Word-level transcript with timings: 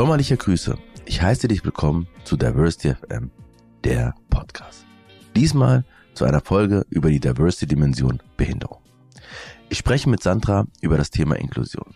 Sommerliche 0.00 0.38
Grüße. 0.38 0.78
Ich 1.04 1.20
heiße 1.20 1.46
dich 1.46 1.62
willkommen 1.62 2.08
zu 2.24 2.38
Diversity 2.38 2.94
FM, 2.94 3.30
der 3.84 4.14
Podcast. 4.30 4.86
Diesmal 5.36 5.84
zu 6.14 6.24
einer 6.24 6.40
Folge 6.40 6.86
über 6.88 7.10
die 7.10 7.20
Diversity-Dimension 7.20 8.22
Behinderung. 8.38 8.80
Ich 9.68 9.76
spreche 9.76 10.08
mit 10.08 10.22
Sandra 10.22 10.64
über 10.80 10.96
das 10.96 11.10
Thema 11.10 11.34
Inklusion. 11.36 11.94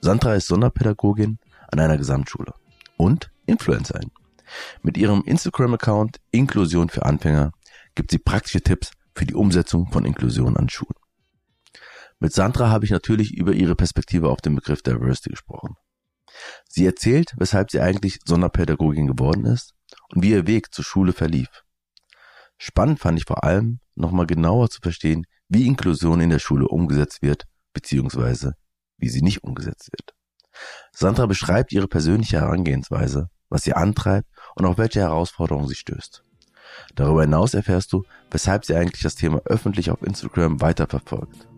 Sandra 0.00 0.36
ist 0.36 0.46
Sonderpädagogin 0.46 1.38
an 1.70 1.80
einer 1.80 1.98
Gesamtschule 1.98 2.54
und 2.96 3.30
Influencerin. 3.44 4.10
Mit 4.80 4.96
ihrem 4.96 5.22
Instagram-Account 5.26 6.22
Inklusion 6.30 6.88
für 6.88 7.04
Anfänger 7.04 7.52
gibt 7.94 8.10
sie 8.10 8.18
praktische 8.18 8.62
Tipps 8.62 8.92
für 9.14 9.26
die 9.26 9.34
Umsetzung 9.34 9.92
von 9.92 10.06
Inklusion 10.06 10.56
an 10.56 10.70
Schulen. 10.70 10.96
Mit 12.20 12.32
Sandra 12.32 12.70
habe 12.70 12.86
ich 12.86 12.90
natürlich 12.90 13.34
über 13.34 13.52
ihre 13.52 13.76
Perspektive 13.76 14.30
auf 14.30 14.40
den 14.40 14.54
Begriff 14.54 14.80
Diversity 14.80 15.28
gesprochen. 15.28 15.76
Sie 16.68 16.86
erzählt, 16.86 17.32
weshalb 17.36 17.70
sie 17.70 17.80
eigentlich 17.80 18.18
Sonderpädagogin 18.24 19.06
geworden 19.06 19.44
ist 19.44 19.74
und 20.12 20.22
wie 20.22 20.30
ihr 20.30 20.46
Weg 20.46 20.74
zur 20.74 20.84
Schule 20.84 21.12
verlief. 21.12 21.64
Spannend 22.58 23.00
fand 23.00 23.18
ich 23.18 23.24
vor 23.26 23.44
allem, 23.44 23.80
nochmal 23.94 24.26
genauer 24.26 24.70
zu 24.70 24.80
verstehen, 24.80 25.26
wie 25.48 25.66
Inklusion 25.66 26.20
in 26.20 26.30
der 26.30 26.38
Schule 26.38 26.66
umgesetzt 26.66 27.22
wird, 27.22 27.44
beziehungsweise 27.72 28.54
wie 28.96 29.08
sie 29.08 29.22
nicht 29.22 29.44
umgesetzt 29.44 29.90
wird. 29.92 30.14
Sandra 30.92 31.26
beschreibt 31.26 31.72
ihre 31.72 31.88
persönliche 31.88 32.40
Herangehensweise, 32.40 33.28
was 33.48 33.62
sie 33.62 33.74
antreibt 33.74 34.28
und 34.54 34.66
auf 34.66 34.78
welche 34.78 35.00
Herausforderungen 35.00 35.68
sie 35.68 35.74
stößt. 35.74 36.24
Darüber 36.94 37.22
hinaus 37.22 37.54
erfährst 37.54 37.92
du, 37.92 38.04
weshalb 38.30 38.64
sie 38.64 38.74
eigentlich 38.74 39.02
das 39.02 39.16
Thema 39.16 39.40
öffentlich 39.44 39.90
auf 39.90 40.02
Instagram 40.02 40.60
weiterverfolgt. 40.60 41.48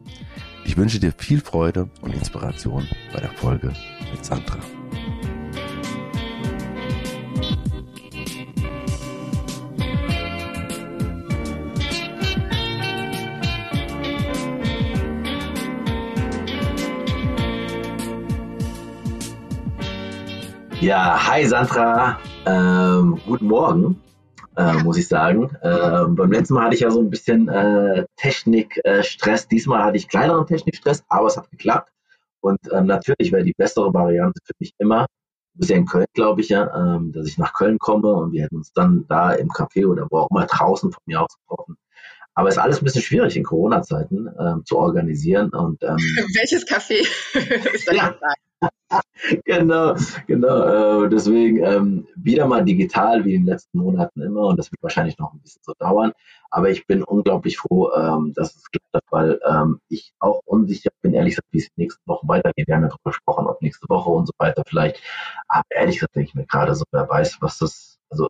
Ich 0.66 0.76
wünsche 0.76 0.98
dir 0.98 1.12
viel 1.16 1.40
Freude 1.40 1.88
und 2.00 2.12
Inspiration 2.12 2.88
bei 3.12 3.20
der 3.20 3.30
Folge 3.30 3.72
mit 4.12 4.24
Sandra. 4.24 4.58
Ja, 20.80 21.28
hi 21.28 21.46
Sandra, 21.46 22.18
ähm, 22.44 23.18
guten 23.24 23.46
Morgen 23.46 24.00
äh, 24.56 24.82
muss 24.82 24.96
ich 24.96 25.08
sagen. 25.08 25.50
Äh, 25.60 26.04
beim 26.08 26.32
letzten 26.32 26.54
Mal 26.54 26.64
hatte 26.64 26.74
ich 26.74 26.80
ja 26.80 26.90
so 26.90 27.00
ein 27.00 27.10
bisschen 27.10 27.48
äh, 27.48 28.06
Technikstress. 28.16 29.44
Äh, 29.44 29.48
Diesmal 29.50 29.84
hatte 29.84 29.96
ich 29.96 30.08
kleineren 30.08 30.46
Technikstress, 30.46 31.04
aber 31.08 31.26
es 31.26 31.36
hat 31.36 31.50
geklappt. 31.50 31.90
Und 32.40 32.60
ähm, 32.72 32.86
natürlich 32.86 33.32
wäre 33.32 33.44
die 33.44 33.54
bessere 33.56 33.92
Variante 33.92 34.40
für 34.44 34.54
mich 34.58 34.72
immer, 34.78 35.06
du 35.54 35.60
bist 35.60 35.70
ja 35.70 35.76
in 35.76 35.86
Köln, 35.86 36.06
glaube 36.14 36.40
ich, 36.40 36.48
ja, 36.48 36.96
ähm, 36.96 37.12
dass 37.12 37.26
ich 37.26 37.38
nach 37.38 37.54
Köln 37.54 37.78
komme 37.78 38.12
und 38.12 38.32
wir 38.32 38.44
hätten 38.44 38.56
uns 38.56 38.72
dann 38.72 39.04
da 39.08 39.32
im 39.32 39.48
Café 39.48 39.86
oder 39.86 40.06
wo 40.10 40.18
auch 40.18 40.30
immer 40.30 40.46
draußen 40.46 40.92
von 40.92 41.02
mir 41.06 41.22
aus 41.22 41.36
getroffen. 41.40 41.76
Aber 42.34 42.48
es 42.48 42.56
ist 42.56 42.60
alles 42.60 42.80
ein 42.80 42.84
bisschen 42.84 43.02
schwierig 43.02 43.36
in 43.36 43.44
Corona-Zeiten 43.44 44.28
ähm, 44.38 44.62
zu 44.66 44.76
organisieren. 44.76 45.48
Und, 45.50 45.82
ähm, 45.82 45.96
Welches 46.34 46.66
Café? 46.66 47.06
ja, 47.94 48.14
genau, 49.44 49.94
genau. 50.26 51.04
Äh, 51.04 51.08
deswegen 51.08 51.62
ähm, 51.64 52.06
wieder 52.16 52.46
mal 52.46 52.64
digital 52.64 53.24
wie 53.24 53.34
in 53.34 53.42
den 53.42 53.48
letzten 53.52 53.78
Monaten 53.78 54.22
immer 54.22 54.46
und 54.46 54.58
das 54.58 54.70
wird 54.70 54.82
wahrscheinlich 54.82 55.18
noch 55.18 55.32
ein 55.32 55.40
bisschen 55.40 55.62
so 55.64 55.72
dauern. 55.78 56.12
Aber 56.50 56.70
ich 56.70 56.86
bin 56.86 57.02
unglaublich 57.02 57.58
froh, 57.58 57.90
ähm, 57.92 58.32
dass 58.34 58.54
es 58.54 58.64
klappt, 58.70 59.06
weil 59.10 59.40
ähm, 59.46 59.80
ich 59.88 60.12
auch 60.20 60.40
unsicher 60.44 60.90
bin, 61.02 61.14
ehrlich 61.14 61.32
gesagt, 61.34 61.48
wie 61.50 61.58
es 61.58 61.66
die 61.66 61.82
nächsten 61.82 62.06
Wochen 62.08 62.28
weitergeht. 62.28 62.68
Wir 62.68 62.76
haben 62.76 62.82
ja 62.82 62.88
darüber 62.88 63.10
gesprochen, 63.10 63.46
ob 63.46 63.60
nächste 63.62 63.88
Woche 63.88 64.10
und 64.10 64.26
so 64.26 64.32
weiter 64.38 64.62
vielleicht. 64.66 65.02
Aber 65.48 65.64
ehrlich 65.70 65.96
gesagt 65.96 66.14
denke 66.16 66.28
ich 66.28 66.34
mir 66.34 66.46
gerade 66.46 66.74
so, 66.74 66.84
wer 66.92 67.08
weiß, 67.08 67.38
was 67.40 67.58
das, 67.58 67.98
also 68.10 68.28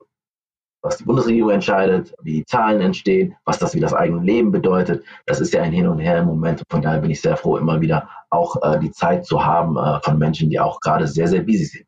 was 0.86 0.98
die 0.98 1.04
Bundesregierung 1.04 1.50
entscheidet, 1.50 2.14
wie 2.22 2.34
die 2.34 2.44
Zahlen 2.44 2.80
entstehen, 2.80 3.34
was 3.44 3.58
das 3.58 3.72
für 3.72 3.80
das 3.80 3.92
eigene 3.92 4.22
Leben 4.22 4.52
bedeutet. 4.52 5.04
Das 5.26 5.40
ist 5.40 5.52
ja 5.52 5.62
ein 5.62 5.72
Hin 5.72 5.88
und 5.88 5.98
Her 5.98 6.18
im 6.18 6.26
Moment. 6.26 6.62
Von 6.70 6.80
daher 6.80 7.00
bin 7.00 7.10
ich 7.10 7.20
sehr 7.20 7.36
froh, 7.36 7.56
immer 7.56 7.80
wieder 7.80 8.08
auch 8.30 8.56
äh, 8.62 8.78
die 8.78 8.92
Zeit 8.92 9.26
zu 9.26 9.44
haben 9.44 9.76
äh, 9.76 10.00
von 10.02 10.16
Menschen, 10.16 10.48
die 10.48 10.60
auch 10.60 10.78
gerade 10.80 11.08
sehr, 11.08 11.26
sehr 11.26 11.42
busy 11.42 11.64
sind. 11.64 11.86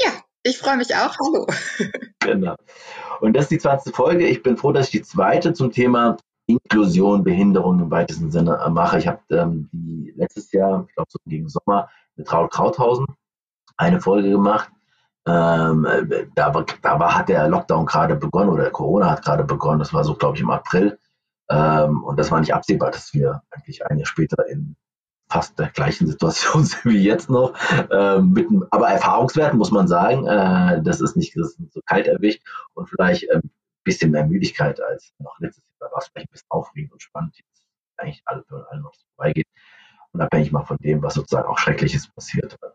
Ja, 0.00 0.10
ich 0.42 0.58
freue 0.58 0.76
mich 0.76 0.94
auch. 0.96 1.14
Hallo. 1.16 1.46
genau. 2.20 2.56
Und 3.20 3.34
das 3.36 3.44
ist 3.44 3.52
die 3.52 3.58
20. 3.58 3.94
Folge. 3.94 4.26
Ich 4.26 4.42
bin 4.42 4.56
froh, 4.56 4.72
dass 4.72 4.86
ich 4.86 4.92
die 4.92 5.02
zweite 5.02 5.52
zum 5.52 5.70
Thema 5.70 6.16
Inklusion, 6.48 7.22
Behinderung 7.22 7.78
im 7.78 7.90
weitesten 7.92 8.32
Sinne 8.32 8.60
äh, 8.66 8.68
mache. 8.68 8.98
Ich 8.98 9.06
habe 9.06 9.20
ähm, 9.30 9.70
letztes 10.16 10.50
Jahr, 10.50 10.86
ich 10.88 10.94
glaube 10.94 11.08
so 11.10 11.18
gegen 11.24 11.48
Sommer, 11.48 11.88
mit 12.16 12.32
Raul 12.32 12.48
Krauthausen 12.48 13.06
eine 13.76 14.00
Folge 14.00 14.30
gemacht 14.30 14.70
ähm, 15.26 15.86
da, 16.34 16.64
da 16.82 17.00
war, 17.00 17.16
hat 17.16 17.28
der 17.28 17.48
Lockdown 17.48 17.86
gerade 17.86 18.16
begonnen 18.16 18.50
oder 18.50 18.70
Corona 18.70 19.10
hat 19.10 19.24
gerade 19.24 19.44
begonnen. 19.44 19.80
Das 19.80 19.92
war 19.92 20.04
so, 20.04 20.14
glaube 20.14 20.36
ich, 20.36 20.42
im 20.42 20.50
April. 20.50 20.98
Ähm, 21.50 22.04
und 22.04 22.18
das 22.18 22.30
war 22.30 22.40
nicht 22.40 22.54
absehbar, 22.54 22.90
dass 22.90 23.12
wir 23.12 23.42
eigentlich 23.50 23.84
ein 23.86 23.98
Jahr 23.98 24.06
später 24.06 24.46
in 24.48 24.76
fast 25.28 25.58
der 25.58 25.68
gleichen 25.70 26.06
Situation 26.06 26.64
sind 26.64 26.84
wie 26.84 27.02
jetzt 27.02 27.28
noch. 27.30 27.54
Ähm, 27.90 28.32
mit, 28.32 28.48
aber 28.70 28.88
Erfahrungswerten 28.88 29.58
muss 29.58 29.72
man 29.72 29.88
sagen, 29.88 30.26
äh, 30.26 30.82
das 30.82 31.00
ist 31.00 31.16
nicht 31.16 31.36
das 31.36 31.56
ist 31.56 31.72
so 31.72 31.80
kalt 31.84 32.06
erwischt 32.06 32.42
und 32.74 32.88
vielleicht 32.88 33.30
ein 33.30 33.40
ähm, 33.42 33.50
bisschen 33.84 34.12
mehr 34.12 34.26
Müdigkeit 34.26 34.80
als 34.80 35.12
noch 35.18 35.38
letztes 35.40 35.64
Jahr. 35.68 35.88
Da 35.88 35.92
war 35.92 35.98
es 35.98 36.08
vielleicht 36.08 36.28
ein 36.28 36.32
bisschen 36.32 36.50
aufregend 36.50 36.92
und 36.92 37.02
spannend, 37.02 37.36
jetzt 37.36 37.66
eigentlich 37.96 38.22
alle 38.26 38.44
für 38.44 38.66
alle 38.70 38.80
noch 38.80 38.94
vorbeigeht. 39.16 39.46
Unabhängig 40.12 40.52
mal 40.52 40.64
von 40.64 40.78
dem, 40.78 41.02
was 41.02 41.14
sozusagen 41.14 41.48
auch 41.48 41.58
Schreckliches 41.58 42.08
passiert 42.08 42.56
äh, 42.62 42.68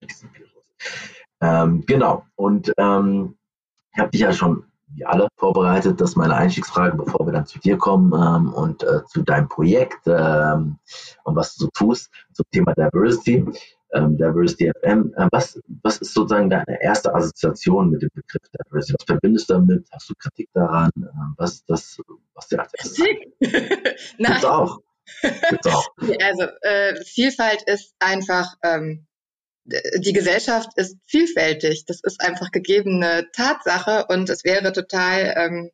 mit 0.00 0.10
diesem 0.10 0.34
Virus. 0.34 0.64
Ähm, 1.44 1.84
genau. 1.86 2.24
Und 2.36 2.72
ähm, 2.78 3.36
ich 3.92 3.98
habe 3.98 4.10
dich 4.10 4.22
ja 4.22 4.32
schon 4.32 4.64
wie 4.94 5.04
alle 5.04 5.28
vorbereitet. 5.36 6.00
Das 6.00 6.10
ist 6.10 6.16
meine 6.16 6.34
Einstiegsfrage, 6.34 6.96
bevor 6.96 7.26
wir 7.26 7.32
dann 7.32 7.46
zu 7.46 7.58
dir 7.58 7.76
kommen 7.76 8.12
ähm, 8.14 8.52
und 8.52 8.82
äh, 8.82 9.04
zu 9.06 9.22
deinem 9.22 9.48
Projekt 9.48 10.06
ähm, 10.06 10.78
und 11.24 11.36
was 11.36 11.56
du 11.56 11.64
so 11.64 11.70
tust 11.74 12.10
zum 12.32 12.46
Thema 12.50 12.72
Diversity. 12.74 13.44
Ähm, 13.92 14.16
Diversity 14.16 14.72
FM. 14.80 15.12
Äh, 15.16 15.28
was, 15.30 15.60
was 15.82 15.98
ist 15.98 16.14
sozusagen 16.14 16.50
deine 16.50 16.82
erste 16.82 17.14
Assoziation 17.14 17.90
mit 17.90 18.02
dem 18.02 18.10
Begriff 18.14 18.42
Diversity? 18.66 18.94
Was 18.98 19.04
verbindest 19.06 19.50
du 19.50 19.54
damit? 19.54 19.86
Hast 19.92 20.08
du 20.08 20.14
Kritik 20.18 20.48
daran? 20.54 20.90
Äh, 20.96 21.08
was 21.36 21.54
ist 21.54 21.64
das, 21.68 22.00
was 22.34 22.48
dir 22.48 22.60
als 22.60 22.72
Kritik? 22.72 23.34
Nein. 24.18 24.32
Gibt's 24.32 24.44
auch. 24.44 24.80
Gibt's 25.50 25.66
auch. 25.66 25.88
Also 26.22 26.44
äh, 26.62 27.04
Vielfalt 27.04 27.62
ist 27.66 27.94
einfach 27.98 28.56
ähm, 28.62 29.06
die 29.64 30.12
Gesellschaft 30.12 30.70
ist 30.76 30.96
vielfältig. 31.06 31.84
Das 31.86 32.00
ist 32.02 32.20
einfach 32.20 32.50
gegebene 32.50 33.28
Tatsache 33.32 34.06
und 34.08 34.28
es 34.28 34.44
wäre 34.44 34.72
total 34.72 35.34
ähm, 35.36 35.70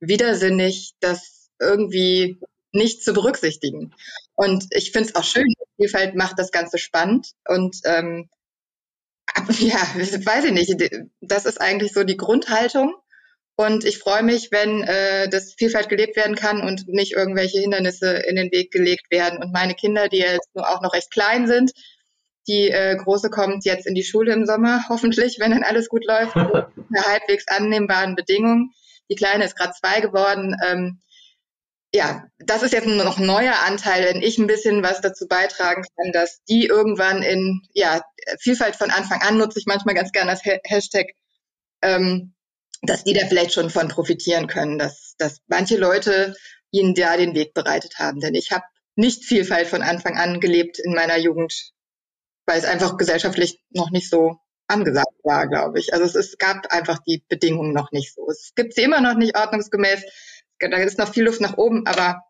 widersinnig, 0.00 0.94
das 1.00 1.50
irgendwie 1.60 2.40
nicht 2.72 3.02
zu 3.02 3.12
berücksichtigen. 3.12 3.94
Und 4.34 4.66
ich 4.70 4.92
finde 4.92 5.08
es 5.08 5.14
auch 5.14 5.24
schön, 5.24 5.52
Vielfalt 5.76 6.14
macht 6.14 6.38
das 6.38 6.50
Ganze 6.50 6.78
spannend 6.78 7.32
und 7.46 7.76
ähm, 7.84 8.28
ja, 9.58 9.78
weiß 9.94 10.44
ich 10.44 10.52
nicht, 10.52 11.02
das 11.20 11.44
ist 11.44 11.60
eigentlich 11.60 11.92
so 11.92 12.04
die 12.04 12.16
Grundhaltung. 12.16 12.94
Und 13.56 13.84
ich 13.84 13.98
freue 13.98 14.22
mich, 14.22 14.52
wenn 14.52 14.84
äh, 14.84 15.28
das 15.28 15.54
Vielfalt 15.54 15.88
gelebt 15.88 16.14
werden 16.14 16.36
kann 16.36 16.62
und 16.62 16.86
nicht 16.86 17.14
irgendwelche 17.14 17.58
Hindernisse 17.58 18.12
in 18.12 18.36
den 18.36 18.52
Weg 18.52 18.70
gelegt 18.70 19.10
werden. 19.10 19.42
Und 19.42 19.52
meine 19.52 19.74
Kinder, 19.74 20.08
die 20.08 20.18
jetzt 20.18 20.54
nur 20.54 20.68
auch 20.68 20.80
noch 20.80 20.94
recht 20.94 21.10
klein 21.10 21.48
sind, 21.48 21.72
die 22.48 22.70
äh, 22.70 22.96
Große 22.96 23.30
kommt 23.30 23.64
jetzt 23.64 23.86
in 23.86 23.94
die 23.94 24.02
Schule 24.02 24.32
im 24.32 24.46
Sommer, 24.46 24.84
hoffentlich, 24.88 25.38
wenn 25.38 25.52
dann 25.52 25.62
alles 25.62 25.88
gut 25.88 26.04
läuft, 26.04 26.34
unter 26.36 27.02
halbwegs 27.06 27.46
annehmbaren 27.48 28.16
Bedingungen. 28.16 28.72
Die 29.10 29.14
Kleine 29.14 29.44
ist 29.44 29.56
gerade 29.56 29.72
zwei 29.72 30.00
geworden. 30.00 30.56
Ähm, 30.66 31.00
ja, 31.94 32.26
das 32.38 32.62
ist 32.62 32.72
jetzt 32.72 32.86
noch 32.86 33.18
ein 33.18 33.26
neuer 33.26 33.54
Anteil, 33.66 34.04
wenn 34.04 34.22
ich 34.22 34.36
ein 34.38 34.46
bisschen 34.46 34.82
was 34.82 35.00
dazu 35.00 35.26
beitragen 35.26 35.84
kann, 35.96 36.12
dass 36.12 36.42
die 36.44 36.66
irgendwann 36.66 37.22
in 37.22 37.62
ja, 37.72 38.02
Vielfalt 38.40 38.76
von 38.76 38.90
Anfang 38.90 39.22
an 39.22 39.38
nutze 39.38 39.58
ich 39.58 39.66
manchmal 39.66 39.94
ganz 39.94 40.12
gerne 40.12 40.30
das 40.30 40.42
Hashtag, 40.44 41.06
ähm, 41.80 42.34
dass 42.82 43.04
die 43.04 43.14
da 43.14 43.26
vielleicht 43.26 43.54
schon 43.54 43.70
von 43.70 43.88
profitieren 43.88 44.48
können, 44.48 44.78
dass, 44.78 45.14
dass 45.18 45.38
manche 45.46 45.78
Leute 45.78 46.34
ihnen 46.70 46.94
da 46.94 47.16
den 47.16 47.34
Weg 47.34 47.54
bereitet 47.54 47.98
haben. 47.98 48.20
Denn 48.20 48.34
ich 48.34 48.52
habe 48.52 48.64
nicht 48.94 49.24
Vielfalt 49.24 49.68
von 49.68 49.82
Anfang 49.82 50.18
an 50.18 50.40
gelebt 50.40 50.78
in 50.78 50.92
meiner 50.92 51.16
Jugend 51.16 51.72
weil 52.48 52.58
es 52.58 52.64
einfach 52.64 52.96
gesellschaftlich 52.96 53.60
noch 53.70 53.90
nicht 53.90 54.08
so 54.08 54.40
angesagt 54.68 55.14
war, 55.22 55.46
glaube 55.46 55.78
ich. 55.78 55.92
Also 55.92 56.06
es, 56.06 56.14
es 56.14 56.38
gab 56.38 56.66
einfach 56.72 56.98
die 57.06 57.22
Bedingungen 57.28 57.74
noch 57.74 57.92
nicht 57.92 58.14
so. 58.14 58.26
Es 58.30 58.52
gibt 58.56 58.74
sie 58.74 58.82
immer 58.82 59.02
noch 59.02 59.14
nicht 59.14 59.36
ordnungsgemäß. 59.36 60.02
Da 60.58 60.76
ist 60.78 60.98
noch 60.98 61.12
viel 61.12 61.24
Luft 61.24 61.42
nach 61.42 61.58
oben, 61.58 61.86
aber 61.86 62.22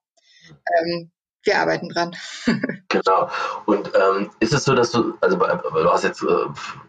ähm, 0.50 1.12
wir 1.44 1.60
arbeiten 1.60 1.88
dran. 1.88 2.16
genau. 2.88 3.30
Und 3.66 3.92
ähm, 3.94 4.30
ist 4.40 4.52
es 4.52 4.64
so, 4.64 4.74
dass 4.74 4.90
du, 4.90 5.16
also 5.20 5.36
du 5.36 5.90
hast 5.90 6.02
jetzt, 6.02 6.22
äh, 6.22 6.46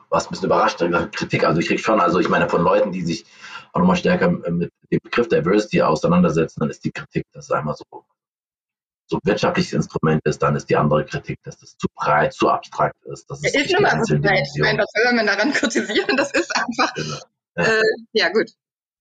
warst 0.09 0.27
ein 0.27 0.31
bisschen 0.31 0.47
überrascht, 0.47 0.79
Kritik, 1.11 1.43
also 1.43 1.61
ich 1.61 1.67
krieg 1.67 1.79
schon, 1.79 2.01
also 2.01 2.19
ich 2.19 2.29
meine 2.29 2.49
von 2.49 2.63
Leuten, 2.63 2.91
die 2.91 3.03
sich 3.03 3.25
auch 3.73 3.79
nochmal 3.79 3.95
stärker 3.95 4.29
mit 4.31 4.71
dem 4.91 4.99
Begriff 5.03 5.29
Diversity 5.29 5.83
auseinandersetzen, 5.83 6.61
dann 6.61 6.71
ist 6.71 6.83
die 6.83 6.91
Kritik, 6.91 7.27
das 7.31 7.45
ist 7.45 7.51
einmal 7.51 7.75
so 7.75 7.85
so 9.09 9.19
wirtschaftliches 9.23 9.73
Instrument 9.73 10.21
ist, 10.25 10.41
dann 10.41 10.55
ist 10.55 10.69
die 10.69 10.77
andere 10.77 11.05
Kritik, 11.05 11.39
dass 11.43 11.57
das 11.57 11.77
zu 11.77 11.87
breit, 11.95 12.33
zu 12.33 12.49
abstrakt 12.49 12.95
ist. 13.05 13.29
Das 13.29 13.43
ist, 13.43 13.55
ist 13.55 13.73
nun 13.73 13.81
mal 13.81 14.03
so 14.03 14.17
breit. 14.19 14.47
Ich 14.55 14.61
meine, 14.61 14.79
was 14.79 14.91
soll 15.03 15.13
man 15.13 15.25
daran 15.25 15.51
kritisieren? 15.53 16.15
Das 16.15 16.31
ist 16.31 16.55
einfach, 16.55 16.93
genau. 16.93 17.17
ja. 17.57 17.63
Äh, 17.63 17.81
ja 18.13 18.29
gut. 18.29 18.51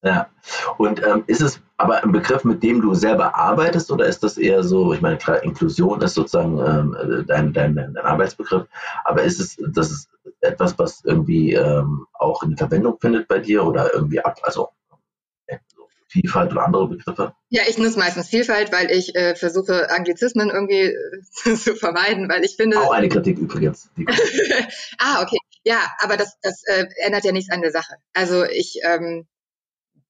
Ja, 0.03 0.29
und 0.77 1.05
ähm, 1.05 1.25
ist 1.27 1.41
es 1.41 1.61
aber 1.77 2.05
ein 2.05 2.13
Begriff, 2.13 2.45
mit 2.45 2.63
dem 2.63 2.81
du 2.81 2.95
selber 2.95 3.35
arbeitest 3.35 3.91
oder 3.91 4.07
ist 4.07 4.23
das 4.23 4.39
eher 4.39 4.63
so, 4.63 4.93
ich 4.93 5.01
meine, 5.01 5.19
klar, 5.19 5.43
Inklusion 5.43 6.01
ist 6.03 6.15
sozusagen 6.15 6.59
ähm, 6.59 7.25
dein, 7.27 7.53
dein, 7.53 7.75
dein 7.75 7.97
Arbeitsbegriff, 7.97 8.69
aber 9.05 9.23
ist 9.23 9.41
es, 9.41 9.57
das 9.73 9.91
ist 9.91 10.09
etwas, 10.41 10.79
was 10.79 11.05
irgendwie 11.05 11.55
ähm, 11.55 12.07
auch 12.13 12.45
eine 12.45 12.57
Verwendung 12.57 12.97
findet 13.01 13.27
bei 13.27 13.41
dir 13.41 13.65
oder 13.65 13.93
irgendwie 13.93 14.21
ab, 14.21 14.39
also 14.43 14.69
Vielfalt 16.09 16.53
oder 16.53 16.65
andere 16.65 16.89
Begriffe? 16.89 17.35
Ja, 17.51 17.63
ich 17.69 17.77
nutze 17.77 17.99
meistens 17.99 18.29
Vielfalt, 18.29 18.73
weil 18.73 18.91
ich 18.91 19.15
äh, 19.15 19.35
versuche, 19.35 19.91
Anglizismen 19.91 20.49
irgendwie 20.49 20.97
zu 21.33 21.77
vermeiden, 21.77 22.29
weil 22.29 22.45
ich 22.45 22.57
finde. 22.57 22.81
Auch 22.81 22.93
eine 22.93 23.09
Kritik 23.09 23.39
übrigens. 23.39 23.91
ah, 24.99 25.23
okay. 25.23 25.39
Ja, 25.65 25.87
aber 26.01 26.17
das, 26.17 26.39
das 26.41 26.63
äh, 26.65 26.87
ändert 27.05 27.25
ja 27.25 27.33
nichts 27.33 27.53
an 27.53 27.61
der 27.61 27.73
Sache. 27.73 27.97
Also 28.15 28.45
ich 28.45 28.81
ähm, 28.83 29.27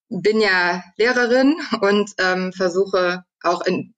bin 0.09 0.41
ja 0.41 0.85
Lehrerin 0.97 1.56
und 1.81 2.12
ähm, 2.19 2.53
versuche 2.53 3.25
auch 3.43 3.67
in, 3.67 3.95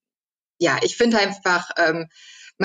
ja, 0.59 0.79
ich 0.83 0.97
finde 0.97 1.19
einfach, 1.19 1.71
ähm, 1.77 2.09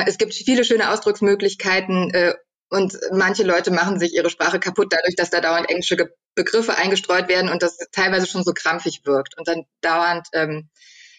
es 0.06 0.18
gibt 0.18 0.34
viele 0.34 0.66
schöne 0.66 0.92
Ausdrucksmöglichkeiten 0.92 2.12
äh, 2.14 2.36
und 2.70 2.98
manche 3.12 3.44
Leute 3.44 3.72
machen 3.72 4.00
sich 4.00 4.14
ihre 4.14 4.30
Sprache 4.30 4.60
kaputt 4.60 4.92
dadurch, 4.92 5.16
dass 5.16 5.30
da 5.30 5.42
dauernd 5.42 5.70
englische 5.70 5.98
Begriffe 6.36 6.78
eingestreut 6.78 7.30
werden 7.30 7.50
und 7.50 7.64
das 7.64 7.78
teilweise 7.92 8.28
schon 8.28 8.44
so 8.44 8.54
krampfig 8.54 9.02
wirkt 9.06 9.38
und 9.38 9.48
dann 9.48 9.66
dauernd, 9.82 10.28
ähm, 10.34 10.70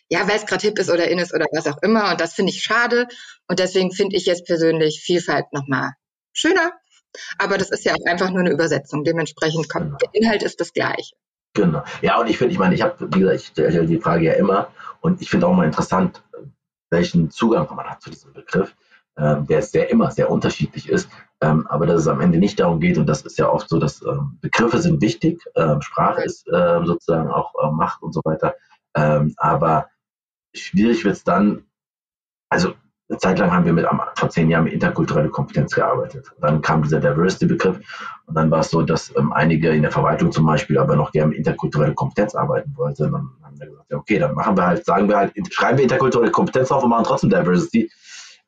ja, 0.08 0.28
weil 0.28 0.36
es 0.36 0.46
gerade 0.46 0.62
hip 0.62 0.78
ist 0.78 0.90
oder 0.90 1.08
in 1.08 1.18
ist 1.18 1.34
oder 1.34 1.46
was 1.52 1.66
auch 1.66 1.78
immer 1.82 2.10
und 2.10 2.20
das 2.20 2.34
finde 2.34 2.52
ich 2.52 2.62
schade 2.62 3.08
und 3.48 3.58
deswegen 3.58 3.92
finde 3.92 4.16
ich 4.16 4.26
jetzt 4.26 4.46
persönlich 4.46 5.02
Vielfalt 5.04 5.46
nochmal 5.52 5.92
schöner. 6.32 6.72
Aber 7.38 7.56
das 7.58 7.70
ist 7.70 7.84
ja 7.84 7.94
auch 7.94 8.10
einfach 8.10 8.30
nur 8.30 8.40
eine 8.40 8.50
Übersetzung. 8.50 9.02
Dementsprechend 9.02 9.70
kommt, 9.70 10.02
der 10.02 10.10
Inhalt 10.12 10.42
ist 10.42 10.60
das 10.60 10.72
gleiche. 10.74 11.16
Genau. 11.54 11.82
Ja, 12.02 12.20
und 12.20 12.28
ich 12.28 12.36
finde, 12.36 12.52
ich 12.52 12.58
meine, 12.58 12.74
ich 12.74 12.82
habe, 12.82 13.08
wie 13.14 13.20
gesagt, 13.20 13.40
ich 13.40 13.46
stelle 13.46 13.86
die 13.86 13.98
Frage 13.98 14.26
ja 14.26 14.34
immer 14.34 14.70
und 15.00 15.22
ich 15.22 15.30
finde 15.30 15.46
auch 15.46 15.54
mal 15.54 15.64
interessant, 15.64 16.22
welchen 16.90 17.30
Zugang 17.30 17.66
man 17.74 17.86
hat 17.86 18.02
zu 18.02 18.10
diesem 18.10 18.32
Begriff, 18.32 18.76
ähm, 19.18 19.46
der 19.46 19.62
sehr 19.62 19.90
immer 19.90 20.10
sehr 20.10 20.30
unterschiedlich 20.30 20.88
ist, 20.88 21.08
ähm, 21.40 21.66
aber 21.68 21.86
dass 21.86 22.02
es 22.02 22.08
am 22.08 22.20
Ende 22.20 22.38
nicht 22.38 22.60
darum 22.60 22.80
geht, 22.80 22.98
und 22.98 23.06
das 23.06 23.22
ist 23.22 23.38
ja 23.38 23.48
oft 23.48 23.68
so, 23.68 23.78
dass 23.78 24.02
ähm, 24.02 24.38
Begriffe 24.40 24.78
sind 24.78 25.00
wichtig, 25.00 25.42
ähm, 25.56 25.80
Sprache 25.82 26.22
ist 26.22 26.46
ähm, 26.52 26.86
sozusagen 26.86 27.30
auch 27.30 27.52
äh, 27.62 27.70
Macht 27.70 28.02
und 28.02 28.12
so 28.12 28.20
weiter, 28.24 28.54
ähm, 28.94 29.34
aber 29.36 29.88
schwierig 30.54 31.04
wird 31.04 31.16
es 31.16 31.24
dann, 31.24 31.64
also 32.50 32.74
eine 33.08 33.18
Zeit 33.18 33.38
lang 33.38 33.52
haben 33.52 33.64
wir 33.64 33.72
mit, 33.72 33.86
vor 34.16 34.30
zehn 34.30 34.50
Jahren 34.50 34.64
mit 34.64 34.72
interkulturelle 34.72 35.28
Kompetenz 35.28 35.74
gearbeitet. 35.74 36.32
Dann 36.40 36.60
kam 36.60 36.82
dieser 36.82 36.98
Diversity-Begriff 36.98 37.78
und 38.26 38.34
dann 38.34 38.50
war 38.50 38.60
es 38.60 38.70
so, 38.70 38.82
dass 38.82 39.14
ähm, 39.16 39.32
einige 39.32 39.70
in 39.70 39.82
der 39.82 39.92
Verwaltung 39.92 40.32
zum 40.32 40.44
Beispiel 40.44 40.76
aber 40.76 40.96
noch 40.96 41.12
gerne 41.12 41.28
mit 41.28 41.38
interkulturelle 41.38 41.94
Kompetenz 41.94 42.34
arbeiten 42.34 42.76
wollten. 42.76 43.04
Dann 43.04 43.30
haben 43.44 43.60
wir 43.60 43.66
gesagt, 43.66 43.90
ja, 43.90 43.96
okay, 43.96 44.18
dann 44.18 44.34
machen 44.34 44.56
wir 44.56 44.66
halt, 44.66 44.84
sagen 44.84 45.08
wir 45.08 45.18
halt, 45.18 45.32
schreiben 45.52 45.78
wir 45.78 45.84
interkulturelle 45.84 46.32
Kompetenz 46.32 46.72
auf 46.72 46.82
und 46.82 46.90
machen 46.90 47.04
trotzdem 47.04 47.30
Diversity. 47.30 47.90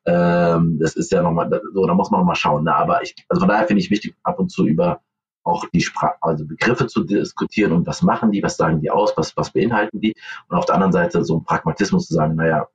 Ähm, 0.05 0.79
das 0.81 0.95
ist 0.95 1.11
ja 1.11 1.21
nochmal, 1.21 1.49
so, 1.73 1.85
da 1.85 1.93
muss 1.93 2.11
man 2.11 2.21
nochmal 2.21 2.35
schauen. 2.35 2.63
Ne? 2.63 2.75
Aber 2.75 3.03
ich, 3.03 3.15
also 3.27 3.41
von 3.41 3.49
daher 3.49 3.67
finde 3.67 3.81
ich 3.81 3.91
wichtig, 3.91 4.15
ab 4.23 4.39
und 4.39 4.49
zu 4.49 4.65
über 4.65 5.01
auch 5.43 5.65
die 5.73 5.81
Sprache, 5.81 6.15
also 6.21 6.45
Begriffe 6.45 6.87
zu 6.87 7.03
diskutieren 7.03 7.71
und 7.71 7.87
was 7.87 8.01
machen 8.01 8.31
die, 8.31 8.43
was 8.43 8.57
sagen 8.57 8.81
die 8.81 8.91
aus, 8.91 9.13
was, 9.15 9.35
was 9.35 9.51
beinhalten 9.51 9.99
die. 9.99 10.15
Und 10.47 10.57
auf 10.57 10.65
der 10.65 10.75
anderen 10.75 10.93
Seite 10.93 11.23
so 11.23 11.37
ein 11.37 11.43
Pragmatismus 11.43 12.07
zu 12.07 12.13
sagen, 12.13 12.35
naja, 12.35 12.67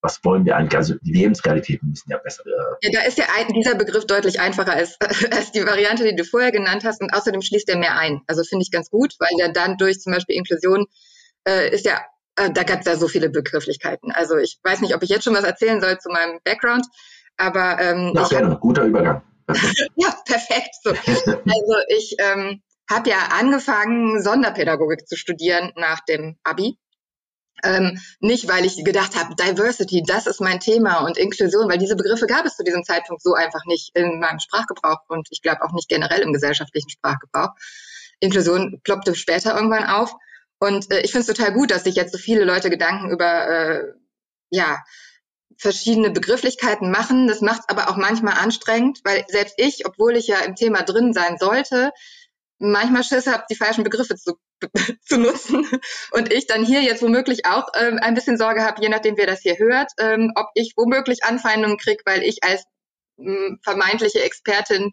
was 0.00 0.22
wollen 0.24 0.44
wir 0.44 0.56
eigentlich? 0.56 0.76
Also 0.76 0.94
die 1.02 1.12
Lebensqualitäten 1.12 1.88
müssen 1.88 2.10
ja 2.10 2.18
besser. 2.18 2.44
Äh 2.46 2.86
ja, 2.86 2.90
da 2.92 3.06
ist 3.06 3.18
ja 3.18 3.24
ein, 3.36 3.52
dieser 3.52 3.74
Begriff 3.74 4.06
deutlich 4.06 4.40
einfacher 4.40 4.72
als, 4.72 4.96
als 5.32 5.52
die 5.52 5.64
Variante, 5.64 6.04
die 6.04 6.14
du 6.14 6.24
vorher 6.24 6.52
genannt 6.52 6.84
hast. 6.84 7.00
Und 7.00 7.12
außerdem 7.12 7.42
schließt 7.42 7.68
er 7.68 7.78
mehr 7.78 7.96
ein. 7.96 8.20
Also 8.26 8.44
finde 8.44 8.62
ich 8.62 8.70
ganz 8.70 8.90
gut, 8.90 9.14
weil 9.18 9.30
ja 9.38 9.50
dann 9.50 9.76
durch 9.76 10.00
zum 10.00 10.12
Beispiel 10.12 10.36
Inklusion 10.36 10.86
äh, 11.46 11.70
ist 11.70 11.84
ja, 11.84 12.00
äh, 12.38 12.50
da 12.52 12.62
gab 12.62 12.80
es 12.80 12.86
ja 12.86 12.96
so 12.96 13.08
viele 13.08 13.30
Begrifflichkeiten. 13.30 14.12
Also 14.12 14.36
ich 14.36 14.58
weiß 14.62 14.80
nicht, 14.80 14.94
ob 14.94 15.02
ich 15.02 15.10
jetzt 15.10 15.24
schon 15.24 15.34
was 15.34 15.44
erzählen 15.44 15.80
soll 15.80 15.98
zu 15.98 16.08
meinem 16.10 16.38
Background, 16.44 16.86
aber 17.36 17.78
ähm, 17.80 18.12
ja, 18.14 18.28
gerne, 18.28 18.50
hab, 18.50 18.60
guter 18.60 18.84
Übergang. 18.84 19.22
ja, 19.96 20.14
perfekt. 20.24 20.74
So. 20.82 20.90
Also 20.90 21.74
ich 21.88 22.16
ähm, 22.18 22.62
habe 22.90 23.10
ja 23.10 23.28
angefangen, 23.38 24.22
Sonderpädagogik 24.22 25.06
zu 25.06 25.16
studieren 25.16 25.72
nach 25.76 26.00
dem 26.04 26.36
Abi 26.42 26.78
ähm, 27.64 27.98
nicht, 28.20 28.48
weil 28.48 28.64
ich 28.64 28.84
gedacht 28.84 29.16
habe, 29.16 29.34
Diversity, 29.34 30.02
das 30.06 30.26
ist 30.26 30.40
mein 30.40 30.60
Thema 30.60 31.04
und 31.04 31.18
Inklusion, 31.18 31.68
weil 31.68 31.78
diese 31.78 31.96
Begriffe 31.96 32.26
gab 32.26 32.46
es 32.46 32.56
zu 32.56 32.64
diesem 32.64 32.84
Zeitpunkt 32.84 33.22
so 33.22 33.34
einfach 33.34 33.64
nicht 33.66 33.90
in 33.94 34.20
meinem 34.20 34.38
Sprachgebrauch 34.38 35.00
und 35.08 35.28
ich 35.30 35.42
glaube 35.42 35.62
auch 35.62 35.72
nicht 35.72 35.88
generell 35.88 36.20
im 36.20 36.32
gesellschaftlichen 36.32 36.90
Sprachgebrauch. 36.90 37.50
Inklusion 38.20 38.80
ploppte 38.84 39.14
später 39.14 39.54
irgendwann 39.54 39.84
auf 39.84 40.12
und 40.60 40.90
äh, 40.90 41.00
ich 41.00 41.12
finde 41.12 41.30
es 41.30 41.36
total 41.36 41.52
gut, 41.52 41.70
dass 41.70 41.84
sich 41.84 41.94
jetzt 41.94 42.12
so 42.12 42.18
viele 42.18 42.44
Leute 42.44 42.70
Gedanken 42.70 43.10
über 43.10 43.48
äh, 43.48 43.92
ja 44.50 44.78
verschiedene 45.56 46.10
Begrifflichkeiten 46.10 46.90
machen. 46.90 47.26
Das 47.26 47.40
macht 47.40 47.62
es 47.62 47.68
aber 47.68 47.90
auch 47.90 47.96
manchmal 47.96 48.34
anstrengend, 48.34 49.00
weil 49.04 49.24
selbst 49.28 49.54
ich, 49.58 49.86
obwohl 49.86 50.16
ich 50.16 50.28
ja 50.28 50.40
im 50.40 50.54
Thema 50.54 50.82
drin 50.82 51.12
sein 51.12 51.36
sollte, 51.38 51.92
manchmal 52.58 53.04
Schiss 53.04 53.26
habe, 53.26 53.44
die 53.50 53.56
falschen 53.56 53.84
Begriffe 53.84 54.16
zu, 54.16 54.38
zu 55.04 55.18
nutzen. 55.18 55.66
Und 56.12 56.32
ich 56.32 56.46
dann 56.46 56.64
hier 56.64 56.82
jetzt 56.82 57.02
womöglich 57.02 57.46
auch 57.46 57.68
ähm, 57.74 57.98
ein 58.00 58.14
bisschen 58.14 58.38
Sorge 58.38 58.64
habe, 58.64 58.82
je 58.82 58.88
nachdem, 58.88 59.16
wer 59.16 59.26
das 59.26 59.40
hier 59.40 59.58
hört, 59.58 59.92
ähm, 59.98 60.32
ob 60.34 60.46
ich 60.54 60.74
womöglich 60.76 61.24
Anfeindungen 61.24 61.78
kriege, 61.78 62.02
weil 62.04 62.22
ich 62.22 62.42
als 62.42 62.64
ähm, 63.18 63.58
vermeintliche 63.62 64.22
Expertin 64.22 64.92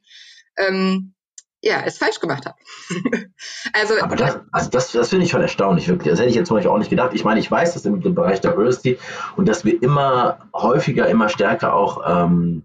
ähm, 0.57 1.14
ja, 1.61 1.81
es 1.83 1.97
falsch 1.97 2.19
gemacht 2.19 2.45
habe. 2.45 2.55
also, 3.73 3.95
Aber 4.01 4.15
das, 4.15 4.39
also 4.51 4.69
das, 4.69 4.91
das 4.91 5.09
finde 5.09 5.25
ich 5.25 5.31
schon 5.31 5.41
erstaunlich, 5.41 5.87
wirklich. 5.87 6.11
Das 6.11 6.19
hätte 6.19 6.29
ich 6.29 6.35
jetzt 6.35 6.47
zum 6.47 6.57
Beispiel 6.57 6.71
auch 6.71 6.77
nicht 6.77 6.89
gedacht. 6.89 7.11
Ich 7.13 7.23
meine, 7.23 7.39
ich 7.39 7.49
weiß 7.49 7.73
dass 7.73 7.85
im, 7.85 8.01
im 8.01 8.15
Bereich 8.15 8.41
Diversity 8.41 8.99
und 9.35 9.47
dass 9.47 9.65
wir 9.65 9.81
immer 9.81 10.39
häufiger, 10.53 11.07
immer 11.07 11.29
stärker 11.29 11.73
auch, 11.73 12.01
ähm, 12.05 12.63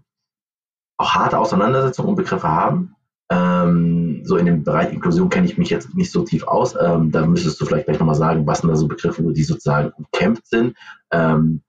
auch 0.97 1.15
harte 1.15 1.39
Auseinandersetzungen 1.39 2.09
und 2.09 2.15
Begriffe 2.15 2.47
haben. 2.47 2.95
Ähm, 3.31 4.21
so 4.25 4.37
in 4.37 4.45
dem 4.45 4.63
Bereich 4.63 4.91
Inklusion 4.91 5.29
kenne 5.29 5.47
ich 5.47 5.57
mich 5.57 5.69
jetzt 5.69 5.95
nicht 5.95 6.11
so 6.11 6.23
tief 6.23 6.43
aus. 6.43 6.75
Ähm, 6.79 7.11
da 7.11 7.25
müsstest 7.25 7.59
du 7.59 7.65
vielleicht 7.65 7.85
gleich 7.85 7.97
nochmal 7.97 8.15
sagen, 8.15 8.45
was 8.45 8.59
sind 8.59 8.69
da 8.69 8.75
so 8.75 8.87
Begriffe, 8.87 9.23
die 9.23 9.43
sozusagen 9.43 9.91
umkämpft 9.97 10.47
sind. 10.47 10.77
Ähm, 11.11 11.61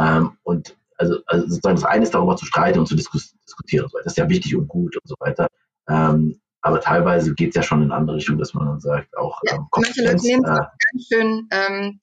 ähm, 0.00 0.36
und 0.42 0.76
also, 0.98 1.18
also, 1.26 1.46
sozusagen 1.48 1.76
das 1.76 1.84
eine 1.84 2.04
ist 2.04 2.14
darüber 2.14 2.36
zu 2.36 2.46
streiten 2.46 2.78
und 2.78 2.86
zu 2.86 2.96
diskus 2.96 3.34
diskutieren. 3.46 3.88
Das 3.92 4.12
ist 4.12 4.18
ja 4.18 4.28
wichtig 4.28 4.56
und 4.56 4.68
gut 4.68 4.96
und 4.96 5.08
so 5.08 5.14
weiter. 5.18 5.48
Ähm, 5.88 6.40
aber 6.66 6.80
teilweise 6.80 7.34
geht 7.34 7.50
es 7.50 7.54
ja 7.54 7.62
schon 7.62 7.82
in 7.82 7.92
andere 7.92 8.16
Richtungen, 8.16 8.38
dass 8.38 8.52
man 8.52 8.66
dann 8.66 8.80
sagt, 8.80 9.16
auch 9.16 9.40
ja, 9.44 9.54
ähm, 9.54 9.66
manche 9.70 10.02
Leute 10.02 10.22
nehmen 10.22 10.44
es 10.44 10.50
äh, 10.50 10.62
ganz 10.92 11.06
schön, 11.08 11.48
ähm, 11.52 12.00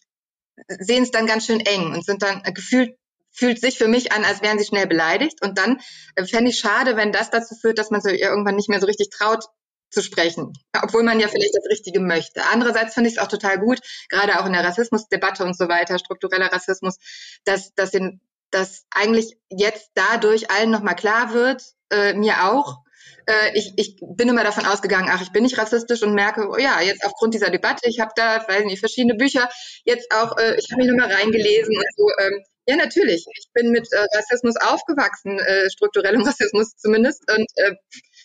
sehen 0.80 1.04
es 1.04 1.12
dann 1.12 1.28
ganz 1.28 1.46
schön 1.46 1.60
eng 1.60 1.94
und 1.94 2.06
sind 2.06 2.24
dann 2.24 2.42
gefühlt 2.54 2.98
fühlt 3.36 3.60
sich 3.60 3.80
für 3.80 3.88
mich 3.88 4.12
an, 4.12 4.24
als 4.24 4.44
wären 4.44 4.60
sie 4.60 4.66
schnell 4.66 4.86
beleidigt. 4.86 5.42
Und 5.42 5.58
dann 5.58 5.82
äh, 6.16 6.24
fände 6.24 6.52
ich 6.52 6.60
schade, 6.60 6.96
wenn 6.96 7.12
das 7.12 7.32
dazu 7.32 7.56
führt, 7.56 7.80
dass 7.80 7.90
man 7.90 8.00
so 8.00 8.10
irgendwann 8.10 8.56
nicht 8.56 8.70
mehr 8.70 8.80
so 8.80 8.86
richtig 8.86 9.10
traut 9.10 9.46
zu 9.90 10.04
sprechen, 10.04 10.54
obwohl 10.82 11.04
man 11.04 11.20
ja 11.20 11.28
vielleicht 11.28 11.56
das 11.56 11.66
Richtige 11.70 12.00
möchte. 12.00 12.42
Andererseits 12.52 12.94
finde 12.94 13.10
ich 13.10 13.18
es 13.18 13.22
auch 13.22 13.28
total 13.28 13.60
gut, 13.60 13.80
gerade 14.10 14.40
auch 14.40 14.46
in 14.46 14.54
der 14.54 14.64
Rassismusdebatte 14.64 15.44
und 15.44 15.58
so 15.58 15.68
weiter, 15.68 15.98
struktureller 16.00 16.52
Rassismus, 16.54 16.98
dass, 17.44 17.74
dass, 17.74 17.92
den, 17.92 18.22
dass 18.50 18.86
eigentlich 18.92 19.38
jetzt 19.50 19.92
dadurch 19.96 20.50
allen 20.52 20.72
nochmal 20.72 20.96
klar 20.96 21.34
wird, 21.34 21.64
äh, 21.92 22.14
mir 22.14 22.46
auch, 22.46 22.84
äh, 23.26 23.58
ich, 23.58 23.74
ich 23.78 23.98
bin 24.02 24.30
immer 24.30 24.44
davon 24.44 24.66
ausgegangen, 24.66 25.10
ach, 25.12 25.22
ich 25.22 25.32
bin 25.32 25.44
nicht 25.44 25.58
rassistisch 25.58 26.04
und 26.04 26.14
merke, 26.14 26.48
oh 26.50 26.58
ja, 26.58 26.82
jetzt 26.82 27.06
aufgrund 27.06 27.34
dieser 27.34 27.50
Debatte, 27.50 27.90
ich 27.90 28.00
habe 28.00 28.12
da, 28.16 28.46
weiß 28.48 28.66
nicht, 28.66 28.80
verschiedene 28.80 29.16
Bücher, 29.16 29.50
jetzt 29.86 30.12
auch, 30.12 30.38
äh, 30.38 30.56
ich 30.58 30.72
habe 30.72 30.82
mich 30.84 30.92
nochmal 30.92 31.12
reingelesen 31.12 31.76
und 31.76 31.86
so, 31.96 32.08
ähm, 32.20 32.44
ja, 32.66 32.78
natürlich. 32.78 33.26
Ich 33.38 33.48
bin 33.54 33.72
mit 33.72 33.92
äh, 33.92 34.06
Rassismus 34.16 34.56
aufgewachsen, 34.56 35.38
äh, 35.40 35.70
strukturellem 35.70 36.22
Rassismus 36.28 36.76
zumindest. 36.78 37.30
Und 37.30 37.48
äh, 37.56 37.74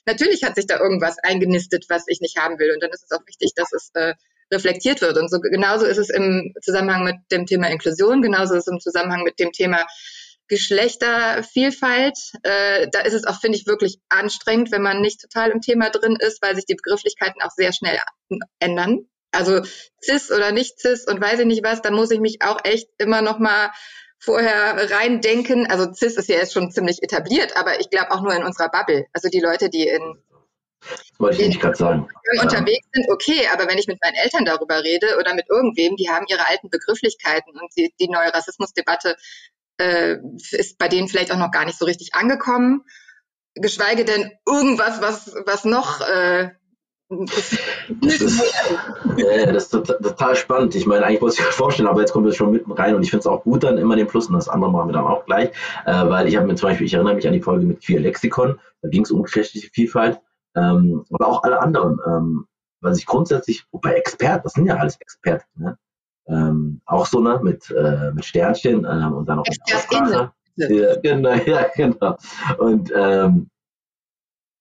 natürlich 0.06 0.44
hat 0.44 0.54
sich 0.54 0.66
da 0.66 0.78
irgendwas 0.78 1.16
eingenistet, 1.23 1.87
was 1.88 2.04
ich 2.06 2.20
nicht 2.20 2.37
haben 2.37 2.58
will. 2.58 2.73
Und 2.73 2.82
dann 2.82 2.90
ist 2.90 3.04
es 3.04 3.11
auch 3.11 3.26
wichtig, 3.26 3.50
dass 3.56 3.73
es 3.73 3.90
äh, 3.94 4.14
reflektiert 4.52 5.00
wird. 5.00 5.18
Und 5.18 5.30
so 5.30 5.40
genauso 5.40 5.87
ist 5.87 5.99
es 5.99 6.11
im 6.11 6.54
Zusammenhang 6.62 7.04
mit 7.04 7.16
dem 7.32 7.47
Thema 7.47 7.68
Inklusion, 7.68 8.23
genauso 8.23 8.54
ist 8.54 8.66
es 8.66 8.73
im 8.73 8.80
Zusammenhang 8.80 9.23
mit 9.23 9.38
dem 9.38 9.52
Thema 9.52 9.87
Geschlechtervielfalt. 10.49 12.19
Äh, 12.43 12.88
da 12.90 13.00
ist 13.00 13.14
es 13.14 13.25
auch, 13.25 13.40
finde 13.40 13.59
ich, 13.59 13.67
wirklich 13.67 13.99
anstrengend, 14.09 14.71
wenn 14.73 14.83
man 14.83 15.00
nicht 15.00 15.21
total 15.21 15.50
im 15.50 15.61
Thema 15.61 15.90
drin 15.90 16.17
ist, 16.19 16.43
weil 16.43 16.57
sich 16.57 16.67
die 16.67 16.75
Begrifflichkeiten 16.75 17.43
auch 17.43 17.50
sehr 17.50 17.73
schnell 17.73 17.99
ändern. 18.59 19.07
Also 19.31 19.62
cis 20.02 20.33
oder 20.33 20.52
nicht 20.52 20.81
cis 20.81 21.07
und 21.07 21.21
weiß 21.21 21.40
ich 21.40 21.47
nicht 21.47 21.62
was, 21.62 21.83
da 21.83 21.90
muss 21.90 22.11
ich 22.11 22.21
mich 22.21 22.43
auch 22.43 22.64
echt 22.64 22.88
immer 22.99 23.21
noch 23.21 23.38
mal 23.38 23.71
vorher 24.19 24.90
reindenken. 24.90 25.67
Also 25.67 25.93
CIS 25.93 26.17
ist 26.17 26.28
ja 26.28 26.37
jetzt 26.37 26.52
schon 26.52 26.71
ziemlich 26.71 27.02
etabliert, 27.02 27.57
aber 27.57 27.81
ich 27.81 27.90
glaube 27.90 28.11
auch 28.11 28.23
nur 28.23 28.35
in 28.35 28.43
unserer 28.43 28.71
Bubble. 28.71 29.07
Also 29.12 29.28
die 29.28 29.40
Leute, 29.40 29.69
die 29.69 29.87
in 29.87 30.23
wollte 31.19 31.43
ich 31.43 31.49
nicht 31.49 31.61
gerade 31.61 31.76
sagen. 31.76 32.09
Unterwegs 32.40 32.87
sind, 32.93 33.07
okay, 33.11 33.49
aber 33.52 33.67
wenn 33.69 33.78
ich 33.78 33.88
mit 33.88 33.99
meinen 34.02 34.14
Eltern 34.14 34.45
darüber 34.45 34.83
rede 34.83 35.19
oder 35.19 35.35
mit 35.35 35.47
irgendwem, 35.49 35.97
die 35.97 36.09
haben 36.09 36.26
ihre 36.28 36.47
alten 36.47 36.71
Begrifflichkeiten 36.71 37.52
und 37.59 37.71
die, 37.76 37.93
die 37.99 38.09
neue 38.09 38.33
Rassismusdebatte 38.33 39.17
äh, 39.78 40.16
ist 40.52 40.78
bei 40.78 40.88
denen 40.88 41.08
vielleicht 41.08 41.32
auch 41.32 41.38
noch 41.38 41.50
gar 41.50 41.64
nicht 41.64 41.78
so 41.78 41.85
richtig 41.85 42.14
angekommen. 42.14 42.85
Geschweige 43.54 44.04
denn 44.04 44.30
irgendwas, 44.47 45.00
was, 45.00 45.35
was 45.47 45.64
noch 45.64 46.00
äh, 46.00 46.50
das 47.08 47.52
ist, 48.02 48.54
äh, 49.16 49.52
das 49.52 49.64
ist 49.64 49.70
total, 49.70 49.99
total, 49.99 50.37
spannend. 50.37 50.75
Ich 50.75 50.87
meine, 50.87 51.06
eigentlich 51.06 51.23
wollte 51.23 51.37
ich 51.38 51.47
mir 51.47 51.52
vorstellen, 51.52 51.88
aber 51.88 52.00
jetzt 52.00 52.12
kommt 52.12 52.26
es 52.26 52.37
schon 52.37 52.52
mitten 52.52 52.70
rein 52.73 52.94
und 52.94 53.02
ich 53.02 53.11
finde 53.11 53.20
es 53.20 53.26
auch 53.26 53.44
gut 53.44 53.64
dann 53.64 53.78
immer 53.78 53.97
den 53.97 54.06
Plus 54.06 54.28
und 54.28 54.35
das 54.35 54.49
andere 54.49 54.70
machen 54.70 54.90
wir 54.90 54.92
dann 54.92 55.06
auch 55.06 55.25
gleich, 55.25 55.50
äh, 55.87 56.08
weil 56.08 56.28
ich 56.28 56.37
habe 56.37 56.47
mir 56.47 56.54
zum 56.54 56.68
Beispiel, 56.68 56.87
ich 56.87 56.94
erinnere 56.94 57.14
mich 57.14 57.26
an 57.26 57.32
die 57.32 57.40
Folge 57.40 57.64
mit 57.64 57.82
Queer 57.82 58.00
Lexikon, 58.00 58.61
da 58.82 58.88
ging 58.90 59.04
es 59.04 59.11
um 59.11 59.23
geschlechtliche 59.23 59.70
Vielfalt, 59.70 60.20
ähm, 60.54 61.04
aber 61.11 61.28
auch 61.28 61.42
alle 61.44 61.61
anderen, 61.61 61.99
ähm, 62.06 62.47
was 62.80 62.99
ich 62.99 63.06
grundsätzlich, 63.06 63.64
bei 63.73 63.94
Experten, 63.94 64.42
das 64.44 64.52
sind 64.52 64.66
ja 64.66 64.76
alles 64.76 65.00
Experten, 65.00 65.49
ne? 65.56 65.78
Ähm, 66.28 66.80
auch 66.87 67.06
so 67.06 67.20
ne, 67.20 67.40
mit, 67.42 67.70
äh, 67.70 68.12
mit 68.12 68.25
Sternchen 68.25 68.85
ähm, 68.85 69.12
und 69.14 69.28
dann 69.28 69.38
auch 69.38 69.47
mit 69.49 69.58
Aussprache. 69.62 70.32
Ja, 70.56 70.97
genau, 70.97 71.35
ja, 71.47 71.66
genau. 71.75 72.16
Und 72.58 72.92
ähm, 72.94 73.50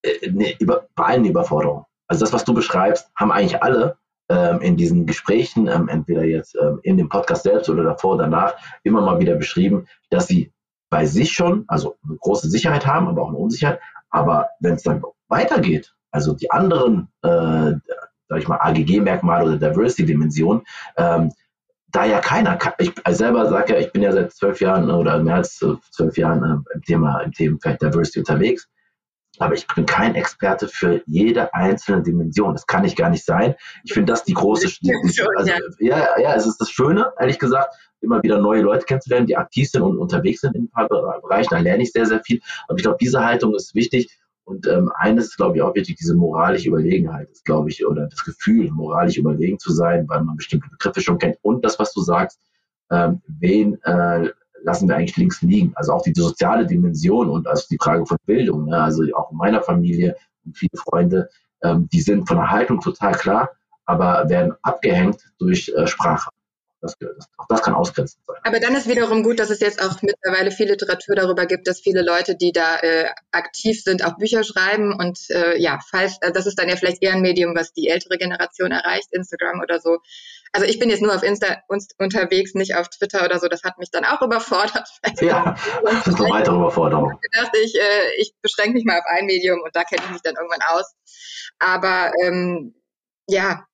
äh, 0.04 0.32
ne, 0.32 0.56
über, 0.60 0.88
bei 0.96 1.06
allen 1.06 1.26
Überforderungen. 1.26 1.86
Also 2.08 2.24
das, 2.24 2.34
was 2.34 2.46
du 2.46 2.54
beschreibst, 2.54 3.12
haben 3.16 3.32
eigentlich 3.32 3.62
alle 3.62 3.98
ähm, 4.30 4.62
in 4.62 4.78
diesen 4.78 5.06
Gesprächen, 5.06 5.68
ähm, 5.68 5.88
entweder 5.88 6.24
jetzt 6.24 6.56
ähm, 6.62 6.80
in 6.84 6.98
dem 6.98 7.10
Podcast 7.10 7.44
selbst 7.44 7.70
oder 7.70 7.84
davor 7.84 8.16
oder 8.16 8.24
danach, 8.24 8.56
immer 8.84 9.02
mal 9.02 9.20
wieder 9.20 9.36
beschrieben, 9.36 9.88
dass 10.10 10.28
sie 10.28 10.52
bei 10.90 11.06
sich 11.06 11.32
schon, 11.32 11.66
also 11.68 11.98
eine 12.04 12.18
große 12.18 12.50
Sicherheit 12.50 12.86
haben, 12.86 13.08
aber 13.08 13.24
auch 13.24 13.30
eine 13.30 13.38
Unsicherheit. 13.38 13.80
Aber 14.10 14.50
wenn 14.60 14.76
es 14.76 14.84
dann 14.84 15.04
weitergeht, 15.28 15.94
also 16.12 16.34
die 16.34 16.50
anderen, 16.52 17.10
äh, 17.24 17.74
sag 18.30 18.40
ich 18.40 18.48
mal, 18.48 18.58
AGG-Merkmale 18.58 19.46
oder 19.46 19.70
Diversity-Dimensionen, 19.70 20.64
ähm, 20.98 21.32
da 21.90 22.06
ja 22.06 22.20
keiner, 22.20 22.60
ich 22.80 22.94
selber 23.10 23.48
sage 23.50 23.74
ja, 23.74 23.80
ich 23.80 23.92
bin 23.92 24.02
ja 24.02 24.12
seit 24.12 24.34
zwölf 24.34 24.60
Jahren 24.60 24.90
oder 24.92 25.22
mehr 25.24 25.36
als 25.36 25.58
zwölf 25.92 26.18
Jahren 26.18 26.44
äh, 26.44 26.76
im 26.76 26.82
Thema, 26.82 27.22
im 27.22 27.32
Themenfeld 27.32 27.82
Diversity 27.82 28.20
unterwegs 28.20 28.68
aber 29.40 29.54
ich 29.56 29.68
bin 29.68 29.86
kein 29.86 30.16
Experte 30.16 30.68
für 30.68 31.02
jede 31.06 31.54
einzelne 31.54 32.02
Dimension. 32.02 32.54
Das 32.54 32.66
kann 32.66 32.86
ich 32.86 32.96
gar 32.96 33.10
nicht 33.10 33.26
sein. 33.26 33.56
Ich 33.84 33.94
finde 33.94 34.12
das 34.12 34.24
die 34.24 34.34
große, 34.34 34.68
die, 34.82 34.94
also, 35.36 35.52
ja, 35.80 36.20
ja, 36.20 36.36
es 36.36 36.46
ist 36.46 36.60
das 36.60 36.72
Schöne, 36.72 37.12
ehrlich 37.20 37.40
gesagt, 37.40 37.76
immer 38.02 38.22
wieder 38.24 38.40
neue 38.40 38.62
Leute 38.62 38.86
kennenzulernen, 38.86 39.28
die 39.28 39.38
aktiv 39.38 39.70
sind 39.70 39.82
und 39.82 39.98
unterwegs 39.98 40.42
sind 40.42 40.56
in 40.56 40.66
ein 40.66 40.70
paar 40.70 40.88
Bereichen. 40.88 41.50
Da 41.52 41.60
lerne 41.60 41.84
ich 41.84 41.92
sehr, 41.92 42.06
sehr 42.06 42.22
viel. 42.24 42.42
Aber 42.68 42.78
ich 42.78 42.84
glaube, 42.84 42.98
diese 43.00 43.24
Haltung 43.24 43.56
ist 43.56 43.76
wichtig. 43.76 44.18
Und 44.48 44.66
ähm, 44.66 44.90
eines 44.96 45.26
ist, 45.26 45.36
glaube 45.36 45.58
ich, 45.58 45.62
auch 45.62 45.76
wichtig, 45.76 45.98
diese 45.98 46.16
moralische 46.16 46.70
Überlegenheit 46.70 47.30
ist, 47.30 47.44
glaube 47.44 47.70
ich, 47.70 47.86
oder 47.86 48.08
das 48.08 48.24
Gefühl, 48.24 48.72
moralisch 48.72 49.18
überlegen 49.18 49.60
zu 49.60 49.74
sein, 49.74 50.08
weil 50.08 50.24
man 50.24 50.38
bestimmte 50.38 50.70
Begriffe 50.70 51.02
schon 51.02 51.18
kennt. 51.18 51.38
Und 51.42 51.66
das, 51.66 51.78
was 51.80 51.92
du 51.92 52.00
sagst, 52.00 52.40
ähm, 52.90 53.22
wen 53.28 53.78
äh, 53.84 54.30
lassen 54.64 54.88
wir 54.88 54.96
eigentlich 54.96 55.18
links 55.18 55.42
liegen. 55.42 55.74
Also 55.76 55.92
auch 55.92 56.02
die 56.02 56.14
soziale 56.16 56.66
Dimension 56.66 57.30
und 57.30 57.46
also 57.46 57.66
die 57.70 57.78
Frage 57.78 58.06
von 58.06 58.18
Bildung. 58.26 58.70
Ne? 58.70 58.82
Also 58.82 59.04
auch 59.18 59.32
in 59.32 59.38
meiner 59.38 59.62
Familie 59.62 60.16
und 60.46 60.58
viele 60.58 60.78
Freunde, 60.78 61.30
ähm, 61.62 61.90
die 61.92 62.00
sind 62.00 62.26
von 62.26 62.38
der 62.38 62.50
Haltung 62.50 62.80
total 62.80 63.16
klar, 63.16 63.50
aber 63.86 64.30
werden 64.30 64.54
abgehängt 64.62 65.20
durch 65.40 65.74
äh, 65.76 65.88
Sprache. 65.88 66.30
Das, 66.80 66.96
das, 67.00 67.28
auch 67.38 67.48
das 67.50 67.64
kann 67.64 67.74
ausgrenzend 67.74 68.24
sein. 68.28 68.36
Aber 68.44 68.60
dann 68.60 68.76
ist 68.76 68.88
wiederum 68.88 69.24
gut, 69.24 69.40
dass 69.40 69.50
es 69.50 69.60
jetzt 69.60 69.82
auch 69.82 70.02
mittlerweile 70.02 70.52
viel 70.52 70.68
Literatur 70.68 71.16
darüber 71.16 71.48
gibt, 71.48 71.68
dass 71.68 71.80
viele 71.80 72.04
Leute, 72.04 72.36
die 72.36 72.52
da 72.52 72.78
äh, 72.78 73.10
aktiv 73.32 73.82
sind, 73.82 74.06
auch 74.06 74.18
Bücher 74.18 74.44
schreiben. 74.44 74.94
Und 74.94 75.18
äh, 75.30 75.58
ja, 75.58 75.80
falls, 75.90 76.18
äh, 76.22 76.32
das 76.32 76.46
ist 76.46 76.60
dann 76.60 76.70
ja 76.70 76.76
vielleicht 76.76 77.02
eher 77.02 77.14
ein 77.14 77.22
Medium, 77.22 77.56
was 77.56 77.74
die 77.74 77.88
ältere 77.88 78.18
Generation 78.18 78.72
erreicht, 78.72 79.08
Instagram 79.12 79.62
oder 79.62 79.80
so. 79.80 79.98
Also 80.52 80.68
ich 80.68 80.80
bin 80.80 80.90
jetzt 80.90 81.02
nur 81.02 81.16
auf 81.16 81.24
Insta 81.24 81.58
unterwegs, 81.98 82.54
nicht 82.54 82.76
auf 82.76 82.90
Twitter 82.90 83.26
oder 83.26 83.40
so. 83.40 83.48
Das 83.48 83.64
hat 83.64 83.80
mich 83.80 83.90
dann 83.92 84.06
auch 84.06 84.22
überfordert. 84.22 84.88
Ja, 85.20 85.56
das 85.84 86.08
ist 86.08 86.20
eine 86.20 86.30
weitere 86.30 86.56
Überforderung. 86.56 87.20
Ich 87.24 87.40
dachte, 87.40 87.58
ich, 87.58 87.76
äh, 87.76 88.22
ich 88.22 88.34
beschränke 88.42 88.74
mich 88.74 88.86
mal 88.86 89.00
auf 89.00 89.06
ein 89.08 89.26
Medium 89.26 89.62
und 89.62 89.76
da 89.76 89.84
kenne 89.84 90.04
ich 90.06 90.12
mich 90.12 90.22
dann 90.22 90.36
irgendwann 90.36 90.62
aus. 90.62 90.96
Aber 91.60 92.12
ähm, 92.24 92.76
ja. 93.28 93.66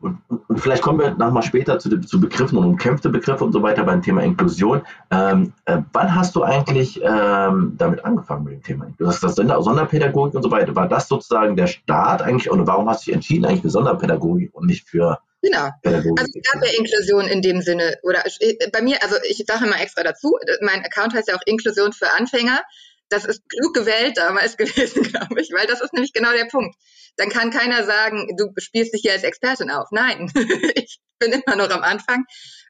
Und, 0.00 0.18
und, 0.28 0.60
vielleicht 0.60 0.82
kommen 0.82 0.98
wir 0.98 1.10
nochmal 1.10 1.44
später 1.44 1.78
zu, 1.78 2.00
zu 2.00 2.20
Begriffen 2.20 2.58
und 2.58 2.64
umkämpfte 2.64 3.08
Begriffe 3.08 3.44
und 3.44 3.52
so 3.52 3.62
weiter 3.62 3.84
beim 3.84 4.02
Thema 4.02 4.22
Inklusion. 4.22 4.82
Ähm, 5.10 5.52
äh, 5.66 5.78
wann 5.92 6.14
hast 6.14 6.34
du 6.34 6.42
eigentlich 6.42 7.00
ähm, 7.02 7.74
damit 7.78 8.04
angefangen 8.04 8.44
mit 8.44 8.54
dem 8.54 8.62
Thema? 8.62 8.86
Du 8.98 9.06
hast 9.06 9.22
das 9.22 9.36
Sonderpädagogik 9.36 10.34
und 10.34 10.42
so 10.42 10.50
weiter. 10.50 10.74
War 10.74 10.88
das 10.88 11.06
sozusagen 11.06 11.54
der 11.54 11.68
Start 11.68 12.22
eigentlich? 12.22 12.50
Und 12.50 12.66
warum 12.66 12.88
hast 12.88 13.02
du 13.02 13.06
dich 13.06 13.14
entschieden 13.14 13.44
eigentlich 13.44 13.62
für 13.62 13.70
Sonderpädagogik 13.70 14.52
und 14.54 14.66
nicht 14.66 14.88
für 14.88 15.18
Genau. 15.42 15.70
Also 15.84 16.14
es 16.16 16.52
gab 16.52 16.62
ja 16.62 16.70
Inklusion 16.76 17.26
in 17.26 17.40
dem 17.40 17.62
Sinne. 17.62 17.96
Oder 18.02 18.24
bei 18.72 18.82
mir, 18.82 19.02
also 19.02 19.16
ich 19.28 19.42
sage 19.46 19.66
immer 19.66 19.80
extra 19.80 20.02
dazu, 20.02 20.36
mein 20.60 20.84
Account 20.84 21.14
heißt 21.14 21.28
ja 21.28 21.36
auch 21.36 21.42
Inklusion 21.46 21.92
für 21.92 22.10
Anfänger. 22.12 22.60
Das 23.08 23.24
ist 23.24 23.42
klug 23.48 23.74
gewählt 23.74 24.16
damals 24.16 24.56
gewesen, 24.58 25.02
glaube 25.02 25.40
ich, 25.40 25.50
weil 25.52 25.66
das 25.66 25.80
ist 25.80 25.92
nämlich 25.92 26.12
genau 26.12 26.32
der 26.32 26.44
Punkt. 26.44 26.76
Dann 27.16 27.28
kann 27.28 27.50
keiner 27.50 27.84
sagen, 27.84 28.36
du 28.36 28.52
spielst 28.58 28.94
dich 28.94 29.02
hier 29.02 29.12
als 29.12 29.24
Expertin 29.24 29.70
auf. 29.70 29.88
Nein, 29.90 30.30
ich 30.74 31.00
bin 31.18 31.32
immer 31.32 31.56
noch 31.56 31.70
am 31.70 31.82
Anfang, 31.82 32.24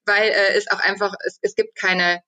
weil 0.05 0.29
äh, 0.29 0.57
es 0.57 0.71
auch 0.71 0.81
einfach, 0.81 1.15
es, 1.25 1.39
es 1.43 1.55
gibt 1.55 1.77
keine 1.77 2.21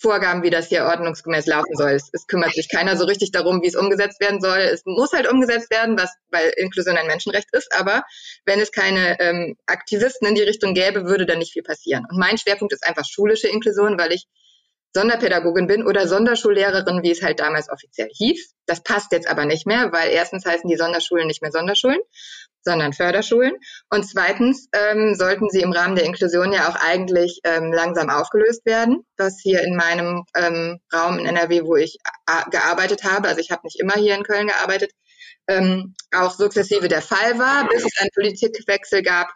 Vorgaben, 0.00 0.42
wie 0.42 0.50
das 0.50 0.68
hier 0.68 0.84
ordnungsgemäß 0.86 1.46
laufen 1.46 1.74
soll. 1.76 1.90
Es, 1.90 2.08
es, 2.12 2.26
kümmert 2.26 2.54
sich 2.54 2.70
keiner 2.70 2.96
so 2.96 3.04
richtig 3.04 3.32
darum, 3.32 3.62
wie 3.62 3.66
es 3.66 3.76
umgesetzt 3.76 4.18
werden 4.18 4.40
soll. 4.40 4.58
Es 4.58 4.82
muss 4.86 5.12
halt 5.12 5.28
umgesetzt 5.28 5.70
werden, 5.70 5.98
was, 5.98 6.14
weil 6.30 6.52
Inklusion 6.56 6.96
ein 6.96 7.06
Menschenrecht 7.06 7.48
ist. 7.52 7.70
Aber 7.78 8.04
wenn 8.46 8.60
es 8.60 8.72
keine 8.72 9.20
ähm, 9.20 9.56
Aktivisten 9.66 10.26
in 10.26 10.34
die 10.34 10.42
Richtung 10.42 10.72
gäbe, 10.72 11.04
würde 11.04 11.26
da 11.26 11.36
nicht 11.36 11.52
viel 11.52 11.62
passieren. 11.62 12.06
Und 12.10 12.18
mein 12.18 12.38
Schwerpunkt 12.38 12.72
ist 12.72 12.86
einfach 12.86 13.04
schulische 13.04 13.48
Inklusion, 13.48 13.98
weil 13.98 14.12
ich 14.12 14.24
Sonderpädagogin 14.92 15.66
bin 15.66 15.86
oder 15.86 16.08
Sonderschullehrerin, 16.08 17.02
wie 17.02 17.12
es 17.12 17.22
halt 17.22 17.40
damals 17.40 17.70
offiziell 17.70 18.08
hieß. 18.12 18.54
Das 18.66 18.82
passt 18.82 19.12
jetzt 19.12 19.28
aber 19.28 19.44
nicht 19.44 19.66
mehr, 19.66 19.92
weil 19.92 20.10
erstens 20.10 20.44
heißen 20.44 20.68
die 20.68 20.76
Sonderschulen 20.76 21.26
nicht 21.26 21.42
mehr 21.42 21.52
Sonderschulen, 21.52 22.00
sondern 22.62 22.92
Förderschulen. 22.92 23.54
Und 23.88 24.04
zweitens 24.04 24.68
ähm, 24.72 25.14
sollten 25.14 25.48
sie 25.48 25.60
im 25.60 25.72
Rahmen 25.72 25.96
der 25.96 26.04
Inklusion 26.04 26.52
ja 26.52 26.68
auch 26.68 26.76
eigentlich 26.76 27.40
ähm, 27.44 27.72
langsam 27.72 28.10
aufgelöst 28.10 28.66
werden, 28.66 29.04
was 29.16 29.38
hier 29.40 29.62
in 29.62 29.76
meinem 29.76 30.24
ähm, 30.34 30.80
Raum 30.92 31.18
in 31.18 31.26
NRW, 31.26 31.62
wo 31.64 31.76
ich 31.76 31.98
gearbeitet 32.50 33.04
habe, 33.04 33.28
also 33.28 33.40
ich 33.40 33.50
habe 33.50 33.62
nicht 33.64 33.80
immer 33.80 33.94
hier 33.94 34.14
in 34.14 34.24
Köln 34.24 34.48
gearbeitet, 34.48 34.92
ähm, 35.48 35.94
auch 36.14 36.32
sukzessive 36.32 36.88
der 36.88 37.02
Fall 37.02 37.38
war, 37.38 37.68
bis 37.68 37.84
es 37.84 37.98
einen 37.98 38.10
Politikwechsel 38.14 39.02
gab 39.02 39.30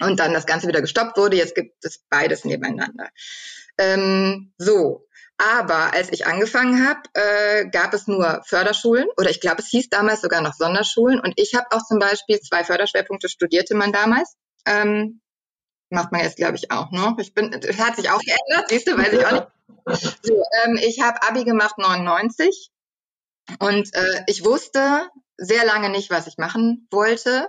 und 0.00 0.20
dann 0.20 0.32
das 0.32 0.46
Ganze 0.46 0.68
wieder 0.68 0.80
gestoppt 0.80 1.16
wurde. 1.16 1.36
Jetzt 1.36 1.54
gibt 1.54 1.84
es 1.84 2.00
beides 2.08 2.44
nebeneinander. 2.44 3.08
Ähm, 3.78 4.52
so, 4.58 5.06
aber 5.38 5.92
als 5.92 6.10
ich 6.12 6.26
angefangen 6.26 6.86
habe, 6.86 7.00
äh, 7.12 7.68
gab 7.68 7.92
es 7.92 8.06
nur 8.06 8.42
Förderschulen 8.46 9.06
oder 9.18 9.28
ich 9.28 9.40
glaube, 9.40 9.60
es 9.60 9.68
hieß 9.68 9.90
damals 9.90 10.22
sogar 10.22 10.40
noch 10.40 10.54
Sonderschulen. 10.54 11.20
Und 11.20 11.34
ich 11.36 11.54
habe 11.54 11.66
auch 11.70 11.84
zum 11.84 11.98
Beispiel 11.98 12.40
zwei 12.40 12.64
Förderschwerpunkte 12.64 13.28
studierte 13.28 13.74
man 13.74 13.92
damals. 13.92 14.34
Ähm, 14.64 15.20
macht 15.90 16.10
man 16.10 16.22
jetzt, 16.22 16.36
glaube 16.36 16.56
ich, 16.56 16.70
auch 16.70 16.90
noch. 16.90 17.18
Ich 17.18 17.34
bin, 17.34 17.52
hat 17.52 17.96
sich 17.96 18.10
auch 18.10 18.20
geändert, 18.20 18.68
siehst 18.68 18.88
du, 18.88 18.96
weiß 18.96 19.12
ich 19.12 19.26
auch 19.26 19.32
nicht. 19.32 19.46
So, 20.22 20.42
ähm, 20.64 20.78
ich 20.82 21.00
habe 21.00 21.22
Abi 21.22 21.44
gemacht 21.44 21.78
99 21.78 22.70
und 23.60 23.94
äh, 23.94 24.22
ich 24.26 24.44
wusste 24.44 25.08
sehr 25.36 25.64
lange 25.64 25.90
nicht, 25.90 26.10
was 26.10 26.26
ich 26.26 26.38
machen 26.38 26.88
wollte, 26.90 27.48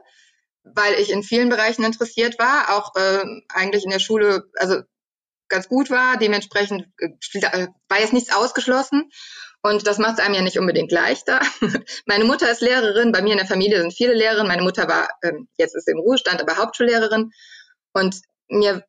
weil 0.63 0.95
ich 0.95 1.09
in 1.09 1.23
vielen 1.23 1.49
Bereichen 1.49 1.83
interessiert 1.83 2.37
war, 2.37 2.77
auch 2.77 2.95
äh, 2.95 3.23
eigentlich 3.49 3.85
in 3.85 3.89
der 3.89 3.99
Schule, 3.99 4.51
also 4.57 4.81
ganz 5.49 5.67
gut 5.67 5.89
war. 5.89 6.17
Dementsprechend 6.17 6.87
äh, 6.99 7.09
äh, 7.39 7.67
war 7.89 7.99
jetzt 7.99 8.13
nichts 8.13 8.33
ausgeschlossen. 8.33 9.09
Und 9.63 9.87
das 9.87 9.97
macht 9.97 10.19
es 10.19 10.23
einem 10.23 10.35
ja 10.35 10.41
nicht 10.41 10.59
unbedingt 10.59 10.91
leichter. 10.91 11.41
Meine 12.05 12.23
Mutter 12.23 12.49
ist 12.49 12.61
Lehrerin, 12.61 13.11
bei 13.11 13.21
mir 13.21 13.31
in 13.31 13.39
der 13.39 13.47
Familie 13.47 13.79
sind 13.81 13.93
viele 13.93 14.13
Lehrerinnen. 14.13 14.47
Meine 14.47 14.61
Mutter 14.61 14.87
war, 14.87 15.09
ähm, 15.23 15.47
jetzt 15.57 15.75
ist 15.75 15.85
sie 15.85 15.91
im 15.91 15.99
Ruhestand, 15.99 16.41
aber 16.41 16.57
Hauptschullehrerin. 16.57 17.31
Und 17.93 18.21
mir, 18.47 18.83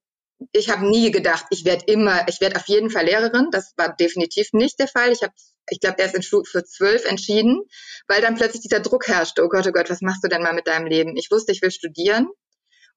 ich 0.53 0.71
habe 0.71 0.87
nie 0.87 1.11
gedacht, 1.11 1.47
ich 1.51 1.65
werde 1.65 1.85
immer, 1.87 2.29
ich 2.29 2.41
werde 2.41 2.57
auf 2.57 2.69
jeden 2.69 2.91
Fall 2.91 3.07
Lehrerin. 3.07 3.49
Das 3.51 3.73
war 3.77 3.95
definitiv 3.97 4.53
nicht 4.53 4.79
der 4.79 4.89
Fall. 4.89 5.11
Ich 5.11 5.23
habe, 5.23 5.33
ich 5.71 5.81
glaube, 5.81 6.01
erst 6.01 6.15
in 6.15 6.23
für 6.23 6.65
zwölf 6.65 7.05
entschieden, 7.07 7.63
weil 8.07 8.21
dann 8.21 8.37
plötzlich 8.37 8.63
dieser 8.63 8.81
Druck 8.81 9.09
herrschte. 9.09 9.45
Oh 9.45 9.49
Gott, 9.49 9.67
oh 9.67 9.73
Gott, 9.73 9.91
was 9.91 10.01
machst 10.01 10.23
du 10.23 10.29
denn 10.29 10.43
mal 10.43 10.55
mit 10.55 10.69
deinem 10.69 10.87
Leben? 10.87 11.17
Ich 11.17 11.31
wusste, 11.31 11.53
ich 11.53 11.63
will 11.63 11.71
studieren. 11.71 12.29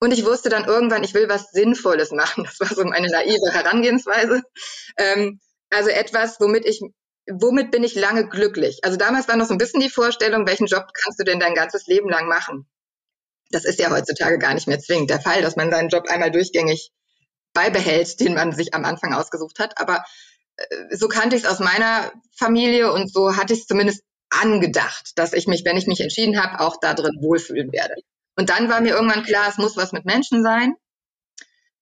Und 0.03 0.11
ich 0.11 0.25
wusste 0.25 0.49
dann 0.49 0.65
irgendwann, 0.65 1.03
ich 1.03 1.13
will 1.13 1.29
was 1.29 1.51
Sinnvolles 1.51 2.11
machen. 2.11 2.43
Das 2.59 2.59
war 2.59 2.75
so 2.75 2.83
meine 2.83 3.07
naive 3.07 3.53
Herangehensweise. 3.53 4.41
Ähm, 4.97 5.39
also 5.69 5.89
etwas, 5.89 6.39
womit 6.39 6.65
ich, 6.65 6.81
womit 7.29 7.69
bin 7.69 7.83
ich 7.83 7.93
lange 7.93 8.27
glücklich? 8.27 8.79
Also 8.83 8.97
damals 8.97 9.27
war 9.27 9.37
noch 9.37 9.45
so 9.45 9.53
ein 9.53 9.59
bisschen 9.59 9.79
die 9.79 9.89
Vorstellung, 9.89 10.47
welchen 10.47 10.65
Job 10.65 10.87
kannst 10.93 11.19
du 11.19 11.23
denn 11.23 11.39
dein 11.39 11.53
ganzes 11.53 11.85
Leben 11.85 12.09
lang 12.09 12.27
machen? 12.27 12.67
Das 13.51 13.63
ist 13.63 13.79
ja 13.79 13.91
heutzutage 13.91 14.39
gar 14.39 14.55
nicht 14.55 14.67
mehr 14.67 14.79
zwingend 14.79 15.11
der 15.11 15.21
Fall, 15.21 15.43
dass 15.43 15.55
man 15.55 15.69
seinen 15.69 15.89
Job 15.89 16.09
einmal 16.09 16.31
durchgängig 16.31 16.91
beibehält, 17.53 18.19
den 18.19 18.33
man 18.33 18.53
sich 18.53 18.73
am 18.73 18.85
Anfang 18.85 19.13
ausgesucht 19.13 19.59
hat. 19.59 19.79
Aber 19.79 20.03
äh, 20.55 20.95
so 20.97 21.09
kannte 21.09 21.35
ich 21.35 21.43
es 21.43 21.49
aus 21.49 21.59
meiner 21.59 22.11
Familie 22.35 22.91
und 22.91 23.13
so 23.13 23.37
hatte 23.37 23.53
ich 23.53 23.61
es 23.61 23.67
zumindest 23.67 24.03
angedacht, 24.31 25.11
dass 25.15 25.33
ich 25.33 25.45
mich, 25.45 25.63
wenn 25.63 25.77
ich 25.77 25.85
mich 25.85 26.01
entschieden 26.01 26.41
habe, 26.41 26.59
auch 26.59 26.77
da 26.81 26.95
drin 26.95 27.17
wohlfühlen 27.21 27.71
werde. 27.71 27.93
Und 28.37 28.49
dann 28.49 28.69
war 28.69 28.81
mir 28.81 28.95
irgendwann 28.95 29.23
klar, 29.23 29.47
es 29.49 29.57
muss 29.57 29.77
was 29.77 29.91
mit 29.91 30.05
Menschen 30.05 30.43
sein. 30.43 30.75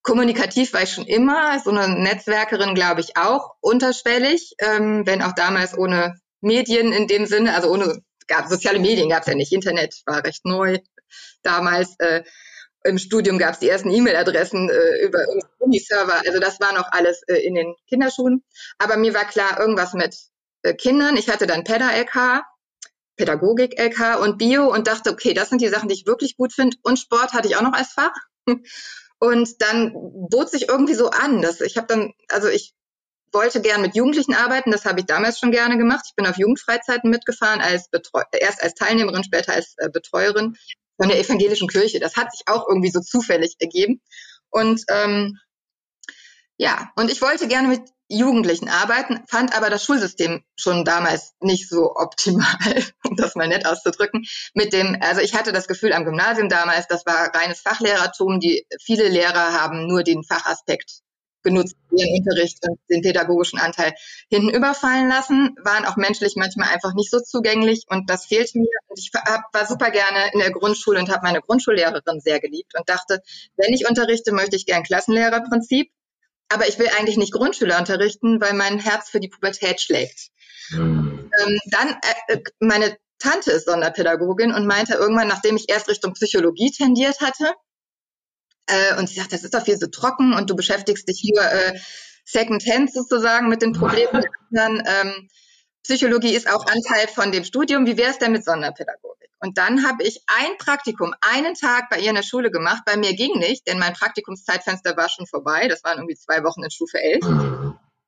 kommunikativ 0.01 0.73
war 0.73 0.83
ich 0.83 0.91
schon 0.93 1.05
immer, 1.05 1.59
so 1.59 1.71
eine 1.71 1.89
Netzwerkerin 2.01 2.73
glaube 2.75 3.01
ich 3.01 3.17
auch, 3.17 3.55
unterschwellig, 3.61 4.55
ähm, 4.59 5.05
wenn 5.05 5.21
auch 5.21 5.33
damals 5.33 5.77
ohne 5.77 6.15
Medien 6.41 6.93
in 6.93 7.07
dem 7.07 7.25
Sinne, 7.25 7.53
also 7.55 7.69
ohne 7.71 8.01
gab 8.27 8.47
soziale 8.47 8.79
Medien 8.79 9.09
gab 9.09 9.21
es 9.21 9.27
ja 9.27 9.35
nicht, 9.35 9.51
Internet 9.51 10.01
war 10.05 10.23
recht 10.23 10.45
neu 10.45 10.79
damals. 11.43 11.95
Äh, 11.99 12.23
Im 12.85 12.97
Studium 12.97 13.37
gab 13.37 13.53
es 13.53 13.59
die 13.59 13.67
ersten 13.69 13.91
E-Mail-Adressen 13.91 14.69
äh, 14.69 15.05
über 15.05 15.19
Uni-Server, 15.59 16.21
also 16.25 16.39
das 16.39 16.59
war 16.61 16.73
noch 16.73 16.89
alles 16.91 17.21
äh, 17.27 17.35
in 17.45 17.55
den 17.55 17.75
Kinderschuhen. 17.89 18.43
Aber 18.77 18.95
mir 18.97 19.13
war 19.13 19.25
klar, 19.25 19.59
irgendwas 19.59 19.93
mit 19.93 20.15
äh, 20.63 20.73
Kindern. 20.73 21.17
Ich 21.17 21.29
hatte 21.29 21.45
dann 21.45 21.65
PEDA-LK, 21.65 22.43
Pädagogik-LK 23.19 24.21
und 24.21 24.38
Bio 24.38 24.73
und 24.73 24.88
dachte, 24.88 25.11
okay, 25.11 25.33
das 25.33 25.49
sind 25.49 25.61
die 25.61 25.67
Sachen, 25.67 25.89
die 25.89 25.95
ich 25.95 26.07
wirklich 26.07 26.38
gut 26.38 26.53
finde. 26.53 26.77
Und 26.83 26.97
Sport 26.97 27.33
hatte 27.33 27.49
ich 27.49 27.57
auch 27.57 27.61
noch 27.61 27.73
als 27.73 27.91
Fach. 27.91 28.13
Und 29.21 29.61
dann 29.61 29.91
bot 30.29 30.49
sich 30.49 30.69
irgendwie 30.69 30.93
so 30.93 31.09
an, 31.09 31.41
dass 31.41 31.59
ich 31.59 31.75
habe 31.75 31.88
dann, 31.88 32.13
also 32.29 32.47
ich 32.47 32.73
wollte 33.33 33.61
gern 33.61 33.81
mit 33.81 33.93
Jugendlichen 33.93 34.33
arbeiten, 34.33 34.71
das 34.71 34.85
habe 34.85 35.01
ich 35.01 35.07
damals 35.07 35.39
schon 35.39 35.51
gerne 35.51 35.77
gemacht. 35.77 36.05
Ich 36.07 36.15
bin 36.15 36.25
auf 36.25 36.38
Jugendfreizeiten 36.38 37.09
mitgefahren, 37.09 37.59
als 37.59 37.89
Betreu 37.89 38.23
erst 38.31 38.63
als 38.63 38.75
Teilnehmerin, 38.75 39.25
später 39.25 39.51
als 39.51 39.73
äh, 39.75 39.89
Betreuerin 39.89 40.55
von 40.95 41.09
der 41.09 41.19
evangelischen 41.19 41.67
Kirche. 41.67 41.99
Das 41.99 42.15
hat 42.15 42.31
sich 42.31 42.43
auch 42.47 42.65
irgendwie 42.69 42.91
so 42.91 43.01
zufällig 43.01 43.57
ergeben. 43.59 44.01
Und 44.49 44.85
ähm, 44.88 45.38
ja, 46.55 46.89
und 46.95 47.11
ich 47.11 47.21
wollte 47.21 47.49
gerne 47.49 47.67
mit 47.67 47.81
Jugendlichen 48.09 48.69
arbeiten, 48.69 49.21
fand 49.27 49.55
aber 49.55 49.69
das 49.69 49.83
Schulsystem 49.83 50.43
schon 50.55 50.83
damals 50.83 51.33
nicht 51.39 51.69
so 51.69 51.95
optimal, 51.95 52.47
um 53.07 53.15
das 53.15 53.35
mal 53.35 53.47
nett 53.47 53.65
auszudrücken. 53.65 54.25
Mit 54.53 54.73
dem, 54.73 54.97
also 54.99 55.21
ich 55.21 55.35
hatte 55.35 55.51
das 55.51 55.67
Gefühl 55.67 55.93
am 55.93 56.05
Gymnasium 56.05 56.49
damals, 56.49 56.87
das 56.87 57.05
war 57.05 57.33
reines 57.33 57.61
Fachlehrertum. 57.61 58.39
Die 58.39 58.65
viele 58.83 59.07
Lehrer 59.07 59.53
haben 59.53 59.87
nur 59.87 60.03
den 60.03 60.23
Fachaspekt 60.23 61.01
genutzt, 61.43 61.75
ihren 61.95 62.17
Unterricht 62.17 62.57
und 62.67 62.79
den 62.89 63.01
pädagogischen 63.01 63.59
Anteil 63.59 63.93
hinten 64.29 64.49
überfallen 64.49 65.07
lassen, 65.07 65.55
waren 65.63 65.85
auch 65.85 65.95
menschlich 65.95 66.33
manchmal 66.35 66.69
einfach 66.69 66.93
nicht 66.93 67.11
so 67.11 67.19
zugänglich 67.19 67.85
und 67.87 68.09
das 68.09 68.25
fehlte 68.25 68.59
mir. 68.59 68.67
Und 68.87 68.99
ich 68.99 69.11
war 69.13 69.65
super 69.65 69.91
gerne 69.91 70.31
in 70.33 70.39
der 70.39 70.51
Grundschule 70.51 70.99
und 70.99 71.09
habe 71.09 71.21
meine 71.23 71.41
Grundschullehrerin 71.41 72.19
sehr 72.19 72.39
geliebt 72.39 72.73
und 72.77 72.89
dachte, 72.89 73.21
wenn 73.55 73.73
ich 73.73 73.87
unterrichte, 73.87 74.31
möchte 74.31 74.55
ich 74.55 74.65
gern 74.65 74.83
Klassenlehrerprinzip 74.83 75.89
aber 76.49 76.67
ich 76.67 76.79
will 76.79 76.89
eigentlich 76.97 77.17
nicht 77.17 77.33
Grundschüler 77.33 77.77
unterrichten, 77.77 78.41
weil 78.41 78.53
mein 78.53 78.79
Herz 78.79 79.09
für 79.09 79.19
die 79.19 79.29
Pubertät 79.29 79.81
schlägt. 79.81 80.29
Mhm. 80.71 81.29
Ähm, 81.39 81.59
dann, 81.71 81.89
äh, 82.27 82.33
äh, 82.33 82.43
meine 82.59 82.97
Tante 83.19 83.51
ist 83.51 83.65
Sonderpädagogin 83.65 84.53
und 84.53 84.65
meinte 84.65 84.93
irgendwann, 84.93 85.27
nachdem 85.27 85.55
ich 85.55 85.69
erst 85.69 85.87
Richtung 85.89 86.13
Psychologie 86.13 86.71
tendiert 86.71 87.19
hatte, 87.21 87.53
äh, 88.67 88.97
und 88.97 89.09
sie 89.09 89.15
sagt, 89.15 89.33
das 89.33 89.43
ist 89.43 89.53
doch 89.53 89.65
viel 89.65 89.77
so 89.77 89.87
trocken 89.87 90.33
und 90.33 90.49
du 90.49 90.55
beschäftigst 90.55 91.07
dich 91.07 91.19
hier 91.19 91.41
äh, 91.41 91.79
second-hand 92.25 92.93
sozusagen 92.93 93.49
mit 93.49 93.61
den 93.61 93.73
Problemen. 93.73 94.23
Dann, 94.51 94.83
ähm, 94.85 95.29
Psychologie 95.83 96.35
ist 96.35 96.47
auch 96.47 96.65
Anteil 96.67 97.07
von 97.07 97.31
dem 97.31 97.43
Studium. 97.43 97.85
Wie 97.87 97.97
wäre 97.97 98.11
es 98.11 98.19
denn 98.19 98.31
mit 98.31 98.45
Sonderpädagogik? 98.45 99.18
Und 99.39 99.58
dann 99.58 99.88
habe 99.88 100.03
ich 100.03 100.22
ein 100.27 100.58
Praktikum, 100.58 101.13
einen 101.22 101.55
Tag 101.55 101.89
bei 101.89 102.00
ihr 102.00 102.10
in 102.10 102.15
der 102.15 102.24
Schule 102.24 102.51
gemacht. 102.51 102.84
Bei 102.86 102.98
mir 102.98 103.13
ging 103.13 103.39
nicht, 103.39 103.67
denn 103.67 103.79
mein 103.79 103.93
Praktikumszeitfenster 103.93 104.98
war 104.98 105.10
schon 105.10 105.27
vorbei. 105.27 105.67
Das 105.67 105.84
waren 105.84 105.98
irgendwie 105.98 106.17
zwei 106.17 106.43
Wochen 106.43 106.63
in 106.63 106.72
Stufe 106.72 107.00
11. 107.00 107.25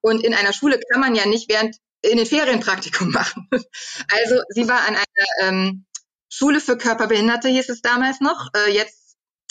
Und 0.02 0.24
in 0.24 0.34
einer 0.34 0.52
Schule 0.52 0.80
kann 0.92 1.00
man 1.00 1.16
ja 1.16 1.26
nicht 1.26 1.50
während 1.50 1.78
in 2.02 2.18
den 2.18 2.26
Ferien 2.26 2.60
Praktikum 2.60 3.10
machen. 3.12 3.48
Also 3.52 4.42
sie 4.50 4.68
war 4.68 4.82
an 4.82 4.96
einer 4.96 5.50
ähm, 5.50 5.86
Schule 6.30 6.60
für 6.60 6.78
Körperbehinderte, 6.78 7.50
hieß 7.50 7.70
es 7.70 7.82
damals 7.82 8.20
noch. 8.20 8.50
Äh, 8.56 8.72
jetzt 8.72 9.01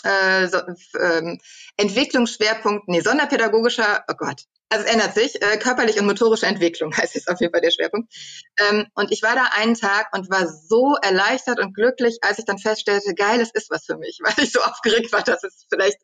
äh, 0.05 0.49
so, 0.49 0.59
ähm, 0.99 1.39
Entwicklungsschwerpunkt, 1.77 2.89
nee, 2.89 3.01
sonderpädagogischer, 3.01 4.05
oh 4.09 4.15
Gott, 4.15 4.45
also 4.71 4.85
es 4.87 4.93
ändert 4.93 5.15
sich. 5.15 5.43
Äh, 5.43 5.59
körperliche 5.59 6.01
und 6.01 6.07
motorische 6.07 6.47
Entwicklung 6.47 6.93
heißt 6.97 7.15
jetzt 7.17 7.29
auf 7.29 7.41
jeden 7.41 7.53
Fall 7.53 7.61
der 7.61 7.73
Schwerpunkt. 7.73 8.13
Ähm, 8.59 8.87
und 8.95 9.11
ich 9.11 9.23
war 9.23 9.35
da 9.35 9.51
einen 9.53 9.75
Tag 9.75 10.15
und 10.15 10.31
war 10.31 10.47
so 10.47 10.95
erleichtert 11.03 11.59
und 11.59 11.75
glücklich, 11.75 12.19
als 12.23 12.39
ich 12.39 12.45
dann 12.45 12.59
feststellte, 12.59 13.15
geil, 13.15 13.41
es 13.41 13.51
ist 13.51 13.71
was 13.71 13.85
für 13.85 13.99
mich, 13.99 14.21
weil 14.23 14.35
ich 14.43 14.53
so 14.53 14.61
aufgeregt 14.61 15.13
war, 15.13 15.23
dass 15.23 15.43
es 15.45 15.67
vielleicht 15.69 15.99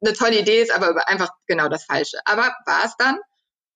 eine 0.00 0.14
tolle 0.14 0.38
Idee 0.38 0.62
ist, 0.62 0.72
aber 0.72 1.08
einfach 1.08 1.30
genau 1.46 1.68
das 1.68 1.84
Falsche. 1.84 2.18
Aber 2.24 2.54
war 2.66 2.84
es 2.84 2.96
dann. 2.98 3.18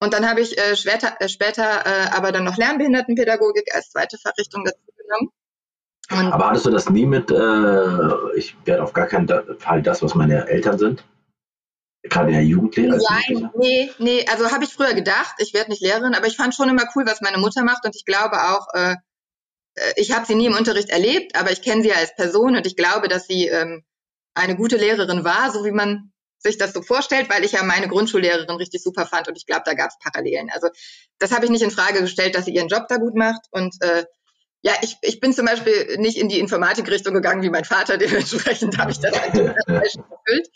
Und 0.00 0.14
dann 0.14 0.28
habe 0.28 0.40
ich 0.40 0.56
äh, 0.56 0.76
später, 0.76 1.20
äh, 1.20 1.28
später 1.28 1.84
äh, 1.84 2.10
aber 2.10 2.30
dann 2.30 2.44
noch 2.44 2.56
Lernbehindertenpädagogik 2.56 3.74
als 3.74 3.90
zweite 3.90 4.16
Fachrichtung 4.18 4.64
dazu 4.64 4.78
genommen. 4.96 5.32
Und 6.10 6.32
aber 6.32 6.48
hattest 6.48 6.66
du 6.66 6.70
das 6.70 6.88
nie 6.88 7.06
mit, 7.06 7.30
äh, 7.30 8.36
ich 8.36 8.56
werde 8.64 8.82
auf 8.82 8.92
gar 8.92 9.06
keinen 9.06 9.28
Fall 9.58 9.82
das, 9.82 10.02
was 10.02 10.14
meine 10.14 10.48
Eltern 10.48 10.78
sind? 10.78 11.04
Gerade 12.02 12.28
in 12.28 12.34
der 12.34 12.44
Jugendliche? 12.44 12.96
Ja, 12.96 13.50
nee, 13.56 13.90
nee, 13.98 14.24
also 14.30 14.50
habe 14.50 14.64
ich 14.64 14.72
früher 14.72 14.94
gedacht, 14.94 15.34
ich 15.38 15.52
werde 15.52 15.70
nicht 15.70 15.82
Lehrerin, 15.82 16.14
aber 16.14 16.26
ich 16.26 16.36
fand 16.36 16.54
schon 16.54 16.68
immer 16.68 16.84
cool, 16.94 17.04
was 17.06 17.20
meine 17.20 17.38
Mutter 17.38 17.62
macht 17.62 17.84
und 17.84 17.94
ich 17.94 18.06
glaube 18.06 18.36
auch, 18.36 18.68
äh, 18.72 18.94
äh 19.74 19.92
ich 19.96 20.12
habe 20.12 20.24
sie 20.24 20.34
nie 20.34 20.46
im 20.46 20.56
Unterricht 20.56 20.88
erlebt, 20.88 21.36
aber 21.36 21.52
ich 21.52 21.60
kenne 21.60 21.82
sie 21.82 21.92
als 21.92 22.14
Person 22.14 22.56
und 22.56 22.66
ich 22.66 22.76
glaube, 22.76 23.08
dass 23.08 23.26
sie 23.26 23.48
ähm, 23.48 23.84
eine 24.34 24.56
gute 24.56 24.76
Lehrerin 24.76 25.24
war, 25.24 25.50
so 25.50 25.64
wie 25.64 25.72
man 25.72 26.12
sich 26.38 26.56
das 26.56 26.72
so 26.72 26.82
vorstellt, 26.82 27.28
weil 27.28 27.44
ich 27.44 27.52
ja 27.52 27.64
meine 27.64 27.88
Grundschullehrerin 27.88 28.56
richtig 28.56 28.82
super 28.82 29.04
fand 29.04 29.28
und 29.28 29.36
ich 29.36 29.44
glaube, 29.44 29.62
da 29.66 29.74
gab 29.74 29.90
es 29.90 29.98
Parallelen. 29.98 30.48
Also 30.52 30.68
das 31.18 31.32
habe 31.32 31.44
ich 31.44 31.50
nicht 31.50 31.62
in 31.62 31.72
Frage 31.72 32.00
gestellt, 32.00 32.36
dass 32.36 32.44
sie 32.44 32.54
ihren 32.54 32.68
Job 32.68 32.86
da 32.88 32.96
gut 32.96 33.16
macht 33.16 33.42
und 33.50 33.74
äh, 33.80 34.04
ja, 34.62 34.72
ich, 34.82 34.96
ich 35.02 35.20
bin 35.20 35.32
zum 35.32 35.46
Beispiel 35.46 35.96
nicht 35.98 36.18
in 36.18 36.28
die 36.28 36.40
Informatikrichtung 36.40 37.14
gegangen 37.14 37.42
wie 37.42 37.50
mein 37.50 37.64
Vater, 37.64 37.96
dementsprechend 37.98 38.78
habe 38.78 38.90
ich 38.90 38.98
das 39.00 39.16
falsch 39.16 39.96
erfüllt. 39.96 40.48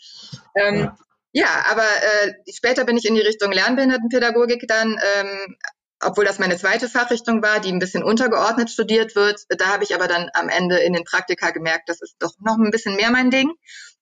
Ähm, 0.55 0.91
ja, 1.31 1.63
aber 1.71 1.83
äh, 1.83 2.33
später 2.53 2.85
bin 2.85 2.97
ich 2.97 3.05
in 3.05 3.15
die 3.15 3.21
Richtung 3.21 3.51
Lernbehindertenpädagogik 3.51 4.67
dann, 4.67 4.99
ähm, 5.17 5.55
obwohl 5.99 6.25
das 6.25 6.37
meine 6.37 6.57
zweite 6.57 6.89
Fachrichtung 6.89 7.41
war, 7.41 7.59
die 7.59 7.71
ein 7.71 7.79
bisschen 7.79 8.03
untergeordnet 8.03 8.69
studiert 8.69 9.15
wird. 9.15 9.41
Da 9.49 9.67
habe 9.67 9.83
ich 9.83 9.95
aber 9.95 10.07
dann 10.07 10.29
am 10.33 10.49
Ende 10.49 10.77
in 10.77 10.93
den 10.93 11.05
Praktika 11.05 11.51
gemerkt, 11.51 11.89
das 11.89 12.01
ist 12.01 12.17
doch 12.19 12.33
noch 12.39 12.57
ein 12.57 12.71
bisschen 12.71 12.95
mehr 12.95 13.09
mein 13.09 13.31
Ding 13.31 13.51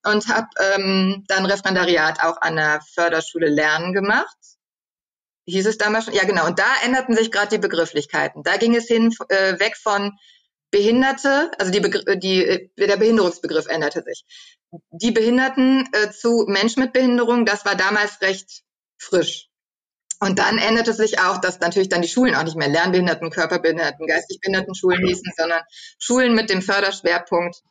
und 0.03 0.27
habe 0.27 0.47
ähm, 0.59 1.23
dann 1.27 1.45
Referendariat 1.45 2.23
auch 2.23 2.41
an 2.41 2.55
der 2.55 2.81
Förderschule 2.93 3.49
Lernen 3.49 3.93
gemacht. 3.93 4.35
Hieß 5.51 5.67
es 5.67 5.77
damals 5.77 6.05
schon? 6.05 6.13
Ja, 6.13 6.23
genau. 6.23 6.47
Und 6.47 6.59
da 6.59 6.67
änderten 6.83 7.15
sich 7.15 7.31
gerade 7.31 7.49
die 7.49 7.57
Begrifflichkeiten. 7.57 8.43
Da 8.43 8.57
ging 8.57 8.75
es 8.75 8.87
hin 8.87 9.13
äh, 9.29 9.59
weg 9.59 9.77
von 9.77 10.13
Behinderte, 10.71 11.51
also 11.59 11.71
die, 11.71 11.81
Begr 11.81 12.15
die, 12.15 12.45
äh, 12.45 12.69
der 12.77 12.97
Behinderungsbegriff 12.97 13.67
änderte 13.67 14.03
sich. 14.03 14.23
Die 14.91 15.11
Behinderten 15.11 15.89
äh, 15.91 16.11
zu 16.11 16.45
Menschen 16.47 16.83
mit 16.83 16.93
Behinderung, 16.93 17.45
das 17.45 17.65
war 17.65 17.75
damals 17.75 18.21
recht 18.21 18.63
frisch. 18.97 19.49
Und 20.21 20.39
dann 20.39 20.59
änderte 20.59 20.93
sich 20.93 21.19
auch, 21.19 21.39
dass 21.39 21.59
natürlich 21.59 21.89
dann 21.89 22.03
die 22.03 22.07
Schulen 22.07 22.35
auch 22.35 22.43
nicht 22.43 22.55
mehr 22.55 22.69
Lernbehinderten, 22.69 23.31
Körperbehinderten, 23.31 24.07
geistig 24.07 24.39
Behinderten 24.39 24.75
Schulen 24.75 25.05
hießen, 25.05 25.33
sondern 25.35 25.61
Schulen 25.97 26.35
mit 26.35 26.49
dem 26.49 26.61
Förderschwerpunkt 26.61 27.61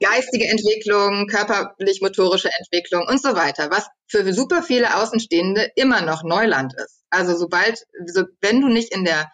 geistige 0.00 0.46
Entwicklung, 0.48 1.26
körperlich-motorische 1.26 2.50
Entwicklung 2.58 3.06
und 3.06 3.22
so 3.22 3.34
weiter, 3.34 3.70
was 3.70 3.88
für 4.08 4.32
super 4.32 4.62
viele 4.62 4.96
Außenstehende 4.96 5.70
immer 5.76 6.02
noch 6.02 6.22
Neuland 6.22 6.74
ist. 6.74 7.04
Also 7.10 7.36
sobald, 7.36 7.84
so, 8.06 8.24
wenn 8.40 8.60
du 8.60 8.68
nicht 8.68 8.94
in 8.94 9.04
der 9.04 9.30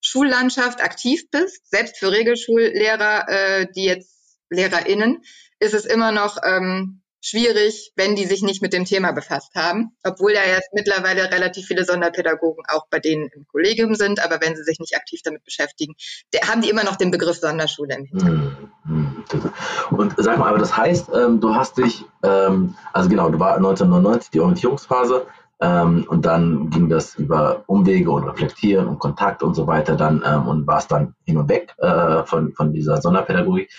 Schullandschaft 0.00 0.82
aktiv 0.82 1.30
bist, 1.30 1.68
selbst 1.70 1.98
für 1.98 2.12
Regelschullehrer, 2.12 3.28
äh, 3.28 3.66
die 3.74 3.84
jetzt 3.84 4.38
LehrerInnen, 4.50 5.22
ist 5.58 5.74
es 5.74 5.86
immer 5.86 6.12
noch 6.12 6.38
ähm, 6.44 7.02
schwierig, 7.24 7.92
wenn 7.96 8.14
die 8.14 8.26
sich 8.26 8.42
nicht 8.42 8.60
mit 8.60 8.74
dem 8.74 8.84
Thema 8.84 9.12
befasst 9.12 9.54
haben, 9.54 9.96
obwohl 10.04 10.32
ja 10.32 10.42
jetzt 10.46 10.68
mittlerweile 10.74 11.32
relativ 11.32 11.66
viele 11.66 11.84
Sonderpädagogen 11.84 12.64
auch 12.68 12.86
bei 12.90 12.98
denen 12.98 13.28
im 13.34 13.46
Kollegium 13.46 13.94
sind, 13.94 14.22
aber 14.22 14.40
wenn 14.42 14.54
sie 14.54 14.62
sich 14.62 14.78
nicht 14.78 14.94
aktiv 14.94 15.20
damit 15.24 15.42
beschäftigen, 15.42 15.94
der, 16.34 16.42
haben 16.42 16.60
die 16.60 16.68
immer 16.68 16.84
noch 16.84 16.96
den 16.96 17.10
Begriff 17.10 17.38
Sonderschule 17.38 17.96
im 17.96 18.04
Hintergrund. 18.04 18.56
Hm, 18.84 19.24
hm, 19.28 19.52
Und 19.98 20.14
sag 20.18 20.38
mal, 20.38 20.48
aber 20.48 20.58
das 20.58 20.76
heißt, 20.76 21.08
ähm, 21.14 21.40
du 21.40 21.54
hast 21.54 21.78
dich, 21.78 22.04
ähm, 22.22 22.76
also 22.92 23.08
genau, 23.08 23.30
du 23.30 23.40
war 23.40 23.56
1999 23.56 24.30
die 24.30 24.40
Orientierungsphase, 24.40 25.26
ähm, 25.60 26.04
und 26.08 26.26
dann 26.26 26.68
ging 26.68 26.88
das 26.90 27.14
über 27.14 27.62
Umwege 27.66 28.10
und 28.10 28.24
Reflektieren 28.24 28.86
und 28.86 28.98
Kontakt 28.98 29.42
und 29.42 29.54
so 29.54 29.66
weiter 29.66 29.96
dann 29.96 30.22
ähm, 30.26 30.46
und 30.46 30.66
war 30.66 30.78
es 30.78 30.88
dann 30.88 31.14
hin 31.24 31.38
und 31.38 31.48
weg 31.48 31.74
äh, 31.78 32.24
von, 32.24 32.52
von 32.52 32.72
dieser 32.72 33.00
Sonderpädagogik. 33.00 33.70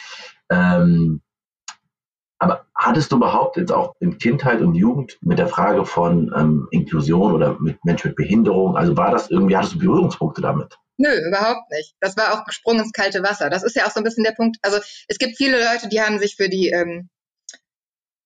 Aber 2.40 2.66
hattest 2.76 3.12
du 3.12 3.18
überhaupt 3.18 3.58
jetzt 3.58 3.72
auch 3.72 3.94
in 4.00 4.18
Kindheit 4.18 4.62
und 4.62 4.76
Jugend 4.76 5.18
mit 5.22 5.40
der 5.40 5.48
Frage 5.48 5.86
von 5.86 6.34
ähm, 6.36 6.68
Inklusion 6.72 7.34
oder 7.34 7.58
mit 7.60 7.84
Menschen 7.86 8.10
mit 8.10 8.18
Behinderung, 8.18 8.76
also 8.76 8.98
war 8.98 9.12
das 9.12 9.32
irgendwie, 9.32 9.56
hattest 9.56 9.76
du 9.76 9.80
Berührungspunkte 9.80 10.42
damit? 10.42 10.78
Nö, 10.98 11.10
überhaupt 11.28 11.70
nicht. 11.72 11.94
Das 12.00 12.16
war 12.16 12.34
auch 12.34 12.46
gesprungen 12.46 12.82
ins 12.82 12.94
kalte 12.94 13.22
Wasser. 13.22 13.50
Das 13.50 13.64
ist 13.64 13.76
ja 13.76 13.86
auch 13.86 13.92
so 13.92 14.00
ein 14.00 14.04
bisschen 14.04 14.24
der 14.24 14.32
Punkt. 14.32 14.58
Also 14.62 14.80
es 15.08 15.18
gibt 15.18 15.38
viele 15.38 15.58
Leute, 15.58 15.90
die 15.90 16.02
haben 16.02 16.20
sich 16.20 16.36
für 16.36 16.50
die 16.50 16.70
ähm, 16.70 17.10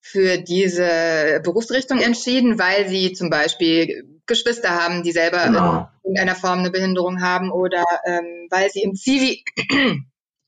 für 0.02 0.38
diese 0.38 1.40
Berufsrichtung 1.44 2.00
entschieden, 2.00 2.58
weil 2.58 2.88
sie 2.88 3.14
zum 3.14 3.30
Beispiel 3.30 4.22
Geschwister 4.26 4.72
haben, 4.72 5.04
die 5.04 5.12
selber 5.12 5.46
genau. 5.46 5.90
in 6.04 6.16
irgendeiner 6.16 6.36
Form 6.36 6.60
eine 6.60 6.72
Behinderung 6.72 7.22
haben 7.22 7.52
oder 7.52 7.84
ähm, 8.06 8.48
weil 8.50 8.70
sie 8.72 8.82
im 8.82 8.96
Zivi 8.96 9.44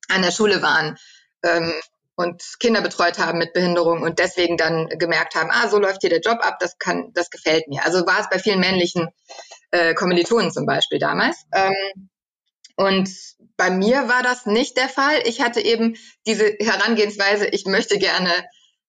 an 0.09 0.21
der 0.21 0.31
Schule 0.31 0.61
waren 0.61 0.97
ähm, 1.43 1.73
und 2.21 2.41
Kinder 2.59 2.81
betreut 2.81 3.19
haben 3.19 3.37
mit 3.37 3.53
Behinderung 3.53 4.01
und 4.01 4.19
deswegen 4.19 4.57
dann 4.57 4.87
gemerkt 4.97 5.35
haben, 5.35 5.49
ah, 5.51 5.67
so 5.67 5.77
läuft 5.77 6.01
hier 6.01 6.09
der 6.09 6.21
Job 6.21 6.39
ab, 6.41 6.57
das 6.59 6.77
kann, 6.77 7.11
das 7.13 7.29
gefällt 7.29 7.67
mir. 7.67 7.83
Also 7.83 8.05
war 8.05 8.19
es 8.19 8.29
bei 8.29 8.39
vielen 8.39 8.59
männlichen 8.59 9.09
äh, 9.71 9.93
Kommilitonen 9.93 10.51
zum 10.51 10.65
Beispiel 10.65 10.99
damals. 10.99 11.43
Ähm, 11.53 12.09
und 12.75 13.09
bei 13.57 13.69
mir 13.69 14.07
war 14.07 14.23
das 14.23 14.45
nicht 14.45 14.77
der 14.77 14.89
Fall. 14.89 15.21
Ich 15.25 15.41
hatte 15.41 15.61
eben 15.61 15.95
diese 16.25 16.45
Herangehensweise, 16.59 17.47
ich 17.47 17.65
möchte 17.65 17.99
gerne 17.99 18.31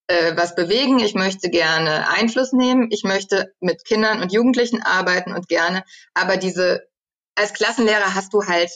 äh, 0.07 0.37
was 0.37 0.55
bewegen, 0.55 0.99
ich 0.99 1.15
möchte 1.15 1.51
gerne 1.51 2.09
Einfluss 2.09 2.53
nehmen, 2.53 2.89
ich 2.91 3.05
möchte 3.05 3.53
mit 3.61 3.85
Kindern 3.85 4.21
und 4.21 4.33
Jugendlichen 4.33 4.83
arbeiten 4.83 5.33
und 5.33 5.49
gerne, 5.49 5.85
aber 6.15 6.37
diese, 6.37 6.89
als 7.35 7.53
Klassenlehrer 7.53 8.15
hast 8.15 8.33
du 8.35 8.45
halt 8.45 8.71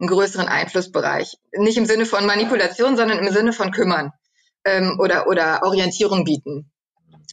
einen 0.00 0.08
größeren 0.08 0.48
Einflussbereich. 0.48 1.36
Nicht 1.56 1.78
im 1.78 1.86
Sinne 1.86 2.06
von 2.06 2.26
Manipulation, 2.26 2.96
sondern 2.96 3.18
im 3.18 3.32
Sinne 3.32 3.52
von 3.52 3.70
kümmern 3.70 4.12
ähm, 4.64 4.98
oder, 5.00 5.28
oder 5.28 5.62
Orientierung 5.62 6.24
bieten. 6.24 6.70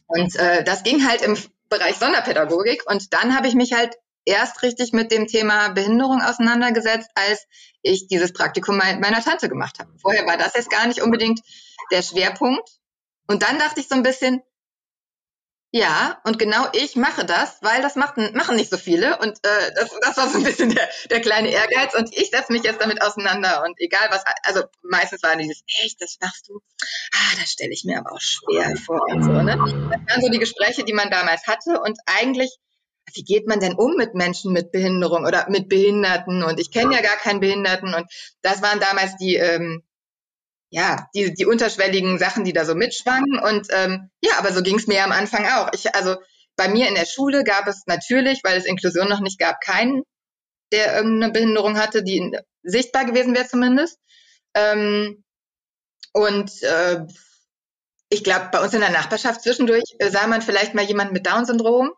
Und 0.06 0.36
äh, 0.36 0.62
das 0.64 0.82
ging 0.82 1.06
halt 1.06 1.22
im 1.22 1.36
Bereich 1.68 1.96
Sonderpädagogik. 1.96 2.84
Und 2.86 3.12
dann 3.12 3.36
habe 3.36 3.48
ich 3.48 3.54
mich 3.54 3.72
halt 3.72 3.96
erst 4.24 4.62
richtig 4.62 4.92
mit 4.92 5.10
dem 5.10 5.26
Thema 5.26 5.70
Behinderung 5.70 6.20
auseinandergesetzt, 6.20 7.10
als 7.14 7.46
ich 7.82 8.06
dieses 8.06 8.32
Praktikum 8.32 8.76
meiner 8.76 9.22
Tante 9.22 9.48
gemacht 9.48 9.78
habe. 9.80 9.90
Vorher 10.00 10.26
war 10.26 10.36
das 10.36 10.54
jetzt 10.54 10.70
gar 10.70 10.86
nicht 10.86 11.02
unbedingt 11.02 11.40
der 11.90 12.02
Schwerpunkt. 12.02 12.68
Und 13.26 13.42
dann 13.42 13.58
dachte 13.58 13.80
ich 13.80 13.88
so 13.88 13.94
ein 13.94 14.02
bisschen, 14.02 14.42
ja, 15.74 16.20
und 16.24 16.38
genau 16.38 16.66
ich 16.74 16.96
mache 16.96 17.24
das, 17.24 17.56
weil 17.62 17.80
das 17.80 17.96
machten, 17.96 18.36
machen 18.36 18.56
nicht 18.56 18.70
so 18.70 18.76
viele. 18.76 19.18
Und 19.20 19.38
äh, 19.42 19.72
das, 19.74 19.88
das 20.02 20.18
war 20.18 20.28
so 20.28 20.36
ein 20.36 20.44
bisschen 20.44 20.68
der, 20.68 20.86
der 21.08 21.22
kleine 21.22 21.48
Ehrgeiz. 21.48 21.94
Und 21.94 22.14
ich 22.14 22.28
setze 22.28 22.52
mich 22.52 22.62
jetzt 22.62 22.82
damit 22.82 23.00
auseinander. 23.00 23.62
Und 23.64 23.80
egal 23.80 24.06
was, 24.10 24.22
also 24.42 24.64
meistens 24.82 25.22
war 25.22 25.34
dieses, 25.34 25.62
echt, 25.82 25.98
das 26.02 26.18
machst 26.20 26.46
du? 26.50 26.60
Ah, 27.14 27.36
das 27.40 27.52
stelle 27.52 27.72
ich 27.72 27.84
mir 27.84 27.98
aber 27.98 28.12
auch 28.12 28.20
schwer 28.20 28.76
vor 28.76 29.00
und 29.08 29.24
so. 29.24 29.32
Ne? 29.32 29.56
Das 29.56 29.72
waren 29.72 30.20
so 30.20 30.28
die 30.28 30.38
Gespräche, 30.38 30.84
die 30.84 30.92
man 30.92 31.08
damals 31.08 31.46
hatte. 31.46 31.80
Und 31.80 31.98
eigentlich, 32.04 32.54
wie 33.14 33.24
geht 33.24 33.48
man 33.48 33.58
denn 33.58 33.72
um 33.72 33.94
mit 33.96 34.14
Menschen 34.14 34.52
mit 34.52 34.72
Behinderung 34.72 35.24
oder 35.24 35.48
mit 35.48 35.70
Behinderten? 35.70 36.42
Und 36.42 36.60
ich 36.60 36.70
kenne 36.70 36.94
ja 36.94 37.00
gar 37.00 37.16
keinen 37.16 37.40
Behinderten. 37.40 37.94
Und 37.94 38.12
das 38.42 38.60
waren 38.60 38.78
damals 38.78 39.16
die, 39.16 39.36
ähm, 39.36 39.82
ja, 40.72 41.06
die, 41.14 41.34
die 41.34 41.44
unterschwelligen 41.44 42.18
Sachen, 42.18 42.44
die 42.44 42.54
da 42.54 42.64
so 42.64 42.74
mitschwangen. 42.74 43.38
Und 43.38 43.66
ähm, 43.70 44.10
ja, 44.22 44.38
aber 44.38 44.52
so 44.52 44.62
ging 44.62 44.76
es 44.76 44.86
mir 44.86 45.04
am 45.04 45.12
Anfang 45.12 45.44
auch. 45.46 45.68
Ich, 45.74 45.94
also 45.94 46.16
bei 46.56 46.68
mir 46.68 46.88
in 46.88 46.94
der 46.94 47.04
Schule 47.04 47.44
gab 47.44 47.66
es 47.66 47.82
natürlich, 47.86 48.42
weil 48.42 48.56
es 48.56 48.64
Inklusion 48.64 49.06
noch 49.06 49.20
nicht 49.20 49.38
gab, 49.38 49.60
keinen, 49.60 50.02
der 50.72 50.96
irgendeine 50.96 51.30
Behinderung 51.30 51.78
hatte, 51.78 52.02
die 52.02 52.34
sichtbar 52.62 53.04
gewesen 53.04 53.34
wäre 53.34 53.46
zumindest. 53.46 53.98
Ähm, 54.54 55.22
und 56.14 56.62
äh, 56.62 57.04
ich 58.08 58.24
glaube, 58.24 58.48
bei 58.50 58.62
uns 58.62 58.72
in 58.72 58.80
der 58.80 58.90
Nachbarschaft 58.90 59.42
zwischendurch 59.42 59.84
äh, 59.98 60.10
sah 60.10 60.26
man 60.26 60.40
vielleicht 60.40 60.72
mal 60.72 60.84
jemanden 60.84 61.12
mit 61.12 61.26
Down-Syndrom. 61.26 61.90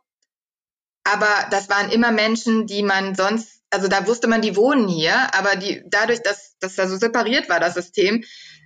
Aber 1.04 1.46
das 1.52 1.68
waren 1.68 1.92
immer 1.92 2.10
Menschen, 2.10 2.66
die 2.66 2.82
man 2.82 3.14
sonst, 3.14 3.62
also 3.70 3.86
da 3.86 4.04
wusste 4.08 4.26
man, 4.26 4.42
die 4.42 4.56
wohnen 4.56 4.88
hier, 4.88 5.32
aber 5.32 5.54
die 5.54 5.84
dadurch, 5.86 6.22
dass, 6.22 6.56
dass 6.58 6.74
da 6.74 6.88
so 6.88 6.96
separiert 6.96 7.48
war, 7.48 7.60
das 7.60 7.74
System, 7.74 8.24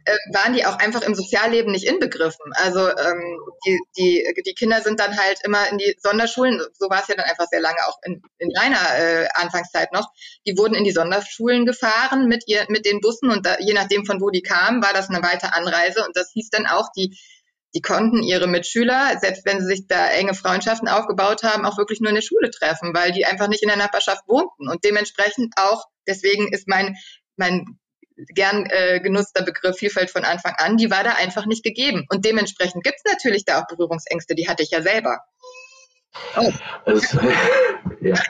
äh, 0.08 0.16
waren 0.32 0.54
die 0.54 0.64
auch 0.64 0.78
einfach 0.78 1.02
im 1.02 1.14
Sozialleben 1.14 1.72
nicht 1.72 1.84
inbegriffen. 1.84 2.52
Also 2.54 2.88
ähm, 2.88 3.38
die, 3.66 3.78
die, 3.98 4.42
die 4.46 4.54
Kinder 4.54 4.80
sind 4.80 5.00
dann 5.00 5.18
halt 5.18 5.38
immer 5.44 5.68
in 5.70 5.78
die 5.78 5.94
Sonderschulen, 6.00 6.60
so 6.72 6.88
war 6.88 7.02
es 7.02 7.08
ja 7.08 7.14
dann 7.14 7.26
einfach 7.26 7.46
sehr 7.50 7.60
lange 7.60 7.78
auch 7.86 7.98
in, 8.04 8.22
in 8.38 8.50
deiner 8.50 8.80
äh, 8.98 9.28
Anfangszeit 9.34 9.92
noch, 9.92 10.08
die 10.46 10.56
wurden 10.56 10.74
in 10.74 10.84
die 10.84 10.92
Sonderschulen 10.92 11.66
gefahren 11.66 12.26
mit 12.26 12.44
ihr, 12.46 12.64
mit 12.68 12.86
den 12.86 13.00
Bussen 13.00 13.30
und 13.30 13.44
da, 13.44 13.58
je 13.58 13.74
nachdem 13.74 14.06
von 14.06 14.20
wo 14.20 14.30
die 14.30 14.42
kamen, 14.42 14.82
war 14.82 14.94
das 14.94 15.10
eine 15.10 15.22
weite 15.22 15.54
Anreise 15.54 16.04
und 16.04 16.16
das 16.16 16.30
hieß 16.32 16.48
dann 16.50 16.66
auch, 16.66 16.88
die 16.96 17.18
die 17.74 17.82
konnten 17.82 18.22
ihre 18.22 18.46
Mitschüler, 18.46 19.18
selbst 19.20 19.44
wenn 19.44 19.60
sie 19.60 19.66
sich 19.66 19.86
da 19.86 20.08
enge 20.08 20.32
Freundschaften 20.32 20.88
aufgebaut 20.88 21.42
haben, 21.42 21.66
auch 21.66 21.76
wirklich 21.76 22.00
nur 22.00 22.08
in 22.08 22.14
der 22.14 22.22
Schule 22.22 22.50
treffen, 22.50 22.94
weil 22.94 23.12
die 23.12 23.26
einfach 23.26 23.48
nicht 23.48 23.62
in 23.62 23.68
der 23.68 23.76
Nachbarschaft 23.76 24.26
wohnten. 24.26 24.70
Und 24.70 24.84
dementsprechend 24.84 25.52
auch, 25.58 25.84
deswegen 26.06 26.50
ist 26.50 26.66
mein, 26.66 26.96
mein 27.36 27.78
gern 28.34 28.66
äh, 28.66 29.00
genutzter 29.00 29.42
Begriff 29.42 29.76
Vielfalt 29.76 30.10
von 30.10 30.24
Anfang 30.24 30.54
an, 30.58 30.76
die 30.76 30.90
war 30.90 31.04
da 31.04 31.12
einfach 31.12 31.46
nicht 31.46 31.62
gegeben. 31.62 32.06
Und 32.10 32.24
dementsprechend 32.24 32.84
gibt 32.84 32.96
es 33.02 33.12
natürlich 33.12 33.44
da 33.44 33.60
auch 33.60 33.66
Berührungsängste, 33.66 34.34
die 34.34 34.48
hatte 34.48 34.62
ich 34.62 34.70
ja 34.70 34.82
selber. 34.82 35.20
Oh. 36.36 36.52
Also, 36.84 37.20
ja, 38.00 38.20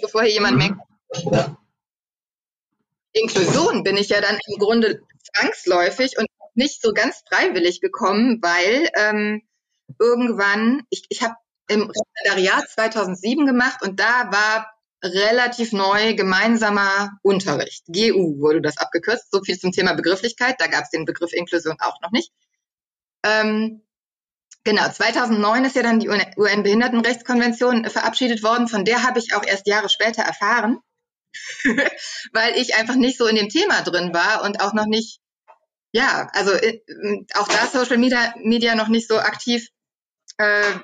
bevor 0.00 0.22
hier 0.22 0.32
jemand 0.32 0.54
mhm. 0.54 0.58
merkt. 0.58 0.80
Ja. 1.32 1.56
Inklusion 3.12 3.82
bin 3.82 3.96
ich 3.96 4.10
ja 4.10 4.20
dann 4.20 4.38
im 4.46 4.58
Grunde 4.58 5.02
zwangsläufig 5.34 6.18
und 6.18 6.26
nicht 6.54 6.82
so 6.82 6.92
ganz 6.92 7.22
freiwillig 7.28 7.80
gekommen, 7.80 8.40
weil 8.42 8.88
ähm, 8.96 9.42
irgendwann, 9.98 10.82
ich, 10.90 11.04
ich 11.08 11.22
habe 11.22 11.34
im 11.68 11.90
Referendariat 11.90 12.68
2007 12.68 13.46
gemacht 13.46 13.82
und 13.82 13.98
da 13.98 14.30
war 14.30 14.75
relativ 15.02 15.72
neu 15.72 16.14
gemeinsamer 16.14 17.18
Unterricht. 17.22 17.84
GU 17.86 18.40
wurde 18.40 18.62
das 18.62 18.78
abgekürzt. 18.78 19.30
So 19.30 19.42
viel 19.42 19.58
zum 19.58 19.72
Thema 19.72 19.94
Begrifflichkeit. 19.94 20.56
Da 20.58 20.66
gab 20.66 20.84
es 20.84 20.90
den 20.90 21.04
Begriff 21.04 21.32
Inklusion 21.32 21.76
auch 21.80 22.00
noch 22.00 22.10
nicht. 22.12 22.32
Ähm, 23.24 23.82
genau, 24.64 24.88
2009 24.88 25.64
ist 25.64 25.76
ja 25.76 25.82
dann 25.82 26.00
die 26.00 26.08
UN-Behindertenrechtskonvention 26.08 27.88
verabschiedet 27.90 28.42
worden. 28.42 28.68
Von 28.68 28.84
der 28.84 29.02
habe 29.02 29.18
ich 29.18 29.34
auch 29.34 29.44
erst 29.44 29.66
Jahre 29.66 29.88
später 29.88 30.22
erfahren, 30.22 30.78
weil 32.32 32.56
ich 32.56 32.76
einfach 32.76 32.94
nicht 32.94 33.18
so 33.18 33.26
in 33.26 33.36
dem 33.36 33.48
Thema 33.48 33.82
drin 33.82 34.14
war 34.14 34.42
und 34.44 34.60
auch 34.60 34.72
noch 34.72 34.86
nicht, 34.86 35.20
ja, 35.92 36.28
also 36.32 36.52
äh, 36.52 36.80
auch 37.34 37.48
da 37.48 37.66
Social 37.66 37.98
Media, 37.98 38.34
Media 38.38 38.74
noch 38.74 38.88
nicht 38.88 39.08
so 39.08 39.18
aktiv 39.18 39.68
äh, 40.38 40.74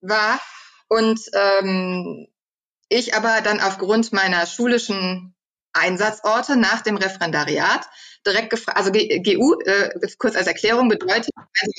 war. 0.00 0.40
Und 0.88 1.20
ähm, 1.32 2.28
ich 2.88 3.14
aber 3.14 3.40
dann 3.42 3.60
aufgrund 3.60 4.12
meiner 4.12 4.46
schulischen 4.46 5.34
Einsatzorte 5.72 6.56
nach 6.56 6.82
dem 6.82 6.96
Referendariat 6.96 7.86
direkt 8.26 8.50
gefragt, 8.50 8.78
also 8.78 8.90
GU, 8.90 9.60
äh, 9.60 9.90
kurz 10.18 10.36
als 10.36 10.46
Erklärung, 10.46 10.88
bedeutet 10.88 11.30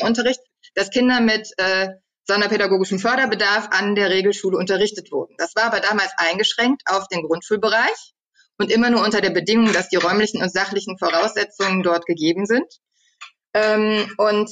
Unterricht, 0.02 0.39
dass 0.76 0.89
Kinder 0.89 1.20
mit 1.20 1.50
äh, 1.58 1.89
sonderpädagogischem 2.26 3.00
Förderbedarf 3.00 3.70
an 3.72 3.96
der 3.96 4.10
Regelschule 4.10 4.58
unterrichtet 4.58 5.12
wurden. 5.12 5.36
Das 5.38 5.56
war 5.56 5.65
aber 5.65 5.80
damals 5.80 6.12
eingeschränkt 6.17 6.84
auf 6.86 7.08
den 7.08 7.24
Grundschulbereich 7.24 8.13
und 8.58 8.72
immer 8.72 8.89
nur 8.89 9.04
unter 9.04 9.22
der 9.22 9.30
Bedingung, 9.30 9.72
dass 9.74 9.89
die 9.89 9.96
räumlichen 9.96 10.41
und 10.41 10.52
sachlichen 10.52 10.98
Voraussetzungen 10.98 11.84
dort 11.84 12.06
gegeben 12.06 12.46
sind. 12.46 12.67
Ähm, 13.54 14.13
und 14.17 14.52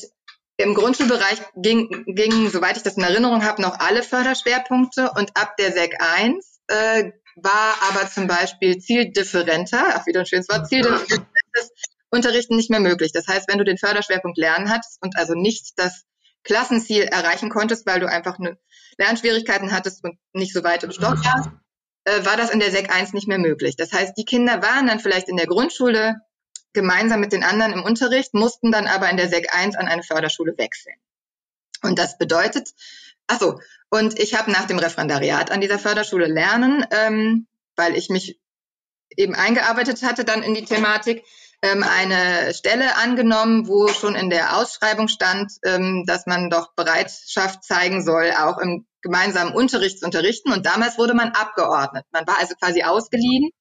im 0.58 0.74
Grundschulbereich 0.74 1.42
ging, 1.56 2.06
gingen, 2.08 2.50
soweit 2.50 2.78
ich 2.78 2.84
das 2.84 2.98
in 2.98 3.04
Erinnerung 3.04 3.44
habe, 3.44 3.62
noch 3.62 3.80
alle 3.80 4.04
Förderschwerpunkte 4.04 5.12
und 5.16 5.36
ab 5.36 5.58
der 5.58 5.72
SEC 5.72 5.96
1 6.00 6.62
äh, 6.68 7.12
war 7.36 7.76
aber 7.90 8.10
zum 8.10 8.28
Beispiel 8.28 8.78
zieldifferenter, 8.78 9.98
auch 9.98 10.06
wieder 10.06 10.22
ein 10.22 10.26
schönes 10.26 10.48
Wort, 10.48 10.68
zieldifferentes 10.68 11.72
Unterrichten 12.10 12.56
nicht 12.56 12.70
mehr 12.70 12.80
möglich. 12.80 13.12
Das 13.12 13.28
heißt, 13.28 13.50
wenn 13.50 13.58
du 13.58 13.66
den 13.66 13.78
Förderschwerpunkt 13.78 14.38
Lernen 14.38 14.70
hattest 14.70 15.00
und 15.02 15.18
also 15.18 15.34
nicht 15.34 15.74
das 15.78 16.06
Klassenziel 16.44 17.04
erreichen 17.04 17.50
konntest, 17.50 17.86
weil 17.86 18.00
du 18.00 18.10
einfach 18.10 18.40
eine 18.40 18.58
Lernschwierigkeiten 18.98 19.74
hattest 19.74 20.04
und 20.04 20.18
nicht 20.32 20.54
so 20.54 20.64
weit 20.64 20.84
im 20.84 20.92
Stock 20.92 21.18
warst, 21.26 21.50
äh, 22.06 22.26
war 22.26 22.38
das 22.38 22.52
in 22.52 22.60
der 22.60 22.72
SEC 22.72 22.90
1 22.90 23.14
nicht 23.14 23.28
mehr 23.28 23.40
möglich. 23.40 23.76
Das 23.76 23.92
heißt, 23.92 24.14
die 24.18 24.26
Kinder 24.26 24.62
waren 24.62 24.88
dann 24.88 25.00
vielleicht 25.00 25.28
in 25.28 25.38
der 25.38 25.48
Grundschule 25.48 26.16
gemeinsam 26.76 27.20
mit 27.20 27.32
den 27.32 27.44
anderen 27.44 27.74
im 27.74 27.84
Unterricht, 27.84 28.36
mussten 28.36 28.72
dann 28.72 28.86
aber 28.86 29.10
in 29.10 29.18
der 29.18 29.30
SEC 29.30 29.48
1 29.52 29.76
an 29.76 29.88
eine 29.88 30.04
Förderschule 30.04 30.56
wechseln. 30.58 30.96
Und 31.82 31.98
das 31.98 32.18
bedeutet, 32.18 32.70
ach 33.28 33.40
so, 33.40 33.60
und 33.90 34.20
ich 34.20 34.36
habe 34.36 34.52
nach 34.52 34.66
dem 34.66 34.80
Referendariat 34.80 35.52
an 35.52 35.62
dieser 35.62 35.80
Förderschule 35.80 36.28
lernen, 36.28 36.86
ähm, 36.92 37.48
weil 37.76 37.96
ich 37.96 38.10
mich 38.10 38.40
eben 39.18 39.36
eingearbeitet 39.36 40.04
hatte 40.04 40.26
dann 40.26 40.44
in 40.44 40.54
die 40.54 40.66
Thematik, 40.66 41.24
ähm, 41.62 41.84
eine 41.84 42.54
Stelle 42.54 42.96
angenommen, 42.98 43.68
wo 43.68 43.88
schon 43.88 44.16
in 44.16 44.30
der 44.30 44.58
Ausschreibung 44.58 45.08
stand, 45.08 45.54
ähm, 45.64 46.04
dass 46.06 46.26
man 46.26 46.50
doch 46.50 46.74
Bereitschaft 46.76 47.64
zeigen 47.64 48.04
soll, 48.04 48.32
auch 48.38 48.58
im 48.58 48.86
gemeinsamen 49.02 49.54
Unterricht 49.54 50.00
zu 50.00 50.06
unterrichten. 50.06 50.52
Und 50.52 50.66
damals 50.66 50.98
wurde 50.98 51.14
man 51.14 51.30
abgeordnet. 51.30 52.06
Man 52.12 52.28
war 52.28 52.40
also 52.40 52.56
quasi 52.56 52.84
ausgeliehen 52.84 53.52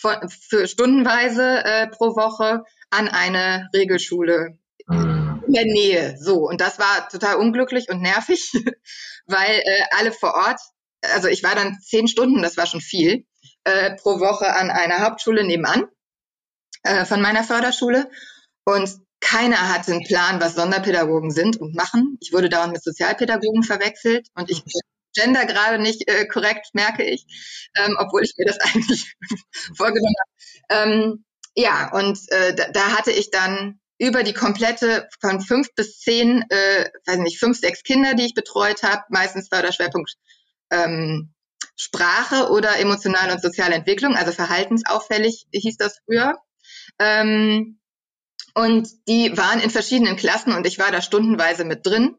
von, 0.00 0.16
für 0.28 0.66
stundenweise 0.66 1.64
äh, 1.64 1.86
pro 1.88 2.16
Woche 2.16 2.64
an 2.90 3.08
eine 3.08 3.68
Regelschule 3.74 4.58
mhm. 4.86 5.42
in 5.46 5.52
der 5.52 5.64
Nähe. 5.64 6.16
So, 6.18 6.48
und 6.48 6.60
das 6.60 6.78
war 6.78 7.08
total 7.08 7.36
unglücklich 7.36 7.88
und 7.90 8.00
nervig, 8.00 8.52
weil 9.26 9.60
äh, 9.64 9.82
alle 9.98 10.12
vor 10.12 10.34
Ort, 10.34 10.60
also 11.14 11.28
ich 11.28 11.42
war 11.42 11.54
dann 11.54 11.78
zehn 11.80 12.08
Stunden, 12.08 12.42
das 12.42 12.56
war 12.56 12.66
schon 12.66 12.80
viel, 12.80 13.26
äh, 13.64 13.94
pro 13.96 14.20
Woche 14.20 14.54
an 14.54 14.70
einer 14.70 15.00
Hauptschule 15.00 15.44
nebenan 15.44 15.84
äh, 16.82 17.04
von 17.04 17.20
meiner 17.20 17.44
Förderschule. 17.44 18.10
Und 18.64 18.90
keiner 19.20 19.68
hatte 19.68 19.92
einen 19.92 20.04
Plan, 20.04 20.40
was 20.40 20.54
Sonderpädagogen 20.54 21.30
sind 21.30 21.60
und 21.60 21.74
machen. 21.74 22.16
Ich 22.20 22.32
wurde 22.32 22.48
dauernd 22.48 22.72
mit 22.72 22.82
Sozialpädagogen 22.82 23.62
verwechselt 23.62 24.28
und 24.34 24.50
ich 24.50 24.64
Gender 25.14 25.46
gerade 25.46 25.80
nicht 25.80 26.08
äh, 26.08 26.26
korrekt, 26.26 26.68
merke 26.72 27.04
ich, 27.04 27.24
ähm, 27.76 27.96
obwohl 27.98 28.22
ich 28.22 28.34
mir 28.36 28.46
das 28.46 28.58
eigentlich 28.60 29.14
vorgenommen 29.76 30.14
habe. 30.20 30.90
Ähm, 30.90 31.24
ja, 31.54 31.90
und 31.92 32.18
äh, 32.28 32.54
da, 32.54 32.70
da 32.70 32.96
hatte 32.96 33.10
ich 33.10 33.30
dann 33.30 33.80
über 33.98 34.22
die 34.22 34.32
komplette 34.32 35.08
von 35.20 35.40
fünf 35.40 35.74
bis 35.74 35.98
zehn, 35.98 36.42
äh, 36.48 36.90
weiß 37.06 37.18
nicht, 37.18 37.38
fünf, 37.38 37.58
sechs 37.58 37.82
Kinder, 37.82 38.14
die 38.14 38.24
ich 38.24 38.34
betreut 38.34 38.82
habe, 38.82 39.02
meistens 39.10 39.48
Förderschwerpunkt 39.48 40.14
ähm, 40.70 41.34
Sprache 41.76 42.50
oder 42.50 42.78
emotionale 42.78 43.32
und 43.32 43.42
soziale 43.42 43.74
Entwicklung, 43.74 44.16
also 44.16 44.32
verhaltensauffällig 44.32 45.46
hieß 45.52 45.76
das 45.76 45.98
früher. 46.04 46.38
Ähm, 46.98 47.80
und 48.54 48.88
die 49.08 49.36
waren 49.36 49.60
in 49.60 49.70
verschiedenen 49.70 50.16
Klassen 50.16 50.52
und 50.52 50.66
ich 50.66 50.78
war 50.78 50.90
da 50.90 51.02
stundenweise 51.02 51.64
mit 51.64 51.86
drin. 51.86 52.16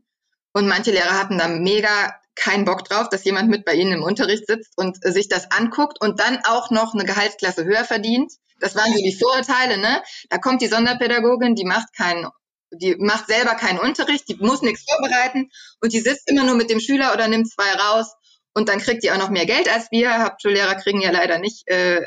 Und 0.53 0.67
manche 0.67 0.91
Lehrer 0.91 1.17
hatten 1.17 1.37
da 1.37 1.47
mega 1.47 2.13
keinen 2.35 2.65
Bock 2.65 2.85
drauf, 2.85 3.09
dass 3.09 3.23
jemand 3.23 3.49
mit 3.49 3.65
bei 3.65 3.73
ihnen 3.73 3.93
im 3.93 4.03
Unterricht 4.03 4.47
sitzt 4.47 4.73
und 4.77 4.97
sich 5.03 5.27
das 5.27 5.51
anguckt 5.51 6.01
und 6.01 6.19
dann 6.19 6.39
auch 6.45 6.71
noch 6.71 6.93
eine 6.93 7.05
Gehaltsklasse 7.05 7.65
höher 7.65 7.83
verdient. 7.83 8.31
Das 8.59 8.75
waren 8.75 8.93
so 8.93 9.03
die 9.03 9.15
Vorurteile, 9.15 9.77
ne? 9.77 10.01
Da 10.29 10.37
kommt 10.37 10.61
die 10.61 10.67
Sonderpädagogin, 10.67 11.55
die 11.55 11.65
macht 11.65 11.95
keinen, 11.95 12.27
die 12.71 12.95
macht 12.95 13.27
selber 13.27 13.55
keinen 13.55 13.79
Unterricht, 13.79 14.29
die 14.29 14.35
muss 14.35 14.61
nichts 14.61 14.85
vorbereiten 14.89 15.49
und 15.81 15.93
die 15.93 15.99
sitzt 15.99 16.29
immer 16.29 16.43
nur 16.43 16.55
mit 16.55 16.69
dem 16.69 16.79
Schüler 16.79 17.13
oder 17.13 17.27
nimmt 17.27 17.51
zwei 17.51 17.71
raus 17.73 18.13
und 18.53 18.69
dann 18.69 18.79
kriegt 18.79 19.03
die 19.03 19.11
auch 19.11 19.17
noch 19.17 19.29
mehr 19.29 19.45
Geld 19.45 19.69
als 19.69 19.91
wir. 19.91 20.23
Hauptschullehrer 20.23 20.75
kriegen 20.75 21.01
ja 21.01 21.11
leider 21.11 21.39
nicht 21.39 21.67
äh, 21.67 22.01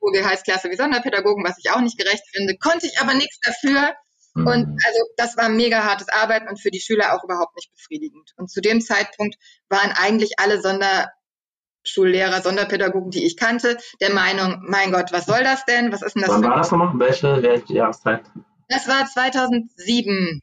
hohe 0.00 0.12
Gehaltsklasse 0.12 0.70
wie 0.70 0.76
Sonderpädagogen, 0.76 1.44
was 1.44 1.58
ich 1.58 1.70
auch 1.70 1.80
nicht 1.80 1.98
gerecht 1.98 2.24
finde. 2.32 2.56
Konnte 2.58 2.86
ich 2.86 2.98
aber 3.00 3.14
nichts 3.14 3.38
dafür. 3.40 3.94
Und 4.34 4.68
mhm. 4.68 4.78
also 4.86 5.00
das 5.16 5.36
war 5.36 5.48
mega 5.48 5.84
hartes 5.84 6.08
Arbeiten 6.08 6.48
und 6.48 6.60
für 6.60 6.70
die 6.70 6.80
Schüler 6.80 7.14
auch 7.14 7.24
überhaupt 7.24 7.54
nicht 7.56 7.70
befriedigend. 7.70 8.32
Und 8.36 8.50
zu 8.50 8.60
dem 8.62 8.80
Zeitpunkt 8.80 9.36
waren 9.68 9.92
eigentlich 9.94 10.38
alle 10.38 10.60
Sonderschullehrer, 10.60 12.40
Sonderpädagogen, 12.40 13.10
die 13.10 13.26
ich 13.26 13.36
kannte, 13.36 13.76
der 14.00 14.12
Meinung, 14.12 14.62
mein 14.66 14.90
Gott, 14.90 15.12
was 15.12 15.26
soll 15.26 15.44
das 15.44 15.64
denn? 15.66 15.92
Was 15.92 16.02
ist 16.02 16.14
denn 16.14 16.22
das? 16.22 16.30
Wann 16.30 16.44
war 16.44 16.56
das 16.56 16.70
nochmal? 16.70 16.98
Welche, 16.98 17.42
welche 17.42 17.74
Jahreszeit? 17.74 18.22
Das 18.68 18.88
war 18.88 19.06
2007. 19.06 20.40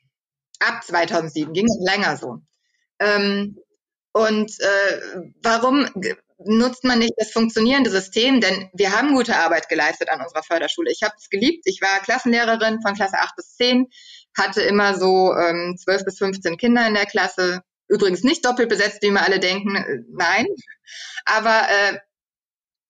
Ab 0.59 0.83
2007 0.83 1.53
ging 1.53 1.65
es 1.65 1.79
länger 1.79 2.17
so. 2.17 2.41
Ähm, 2.99 3.57
und 4.11 4.51
äh, 4.59 5.23
warum 5.41 5.87
nutzt 6.45 6.83
man 6.83 6.99
nicht 6.99 7.13
das 7.17 7.31
funktionierende 7.31 7.89
System? 7.89 8.41
Denn 8.41 8.69
wir 8.73 8.91
haben 8.91 9.13
gute 9.13 9.35
Arbeit 9.35 9.69
geleistet 9.69 10.09
an 10.09 10.21
unserer 10.21 10.43
Förderschule. 10.43 10.91
Ich 10.91 11.03
habe 11.03 11.13
es 11.17 11.29
geliebt. 11.29 11.63
Ich 11.65 11.81
war 11.81 11.99
Klassenlehrerin 11.99 12.81
von 12.81 12.95
Klasse 12.95 13.19
8 13.19 13.35
bis 13.35 13.55
10, 13.55 13.87
hatte 14.37 14.61
immer 14.61 14.95
so 14.95 15.33
ähm, 15.35 15.75
12 15.77 16.05
bis 16.05 16.17
15 16.17 16.57
Kinder 16.57 16.87
in 16.87 16.93
der 16.93 17.05
Klasse. 17.05 17.61
Übrigens 17.87 18.23
nicht 18.23 18.45
doppelt 18.45 18.69
besetzt, 18.69 19.01
wie 19.01 19.07
immer 19.07 19.25
alle 19.25 19.39
denken. 19.39 19.75
Äh, 19.75 19.99
nein. 20.09 20.45
Aber 21.25 21.67
äh, 21.69 21.97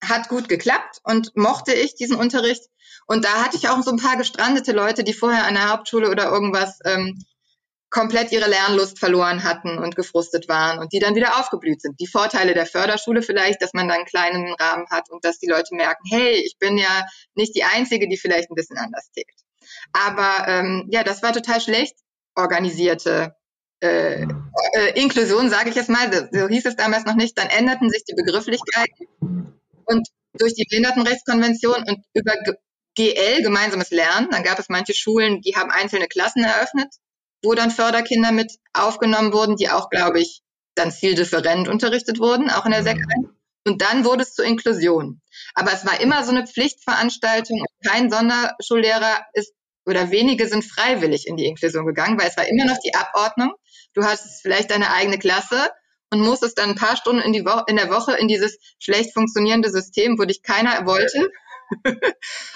hat 0.03 0.29
gut 0.29 0.47
geklappt 0.47 0.99
und 1.03 1.35
mochte 1.35 1.73
ich 1.73 1.95
diesen 1.95 2.15
Unterricht. 2.15 2.63
Und 3.07 3.25
da 3.25 3.43
hatte 3.43 3.57
ich 3.57 3.69
auch 3.69 3.81
so 3.81 3.91
ein 3.91 3.97
paar 3.97 4.17
gestrandete 4.17 4.71
Leute, 4.71 5.03
die 5.03 5.13
vorher 5.13 5.45
an 5.45 5.55
der 5.55 5.69
Hauptschule 5.69 6.09
oder 6.09 6.31
irgendwas 6.31 6.79
ähm, 6.85 7.23
komplett 7.89 8.31
ihre 8.31 8.49
Lernlust 8.49 8.99
verloren 8.99 9.43
hatten 9.43 9.79
und 9.79 9.95
gefrustet 9.95 10.47
waren 10.47 10.79
und 10.79 10.93
die 10.93 10.99
dann 10.99 11.15
wieder 11.15 11.39
aufgeblüht 11.39 11.81
sind. 11.81 11.99
Die 11.99 12.07
Vorteile 12.07 12.53
der 12.53 12.65
Förderschule 12.65 13.21
vielleicht, 13.21 13.61
dass 13.61 13.73
man 13.73 13.87
da 13.87 13.95
einen 13.95 14.05
kleinen 14.05 14.53
Rahmen 14.53 14.87
hat 14.89 15.09
und 15.09 15.25
dass 15.25 15.39
die 15.39 15.47
Leute 15.47 15.73
merken, 15.75 16.03
hey, 16.09 16.33
ich 16.45 16.57
bin 16.59 16.77
ja 16.77 17.05
nicht 17.33 17.55
die 17.55 17.63
Einzige, 17.63 18.07
die 18.07 18.17
vielleicht 18.17 18.51
ein 18.51 18.55
bisschen 18.55 18.77
anders 18.77 19.09
tickt. 19.11 19.39
Aber 19.91 20.47
ähm, 20.47 20.87
ja, 20.91 21.03
das 21.03 21.23
war 21.23 21.33
total 21.33 21.61
schlecht 21.61 21.95
organisierte 22.35 23.35
äh, 23.81 24.23
äh, 24.23 24.91
Inklusion, 24.95 25.49
sage 25.49 25.69
ich 25.69 25.75
jetzt 25.75 25.89
mal, 25.89 26.29
so 26.31 26.47
hieß 26.47 26.65
es 26.65 26.75
damals 26.75 27.05
noch 27.05 27.15
nicht. 27.15 27.37
Dann 27.37 27.47
änderten 27.47 27.89
sich 27.89 28.03
die 28.05 28.15
Begrifflichkeiten 28.15 29.07
und 29.85 30.07
durch 30.33 30.53
die 30.53 30.65
Behindertenrechtskonvention 30.69 31.83
und 31.87 32.05
über 32.13 32.33
GL, 32.95 33.41
gemeinsames 33.41 33.91
Lernen, 33.91 34.29
dann 34.29 34.43
gab 34.43 34.59
es 34.59 34.69
manche 34.69 34.93
Schulen, 34.93 35.41
die 35.41 35.55
haben 35.55 35.71
einzelne 35.71 36.07
Klassen 36.07 36.43
eröffnet 36.43 36.93
wo 37.43 37.53
dann 37.53 37.71
Förderkinder 37.71 38.31
mit 38.31 38.51
aufgenommen 38.73 39.33
wurden, 39.33 39.55
die 39.55 39.69
auch, 39.69 39.89
glaube 39.89 40.19
ich, 40.19 40.41
dann 40.75 40.91
zieldifferent 40.91 41.67
unterrichtet 41.67 42.19
wurden, 42.19 42.49
auch 42.49 42.65
in 42.65 42.71
der 42.71 42.83
SEC. 42.83 42.97
Und 43.65 43.81
dann 43.81 44.05
wurde 44.05 44.23
es 44.23 44.33
zur 44.33 44.45
Inklusion. 44.45 45.21
Aber 45.53 45.73
es 45.73 45.85
war 45.85 45.99
immer 45.99 46.23
so 46.23 46.31
eine 46.31 46.47
Pflichtveranstaltung. 46.47 47.65
Kein 47.85 48.09
Sonderschullehrer 48.09 49.25
ist 49.33 49.53
oder 49.85 50.11
wenige 50.11 50.47
sind 50.47 50.63
freiwillig 50.63 51.27
in 51.27 51.35
die 51.35 51.45
Inklusion 51.45 51.85
gegangen, 51.85 52.19
weil 52.19 52.27
es 52.27 52.37
war 52.37 52.47
immer 52.47 52.65
noch 52.65 52.77
die 52.79 52.93
Abordnung. 52.93 53.53
Du 53.93 54.03
hattest 54.03 54.41
vielleicht 54.41 54.71
deine 54.71 54.91
eigene 54.91 55.17
Klasse 55.17 55.69
und 56.11 56.21
musstest 56.21 56.57
dann 56.57 56.69
ein 56.69 56.75
paar 56.75 56.95
Stunden 56.95 57.21
in, 57.21 57.33
in 57.33 57.75
der 57.75 57.89
Woche 57.89 58.15
in 58.15 58.27
dieses 58.27 58.57
schlecht 58.79 59.13
funktionierende 59.13 59.69
System, 59.69 60.17
wo 60.19 60.25
dich 60.25 60.43
keiner 60.43 60.85
wollte 60.85 61.29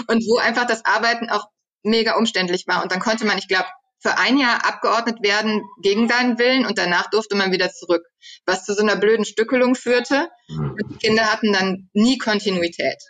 und 0.07 0.23
wo 0.27 0.37
einfach 0.37 0.65
das 0.65 0.85
Arbeiten 0.85 1.29
auch 1.29 1.45
mega 1.83 2.17
umständlich 2.17 2.67
war. 2.67 2.83
Und 2.83 2.91
dann 2.91 2.99
konnte 2.99 3.25
man, 3.25 3.37
ich 3.37 3.47
glaube, 3.47 3.67
für 4.03 4.17
ein 4.17 4.37
Jahr 4.37 4.65
abgeordnet 4.65 5.23
werden 5.23 5.63
gegen 5.81 6.09
seinen 6.09 6.37
Willen 6.37 6.65
und 6.65 6.77
danach 6.77 7.09
durfte 7.09 7.35
man 7.35 7.53
wieder 7.53 7.71
zurück, 7.71 8.05
was 8.45 8.65
zu 8.65 8.73
so 8.73 8.83
einer 8.83 8.97
blöden 8.97 9.23
Stückelung 9.23 9.75
führte. 9.75 10.27
Mhm. 10.49 10.71
Und 10.71 10.91
die 10.91 10.97
Kinder 10.97 11.31
hatten 11.31 11.53
dann 11.53 11.89
nie 11.93 12.17
Kontinuität. 12.17 13.01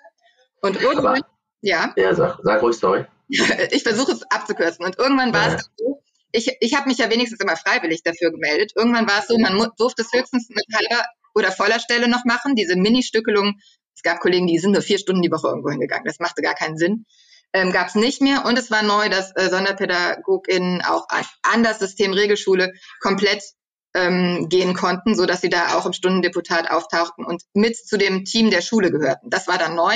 Und 0.61 0.79
irgendwann, 0.79 1.23
Aber, 1.23 1.27
ja. 1.61 1.93
Ja, 1.97 2.13
sag, 2.13 2.37
sag 2.43 2.61
ruhig, 2.61 2.77
sorry. 2.77 3.05
ich 3.27 3.81
versuche 3.81 4.11
es 4.11 4.21
abzukürzen. 4.29 4.85
Und 4.85 4.99
irgendwann 4.99 5.33
war 5.33 5.49
ja. 5.49 5.55
es 5.55 5.69
so, 5.77 6.03
ich, 6.31 6.55
ich 6.59 6.75
habe 6.75 6.87
mich 6.87 6.99
ja 6.99 7.09
wenigstens 7.09 7.39
immer 7.39 7.57
freiwillig 7.57 8.03
dafür 8.03 8.31
gemeldet. 8.31 8.73
Irgendwann 8.75 9.07
war 9.09 9.19
es 9.19 9.27
so, 9.27 9.37
man 9.39 9.71
durfte 9.77 10.03
es 10.03 10.13
höchstens 10.13 10.49
mit 10.49 10.65
halber 10.73 11.03
oder 11.33 11.51
voller 11.51 11.79
Stelle 11.79 12.07
noch 12.07 12.23
machen, 12.25 12.55
diese 12.55 12.75
Mini-Stückelung. 12.75 13.59
Es 13.95 14.03
gab 14.03 14.19
Kollegen, 14.19 14.45
die 14.45 14.59
sind 14.59 14.73
nur 14.73 14.83
vier 14.83 14.99
Stunden 14.99 15.23
die 15.23 15.31
Woche 15.31 15.47
irgendwo 15.47 15.71
hingegangen. 15.71 16.05
Das 16.05 16.19
machte 16.19 16.43
gar 16.43 16.53
keinen 16.53 16.77
Sinn 16.77 17.05
ähm, 17.53 17.71
gab 17.71 17.87
es 17.87 17.95
nicht 17.95 18.21
mehr. 18.21 18.45
Und 18.45 18.57
es 18.57 18.71
war 18.71 18.83
neu, 18.83 19.09
dass 19.09 19.31
äh, 19.35 19.49
SonderpädagogInnen 19.49 20.81
auch 20.81 21.07
an, 21.43 21.63
das 21.63 21.79
System 21.79 22.13
Regelschule 22.13 22.73
komplett 22.99 23.43
ähm, 23.93 24.47
gehen 24.49 24.73
konnten, 24.73 25.15
so 25.15 25.25
dass 25.25 25.41
sie 25.41 25.49
da 25.49 25.75
auch 25.75 25.85
im 25.85 25.93
Stundendeputat 25.93 26.69
auftauchten 26.69 27.25
und 27.25 27.43
mit 27.53 27.77
zu 27.77 27.97
dem 27.97 28.25
Team 28.25 28.49
der 28.49 28.61
Schule 28.61 28.91
gehörten. 28.91 29.29
Das 29.29 29.47
war 29.47 29.57
dann 29.57 29.75
neu. 29.75 29.95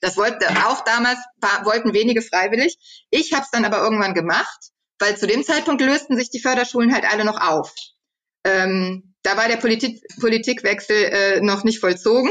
Das 0.00 0.16
wollte 0.16 0.46
auch 0.66 0.84
damals 0.84 1.18
war, 1.40 1.64
wollten 1.64 1.92
wenige 1.92 2.22
freiwillig. 2.22 2.76
Ich 3.10 3.32
habe 3.32 3.42
es 3.42 3.50
dann 3.50 3.64
aber 3.64 3.78
irgendwann 3.78 4.14
gemacht, 4.14 4.70
weil 4.98 5.16
zu 5.16 5.26
dem 5.26 5.44
Zeitpunkt 5.44 5.80
lösten 5.80 6.16
sich 6.16 6.30
die 6.30 6.40
Förderschulen 6.40 6.92
halt 6.92 7.04
alle 7.04 7.24
noch 7.24 7.40
auf. 7.40 7.72
Ähm, 8.44 9.14
da 9.22 9.36
war 9.36 9.48
der 9.48 9.56
Politik, 9.56 10.02
Politikwechsel 10.20 10.96
äh, 10.96 11.40
noch 11.40 11.64
nicht 11.64 11.80
vollzogen. 11.80 12.30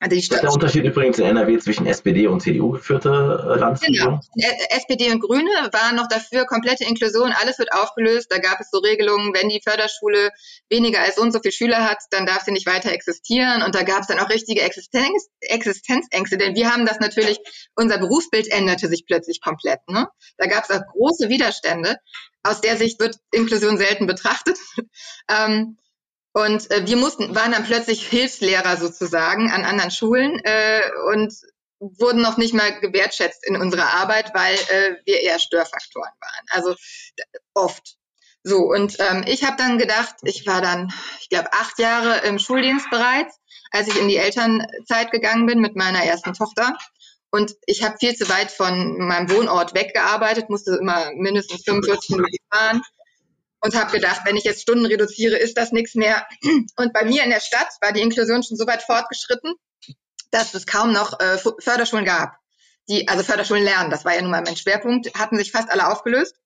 Also 0.00 0.16
die 0.16 0.28
der 0.28 0.52
Unterschied 0.52 0.84
übrigens 0.84 1.18
in 1.18 1.24
NRW 1.24 1.58
zwischen 1.58 1.86
SPD 1.86 2.26
und 2.26 2.40
CDU 2.40 2.70
geführte 2.70 3.08
äh, 3.08 3.58
Landesregierung? 3.58 4.20
Genau. 4.34 4.54
SPD 4.70 5.10
und 5.12 5.20
Grüne 5.20 5.50
waren 5.72 5.96
noch 5.96 6.08
dafür 6.08 6.44
komplette 6.46 6.84
Inklusion, 6.84 7.32
alles 7.32 7.58
wird 7.58 7.72
aufgelöst. 7.72 8.26
Da 8.30 8.38
gab 8.38 8.60
es 8.60 8.70
so 8.70 8.78
Regelungen, 8.78 9.32
wenn 9.34 9.48
die 9.48 9.60
Förderschule 9.62 10.30
weniger 10.68 11.00
als 11.00 11.16
so 11.16 11.22
und 11.22 11.32
so 11.32 11.40
viele 11.40 11.52
Schüler 11.52 11.88
hat, 11.88 11.98
dann 12.10 12.26
darf 12.26 12.42
sie 12.42 12.52
nicht 12.52 12.66
weiter 12.66 12.92
existieren. 12.92 13.62
Und 13.62 13.74
da 13.74 13.82
gab 13.82 14.00
es 14.00 14.06
dann 14.06 14.18
auch 14.18 14.28
richtige 14.28 14.62
Existenz, 14.62 15.28
Existenzängste, 15.40 16.36
denn 16.38 16.54
wir 16.54 16.72
haben 16.72 16.86
das 16.86 17.00
natürlich, 17.00 17.38
unser 17.74 17.98
Berufsbild 17.98 18.48
änderte 18.48 18.88
sich 18.88 19.04
plötzlich 19.06 19.40
komplett. 19.40 19.80
Ne? 19.88 20.08
Da 20.38 20.46
gab 20.46 20.64
es 20.64 20.70
auch 20.70 20.82
große 20.92 21.28
Widerstände. 21.28 21.96
Aus 22.42 22.60
der 22.60 22.76
Sicht 22.76 23.00
wird 23.00 23.16
Inklusion 23.32 23.78
selten 23.78 24.06
betrachtet. 24.06 24.58
ähm, 25.28 25.78
und 26.34 26.68
äh, 26.72 26.84
wir 26.84 26.96
mussten, 26.96 27.34
waren 27.36 27.52
dann 27.52 27.64
plötzlich 27.64 28.06
Hilfslehrer 28.08 28.76
sozusagen 28.76 29.52
an 29.52 29.64
anderen 29.64 29.92
Schulen 29.92 30.40
äh, 30.42 30.82
und 31.12 31.32
wurden 31.78 32.22
noch 32.22 32.38
nicht 32.38 32.54
mal 32.54 32.80
gewertschätzt 32.80 33.46
in 33.46 33.56
unserer 33.56 33.94
Arbeit, 33.94 34.34
weil 34.34 34.54
äh, 34.54 34.96
wir 35.04 35.20
eher 35.20 35.38
Störfaktoren 35.38 36.10
waren. 36.20 36.46
Also 36.48 36.74
oft. 37.54 37.96
So, 38.42 38.58
und 38.58 38.96
ähm, 38.98 39.24
ich 39.28 39.44
habe 39.44 39.56
dann 39.56 39.78
gedacht, 39.78 40.16
ich 40.24 40.44
war 40.44 40.60
dann, 40.60 40.92
ich 41.20 41.28
glaube, 41.28 41.52
acht 41.52 41.78
Jahre 41.78 42.26
im 42.26 42.40
Schuldienst 42.40 42.90
bereits, 42.90 43.38
als 43.70 43.86
ich 43.86 43.96
in 43.96 44.08
die 44.08 44.16
Elternzeit 44.16 45.12
gegangen 45.12 45.46
bin 45.46 45.60
mit 45.60 45.76
meiner 45.76 46.02
ersten 46.02 46.34
Tochter. 46.34 46.76
Und 47.30 47.54
ich 47.66 47.84
habe 47.84 47.96
viel 47.98 48.14
zu 48.14 48.28
weit 48.28 48.50
von 48.50 48.98
meinem 48.98 49.30
Wohnort 49.30 49.74
weggearbeitet, 49.74 50.50
musste 50.50 50.76
immer 50.80 51.12
mindestens 51.14 51.62
45 51.62 52.10
Minuten 52.10 52.36
fahren 52.52 52.82
und 53.64 53.74
habe 53.74 53.92
gedacht, 53.92 54.20
wenn 54.26 54.36
ich 54.36 54.44
jetzt 54.44 54.60
Stunden 54.60 54.84
reduziere, 54.84 55.36
ist 55.38 55.56
das 55.56 55.72
nichts 55.72 55.94
mehr. 55.94 56.26
Und 56.76 56.92
bei 56.92 57.04
mir 57.04 57.24
in 57.24 57.30
der 57.30 57.40
Stadt 57.40 57.68
war 57.80 57.92
die 57.92 58.02
Inklusion 58.02 58.42
schon 58.42 58.58
so 58.58 58.66
weit 58.66 58.82
fortgeschritten, 58.82 59.54
dass 60.30 60.52
es 60.52 60.66
kaum 60.66 60.92
noch 60.92 61.18
äh, 61.18 61.38
Förderschulen 61.38 62.04
gab. 62.04 62.36
Die, 62.90 63.08
also 63.08 63.24
Förderschulen 63.24 63.64
lernen, 63.64 63.90
das 63.90 64.04
war 64.04 64.14
ja 64.14 64.20
nun 64.20 64.30
mal 64.30 64.42
mein 64.42 64.58
Schwerpunkt, 64.58 65.18
hatten 65.18 65.38
sich 65.38 65.50
fast 65.50 65.70
alle 65.70 65.88
aufgelöst 65.88 66.36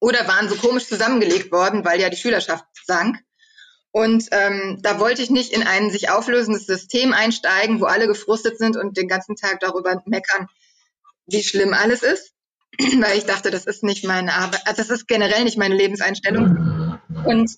oder 0.00 0.26
waren 0.26 0.48
so 0.48 0.56
komisch 0.56 0.88
zusammengelegt 0.88 1.52
worden, 1.52 1.84
weil 1.84 2.00
ja 2.00 2.10
die 2.10 2.16
Schülerschaft 2.16 2.64
sank. 2.84 3.18
Und 3.92 4.26
ähm, 4.32 4.78
da 4.82 4.98
wollte 4.98 5.22
ich 5.22 5.30
nicht 5.30 5.52
in 5.52 5.62
ein 5.62 5.90
sich 5.90 6.10
auflösendes 6.10 6.66
System 6.66 7.12
einsteigen, 7.12 7.80
wo 7.80 7.84
alle 7.84 8.08
gefrustet 8.08 8.58
sind 8.58 8.76
und 8.76 8.96
den 8.96 9.06
ganzen 9.06 9.36
Tag 9.36 9.60
darüber 9.60 10.02
meckern, 10.04 10.48
wie 11.26 11.44
schlimm 11.44 11.74
alles 11.74 12.02
ist. 12.02 12.32
weil 12.78 13.18
ich 13.18 13.24
dachte, 13.24 13.50
das 13.50 13.64
ist 13.64 13.82
nicht 13.82 14.04
meine 14.04 14.34
Arbeit, 14.34 14.60
also 14.66 14.82
das 14.82 14.90
ist 14.90 15.08
generell 15.08 15.44
nicht 15.44 15.58
meine 15.58 15.74
Lebenseinstellung. 15.74 16.98
Und 17.24 17.50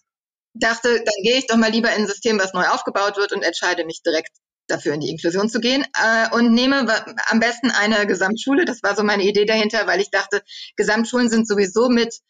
dachte, 0.54 0.96
dann 0.96 1.22
gehe 1.22 1.38
ich 1.38 1.46
doch 1.46 1.56
mal 1.56 1.70
lieber 1.70 1.90
in 1.90 2.02
ein 2.02 2.06
System, 2.06 2.38
was 2.38 2.52
neu 2.52 2.66
aufgebaut 2.66 3.16
wird 3.16 3.32
und 3.32 3.42
entscheide 3.42 3.84
mich 3.84 4.02
direkt 4.02 4.30
dafür 4.66 4.94
in 4.94 5.00
die 5.00 5.10
Inklusion 5.10 5.48
zu 5.48 5.60
gehen 5.60 5.84
äh, 6.00 6.34
und 6.34 6.52
nehme 6.52 6.86
am 7.26 7.40
besten 7.40 7.70
eine 7.70 8.06
Gesamtschule. 8.06 8.64
Das 8.64 8.82
war 8.82 8.94
so 8.94 9.02
meine 9.02 9.24
Idee 9.24 9.44
dahinter, 9.44 9.86
weil 9.86 10.00
ich 10.00 10.10
dachte, 10.10 10.42
Gesamtschulen 10.76 11.28
sind 11.28 11.48
sowieso 11.48 11.88
mit 11.88 12.20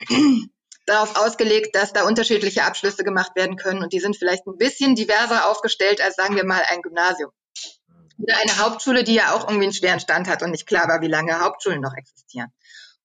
darauf 0.86 1.16
ausgelegt, 1.16 1.74
dass 1.74 1.92
da 1.92 2.04
unterschiedliche 2.06 2.64
Abschlüsse 2.64 3.04
gemacht 3.04 3.32
werden 3.36 3.56
können 3.56 3.82
und 3.82 3.92
die 3.92 4.00
sind 4.00 4.16
vielleicht 4.16 4.46
ein 4.46 4.58
bisschen 4.58 4.94
diverser 4.94 5.48
aufgestellt 5.48 6.00
als 6.00 6.16
sagen 6.16 6.36
wir 6.36 6.44
mal 6.44 6.62
ein 6.68 6.82
Gymnasium. 6.82 7.30
Eine 8.28 8.58
Hauptschule, 8.58 9.04
die 9.04 9.14
ja 9.14 9.34
auch 9.34 9.48
irgendwie 9.48 9.64
einen 9.64 9.72
schweren 9.72 10.00
Stand 10.00 10.28
hat 10.28 10.42
und 10.42 10.50
nicht 10.50 10.66
klar 10.66 10.88
war, 10.88 11.00
wie 11.00 11.08
lange 11.08 11.40
Hauptschulen 11.40 11.80
noch 11.80 11.94
existieren. 11.94 12.52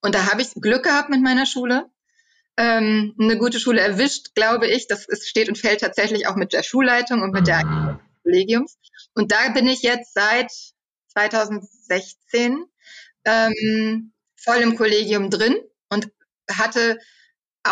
Und 0.01 0.15
da 0.15 0.31
habe 0.31 0.41
ich 0.41 0.53
Glück 0.55 0.83
gehabt 0.83 1.09
mit 1.09 1.21
meiner 1.21 1.45
Schule. 1.45 1.85
Ähm, 2.55 3.15
eine 3.19 3.37
gute 3.37 3.59
Schule 3.59 3.81
erwischt, 3.81 4.35
glaube 4.35 4.67
ich. 4.67 4.87
Das 4.87 5.07
ist, 5.07 5.27
steht 5.27 5.49
und 5.49 5.57
fällt 5.57 5.81
tatsächlich 5.81 6.27
auch 6.27 6.35
mit 6.35 6.53
der 6.53 6.63
Schulleitung 6.63 7.21
und 7.21 7.31
mit 7.31 7.47
der 7.47 7.65
mhm. 7.65 7.99
Kollegiums. 8.23 8.77
Und 9.13 9.31
da 9.31 9.49
bin 9.49 9.67
ich 9.67 9.81
jetzt 9.81 10.13
seit 10.13 10.51
2016 11.13 12.65
ähm, 13.25 14.13
voll 14.35 14.57
im 14.57 14.75
Kollegium 14.75 15.29
drin 15.29 15.57
und 15.89 16.09
hatte 16.49 16.99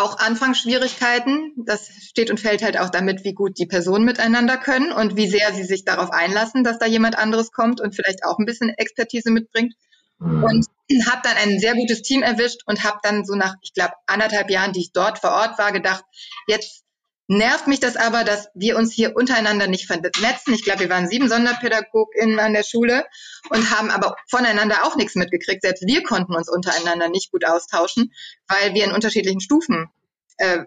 auch 0.02 0.18
Anfangsschwierigkeiten. 0.20 1.54
Das 1.66 1.90
steht 2.04 2.30
und 2.30 2.40
fällt 2.40 2.64
halt 2.64 2.78
auch 2.78 2.90
damit, 2.90 3.24
wie 3.24 3.34
gut 3.34 3.58
die 3.58 3.66
Personen 3.66 4.06
miteinander 4.06 4.58
können 4.58 4.92
und 4.92 5.18
wie 5.18 5.28
sehr 5.28 5.54
sie 5.54 5.64
sich 5.64 5.86
darauf 5.86 6.12
einlassen, 6.12 6.64
dass 6.64 6.80
da 6.80 6.86
jemand 6.86 7.18
anderes 7.18 7.52
kommt 7.52 7.82
und 7.82 7.96
vielleicht 7.96 8.24
auch 8.24 8.40
ein 8.40 8.46
bisschen 8.46 8.70
Expertise 8.70 9.32
mitbringt. 9.32 9.74
Mhm. 10.20 10.44
Und 10.44 10.68
habe 11.08 11.22
dann 11.24 11.36
ein 11.36 11.60
sehr 11.60 11.74
gutes 11.74 12.02
Team 12.02 12.22
erwischt 12.22 12.62
und 12.66 12.84
habe 12.84 13.00
dann 13.04 13.26
so 13.26 13.36
nach, 13.36 13.56
ich 13.62 13.74
glaube, 13.74 13.94
anderthalb 14.06 14.50
Jahren, 14.50 14.72
die 14.72 14.82
ich 14.82 14.94
dort 14.94 15.20
vor 15.20 15.32
Ort 15.32 15.58
war, 15.58 15.72
gedacht, 15.72 16.04
jetzt 16.48 16.85
nervt 17.28 17.68
mich 17.68 17.80
das 17.80 17.96
aber, 17.96 18.24
dass 18.24 18.50
wir 18.54 18.78
uns 18.78 18.94
hier 18.94 19.16
untereinander 19.16 19.68
nicht 19.68 19.88
vernetzen. 19.88 20.54
Ich 20.54 20.64
glaube, 20.64 20.82
wir 20.82 20.90
waren 20.90 21.08
sieben 21.08 21.28
SonderpädagogInnen 21.28 22.40
an 22.40 22.54
der 22.54 22.64
Schule 22.64 23.06
und 23.50 23.72
haben 23.72 23.90
aber 23.90 24.16
voneinander 24.30 24.86
auch 24.86 24.96
nichts 24.96 25.16
mitgekriegt. 25.16 25.62
Selbst 25.62 25.86
wir 25.88 26.04
konnten 26.04 26.36
uns 26.36 26.50
untereinander 26.50 27.10
nicht 27.10 27.32
gut 27.32 27.46
austauschen, 27.46 28.14
weil 28.48 28.74
wir 28.74 28.86
in 28.86 28.92
unterschiedlichen 28.92 29.42
Stufen 29.42 29.90
äh, 30.38 30.66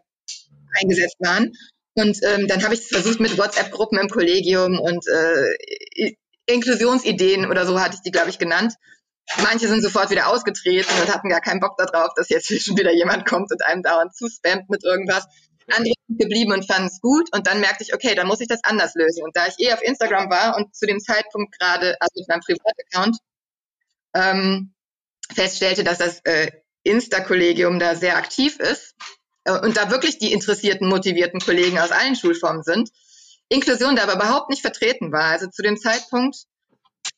eingesetzt 0.81 1.17
waren. 1.21 1.53
Und 1.95 2.19
ähm, 2.23 2.47
dann 2.47 2.63
habe 2.63 2.75
ich 2.75 2.81
es 2.81 2.89
versucht 2.89 3.21
mit 3.21 3.39
WhatsApp-Gruppen 3.39 3.99
im 3.99 4.09
Kollegium 4.09 4.79
und 4.79 5.05
äh, 5.09 6.15
Inklusionsideen 6.47 7.51
oder 7.51 7.67
so 7.67 7.81
hatte 7.81 7.97
ich 7.97 8.03
die, 8.03 8.11
glaube 8.11 8.31
ich, 8.31 8.39
genannt. 8.39 8.75
Manche 9.43 9.69
sind 9.69 9.83
sofort 9.83 10.11
wieder 10.11 10.29
ausgetreten 10.29 10.91
und 11.03 11.13
hatten 11.13 11.29
gar 11.29 11.41
keinen 11.41 11.61
Bock 11.61 11.77
darauf, 11.77 12.15
dass 12.17 12.31
jetzt 12.31 12.49
hier 12.49 12.61
schon 12.61 12.79
wieder 12.79 12.95
jemand 12.95 13.27
kommt 13.27 13.51
und 13.53 13.65
einem 13.67 13.83
dauernd 13.83 14.17
zuspammt 14.17 14.71
mit 14.71 14.85
irgendwas. 14.85 15.27
Andere 15.73 15.95
sind 16.07 16.19
geblieben 16.19 16.53
und 16.53 16.67
fanden 16.67 16.89
es 16.89 17.01
gut 17.01 17.29
und 17.35 17.47
dann 17.47 17.61
merkte 17.61 17.85
ich, 17.85 17.95
okay, 17.95 18.15
dann 18.15 18.27
muss 18.27 18.41
ich 18.41 18.49
das 18.49 18.65
anders 18.65 18.95
lösen. 18.95 19.23
Und 19.23 19.37
da 19.37 19.47
ich 19.47 19.59
eh 19.59 19.73
auf 19.73 19.83
Instagram 19.83 20.31
war 20.31 20.57
und 20.57 20.75
zu 20.75 20.87
dem 20.87 21.01
Zeitpunkt 21.01 21.59
gerade, 21.59 21.97
also 22.01 22.13
mit 22.21 22.29
meinem 22.29 22.41
Privataccount, 22.41 23.19
ähm, 24.15 24.75
feststellte, 25.33 25.85
dass 25.85 25.99
das 25.99 26.21
äh, 26.25 26.51
Insta-Kollegium 26.83 27.79
da 27.79 27.95
sehr 27.95 28.17
aktiv 28.17 28.59
ist 28.59 28.95
äh, 29.45 29.53
und 29.53 29.77
da 29.77 29.91
wirklich 29.91 30.19
die 30.19 30.33
interessierten, 30.33 30.89
motivierten 30.89 31.41
Kollegen 31.41 31.79
aus 31.79 31.91
allen 31.91 32.17
Schulformen 32.17 32.63
sind, 32.63 32.91
Inklusion 33.49 33.97
da 33.97 34.05
aber 34.05 34.15
überhaupt 34.15 34.51
nicht 34.51 34.63
vertreten 34.63 35.13
war. 35.13 35.25
Also 35.25 35.49
zu 35.49 35.63
dem 35.63 35.79
Zeitpunkt 35.79 36.37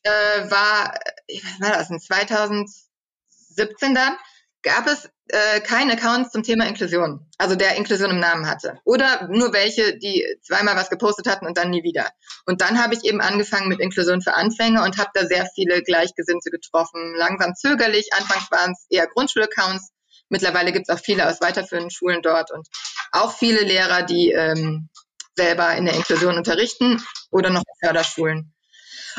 äh, 0.03 0.51
war, 0.51 0.99
was 1.29 1.61
war 1.61 1.73
das, 1.73 1.91
in 1.91 2.01
2017 2.01 3.95
dann, 3.95 4.17
gab 4.63 4.87
es 4.87 5.09
äh, 5.33 5.61
keinen 5.61 5.90
Account 5.90 6.33
zum 6.33 6.43
Thema 6.43 6.66
Inklusion, 6.66 7.27
also 7.38 7.57
der 7.57 7.77
Inklusion 7.77 8.11
im 8.11 8.21
Namen 8.21 8.49
hatte. 8.49 8.79
Oder 8.85 9.29
nur 9.29 9.53
welche, 9.53 9.99
die 9.99 10.25
zweimal 10.43 10.77
was 10.77 10.90
gepostet 10.90 11.27
hatten 11.27 11.47
und 11.47 11.57
dann 11.57 11.71
nie 11.71 11.83
wieder. 11.83 12.09
Und 12.47 12.61
dann 12.61 12.83
habe 12.83 12.95
ich 12.95 13.05
eben 13.05 13.21
angefangen 13.21 13.69
mit 13.69 13.81
Inklusion 13.81 14.23
für 14.23 14.35
Anfänger 14.35 14.85
und 14.85 14.99
habe 14.99 15.11
da 15.14 15.27
sehr 15.27 15.47
viele 15.55 15.83
Gleichgesinnte 15.83 16.51
getroffen. 16.51 17.14
Langsam 17.16 17.55
zögerlich, 17.55 18.12
anfangs 18.12 18.51
waren 18.51 18.73
es 18.73 18.87
eher 18.90 19.07
Grundschulaccounts. 19.07 19.90
Mittlerweile 20.29 20.73
gibt 20.73 20.88
es 20.88 20.95
auch 20.95 21.03
viele 21.03 21.29
aus 21.29 21.40
weiterführenden 21.40 21.90
Schulen 21.90 22.23
dort 22.23 22.51
und 22.53 22.66
auch 23.12 23.37
viele 23.37 23.61
Lehrer, 23.61 24.03
die 24.03 24.31
ähm, 24.31 24.88
selber 25.37 25.75
in 25.77 25.87
der 25.87 25.95
Inklusion 25.95 26.37
unterrichten 26.37 27.03
oder 27.31 27.51
noch 27.51 27.62
in 27.62 27.87
Förderschulen. 27.87 28.55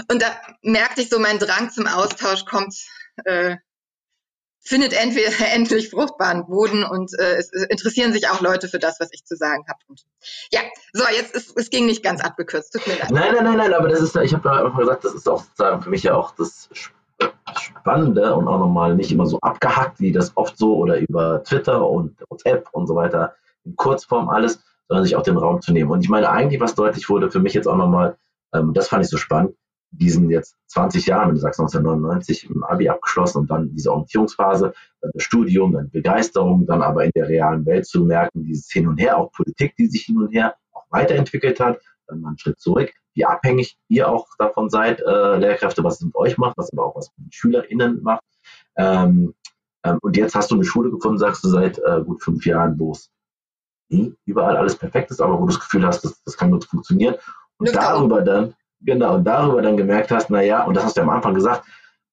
Und 0.09 0.21
da 0.21 0.39
merkte 0.61 1.01
ich 1.01 1.09
so, 1.09 1.19
mein 1.19 1.39
Drang 1.39 1.69
zum 1.71 1.87
Austausch 1.87 2.45
kommt 2.45 2.75
äh, 3.25 3.57
findet 4.61 4.93
entweder 4.93 5.31
endlich 5.53 5.89
fruchtbaren 5.89 6.45
Boden 6.45 6.83
und 6.83 7.11
äh, 7.19 7.35
es 7.37 7.51
interessieren 7.51 8.13
sich 8.13 8.29
auch 8.29 8.41
Leute 8.41 8.67
für 8.67 8.79
das, 8.79 8.99
was 8.99 9.09
ich 9.11 9.25
zu 9.25 9.35
sagen 9.35 9.65
habe. 9.67 9.79
Ja, 10.51 10.61
so, 10.93 11.03
jetzt 11.15 11.35
ist 11.35 11.57
es 11.57 11.69
ging 11.69 11.85
nicht 11.85 12.03
ganz 12.03 12.21
abgekürzt. 12.21 12.73
Tut 12.73 12.87
mir 12.87 12.97
leid. 12.97 13.11
Nein, 13.11 13.33
nein, 13.33 13.43
nein, 13.43 13.57
nein, 13.57 13.73
aber 13.73 13.89
das 13.89 14.01
ist, 14.01 14.15
ich 14.15 14.33
habe 14.33 14.47
ja 14.47 14.63
einfach 14.63 14.77
gesagt, 14.77 15.03
das 15.03 15.13
ist 15.13 15.27
auch 15.27 15.43
sozusagen 15.43 15.81
für 15.81 15.89
mich 15.89 16.03
ja 16.03 16.15
auch 16.15 16.35
das 16.35 16.69
Spannende 17.59 18.33
und 18.35 18.47
auch 18.47 18.59
nochmal 18.59 18.95
nicht 18.95 19.11
immer 19.11 19.25
so 19.25 19.39
abgehackt, 19.41 19.99
wie 19.99 20.11
das 20.11 20.35
oft 20.35 20.57
so 20.57 20.75
oder 20.77 20.97
über 20.97 21.43
Twitter 21.43 21.87
und 21.87 22.15
WhatsApp 22.29 22.69
und 22.71 22.87
so 22.87 22.95
weiter 22.95 23.35
in 23.65 23.75
Kurzform 23.75 24.29
alles, 24.29 24.59
sondern 24.87 25.03
sich 25.03 25.15
auch 25.15 25.23
den 25.23 25.37
Raum 25.37 25.61
zu 25.61 25.71
nehmen. 25.71 25.91
Und 25.91 26.01
ich 26.01 26.09
meine, 26.09 26.29
eigentlich, 26.29 26.61
was 26.61 26.75
deutlich 26.75 27.09
wurde 27.09 27.29
für 27.29 27.39
mich 27.39 27.53
jetzt 27.53 27.67
auch 27.67 27.75
nochmal, 27.75 28.17
ähm, 28.53 28.73
das 28.73 28.87
fand 28.87 29.03
ich 29.03 29.09
so 29.09 29.17
spannend, 29.17 29.55
diesen 29.91 30.29
jetzt 30.29 30.55
20 30.67 31.05
Jahren, 31.05 31.27
wenn 31.27 31.35
du 31.35 31.41
sagst 31.41 31.59
1999 31.59 32.49
im 32.49 32.63
Abi 32.63 32.89
abgeschlossen 32.89 33.39
und 33.39 33.51
dann 33.51 33.69
diese 33.73 33.91
Orientierungsphase, 33.91 34.73
dann 35.01 35.11
das 35.13 35.23
Studium, 35.23 35.73
dann 35.73 35.89
Begeisterung, 35.89 36.65
dann 36.65 36.81
aber 36.81 37.03
in 37.05 37.11
der 37.15 37.27
realen 37.27 37.65
Welt 37.65 37.85
zu 37.85 38.05
merken, 38.05 38.43
dieses 38.43 38.71
Hin 38.71 38.87
und 38.87 38.97
Her, 38.97 39.17
auch 39.17 39.31
Politik, 39.31 39.75
die 39.77 39.87
sich 39.87 40.03
hin 40.03 40.17
und 40.17 40.33
her 40.33 40.55
auch 40.71 40.85
weiterentwickelt 40.89 41.59
hat, 41.59 41.79
dann 42.07 42.21
mal 42.21 42.29
einen 42.29 42.37
Schritt 42.37 42.59
zurück, 42.59 42.91
wie 43.13 43.25
abhängig 43.25 43.77
ihr 43.89 44.09
auch 44.09 44.27
davon 44.37 44.69
seid, 44.69 45.01
äh, 45.01 45.37
Lehrkräfte, 45.37 45.83
was 45.83 45.95
es 45.95 46.05
mit 46.05 46.15
euch 46.15 46.37
macht, 46.37 46.57
was 46.57 46.71
aber 46.71 46.85
auch 46.85 46.95
was 46.95 47.11
mit 47.17 47.27
den 47.27 47.31
SchülerInnen 47.31 48.01
macht. 48.01 48.23
Ähm, 48.77 49.33
ähm, 49.83 49.97
und 50.01 50.15
jetzt 50.17 50.35
hast 50.35 50.51
du 50.51 50.55
eine 50.55 50.63
Schule 50.63 50.91
gefunden, 50.91 51.17
sagst 51.17 51.43
du, 51.43 51.49
seit 51.49 51.79
äh, 51.79 52.01
gut 52.05 52.23
fünf 52.23 52.45
Jahren, 52.45 52.79
wo 52.79 52.91
es 52.91 53.09
nie 53.89 54.13
überall 54.25 54.55
alles 54.55 54.75
perfekt 54.75 55.11
ist, 55.11 55.21
aber 55.21 55.37
wo 55.37 55.41
du 55.41 55.47
das 55.47 55.59
Gefühl 55.59 55.85
hast, 55.85 56.03
das, 56.05 56.23
das 56.23 56.37
kann 56.37 56.51
gut 56.51 56.65
funktionieren. 56.65 57.15
Und 57.57 57.69
Glück 57.69 57.81
darüber 57.81 58.21
dann, 58.21 58.55
Genau, 58.83 59.15
und 59.15 59.23
darüber 59.25 59.61
dann 59.61 59.77
gemerkt 59.77 60.11
hast, 60.11 60.29
naja, 60.29 60.63
und 60.63 60.75
das 60.75 60.83
hast 60.83 60.97
du 60.97 61.01
am 61.01 61.09
Anfang 61.09 61.33
gesagt, 61.35 61.65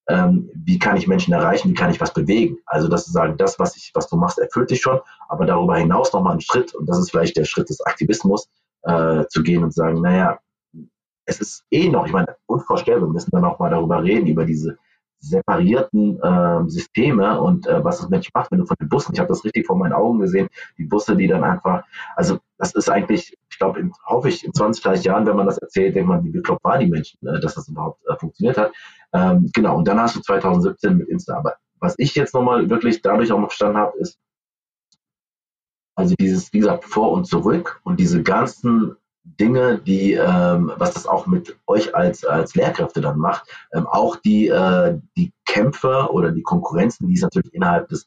ähm, 0.08 0.50
wie 0.54 0.78
kann 0.78 0.96
ich 0.96 1.06
Menschen 1.06 1.34
erreichen, 1.34 1.70
wie 1.70 1.74
kann 1.74 1.90
ich 1.90 2.00
was 2.00 2.12
bewegen? 2.14 2.58
Also, 2.66 2.88
dass 2.88 3.04
du 3.06 3.12
sagen, 3.12 3.36
das, 3.36 3.58
was, 3.58 3.76
ich, 3.76 3.90
was 3.94 4.08
du 4.08 4.16
machst, 4.16 4.38
erfüllt 4.38 4.70
dich 4.70 4.80
schon, 4.80 5.00
aber 5.28 5.46
darüber 5.46 5.76
hinaus 5.76 6.12
nochmal 6.12 6.32
einen 6.32 6.40
Schritt, 6.40 6.74
und 6.74 6.88
das 6.88 6.98
ist 6.98 7.10
vielleicht 7.10 7.36
der 7.36 7.44
Schritt 7.44 7.68
des 7.68 7.80
Aktivismus, 7.82 8.48
äh, 8.82 9.24
zu 9.28 9.42
gehen 9.42 9.62
und 9.64 9.74
sagen, 9.74 10.00
naja, 10.00 10.38
es 11.26 11.40
ist 11.40 11.64
eh 11.70 11.88
noch, 11.88 12.06
ich 12.06 12.12
meine, 12.12 12.36
unvorstellbar, 12.46 13.08
wir 13.08 13.12
müssen 13.12 13.30
dann 13.32 13.44
auch 13.44 13.58
mal 13.58 13.70
darüber 13.70 14.02
reden, 14.02 14.26
über 14.26 14.44
diese 14.44 14.78
separierten 15.20 16.20
äh, 16.22 16.68
Systeme 16.68 17.40
und 17.40 17.66
äh, 17.66 17.84
was 17.84 17.98
das 17.98 18.08
Mensch 18.08 18.30
macht, 18.32 18.50
wenn 18.50 18.60
du 18.60 18.66
von 18.66 18.76
den 18.80 18.88
Bussen, 18.88 19.12
ich 19.12 19.18
habe 19.18 19.28
das 19.28 19.44
richtig 19.44 19.66
vor 19.66 19.76
meinen 19.76 19.92
Augen 19.92 20.20
gesehen, 20.20 20.48
die 20.78 20.84
Busse, 20.84 21.16
die 21.16 21.26
dann 21.26 21.44
einfach, 21.44 21.84
also 22.14 22.38
das 22.56 22.74
ist 22.74 22.88
eigentlich, 22.88 23.36
ich 23.58 23.60
glaube, 23.60 23.90
hoffe 24.06 24.28
ich, 24.28 24.44
in 24.44 24.54
20, 24.54 24.84
30 24.84 25.04
Jahren, 25.06 25.26
wenn 25.26 25.34
man 25.34 25.46
das 25.46 25.58
erzählt, 25.58 25.96
denkt 25.96 26.08
man, 26.08 26.22
wie 26.22 26.30
bekloppt 26.30 26.62
waren 26.62 26.78
die 26.78 26.86
Menschen, 26.86 27.18
äh, 27.26 27.40
dass 27.40 27.56
das 27.56 27.68
überhaupt 27.68 28.00
äh, 28.06 28.16
funktioniert 28.16 28.56
hat. 28.56 28.72
Ähm, 29.12 29.50
genau, 29.52 29.76
und 29.76 29.88
dann 29.88 29.98
hast 29.98 30.14
du 30.14 30.20
2017 30.20 30.96
mit 30.96 31.08
Insta. 31.08 31.36
Aber 31.36 31.56
was 31.80 31.96
ich 31.98 32.14
jetzt 32.14 32.34
nochmal 32.34 32.70
wirklich 32.70 33.02
dadurch 33.02 33.32
auch 33.32 33.40
noch 33.40 33.48
verstanden 33.48 33.78
habe, 33.78 33.98
ist, 33.98 34.16
also 35.96 36.14
dieses, 36.20 36.52
wie 36.52 36.60
gesagt, 36.60 36.84
vor 36.84 37.10
und 37.10 37.24
zurück 37.24 37.80
und 37.82 37.98
diese 37.98 38.22
ganzen 38.22 38.94
Dinge, 39.24 39.80
die, 39.80 40.12
ähm, 40.12 40.70
was 40.76 40.94
das 40.94 41.08
auch 41.08 41.26
mit 41.26 41.58
euch 41.66 41.96
als, 41.96 42.24
als 42.24 42.54
Lehrkräfte 42.54 43.00
dann 43.00 43.18
macht, 43.18 43.50
ähm, 43.72 43.88
auch 43.88 44.14
die, 44.14 44.46
äh, 44.46 45.00
die 45.16 45.32
Kämpfe 45.46 46.10
oder 46.12 46.30
die 46.30 46.42
Konkurrenzen, 46.42 47.08
die 47.08 47.14
es 47.14 47.22
natürlich 47.22 47.52
innerhalb 47.52 47.88
des 47.88 48.06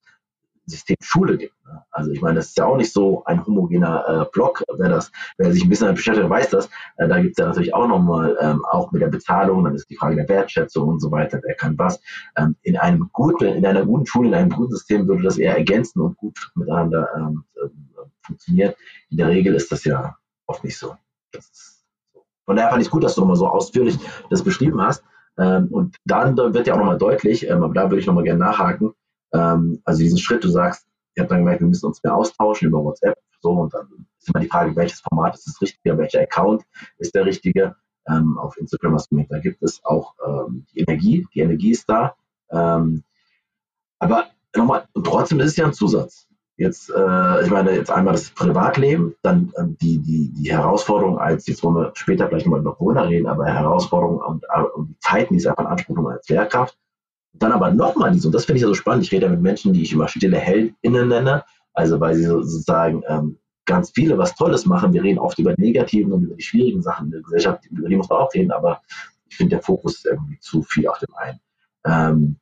Systems 0.66 1.06
Schule 1.06 1.38
gibt. 1.38 1.54
Ne? 1.66 1.84
Also 1.92 2.12
ich 2.12 2.22
meine, 2.22 2.36
das 2.36 2.48
ist 2.48 2.58
ja 2.58 2.66
auch 2.66 2.78
nicht 2.78 2.94
so 2.94 3.24
ein 3.26 3.46
homogener 3.46 4.06
äh, 4.08 4.26
Block. 4.32 4.64
Wer, 4.78 4.90
das, 4.90 5.12
wer 5.38 5.52
sich 5.52 5.64
ein 5.64 5.70
bisschen 5.70 5.86
damit 5.86 5.98
beschäftigt, 5.98 6.30
weiß 6.30 6.50
das. 6.50 6.70
Äh, 6.98 7.08
da 7.08 7.20
gibt 7.22 7.38
es 7.38 7.38
ja 7.38 7.48
natürlich 7.48 7.74
auch 7.74 7.88
nochmal, 7.88 8.38
ähm, 8.42 8.64
auch 8.72 8.92
mit 8.92 9.02
der 9.02 9.08
Bezahlung, 9.08 9.64
dann 9.64 9.76
ist 9.76 9.90
die 9.90 9.96
Frage 9.96 10.16
der 10.16 10.30
Wertschätzung 10.30 10.88
und 10.88 11.00
so 11.00 11.12
weiter, 11.12 11.40
wer 11.44 11.56
kann 11.56 11.78
was. 11.78 12.02
Ähm, 12.38 12.56
in 12.62 12.78
einem 12.78 13.10
guten, 13.12 13.46
in 13.46 13.66
einer 13.66 13.86
guten 13.86 14.06
Schule, 14.06 14.30
in 14.30 14.34
einem 14.34 14.50
guten 14.50 14.72
System 14.72 15.08
würde 15.08 15.24
das 15.24 15.38
eher 15.38 15.58
ergänzen 15.58 16.02
und 16.02 16.18
gut 16.18 16.52
miteinander 16.56 17.08
ähm, 17.16 17.44
äh, 17.56 17.68
funktionieren. 18.22 18.74
In 19.10 19.18
der 19.18 19.30
Regel 19.30 19.56
ist 19.56 19.72
das 19.72 19.84
ja 19.84 20.16
oft 20.48 20.64
nicht 20.64 20.78
so. 20.78 20.96
Von 22.46 22.56
daher 22.56 22.70
fand 22.70 22.82
ich 22.82 22.88
es 22.88 22.92
gut, 22.92 23.04
dass 23.04 23.16
du 23.16 23.22
nochmal 23.22 23.38
so 23.38 23.48
ausführlich 23.48 23.98
das 24.30 24.44
beschrieben 24.44 24.82
hast. 24.82 25.04
Ähm, 25.38 25.70
und 25.72 25.96
dann 26.06 26.36
wird 26.36 26.68
ja 26.68 26.74
auch 26.74 26.80
nochmal 26.80 26.98
deutlich, 26.98 27.48
ähm, 27.48 27.64
aber 27.64 27.74
da 27.74 27.84
würde 27.84 28.00
ich 28.00 28.06
nochmal 28.06 28.24
gerne 28.24 28.40
nachhaken, 28.40 28.94
ähm, 29.34 29.82
also 29.86 30.02
diesen 30.02 30.18
Schritt, 30.18 30.44
du 30.44 30.50
sagst, 30.50 30.88
ihr 31.16 31.24
habt 31.24 31.32
dann 31.32 31.40
gemerkt, 31.40 31.62
wir 31.62 31.68
müssen 31.68 31.86
uns 31.86 32.04
mehr 32.04 32.16
austauschen 32.16 32.68
über 32.68 32.84
WhatsApp, 32.84 33.18
so, 33.42 33.52
und 33.52 33.74
dann 33.74 33.88
ist 34.20 34.30
immer 34.30 34.42
die 34.42 34.50
Frage, 34.50 34.76
welches 34.76 35.02
Format 35.02 35.36
ist 35.36 35.48
das 35.48 35.62
richtige, 35.62 35.98
welcher 35.98 36.22
Account 36.22 36.64
ist 36.98 37.16
der 37.16 37.26
richtige. 37.26 37.76
Ähm, 38.08 38.38
auf 38.38 38.58
Instagram 38.58 38.96
hast 38.96 39.12
du 39.12 39.16
gemerkt, 39.16 39.32
da 39.32 39.40
gibt 39.40 39.62
es 39.62 39.84
auch 39.84 40.16
ähm, 40.26 40.66
die 40.74 40.80
Energie, 40.80 41.28
die 41.34 41.40
Energie 41.40 41.72
ist 41.72 41.90
da. 41.90 42.16
Ähm, 42.50 43.04
aber 44.00 44.28
nochmal, 44.56 44.88
trotzdem 45.04 45.40
ist 45.40 45.52
es 45.52 45.58
ja 45.58 45.66
ein 45.66 45.74
Zusatz 45.74 46.28
jetzt, 46.62 46.92
äh, 46.92 47.44
ich 47.44 47.50
meine, 47.50 47.72
jetzt 47.72 47.92
einmal 47.92 48.14
das 48.14 48.30
Privatleben, 48.30 49.16
dann 49.24 49.52
ähm, 49.58 49.78
die, 49.82 49.98
die, 49.98 50.32
die 50.32 50.52
Herausforderung 50.52 51.18
als, 51.18 51.48
jetzt 51.48 51.64
wollen 51.64 51.76
wir 51.76 51.92
später 51.96 52.28
vielleicht 52.28 52.46
nochmal 52.46 52.62
über 52.62 52.76
Corona 52.76 53.02
reden, 53.02 53.28
aber 53.28 53.46
Herausforderung 53.46 54.20
und, 54.20 54.46
und 54.76 54.90
die 54.90 55.00
Zeiten, 55.00 55.34
die 55.34 55.40
es 55.40 55.48
einfach 55.48 55.64
in 55.64 55.70
Anspruch 55.70 55.96
nehmen 55.96 56.08
als 56.08 56.30
Lehrkraft. 56.30 56.78
Dann 57.34 57.52
aber 57.52 57.72
nochmal 57.72 58.12
diese, 58.12 58.28
und 58.28 58.34
das 58.34 58.46
finde 58.46 58.58
ich 58.58 58.62
ja 58.64 58.68
so 58.68 58.74
spannend, 58.74 59.06
ich 59.06 59.12
rede 59.12 59.26
ja 59.26 59.32
mit 59.32 59.42
Menschen, 59.42 59.74
die 59.74 59.82
ich 59.82 59.94
immer 59.94 60.08
stille 60.08 60.38
HeldInnen 60.38 61.08
nenne, 61.08 61.44
also 61.74 62.00
weil 62.00 62.16
sie 62.16 62.26
sozusagen 62.26 63.04
ähm, 63.08 63.38
ganz 63.66 63.92
viele 63.92 64.18
was 64.18 64.36
Tolles 64.36 64.66
machen. 64.66 64.94
Wir 64.94 65.04
reden 65.04 65.20
oft 65.20 65.40
über 65.40 65.54
negativen 65.58 66.12
und 66.12 66.24
über 66.24 66.36
die 66.36 66.44
schwierigen 66.44 66.82
Sachen 66.82 67.06
in 67.06 67.12
der 67.12 67.22
Gesellschaft, 67.22 67.66
über 67.68 67.88
die 67.88 67.96
muss 67.96 68.10
man 68.10 68.20
auch 68.20 68.34
reden, 68.34 68.52
aber 68.52 68.82
ich 69.30 69.38
finde, 69.38 69.56
der 69.56 69.64
Fokus 69.64 69.96
ist 69.96 70.06
irgendwie 70.06 70.40
zu 70.40 70.62
viel 70.62 70.88
auf 70.88 71.00
dem 71.00 71.16
einen. 71.16 71.40
Ähm, 71.86 72.36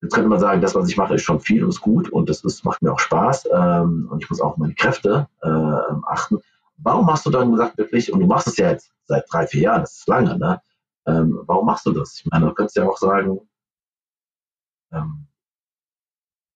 jetzt 0.00 0.14
könnte 0.14 0.28
man 0.28 0.38
sagen, 0.38 0.60
das, 0.60 0.74
was 0.74 0.88
ich 0.88 0.96
mache, 0.96 1.14
ist 1.14 1.22
schon 1.22 1.40
viel 1.40 1.64
und 1.64 1.70
ist 1.70 1.80
gut 1.80 2.08
und 2.10 2.28
das 2.28 2.44
ist, 2.44 2.64
macht 2.64 2.82
mir 2.82 2.92
auch 2.92 3.00
Spaß 3.00 3.48
ähm, 3.52 4.08
und 4.10 4.22
ich 4.22 4.30
muss 4.30 4.40
auch 4.40 4.56
meine 4.56 4.74
Kräfte 4.74 5.26
äh, 5.42 5.48
achten. 5.48 6.38
Warum 6.78 7.10
hast 7.10 7.26
du 7.26 7.30
dann 7.30 7.50
gesagt, 7.50 7.78
wirklich, 7.78 8.12
und 8.12 8.20
du 8.20 8.26
machst 8.26 8.46
es 8.46 8.56
ja 8.58 8.70
jetzt 8.70 8.90
seit 9.06 9.24
drei, 9.30 9.46
vier 9.46 9.62
Jahren, 9.62 9.80
das 9.80 9.96
ist 9.96 10.08
lange, 10.08 10.38
ne? 10.38 10.60
Ähm, 11.06 11.40
warum 11.46 11.66
machst 11.66 11.86
du 11.86 11.92
das? 11.92 12.20
Ich 12.20 12.26
meine, 12.30 12.46
du 12.46 12.52
könntest 12.52 12.76
ja 12.76 12.86
auch 12.86 12.98
sagen, 12.98 13.40
ähm, 14.92 15.26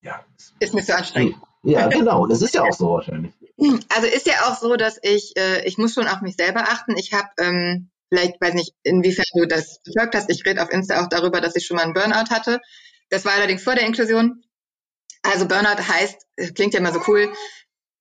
ja. 0.03 0.25
Ist 0.61 0.75
mir 0.75 0.85
zu 0.85 0.97
anstrengend. 0.97 1.37
Ja, 1.63 1.89
genau. 1.89 2.27
Das 2.27 2.41
ist 2.41 2.55
ja 2.55 2.63
auch 2.63 2.73
so 2.73 2.91
wahrscheinlich. 2.91 3.35
Also 3.91 4.07
ist 4.07 4.27
ja 4.27 4.47
auch 4.47 4.57
so, 4.57 4.77
dass 4.77 4.99
ich, 5.03 5.35
äh, 5.37 5.67
ich 5.67 5.77
muss 5.77 5.93
schon 5.93 6.09
auf 6.09 6.23
mich 6.23 6.37
selber 6.37 6.63
achten. 6.63 6.97
Ich 6.97 7.13
habe, 7.13 7.29
ähm, 7.39 7.91
vielleicht 8.09 8.41
weiß 8.41 8.55
nicht, 8.55 8.75
inwiefern 8.83 9.27
du 9.35 9.47
das 9.47 9.81
verfolgt 9.85 10.15
hast. 10.15 10.31
Ich 10.31 10.45
rede 10.47 10.63
auf 10.63 10.71
Insta 10.71 11.03
auch 11.03 11.09
darüber, 11.09 11.41
dass 11.41 11.57
ich 11.57 11.67
schon 11.67 11.77
mal 11.77 11.83
einen 11.83 11.93
Burnout 11.93 12.31
hatte. 12.31 12.61
Das 13.11 13.25
war 13.25 13.33
allerdings 13.33 13.63
vor 13.63 13.75
der 13.75 13.85
Inklusion. 13.85 14.43
Also 15.23 15.47
Burnout 15.47 15.87
heißt, 15.87 16.27
klingt 16.55 16.73
ja 16.73 16.81
immer 16.81 16.93
so 16.93 17.01
cool, 17.07 17.31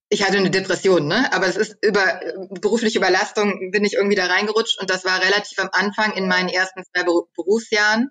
ich 0.10 0.26
hatte 0.26 0.38
eine 0.38 0.50
Depression, 0.50 1.08
ne? 1.08 1.32
Aber 1.34 1.48
es 1.48 1.56
ist 1.56 1.78
über 1.82 2.20
berufliche 2.50 2.98
Überlastung 2.98 3.72
bin 3.72 3.86
ich 3.86 3.94
irgendwie 3.94 4.16
da 4.16 4.26
reingerutscht 4.26 4.80
und 4.80 4.90
das 4.90 5.06
war 5.06 5.22
relativ 5.22 5.60
am 5.60 5.70
Anfang 5.72 6.14
in 6.14 6.28
meinen 6.28 6.50
ersten 6.50 6.84
zwei 6.84 7.04
Berufsjahren, 7.04 8.10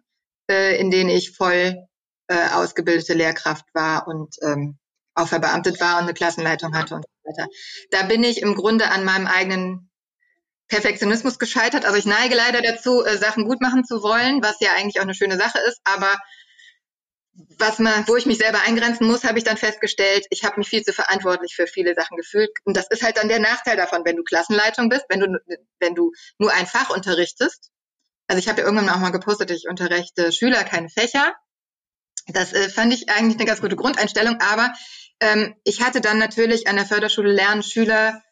äh, 0.48 0.78
in 0.78 0.90
denen 0.90 1.10
ich 1.10 1.32
voll 1.32 1.88
äh, 2.28 2.48
ausgebildete 2.50 3.14
Lehrkraft 3.14 3.66
war 3.74 4.06
und 4.06 4.36
ähm, 4.42 4.78
auch 5.14 5.28
verbeamtet 5.28 5.80
war 5.80 5.96
und 5.98 6.04
eine 6.04 6.14
Klassenleitung 6.14 6.74
hatte 6.76 6.94
und 6.94 7.04
so 7.04 7.30
weiter. 7.30 7.48
Da 7.90 8.04
bin 8.04 8.22
ich 8.22 8.42
im 8.42 8.54
Grunde 8.54 8.90
an 8.90 9.04
meinem 9.04 9.26
eigenen 9.26 9.90
Perfektionismus 10.68 11.38
gescheitert. 11.38 11.84
Also 11.84 11.96
ich 11.96 12.06
neige 12.06 12.34
leider 12.34 12.62
dazu, 12.62 13.04
äh, 13.04 13.16
Sachen 13.16 13.44
gut 13.46 13.60
machen 13.60 13.84
zu 13.84 14.02
wollen, 14.02 14.42
was 14.42 14.60
ja 14.60 14.70
eigentlich 14.76 14.98
auch 14.98 15.04
eine 15.04 15.14
schöne 15.14 15.36
Sache 15.36 15.58
ist, 15.66 15.80
aber 15.84 16.16
was 17.58 17.78
man, 17.78 18.06
wo 18.08 18.16
ich 18.16 18.26
mich 18.26 18.38
selber 18.38 18.60
eingrenzen 18.66 19.06
muss, 19.06 19.24
habe 19.24 19.38
ich 19.38 19.44
dann 19.44 19.56
festgestellt, 19.56 20.26
ich 20.30 20.44
habe 20.44 20.58
mich 20.58 20.68
viel 20.68 20.82
zu 20.82 20.92
verantwortlich 20.92 21.54
für 21.54 21.66
viele 21.66 21.94
Sachen 21.94 22.16
gefühlt. 22.16 22.50
Und 22.64 22.76
das 22.76 22.88
ist 22.90 23.02
halt 23.02 23.16
dann 23.16 23.28
der 23.28 23.38
Nachteil 23.38 23.76
davon, 23.76 24.04
wenn 24.04 24.16
du 24.16 24.24
Klassenleitung 24.24 24.88
bist, 24.88 25.04
wenn 25.08 25.20
du, 25.20 25.38
wenn 25.78 25.94
du 25.94 26.12
nur 26.38 26.52
ein 26.52 26.66
Fach 26.66 26.90
unterrichtest. 26.90 27.70
Also 28.26 28.40
ich 28.40 28.48
habe 28.48 28.60
ja 28.60 28.66
irgendwann 28.66 28.90
auch 28.90 28.98
mal 28.98 29.10
gepostet, 29.10 29.50
ich 29.52 29.68
unterrichte 29.68 30.32
Schüler, 30.32 30.64
keine 30.64 30.88
Fächer. 30.88 31.34
Das 32.28 32.52
äh, 32.52 32.68
fand 32.68 32.92
ich 32.92 33.08
eigentlich 33.08 33.36
eine 33.36 33.46
ganz 33.46 33.60
gute 33.60 33.76
Grundeinstellung, 33.76 34.40
aber 34.40 34.72
ähm, 35.20 35.54
ich 35.64 35.82
hatte 35.82 36.00
dann 36.00 36.18
natürlich 36.18 36.68
an 36.68 36.76
der 36.76 36.86
Förderschule 36.86 37.32
lernen 37.32 37.62
Schüler, 37.62 38.22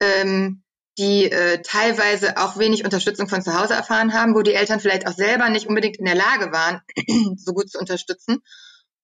ähm, 0.00 0.62
die 0.98 1.30
äh, 1.30 1.60
teilweise 1.62 2.36
auch 2.36 2.58
wenig 2.58 2.84
Unterstützung 2.84 3.28
von 3.28 3.42
zu 3.42 3.58
Hause 3.58 3.74
erfahren 3.74 4.12
haben, 4.12 4.34
wo 4.34 4.42
die 4.42 4.54
Eltern 4.54 4.80
vielleicht 4.80 5.06
auch 5.06 5.14
selber 5.14 5.48
nicht 5.48 5.66
unbedingt 5.66 5.96
in 5.98 6.04
der 6.04 6.14
Lage 6.14 6.52
waren, 6.52 6.80
so 7.36 7.52
gut 7.52 7.70
zu 7.70 7.78
unterstützen. 7.78 8.42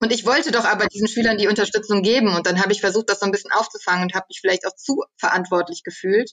Und 0.03 0.13
ich 0.13 0.25
wollte 0.25 0.51
doch 0.51 0.65
aber 0.65 0.87
diesen 0.87 1.09
Schülern 1.09 1.37
die 1.37 1.49
Unterstützung 1.49 2.03
geben. 2.03 2.35
Und 2.35 2.47
dann 2.47 2.63
habe 2.63 2.73
ich 2.73 2.81
versucht, 2.81 3.11
das 3.11 3.21
so 3.21 3.27
ein 3.27 3.33
bisschen 3.33 3.53
aufzufangen 3.53 4.05
und 4.05 4.15
habe 4.15 4.27
mich 4.29 4.41
vielleicht 4.41 4.67
auch 4.67 4.75
zu 4.75 5.03
verantwortlich 5.19 5.83
gefühlt. 5.85 6.31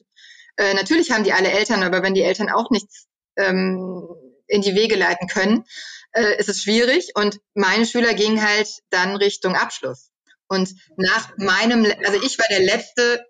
Äh, 0.56 0.74
natürlich 0.74 1.10
haben 1.10 1.24
die 1.24 1.32
alle 1.32 1.50
Eltern, 1.50 1.82
aber 1.82 2.02
wenn 2.02 2.14
die 2.14 2.22
Eltern 2.22 2.48
auch 2.48 2.70
nichts 2.70 3.06
ähm, 3.36 4.08
in 4.46 4.62
die 4.62 4.74
Wege 4.74 4.96
leiten 4.96 5.28
können, 5.28 5.64
äh, 6.12 6.38
ist 6.38 6.48
es 6.48 6.62
schwierig. 6.62 7.12
Und 7.14 7.40
meine 7.54 7.86
Schüler 7.86 8.14
gingen 8.14 8.42
halt 8.42 8.68
dann 8.90 9.16
Richtung 9.16 9.54
Abschluss. 9.54 10.10
Und 10.48 10.74
nach 10.96 11.36
meinem, 11.36 11.86
also 12.04 12.22
ich 12.22 12.38
war 12.38 12.46
der 12.48 12.60
letzte 12.60 13.26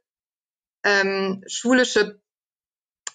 ähm, 0.84 1.42
schulische 1.46 2.20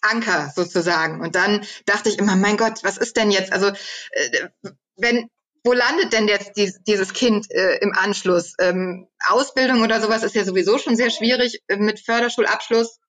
Anker 0.02 0.52
sozusagen. 0.56 1.22
Und 1.22 1.36
dann 1.36 1.66
dachte 1.86 2.10
ich 2.10 2.20
immer, 2.20 2.36
mein 2.36 2.58
Gott, 2.58 2.84
was 2.84 2.98
ist 2.98 3.16
denn 3.16 3.32
jetzt? 3.32 3.54
Also 3.54 3.68
äh, 3.68 4.50
wenn 4.98 5.30
wo 5.64 5.72
landet 5.72 6.12
denn 6.12 6.28
jetzt 6.28 6.58
dies, 6.58 6.82
dieses 6.84 7.14
Kind 7.14 7.50
äh, 7.52 7.78
im 7.78 7.94
Anschluss? 7.94 8.54
Ähm, 8.60 9.08
Ausbildung 9.26 9.82
oder 9.82 10.02
sowas 10.02 10.24
ist 10.24 10.36
ja 10.36 10.44
sowieso 10.44 10.78
schon 10.78 10.98
sehr 10.98 11.10
schwierig 11.10 11.62
äh, 11.68 11.78
mit 11.78 12.02
Förderschulabschluss, 12.02 13.00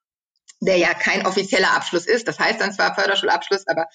der 0.61 0.77
ja 0.77 0.95
kein 0.95 1.27
offizieller 1.27 1.73
Abschluss 1.73 2.07
ist. 2.07 2.29
Das 2.29 2.39
heißt 2.39 2.61
dann 2.61 2.73
zwar 2.73 2.95
Förderschulabschluss, 2.95 3.67
aber 3.67 3.87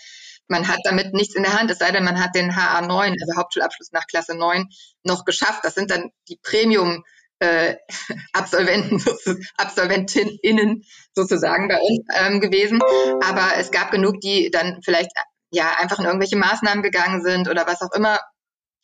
man 0.50 0.68
hat 0.68 0.80
damit 0.84 1.14
nichts 1.14 1.36
in 1.36 1.44
der 1.44 1.58
Hand, 1.58 1.72
es 1.72 1.78
sei 1.78 1.92
denn, 1.92 2.04
man 2.04 2.22
hat 2.22 2.36
den 2.36 2.52
HA9, 2.52 3.16
also 3.22 3.38
Hauptschulabschluss 3.38 3.92
nach 3.92 4.08
Klasse 4.08 4.36
9, 4.36 4.68
noch 5.04 5.26
geschafft. 5.26 5.64
Das 5.64 5.76
sind 5.76 5.92
dann 5.92 6.12
die 6.28 6.40
Premium- 6.42 7.04
äh, 7.40 7.76
Absolventen, 8.34 9.02
Absolventinnen 9.58 10.84
sozusagen 11.14 11.68
bei 11.68 11.78
uns 11.80 12.06
ähm, 12.16 12.42
gewesen. 12.42 12.82
Aber 13.24 13.58
es 13.58 13.72
gab 13.72 13.92
genug, 13.92 14.20
die 14.22 14.52
dann 14.52 14.82
vielleicht 14.84 15.12
ja 15.52 15.76
einfach 15.78 16.00
in 16.00 16.06
irgendwelche 16.06 16.36
Maßnahmen 16.38 16.84
gegangen 16.84 17.24
sind 17.24 17.50
oder 17.50 17.66
was 17.66 17.82
auch 17.82 17.94
immer. 17.94 18.20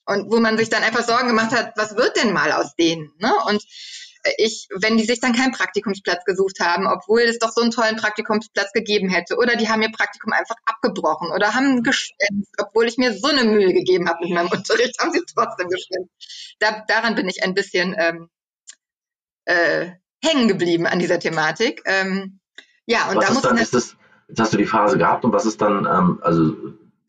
Und 0.05 0.32
wo 0.32 0.39
man 0.39 0.57
sich 0.57 0.70
dann 0.70 0.84
einfach 0.84 1.03
Sorgen 1.03 1.28
gemacht 1.28 1.51
hat, 1.51 1.74
was 1.76 1.95
wird 1.95 2.16
denn 2.16 2.32
mal 2.32 2.51
aus 2.51 2.76
denen? 2.76 3.11
Ne? 3.18 3.34
Und 3.47 3.63
ich, 4.38 4.67
wenn 4.80 4.97
die 4.97 5.05
sich 5.05 5.19
dann 5.19 5.34
keinen 5.34 5.51
Praktikumsplatz 5.51 6.26
gesucht 6.26 6.59
haben, 6.59 6.88
obwohl 6.88 7.21
es 7.21 7.39
doch 7.39 7.51
so 7.51 7.61
einen 7.61 7.71
tollen 7.71 7.95
Praktikumsplatz 7.95 8.71
gegeben 8.71 9.09
hätte, 9.09 9.38
oder 9.38 9.55
die 9.55 9.69
haben 9.69 9.82
ihr 9.82 9.91
Praktikum 9.91 10.34
einfach 10.34 10.55
abgebrochen 10.65 11.32
oder 11.32 11.53
haben 11.53 11.84
geschwänzt, 11.84 12.53
obwohl 12.57 12.86
ich 12.86 12.97
mir 12.97 13.13
so 13.13 13.28
eine 13.28 13.43
Mühe 13.43 13.73
gegeben 13.73 14.09
habe 14.09 14.23
mit 14.23 14.34
meinem 14.34 14.49
Unterricht, 14.49 14.99
haben 14.99 15.11
sie 15.11 15.23
trotzdem 15.34 15.69
geschwänzt. 15.69 16.55
Da, 16.59 16.84
daran 16.88 17.15
bin 17.15 17.28
ich 17.28 17.43
ein 17.43 17.53
bisschen 17.53 17.95
ähm, 17.97 18.30
äh, 19.45 19.91
hängen 20.23 20.47
geblieben 20.47 20.88
an 20.88 20.99
dieser 20.99 21.19
Thematik. 21.19 21.82
Ähm, 21.86 22.39
ja, 22.86 23.09
und 23.09 23.17
was 23.17 23.28
da 23.28 23.34
muss 23.34 23.43
dann, 23.43 23.57
ist 23.57 23.73
das, 23.73 23.95
jetzt 24.28 24.39
hast 24.39 24.53
du 24.53 24.57
die 24.57 24.65
Phase 24.65 24.97
gehabt 24.97 25.26
und 25.26 25.34
was 25.34 25.45
ist 25.45 25.61
dann, 25.61 25.86
ähm, 25.86 26.19
also 26.21 26.55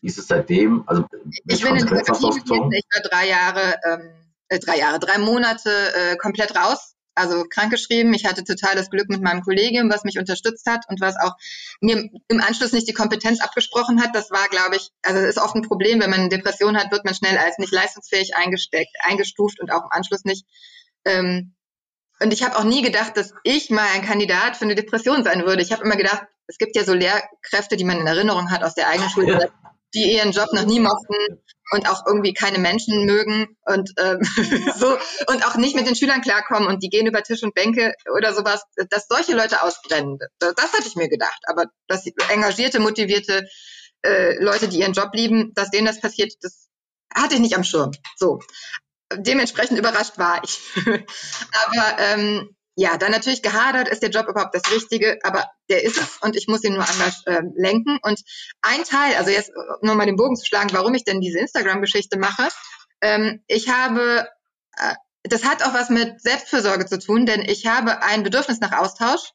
wie 0.00 0.06
ist 0.06 0.18
es 0.18 0.26
seitdem? 0.26 0.84
Also 0.86 1.04
ich 1.46 1.62
bin 1.62 1.76
in 1.76 1.86
gewesen, 1.86 2.72
ich 2.72 2.84
war 2.92 3.02
drei 3.10 3.28
Jahre, 3.28 3.76
ähm, 3.84 4.10
äh, 4.48 4.58
drei 4.58 4.78
Jahre, 4.78 4.98
drei 4.98 5.18
Monate 5.18 5.70
äh, 5.94 6.16
komplett 6.16 6.54
raus 6.54 6.95
also 7.16 7.44
krankgeschrieben. 7.48 8.14
Ich 8.14 8.26
hatte 8.26 8.44
totales 8.44 8.90
Glück 8.90 9.08
mit 9.08 9.22
meinem 9.22 9.42
Kollegium, 9.42 9.90
was 9.90 10.04
mich 10.04 10.18
unterstützt 10.18 10.66
hat 10.66 10.84
und 10.88 11.00
was 11.00 11.16
auch 11.16 11.32
mir 11.80 12.08
im 12.28 12.40
Anschluss 12.40 12.72
nicht 12.72 12.88
die 12.88 12.92
Kompetenz 12.92 13.40
abgesprochen 13.40 14.00
hat. 14.02 14.14
Das 14.14 14.30
war, 14.30 14.48
glaube 14.48 14.76
ich, 14.76 14.90
also 15.02 15.20
das 15.20 15.30
ist 15.30 15.38
oft 15.38 15.56
ein 15.56 15.62
Problem, 15.62 16.00
wenn 16.00 16.10
man 16.10 16.20
eine 16.20 16.28
Depression 16.28 16.76
hat, 16.76 16.92
wird 16.92 17.04
man 17.04 17.14
schnell 17.14 17.38
als 17.38 17.58
nicht 17.58 17.72
leistungsfähig 17.72 18.36
eingesteckt, 18.36 18.94
eingestuft 19.00 19.60
und 19.60 19.72
auch 19.72 19.82
im 19.84 19.90
Anschluss 19.90 20.24
nicht. 20.24 20.46
Ähm, 21.04 21.54
und 22.20 22.32
ich 22.32 22.42
habe 22.42 22.56
auch 22.56 22.64
nie 22.64 22.82
gedacht, 22.82 23.16
dass 23.16 23.34
ich 23.42 23.70
mal 23.70 23.88
ein 23.94 24.02
Kandidat 24.02 24.56
für 24.56 24.64
eine 24.64 24.74
Depression 24.74 25.24
sein 25.24 25.44
würde. 25.44 25.62
Ich 25.62 25.72
habe 25.72 25.84
immer 25.84 25.96
gedacht, 25.96 26.22
es 26.46 26.58
gibt 26.58 26.76
ja 26.76 26.84
so 26.84 26.94
Lehrkräfte, 26.94 27.76
die 27.76 27.84
man 27.84 28.00
in 28.00 28.06
Erinnerung 28.06 28.50
hat 28.50 28.62
aus 28.62 28.74
der 28.74 28.88
eigenen 28.88 29.10
Schule, 29.10 29.50
die 29.94 30.14
ihren 30.14 30.32
Job 30.32 30.52
noch 30.52 30.64
nie 30.64 30.80
mochten 30.80 31.42
und 31.70 31.88
auch 31.88 32.06
irgendwie 32.06 32.32
keine 32.32 32.58
Menschen 32.58 33.04
mögen 33.04 33.56
und 33.64 33.90
ähm, 33.98 34.20
so 34.78 34.96
und 35.26 35.46
auch 35.46 35.56
nicht 35.56 35.74
mit 35.74 35.86
den 35.86 35.96
Schülern 35.96 36.20
klarkommen 36.20 36.68
und 36.68 36.82
die 36.82 36.88
gehen 36.88 37.06
über 37.06 37.22
Tisch 37.22 37.42
und 37.42 37.54
Bänke 37.54 37.94
oder 38.16 38.32
sowas, 38.32 38.62
dass 38.90 39.08
solche 39.08 39.34
Leute 39.34 39.62
ausbrennen. 39.62 40.18
Das, 40.38 40.72
hatte 40.72 40.86
ich 40.86 40.96
mir 40.96 41.08
gedacht. 41.08 41.40
Aber 41.46 41.66
dass 41.88 42.04
engagierte, 42.30 42.78
motivierte 42.78 43.48
äh, 44.02 44.42
Leute, 44.42 44.68
die 44.68 44.80
ihren 44.80 44.92
Job 44.92 45.10
lieben, 45.14 45.52
dass 45.54 45.70
denen 45.70 45.86
das 45.86 46.00
passiert, 46.00 46.32
das 46.42 46.68
hatte 47.14 47.34
ich 47.34 47.40
nicht 47.40 47.56
am 47.56 47.64
Schirm. 47.64 47.92
So. 48.16 48.40
Dementsprechend 49.14 49.78
überrascht 49.78 50.18
war 50.18 50.42
ich. 50.42 50.58
Aber 50.84 51.98
ähm, 51.98 52.55
ja, 52.78 52.98
dann 52.98 53.10
natürlich 53.10 53.42
gehadert, 53.42 53.88
ist 53.88 54.02
der 54.02 54.10
Job 54.10 54.28
überhaupt 54.28 54.54
das 54.54 54.70
Richtige, 54.70 55.18
aber 55.22 55.50
der 55.70 55.82
ist 55.82 55.96
es 55.96 56.18
und 56.20 56.36
ich 56.36 56.46
muss 56.46 56.62
ihn 56.62 56.74
nur 56.74 56.86
anders 56.86 57.22
äh, 57.24 57.40
lenken. 57.54 57.98
Und 58.02 58.20
ein 58.60 58.84
Teil, 58.84 59.14
also 59.16 59.30
jetzt 59.30 59.50
nur 59.80 59.94
mal 59.94 60.04
den 60.04 60.16
Bogen 60.16 60.36
zu 60.36 60.44
schlagen, 60.44 60.68
warum 60.72 60.94
ich 60.94 61.02
denn 61.02 61.22
diese 61.22 61.38
Instagram-Geschichte 61.38 62.18
mache, 62.18 62.48
ähm, 63.00 63.42
ich 63.46 63.70
habe, 63.70 64.28
äh, 64.76 64.94
das 65.22 65.44
hat 65.44 65.62
auch 65.64 65.72
was 65.72 65.88
mit 65.88 66.20
Selbstfürsorge 66.20 66.84
zu 66.84 66.98
tun, 66.98 67.24
denn 67.24 67.40
ich 67.40 67.66
habe 67.66 68.02
ein 68.02 68.22
Bedürfnis 68.22 68.60
nach 68.60 68.72
Austausch 68.72 69.30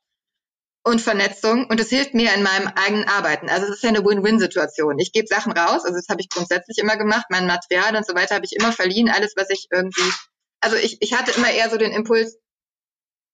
und 0.84 1.02
Vernetzung 1.02 1.66
und 1.66 1.80
es 1.80 1.90
hilft 1.90 2.14
mir 2.14 2.34
in 2.36 2.44
meinem 2.44 2.68
eigenen 2.68 3.08
Arbeiten. 3.08 3.50
Also 3.50 3.66
es 3.66 3.78
ist 3.78 3.84
ja 3.84 3.90
eine 3.90 4.06
Win-Win-Situation. 4.06 5.00
Ich 5.00 5.14
gebe 5.14 5.28
Sachen 5.28 5.52
raus, 5.52 5.84
also 5.84 5.96
das 5.96 6.10
habe 6.10 6.22
ich 6.22 6.30
grundsätzlich 6.30 6.78
immer 6.78 6.96
gemacht, 6.96 7.26
mein 7.30 7.48
Material 7.48 7.96
und 7.96 8.06
so 8.06 8.14
weiter 8.14 8.36
habe 8.36 8.46
ich 8.46 8.56
immer 8.56 8.72
verliehen, 8.72 9.10
alles, 9.10 9.34
was 9.36 9.50
ich 9.50 9.68
irgendwie, 9.72 10.12
also 10.60 10.76
ich, 10.76 10.98
ich 11.02 11.14
hatte 11.14 11.32
immer 11.32 11.50
eher 11.50 11.72
so 11.72 11.78
den 11.78 11.92
Impuls, 11.92 12.38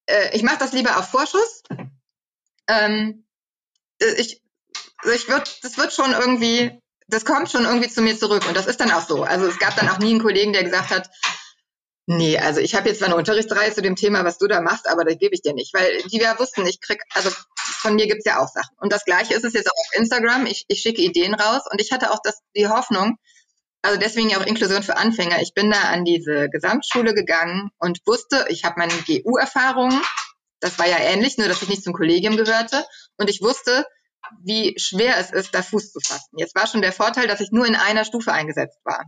äh, 0.08 0.36
ich 0.36 0.44
mache 0.44 0.58
das 0.60 0.74
lieber 0.74 0.98
auf 0.98 1.10
Vorschuss. 1.10 1.64
Ähm, 2.68 3.26
äh, 4.00 4.14
ich, 4.18 4.42
ich 5.14 5.28
wird, 5.30 5.64
das 5.64 5.78
wird 5.78 5.94
schon 5.94 6.12
irgendwie, 6.12 6.82
das 7.08 7.26
kommt 7.26 7.52
schon 7.52 7.66
irgendwie 7.66 7.90
zu 7.90 8.02
mir 8.02 8.18
zurück 8.18 8.48
und 8.48 8.58
das 8.58 8.68
ist 8.68 8.80
dann 8.80 8.92
auch 8.92 9.08
so. 9.08 9.24
Also 9.24 9.48
es 9.48 9.60
gab 9.60 9.76
dann 9.76 9.90
auch 9.90 10.00
nie 10.00 10.12
einen 10.12 10.22
Kollegen, 10.22 10.54
der 10.54 10.64
gesagt 10.64 10.90
hat, 10.90 11.10
Nee, 12.10 12.38
also 12.38 12.62
ich 12.62 12.74
habe 12.74 12.88
jetzt 12.88 13.00
zwar 13.00 13.10
eine 13.10 13.18
Unterrichtsreihe 13.18 13.74
zu 13.74 13.82
dem 13.82 13.98
Thema, 13.98 14.24
was 14.24 14.38
du 14.38 14.48
da 14.48 14.62
machst, 14.62 14.88
aber 14.88 15.04
das 15.04 15.18
gebe 15.18 15.36
ich 15.36 15.42
dir 15.42 15.54
nicht, 15.54 15.74
weil 15.74 16.02
die 16.04 16.20
ja 16.20 16.40
wussten, 16.40 16.66
ich 16.66 16.80
krieg, 16.80 17.04
also 17.14 17.30
von 17.58 17.96
mir 17.96 18.08
gibt's 18.08 18.24
ja 18.24 18.42
auch 18.42 18.48
Sachen. 18.48 18.78
Und 18.80 18.94
das 18.94 19.04
gleiche 19.04 19.34
ist 19.34 19.44
es 19.44 19.52
jetzt 19.52 19.68
auch 19.68 19.76
auf 19.76 20.00
Instagram. 20.00 20.46
Ich, 20.46 20.64
ich 20.70 20.80
schicke 20.80 21.02
Ideen 21.02 21.34
raus 21.34 21.64
und 21.70 21.82
ich 21.82 21.92
hatte 21.92 22.12
auch 22.12 22.20
das, 22.24 22.40
die 22.56 22.70
Hoffnung, 22.70 23.18
also 23.82 24.00
deswegen 24.00 24.30
ja 24.30 24.40
auch 24.40 24.46
Inklusion 24.46 24.84
für 24.84 24.98
Anfänger. 24.98 25.42
Ich 25.42 25.54
bin 25.54 25.72
da 25.72 25.82
an 25.90 26.04
diese 26.04 26.50
Gesamtschule 26.50 27.14
gegangen 27.14 27.70
und 27.78 28.00
wusste, 28.06 28.46
ich 28.50 28.64
habe 28.66 28.76
meine 28.78 28.94
GU-Erfahrungen. 28.94 30.02
Das 30.60 30.80
war 30.80 30.88
ja 30.88 30.98
ähnlich, 30.98 31.38
nur 31.38 31.48
dass 31.48 31.62
ich 31.62 31.70
nicht 31.70 31.84
zum 31.84 31.94
Kollegium 31.94 32.36
gehörte. 32.36 32.84
Und 33.18 33.30
ich 33.30 33.42
wusste, 33.42 33.86
wie 34.44 34.76
schwer 34.78 35.18
es 35.18 35.32
ist, 35.32 35.54
da 35.54 35.62
Fuß 35.62 35.92
zu 35.92 36.00
fassen. 36.00 36.38
Jetzt 36.38 36.56
war 36.56 36.68
schon 36.68 36.82
der 36.82 36.92
Vorteil, 36.92 37.28
dass 37.28 37.40
ich 37.40 37.52
nur 37.52 37.66
in 37.66 37.76
einer 37.76 38.04
Stufe 38.04 38.34
eingesetzt 38.34 38.80
war 38.84 39.06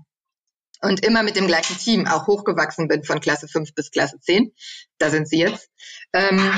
und 0.82 1.04
immer 1.06 1.24
mit 1.24 1.36
dem 1.36 1.48
gleichen 1.48 1.78
Team 1.78 2.08
auch 2.08 2.28
hochgewachsen 2.28 2.88
bin 2.88 3.04
von 3.04 3.20
Klasse 3.20 3.48
5 3.48 3.74
bis 3.74 3.92
Klasse 3.92 4.20
10. 4.20 4.54
Da 4.98 5.10
sind 5.10 5.28
sie 5.28 5.40
jetzt. 5.40 5.70
Ähm, 6.14 6.54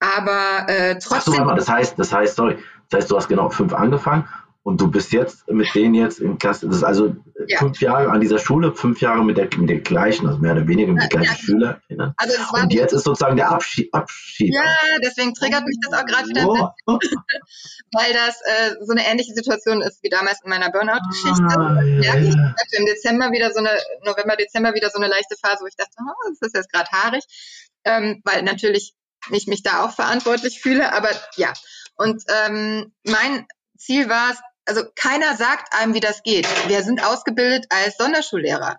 aber 0.00 0.68
äh, 0.68 0.98
trotzdem. 0.98 1.34
Ach 1.34 1.50
so, 1.50 1.54
das 1.54 1.68
heißt, 1.68 1.98
das 1.98 2.12
heißt, 2.12 2.36
sorry, 2.36 2.58
das 2.90 3.02
heißt, 3.02 3.10
du 3.10 3.16
hast 3.16 3.28
genau 3.28 3.50
fünf 3.50 3.72
angefangen 3.74 4.28
und 4.68 4.78
du 4.82 4.90
bist 4.90 5.12
jetzt 5.12 5.48
mit 5.48 5.74
denen 5.74 5.94
jetzt 5.94 6.20
in 6.20 6.36
Klasse, 6.36 6.66
das 6.66 6.76
ist 6.76 6.84
also 6.84 7.16
ja. 7.46 7.58
fünf 7.58 7.80
Jahre 7.80 8.10
an 8.10 8.20
dieser 8.20 8.38
Schule, 8.38 8.74
fünf 8.74 9.00
Jahre 9.00 9.24
mit 9.24 9.38
der, 9.38 9.48
mit 9.56 9.70
der 9.70 9.80
gleichen, 9.80 10.26
also 10.26 10.40
mehr 10.40 10.52
oder 10.52 10.68
weniger 10.68 10.92
mit 10.92 11.04
den 11.04 11.08
gleichen 11.08 11.32
ja. 11.32 11.38
Schülern. 11.38 12.14
Also 12.18 12.34
und 12.52 12.74
jetzt 12.74 12.92
ist 12.92 13.04
sozusagen 13.04 13.36
der 13.36 13.50
Abschied. 13.50 13.88
Abschied 13.94 14.52
ja, 14.52 14.62
deswegen 15.02 15.32
triggert 15.32 15.64
mich 15.64 15.78
das 15.80 15.98
auch 15.98 16.04
gerade 16.04 16.28
wieder, 16.28 16.46
oh. 16.46 16.68
weil 17.92 18.12
das 18.12 18.42
äh, 18.44 18.74
so 18.84 18.92
eine 18.92 19.06
ähnliche 19.06 19.32
Situation 19.32 19.80
ist 19.80 20.02
wie 20.02 20.10
damals 20.10 20.38
in 20.44 20.50
meiner 20.50 20.70
Burnout-Geschichte. 20.70 21.48
Ah, 21.48 21.80
ja, 21.82 22.16
ich 22.16 22.36
hatte 22.36 22.76
im 22.76 22.84
Dezember 22.84 23.32
wieder 23.32 23.50
so 23.52 23.60
eine, 23.60 23.70
November, 24.04 24.36
Dezember 24.36 24.74
wieder 24.74 24.90
so 24.90 24.98
eine 24.98 25.08
leichte 25.08 25.36
Phase, 25.42 25.62
wo 25.62 25.66
ich 25.66 25.76
dachte, 25.76 25.92
oh, 25.98 26.28
das 26.28 26.46
ist 26.46 26.54
jetzt 26.54 26.70
gerade 26.70 26.90
haarig, 26.90 27.24
ähm, 27.84 28.20
weil 28.22 28.42
natürlich 28.42 28.94
ich 29.30 29.46
mich 29.46 29.62
da 29.62 29.86
auch 29.86 29.92
verantwortlich 29.92 30.60
fühle, 30.60 30.92
aber 30.92 31.08
ja. 31.36 31.54
Und 31.96 32.22
ähm, 32.28 32.92
mein 33.04 33.46
Ziel 33.78 34.08
war 34.08 34.32
es, 34.32 34.38
also 34.68 34.82
keiner 34.94 35.36
sagt 35.36 35.72
einem, 35.72 35.94
wie 35.94 36.00
das 36.00 36.22
geht. 36.22 36.46
Wir 36.68 36.82
sind 36.82 37.04
ausgebildet 37.04 37.66
als 37.70 37.96
Sonderschullehrer 37.96 38.78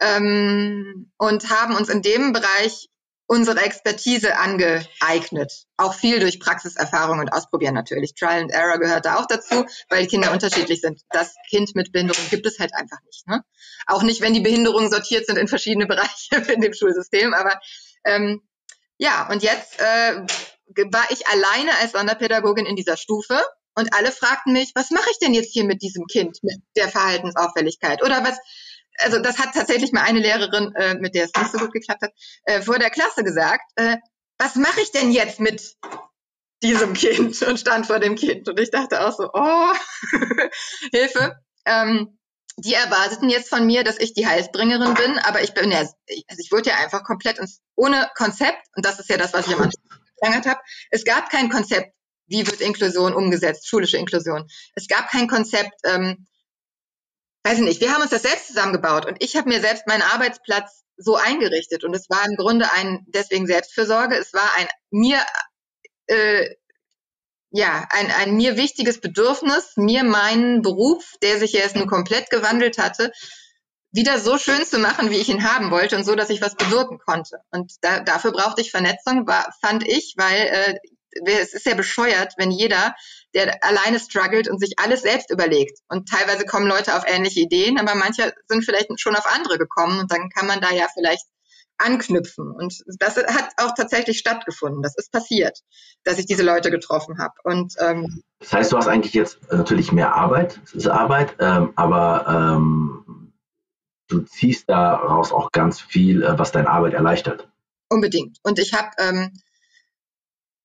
ähm, 0.00 1.12
und 1.18 1.50
haben 1.50 1.76
uns 1.76 1.88
in 1.88 2.02
dem 2.02 2.32
Bereich 2.32 2.88
unsere 3.26 3.60
Expertise 3.60 4.38
angeeignet. 4.38 5.66
Auch 5.76 5.92
viel 5.92 6.18
durch 6.18 6.40
Praxiserfahrung 6.40 7.18
und 7.18 7.28
Ausprobieren 7.28 7.74
natürlich. 7.74 8.14
Trial 8.14 8.40
and 8.40 8.50
Error 8.50 8.78
gehört 8.78 9.04
da 9.04 9.18
auch 9.18 9.26
dazu, 9.26 9.66
weil 9.90 10.02
die 10.02 10.08
Kinder 10.08 10.32
unterschiedlich 10.32 10.80
sind. 10.80 11.02
Das 11.10 11.34
Kind 11.50 11.74
mit 11.74 11.92
Behinderung 11.92 12.24
gibt 12.30 12.46
es 12.46 12.58
halt 12.58 12.72
einfach 12.74 12.96
nicht. 13.04 13.26
Ne? 13.28 13.44
Auch 13.86 14.02
nicht, 14.02 14.22
wenn 14.22 14.32
die 14.32 14.40
Behinderungen 14.40 14.90
sortiert 14.90 15.26
sind 15.26 15.36
in 15.36 15.46
verschiedene 15.46 15.86
Bereiche 15.88 16.36
in 16.52 16.62
dem 16.62 16.72
Schulsystem. 16.72 17.34
Aber 17.34 17.60
ähm, 18.04 18.40
ja, 18.96 19.28
und 19.30 19.42
jetzt 19.42 19.78
äh, 19.78 20.24
war 20.90 21.04
ich 21.10 21.26
alleine 21.26 21.76
als 21.82 21.92
Sonderpädagogin 21.92 22.64
in 22.64 22.76
dieser 22.76 22.96
Stufe 22.96 23.38
und 23.78 23.94
alle 23.94 24.10
fragten 24.10 24.52
mich, 24.52 24.72
was 24.74 24.90
mache 24.90 25.08
ich 25.10 25.18
denn 25.20 25.34
jetzt 25.34 25.52
hier 25.52 25.64
mit 25.64 25.82
diesem 25.82 26.06
Kind, 26.06 26.38
mit 26.42 26.56
der 26.76 26.88
Verhaltensauffälligkeit? 26.88 28.02
Oder 28.02 28.24
was, 28.24 28.36
also 28.98 29.20
das 29.20 29.38
hat 29.38 29.54
tatsächlich 29.54 29.92
mal 29.92 30.02
eine 30.02 30.18
Lehrerin, 30.18 30.74
äh, 30.74 30.94
mit 30.94 31.14
der 31.14 31.24
es 31.26 31.32
nicht 31.36 31.52
so 31.52 31.58
gut 31.58 31.72
geklappt 31.72 32.02
hat, 32.02 32.12
äh, 32.44 32.60
vor 32.60 32.80
der 32.80 32.90
Klasse 32.90 33.22
gesagt, 33.22 33.70
äh, 33.76 33.96
was 34.36 34.56
mache 34.56 34.80
ich 34.80 34.90
denn 34.90 35.12
jetzt 35.12 35.38
mit 35.38 35.76
diesem 36.62 36.92
Kind 36.94 37.40
und 37.46 37.60
stand 37.60 37.86
vor 37.86 38.00
dem 38.00 38.16
Kind. 38.16 38.48
Und 38.48 38.58
ich 38.58 38.70
dachte 38.72 39.06
auch 39.06 39.16
so, 39.16 39.30
oh, 39.32 39.72
Hilfe. 40.92 41.38
Ähm, 41.64 42.18
die 42.56 42.74
erwarteten 42.74 43.30
jetzt 43.30 43.48
von 43.48 43.64
mir, 43.64 43.84
dass 43.84 44.00
ich 44.00 44.14
die 44.14 44.26
Heilsbringerin 44.26 44.94
bin, 44.94 45.18
aber 45.20 45.42
ich 45.42 45.54
bin 45.54 45.70
ja, 45.70 45.78
also 45.78 45.94
ich 46.08 46.50
wurde 46.50 46.70
ja 46.70 46.76
einfach 46.78 47.04
komplett 47.04 47.38
ins, 47.38 47.60
ohne 47.76 48.10
Konzept, 48.16 48.58
und 48.74 48.84
das 48.84 48.98
ist 48.98 49.08
ja 49.08 49.16
das, 49.16 49.32
was 49.32 49.46
ich 49.46 49.54
am 49.54 49.60
Anfang 49.60 49.80
gesagt 50.20 50.46
habe, 50.46 50.60
es 50.90 51.04
gab 51.04 51.30
kein 51.30 51.50
Konzept 51.50 51.92
wie 52.28 52.46
wird 52.46 52.60
Inklusion 52.60 53.14
umgesetzt, 53.14 53.68
schulische 53.68 53.96
Inklusion. 53.96 54.48
Es 54.74 54.86
gab 54.86 55.10
kein 55.10 55.28
Konzept, 55.28 55.74
ähm, 55.84 56.26
weiß 57.44 57.58
ich 57.58 57.64
nicht, 57.64 57.80
wir 57.80 57.92
haben 57.92 58.02
uns 58.02 58.10
das 58.10 58.22
selbst 58.22 58.48
zusammengebaut 58.48 59.06
und 59.06 59.16
ich 59.20 59.36
habe 59.36 59.48
mir 59.48 59.60
selbst 59.60 59.86
meinen 59.86 60.02
Arbeitsplatz 60.02 60.84
so 60.96 61.16
eingerichtet 61.16 61.84
und 61.84 61.94
es 61.94 62.10
war 62.10 62.24
im 62.26 62.36
Grunde 62.36 62.70
ein, 62.72 63.04
deswegen 63.08 63.46
Selbstfürsorge, 63.46 64.16
es 64.16 64.32
war 64.34 64.50
ein 64.56 64.66
mir, 64.90 65.20
äh, 66.06 66.54
ja, 67.50 67.86
ein, 67.90 68.10
ein 68.10 68.36
mir 68.36 68.56
wichtiges 68.56 69.00
Bedürfnis, 69.00 69.72
mir 69.76 70.04
meinen 70.04 70.60
Beruf, 70.60 71.14
der 71.22 71.38
sich 71.38 71.52
jetzt 71.52 71.76
nun 71.76 71.86
komplett 71.86 72.30
gewandelt 72.30 72.78
hatte, 72.78 73.12
wieder 73.90 74.18
so 74.18 74.36
schön 74.36 74.64
zu 74.66 74.78
machen, 74.78 75.10
wie 75.10 75.16
ich 75.16 75.28
ihn 75.28 75.44
haben 75.44 75.70
wollte 75.70 75.96
und 75.96 76.04
so, 76.04 76.14
dass 76.14 76.30
ich 76.30 76.42
was 76.42 76.56
bewirken 76.56 76.98
konnte. 76.98 77.38
Und 77.50 77.72
da, 77.80 78.00
dafür 78.00 78.32
brauchte 78.32 78.60
ich 78.60 78.70
Vernetzung, 78.70 79.26
war, 79.26 79.54
fand 79.62 79.86
ich, 79.86 80.14
weil 80.18 80.46
äh, 80.46 80.74
es 81.24 81.54
ist 81.54 81.66
ja 81.66 81.74
bescheuert, 81.74 82.34
wenn 82.36 82.50
jeder, 82.50 82.94
der 83.34 83.62
alleine 83.64 83.98
struggelt 83.98 84.48
und 84.48 84.58
sich 84.58 84.78
alles 84.78 85.02
selbst 85.02 85.30
überlegt. 85.30 85.78
Und 85.88 86.08
teilweise 86.08 86.44
kommen 86.44 86.66
Leute 86.66 86.96
auf 86.96 87.04
ähnliche 87.06 87.40
Ideen, 87.40 87.78
aber 87.78 87.94
manche 87.94 88.32
sind 88.48 88.64
vielleicht 88.64 88.88
schon 89.00 89.16
auf 89.16 89.26
andere 89.26 89.58
gekommen 89.58 90.00
und 90.00 90.10
dann 90.10 90.28
kann 90.30 90.46
man 90.46 90.60
da 90.60 90.70
ja 90.72 90.86
vielleicht 90.92 91.24
anknüpfen. 91.78 92.50
Und 92.50 92.82
das 92.98 93.16
hat 93.16 93.50
auch 93.56 93.72
tatsächlich 93.74 94.18
stattgefunden. 94.18 94.82
Das 94.82 94.96
ist 94.96 95.12
passiert, 95.12 95.60
dass 96.04 96.18
ich 96.18 96.26
diese 96.26 96.42
Leute 96.42 96.70
getroffen 96.70 97.18
habe. 97.18 97.34
Und 97.44 97.74
ähm, 97.78 98.22
das 98.40 98.52
heißt, 98.52 98.72
du 98.72 98.76
hast 98.76 98.88
eigentlich 98.88 99.14
jetzt 99.14 99.38
natürlich 99.50 99.92
mehr 99.92 100.14
Arbeit, 100.14 100.60
es 100.64 100.74
ist 100.74 100.88
Arbeit, 100.88 101.36
ähm, 101.38 101.72
aber 101.76 102.56
ähm, 102.56 103.32
du 104.08 104.20
ziehst 104.20 104.68
daraus 104.68 105.32
auch 105.32 105.52
ganz 105.52 105.80
viel, 105.80 106.22
äh, 106.22 106.38
was 106.38 106.52
deine 106.52 106.68
Arbeit 106.68 106.94
erleichtert. 106.94 107.48
Unbedingt. 107.88 108.38
Und 108.42 108.58
ich 108.58 108.74
habe 108.74 108.90
ähm, 108.98 109.32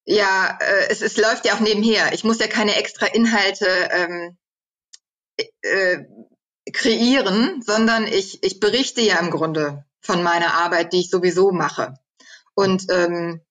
ja, 0.06 0.58
äh, 0.60 0.90
es, 0.90 1.02
es 1.02 1.18
läuft 1.18 1.46
ja 1.46 1.54
auch 1.54 1.60
nebenher. 1.60 2.14
Ich 2.14 2.24
muss 2.24 2.40
ja 2.40 2.48
keine 2.48 2.76
extra 2.76 3.06
Inhalte 3.06 3.68
ähm, 3.92 4.38
äh, 5.62 6.00
kreieren, 6.72 7.62
sondern 7.62 8.08
ich, 8.08 8.44
ich 8.44 8.60
berichte 8.60 9.02
ja 9.02 9.20
im 9.20 9.32
Grunde 9.32 9.86
von 10.02 10.24
meiner 10.24 10.54
Arbeit, 10.54 10.94
die 10.94 11.02
ich 11.02 11.10
sowieso 11.10 11.52
mache. 11.52 11.96
Und 12.56 12.86
ähm, 12.92 13.42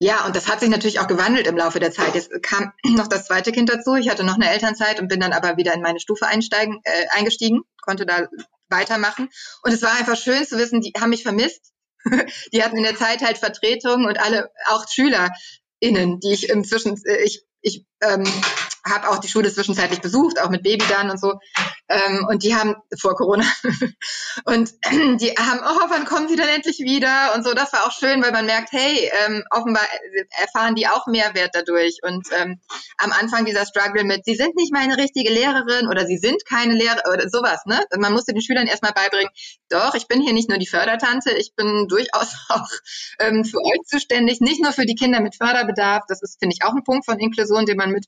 ja, 0.00 0.24
und 0.26 0.36
das 0.36 0.46
hat 0.46 0.60
sich 0.60 0.68
natürlich 0.68 1.00
auch 1.00 1.08
gewandelt 1.08 1.48
im 1.48 1.56
Laufe 1.56 1.80
der 1.80 1.90
Zeit. 1.90 2.14
Jetzt 2.14 2.30
kam 2.42 2.72
noch 2.84 3.08
das 3.08 3.26
zweite 3.26 3.52
Kind 3.52 3.68
dazu. 3.68 3.94
Ich 3.94 4.08
hatte 4.08 4.24
noch 4.24 4.34
eine 4.34 4.50
Elternzeit 4.50 5.00
und 5.00 5.08
bin 5.08 5.20
dann 5.20 5.32
aber 5.32 5.56
wieder 5.56 5.74
in 5.74 5.82
meine 5.82 6.00
Stufe 6.00 6.26
einsteigen, 6.26 6.80
äh, 6.84 7.06
eingestiegen, 7.10 7.62
konnte 7.82 8.06
da 8.06 8.28
weitermachen. 8.68 9.28
Und 9.62 9.72
es 9.72 9.82
war 9.82 9.92
einfach 9.92 10.16
schön 10.16 10.46
zu 10.46 10.58
wissen, 10.58 10.80
die 10.80 10.92
haben 11.00 11.10
mich 11.10 11.22
vermisst. 11.22 11.72
die 12.52 12.62
hatten 12.62 12.76
in 12.76 12.84
der 12.84 12.96
Zeit 12.96 13.22
halt 13.22 13.38
Vertretung 13.38 14.04
und 14.04 14.20
alle, 14.20 14.50
auch 14.66 14.86
Schüler, 14.88 15.30
innen, 15.80 16.20
die 16.20 16.32
ich 16.32 16.48
inzwischen, 16.48 17.00
äh, 17.04 17.22
ich, 17.24 17.44
ich 17.62 17.84
ähm, 18.02 18.24
habe 18.88 19.08
auch 19.08 19.18
die 19.18 19.28
Schule 19.28 19.52
zwischenzeitlich 19.52 20.00
besucht, 20.00 20.40
auch 20.40 20.50
mit 20.50 20.62
Baby 20.62 20.84
dann 20.88 21.10
und 21.10 21.20
so. 21.20 21.38
Ähm, 21.88 22.26
und 22.28 22.42
die 22.42 22.54
haben 22.54 22.74
vor 23.00 23.14
Corona 23.14 23.44
und 24.44 24.70
die 25.20 25.30
haben, 25.38 25.60
oh, 25.64 25.86
wann 25.88 26.04
kommen 26.04 26.28
sie 26.28 26.36
denn 26.36 26.48
endlich 26.48 26.78
wieder? 26.80 27.34
Und 27.34 27.44
so, 27.44 27.54
das 27.54 27.72
war 27.72 27.86
auch 27.86 27.92
schön, 27.92 28.22
weil 28.22 28.32
man 28.32 28.46
merkt, 28.46 28.72
hey, 28.72 29.10
ähm, 29.26 29.42
offenbar 29.50 29.82
erfahren 30.38 30.74
die 30.74 30.86
auch 30.86 31.06
Mehrwert 31.06 31.50
dadurch. 31.54 31.98
Und 32.02 32.28
ähm, 32.32 32.60
am 32.98 33.12
Anfang 33.12 33.44
dieser 33.44 33.64
Struggle 33.64 34.04
mit, 34.04 34.24
sie 34.24 34.34
sind 34.34 34.54
nicht 34.56 34.72
meine 34.72 34.98
richtige 34.98 35.30
Lehrerin 35.30 35.88
oder 35.88 36.06
sie 36.06 36.18
sind 36.18 36.44
keine 36.44 36.74
Lehrerin 36.74 37.12
oder 37.12 37.28
sowas, 37.28 37.62
ne? 37.66 37.80
Man 37.96 38.12
musste 38.12 38.32
den 38.32 38.42
Schülern 38.42 38.66
erstmal 38.66 38.92
beibringen, 38.92 39.30
doch, 39.70 39.94
ich 39.94 40.06
bin 40.08 40.20
hier 40.20 40.32
nicht 40.32 40.48
nur 40.48 40.58
die 40.58 40.66
Fördertante, 40.66 41.30
ich 41.32 41.54
bin 41.54 41.86
durchaus 41.88 42.34
auch 42.48 42.68
ähm, 43.18 43.44
für 43.44 43.58
euch 43.58 43.82
zuständig, 43.86 44.40
nicht 44.40 44.62
nur 44.62 44.72
für 44.72 44.86
die 44.86 44.94
Kinder 44.94 45.20
mit 45.20 45.36
Förderbedarf. 45.36 46.04
Das 46.08 46.22
ist, 46.22 46.38
finde 46.38 46.54
ich, 46.58 46.64
auch 46.64 46.74
ein 46.74 46.84
Punkt 46.84 47.04
von 47.04 47.18
Inklusion, 47.18 47.66
den 47.66 47.76
man 47.76 47.90
mit 47.90 48.06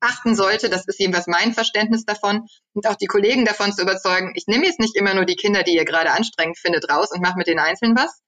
achten 0.00 0.34
sollte. 0.34 0.68
Das 0.68 0.86
ist 0.86 0.98
jedenfalls 0.98 1.26
mein 1.26 1.54
Verständnis 1.54 2.04
davon. 2.04 2.46
Und 2.72 2.86
auch 2.86 2.96
die 2.96 3.06
Kollegen 3.06 3.44
davon 3.44 3.72
zu 3.72 3.82
überzeugen, 3.82 4.32
ich 4.34 4.46
nehme 4.46 4.66
jetzt 4.66 4.80
nicht 4.80 4.96
immer 4.96 5.14
nur 5.14 5.24
die 5.24 5.36
Kinder, 5.36 5.62
die 5.62 5.74
ihr 5.74 5.84
gerade 5.84 6.12
anstrengend 6.12 6.58
findet, 6.58 6.90
raus 6.90 7.10
und 7.12 7.22
mache 7.22 7.38
mit 7.38 7.46
den 7.46 7.58
Einzelnen 7.58 7.96
was, 7.96 8.20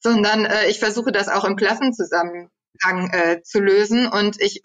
sondern 0.00 0.44
äh, 0.44 0.68
ich 0.68 0.78
versuche 0.78 1.12
das 1.12 1.28
auch 1.28 1.44
im 1.44 1.56
Klassenzusammenhang 1.56 3.10
äh, 3.12 3.42
zu 3.42 3.60
lösen. 3.60 4.06
Und 4.06 4.40
ich 4.40 4.60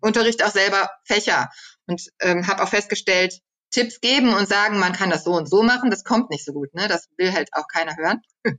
unterrichte 0.00 0.46
auch 0.46 0.52
selber 0.52 0.90
Fächer 1.04 1.48
und 1.86 2.02
ähm, 2.20 2.46
habe 2.46 2.62
auch 2.62 2.68
festgestellt, 2.68 3.40
Tipps 3.70 4.00
geben 4.00 4.34
und 4.34 4.48
sagen, 4.48 4.78
man 4.78 4.92
kann 4.92 5.10
das 5.10 5.24
so 5.24 5.32
und 5.32 5.48
so 5.48 5.62
machen, 5.62 5.90
das 5.90 6.02
kommt 6.02 6.30
nicht 6.30 6.44
so 6.44 6.52
gut. 6.52 6.74
Ne? 6.74 6.88
Das 6.88 7.08
will 7.16 7.32
halt 7.32 7.50
auch 7.52 7.66
keiner 7.72 7.96
hören. 7.96 8.20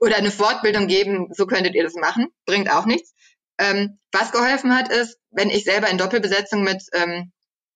Oder 0.00 0.16
eine 0.16 0.32
Fortbildung 0.32 0.88
geben, 0.88 1.28
so 1.32 1.46
könntet 1.46 1.74
ihr 1.74 1.84
das 1.84 1.94
machen, 1.94 2.28
bringt 2.44 2.70
auch 2.70 2.84
nichts. 2.84 3.14
Ähm, 3.58 3.98
was 4.12 4.32
geholfen 4.32 4.76
hat, 4.76 4.88
ist, 4.88 5.18
wenn 5.30 5.50
ich 5.50 5.64
selber 5.64 5.88
in 5.88 5.98
Doppelbesetzung 5.98 6.62
mit 6.62 6.82
ähm, 6.92 7.32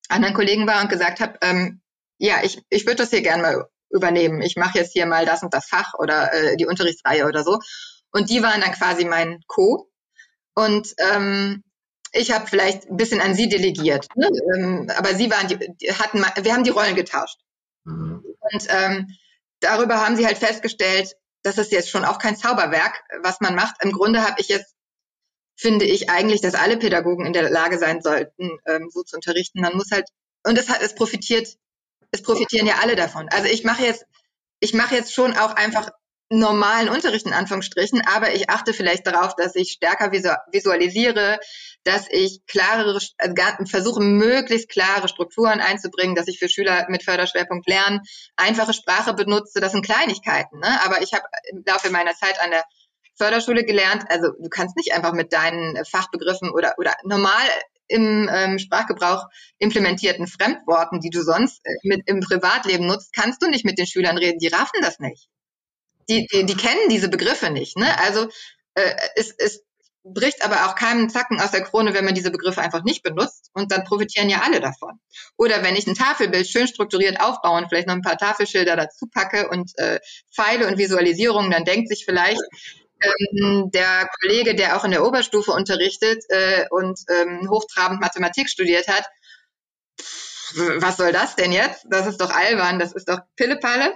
anderen 0.09 0.35
Kollegen 0.35 0.67
war 0.67 0.81
und 0.83 0.89
gesagt 0.89 1.21
habe, 1.21 1.39
ähm, 1.43 1.81
ja, 2.19 2.43
ich, 2.43 2.61
ich 2.71 2.87
würde 2.87 2.97
das 2.97 3.11
hier 3.11 3.23
gerne 3.23 3.43
mal 3.43 3.67
übernehmen. 3.91 4.43
Ich 4.43 4.57
mache 4.57 4.79
jetzt 4.79 4.93
hier 4.93 5.07
mal 5.07 5.27
das 5.27 5.43
und 5.43 5.53
das 5.53 5.67
Fach 5.67 5.95
oder 5.99 6.33
äh, 6.33 6.57
die 6.57 6.67
Unterrichtsreihe 6.67 7.27
oder 7.27 7.45
so. 7.45 7.59
Und 8.13 8.31
die 8.31 8.43
waren 8.43 8.61
dann 8.61 8.73
quasi 8.73 9.05
mein 9.05 9.41
Co. 9.47 9.91
Und 10.55 10.95
ähm, 10.99 11.65
ich 12.13 12.31
habe 12.31 12.47
vielleicht 12.47 12.89
ein 12.89 12.97
bisschen 12.97 13.21
an 13.21 13.35
sie 13.35 13.49
delegiert. 13.49 14.07
Ne? 14.15 14.29
Ähm, 14.55 14.91
aber 14.97 15.15
sie 15.15 15.31
waren, 15.31 15.49
die, 15.49 15.59
die 15.81 15.93
hatten, 15.93 16.21
wir 16.21 16.53
haben 16.53 16.65
die 16.65 16.71
Rollen 16.71 16.95
getauscht. 16.95 17.39
Mhm. 17.85 18.23
Und 18.53 18.67
ähm, 18.69 19.09
darüber 19.61 20.05
haben 20.05 20.17
sie 20.17 20.27
halt 20.27 20.39
festgestellt, 20.39 21.17
das 21.43 21.59
ist 21.59 21.73
jetzt 21.73 21.91
schon 21.91 22.05
auch 22.05 22.19
kein 22.19 22.37
Zauberwerk, 22.37 23.03
was 23.23 23.41
man 23.41 23.55
macht. 23.55 23.77
Im 23.83 23.93
Grunde 23.93 24.23
habe 24.23 24.41
ich 24.41 24.49
jetzt, 24.49 24.75
finde 25.63 25.85
ich 25.85 26.11
eigentlich, 26.11 26.41
dass 26.41 26.55
alle 26.55 26.77
Pädagogen 26.77 27.25
in 27.25 27.33
der 27.33 27.49
Lage 27.49 27.79
sein 27.79 28.03
sollten, 28.03 28.59
ähm, 28.67 28.91
so 28.91 29.03
zu 29.05 29.17
unterrichten. 29.17 29.61
Man 29.61 29.77
muss 29.77 29.93
halt, 29.93 30.09
und 30.45 30.59
es 30.59 30.69
es 30.69 30.95
profitiert, 30.95 31.49
es 32.11 32.23
profitieren 32.23 32.67
ja 32.67 32.81
alle 32.83 32.97
davon. 32.97 33.29
Also 33.31 33.49
ich 33.49 33.65
mache 33.65 33.85
jetzt, 33.85 34.05
ich 34.61 34.75
mache 34.75 34.97
jetzt 34.97 35.15
schon 35.15 35.37
auch 35.37 35.55
einfach 35.55 35.91
normalen 36.33 36.89
Unterricht 36.89 37.27
in 37.27 37.33
Anführungsstrichen, 37.33 38.03
aber 38.07 38.35
ich 38.35 38.49
achte 38.51 38.73
vielleicht 38.73 39.07
darauf, 39.07 39.37
dass 39.37 39.55
ich 39.55 39.73
stärker 39.73 40.11
visualisiere, 40.13 41.39
dass 41.85 42.07
ich 42.11 42.41
klarere, 42.47 42.99
also 43.19 43.35
versuche 43.67 44.01
möglichst 44.01 44.69
klare 44.69 45.09
Strukturen 45.09 45.61
einzubringen, 45.61 46.15
dass 46.15 46.29
ich 46.29 46.39
für 46.39 46.49
Schüler 46.49 46.87
mit 46.89 47.05
Förderschwerpunkt 47.05 47.69
Lernen 47.69 48.01
einfache 48.37 48.73
Sprache 48.73 49.15
benutze. 49.15 49.61
Das 49.61 49.73
sind 49.73 49.85
Kleinigkeiten, 49.85 50.59
ne? 50.59 50.81
aber 50.85 51.03
ich 51.03 51.13
habe 51.13 51.25
im 51.51 51.63
Laufe 51.67 51.91
meiner 51.91 52.15
Zeit 52.15 52.41
an 52.41 52.51
der 52.51 52.65
Förderschule 53.17 53.65
gelernt, 53.65 54.05
also 54.09 54.29
du 54.39 54.49
kannst 54.49 54.77
nicht 54.77 54.95
einfach 54.95 55.13
mit 55.13 55.33
deinen 55.33 55.85
Fachbegriffen 55.85 56.51
oder, 56.51 56.75
oder 56.79 56.95
normal 57.05 57.47
im 57.89 58.31
ähm, 58.33 58.59
Sprachgebrauch 58.59 59.27
implementierten 59.59 60.27
Fremdworten, 60.27 61.01
die 61.01 61.11
du 61.11 61.23
sonst 61.23 61.61
äh, 61.65 61.75
mit 61.83 62.03
im 62.07 62.21
Privatleben 62.21 62.87
nutzt, 62.87 63.13
kannst 63.15 63.43
du 63.43 63.49
nicht 63.49 63.65
mit 63.65 63.79
den 63.79 63.87
Schülern 63.87 64.17
reden. 64.17 64.39
Die 64.39 64.49
raffen 64.49 64.81
das 64.81 64.99
nicht 64.99 65.29
die, 66.09 66.27
die, 66.27 66.47
die 66.47 66.57
kennen 66.57 66.89
diese 66.91 67.09
Begriffe 67.09 67.51
nicht. 67.51 67.77
Ne? 67.77 67.99
Also 67.99 68.29
äh, 68.75 68.95
es, 69.17 69.35
es 69.39 69.63
bricht 70.05 70.45
aber 70.45 70.67
auch 70.67 70.75
keinen 70.75 71.11
Zacken 71.11 71.41
aus 71.41 71.53
der 71.53 71.63
Krone, 71.63 71.95
wenn 71.95 72.05
man 72.05 72.15
diese 72.15 72.33
Begriffe 72.33 72.61
einfach 72.61 72.83
nicht 72.83 73.03
benutzt. 73.03 73.51
Und 73.53 73.71
dann 73.71 73.85
profitieren 73.85 74.29
ja 74.29 74.41
alle 74.45 74.61
davon. 74.61 74.99
Oder 75.37 75.63
wenn 75.63 75.77
ich 75.77 75.87
ein 75.87 75.95
Tafelbild 75.95 76.49
schön 76.49 76.67
strukturiert 76.67 77.21
aufbaue 77.21 77.59
und 77.59 77.69
vielleicht 77.69 77.87
noch 77.87 77.95
ein 77.95 78.03
paar 78.03 78.19
Tafelschilder 78.19 78.77
dazu 78.77 79.07
packe 79.07 79.49
und 79.49 79.71
äh, 79.79 80.01
Pfeile 80.35 80.67
und 80.67 80.79
Visualisierungen, 80.79 81.51
dann 81.51 81.65
denkt 81.65 81.89
sich 81.89 82.05
vielleicht 82.05 82.43
ähm, 83.03 83.71
der 83.73 84.09
Kollege, 84.21 84.55
der 84.55 84.77
auch 84.77 84.85
in 84.85 84.91
der 84.91 85.05
Oberstufe 85.05 85.53
unterrichtet 85.53 86.25
äh, 86.29 86.67
und 86.71 86.99
ähm, 87.09 87.49
hochtrabend 87.51 88.01
Mathematik 88.01 88.49
studiert 88.49 88.89
hat, 88.89 89.07
was 90.79 90.99
soll 90.99 91.13
das 91.13 91.35
denn 91.35 91.53
jetzt? 91.53 91.87
Das 91.89 92.07
ist 92.07 92.21
doch 92.21 92.31
albern, 92.31 92.79
das 92.79 92.93
ist 92.93 93.09
doch 93.09 93.21
Pillepalle 93.37 93.93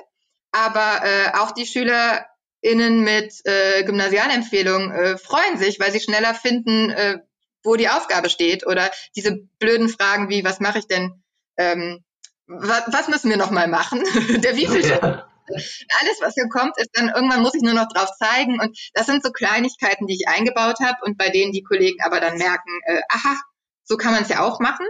aber 0.57 1.05
äh, 1.05 1.33
auch 1.35 1.53
die 1.53 1.67
SchülerInnen 1.67 3.01
mit 3.01 3.35
äh, 3.45 3.85
Gymnasialempfehlung 3.85 4.91
äh, 4.91 5.19
freuen 5.19 5.59
sich, 5.59 5.79
weil 5.79 5.93
sie 5.93 6.01
schneller 6.01 6.35
finden, 6.35 6.91
äh, 6.91 7.19
wo 7.63 7.77
die 7.77 7.89
Aufgabe 7.89 8.31
steht 8.31 8.67
oder 8.67 8.91
diese 9.17 9.37
blöden 9.59 9.89
Fragen 9.89 10.31
wie, 10.31 10.45
was 10.45 10.61
mache 10.61 10.79
ich 10.79 10.87
denn, 10.87 11.23
ähm, 11.59 12.05
was, 12.47 12.85
was 12.87 13.09
müssen 13.09 13.29
wir 13.29 13.37
nochmal 13.37 13.69
machen? 13.69 14.03
Der 14.43 14.57
wievielte? 14.57 14.99
Ja. 15.03 15.29
Alles, 16.01 16.21
was 16.21 16.35
hier 16.35 16.49
kommt, 16.49 16.77
ist 16.79 16.91
dann 16.95 17.09
irgendwann 17.09 17.43
muss 17.43 17.55
ich 17.55 17.63
nur 17.63 17.75
noch 17.75 17.89
drauf 17.89 18.11
zeigen 18.19 18.61
und 18.61 18.79
das 18.95 19.07
sind 19.07 19.23
so 19.25 19.31
Kleinigkeiten, 19.31 20.07
die 20.07 20.15
ich 20.15 20.29
eingebaut 20.29 20.79
habe 20.81 20.99
und 21.03 21.19
bei 21.19 21.29
denen 21.29 21.53
die 21.53 21.63
Kollegen 21.63 22.03
aber 22.03 22.21
dann 22.21 22.39
merken, 22.39 22.71
äh, 22.87 23.01
aha, 23.09 23.37
so 23.85 23.97
kann 23.97 24.13
man 24.13 24.23
es 24.23 24.29
ja 24.29 24.43
auch 24.43 24.61
machen. 24.61 24.87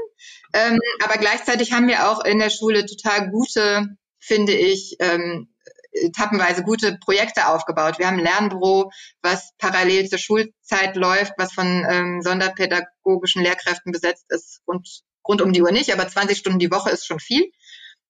Ähm, 0.52 0.78
aber 1.04 1.18
gleichzeitig 1.18 1.72
haben 1.72 1.88
wir 1.88 2.10
auch 2.10 2.24
in 2.24 2.38
der 2.38 2.50
Schule 2.50 2.86
total 2.86 3.30
gute, 3.30 3.96
finde 4.18 4.52
ich, 4.52 4.96
ähm, 5.00 5.48
etappenweise 5.92 6.62
gute 6.62 6.98
Projekte 6.98 7.48
aufgebaut. 7.48 7.98
Wir 7.98 8.06
haben 8.06 8.18
ein 8.18 8.24
Lernbüro, 8.24 8.90
was 9.22 9.52
parallel 9.58 10.08
zur 10.08 10.18
Schulzeit 10.18 10.96
läuft, 10.96 11.32
was 11.38 11.52
von 11.52 11.86
ähm, 11.88 12.22
sonderpädagogischen 12.22 13.42
Lehrkräften 13.42 13.92
besetzt 13.92 14.26
ist 14.28 14.60
und 14.64 14.88
rund 15.26 15.42
um 15.42 15.52
die 15.52 15.62
Uhr 15.62 15.72
nicht, 15.72 15.92
aber 15.92 16.08
20 16.08 16.38
Stunden 16.38 16.58
die 16.58 16.70
Woche 16.70 16.90
ist 16.90 17.06
schon 17.06 17.20
viel, 17.20 17.50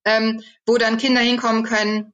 ähm, 0.04 0.42
wo 0.66 0.78
dann 0.78 0.98
Kinder 0.98 1.20
hinkommen 1.20 1.64
können 1.64 2.12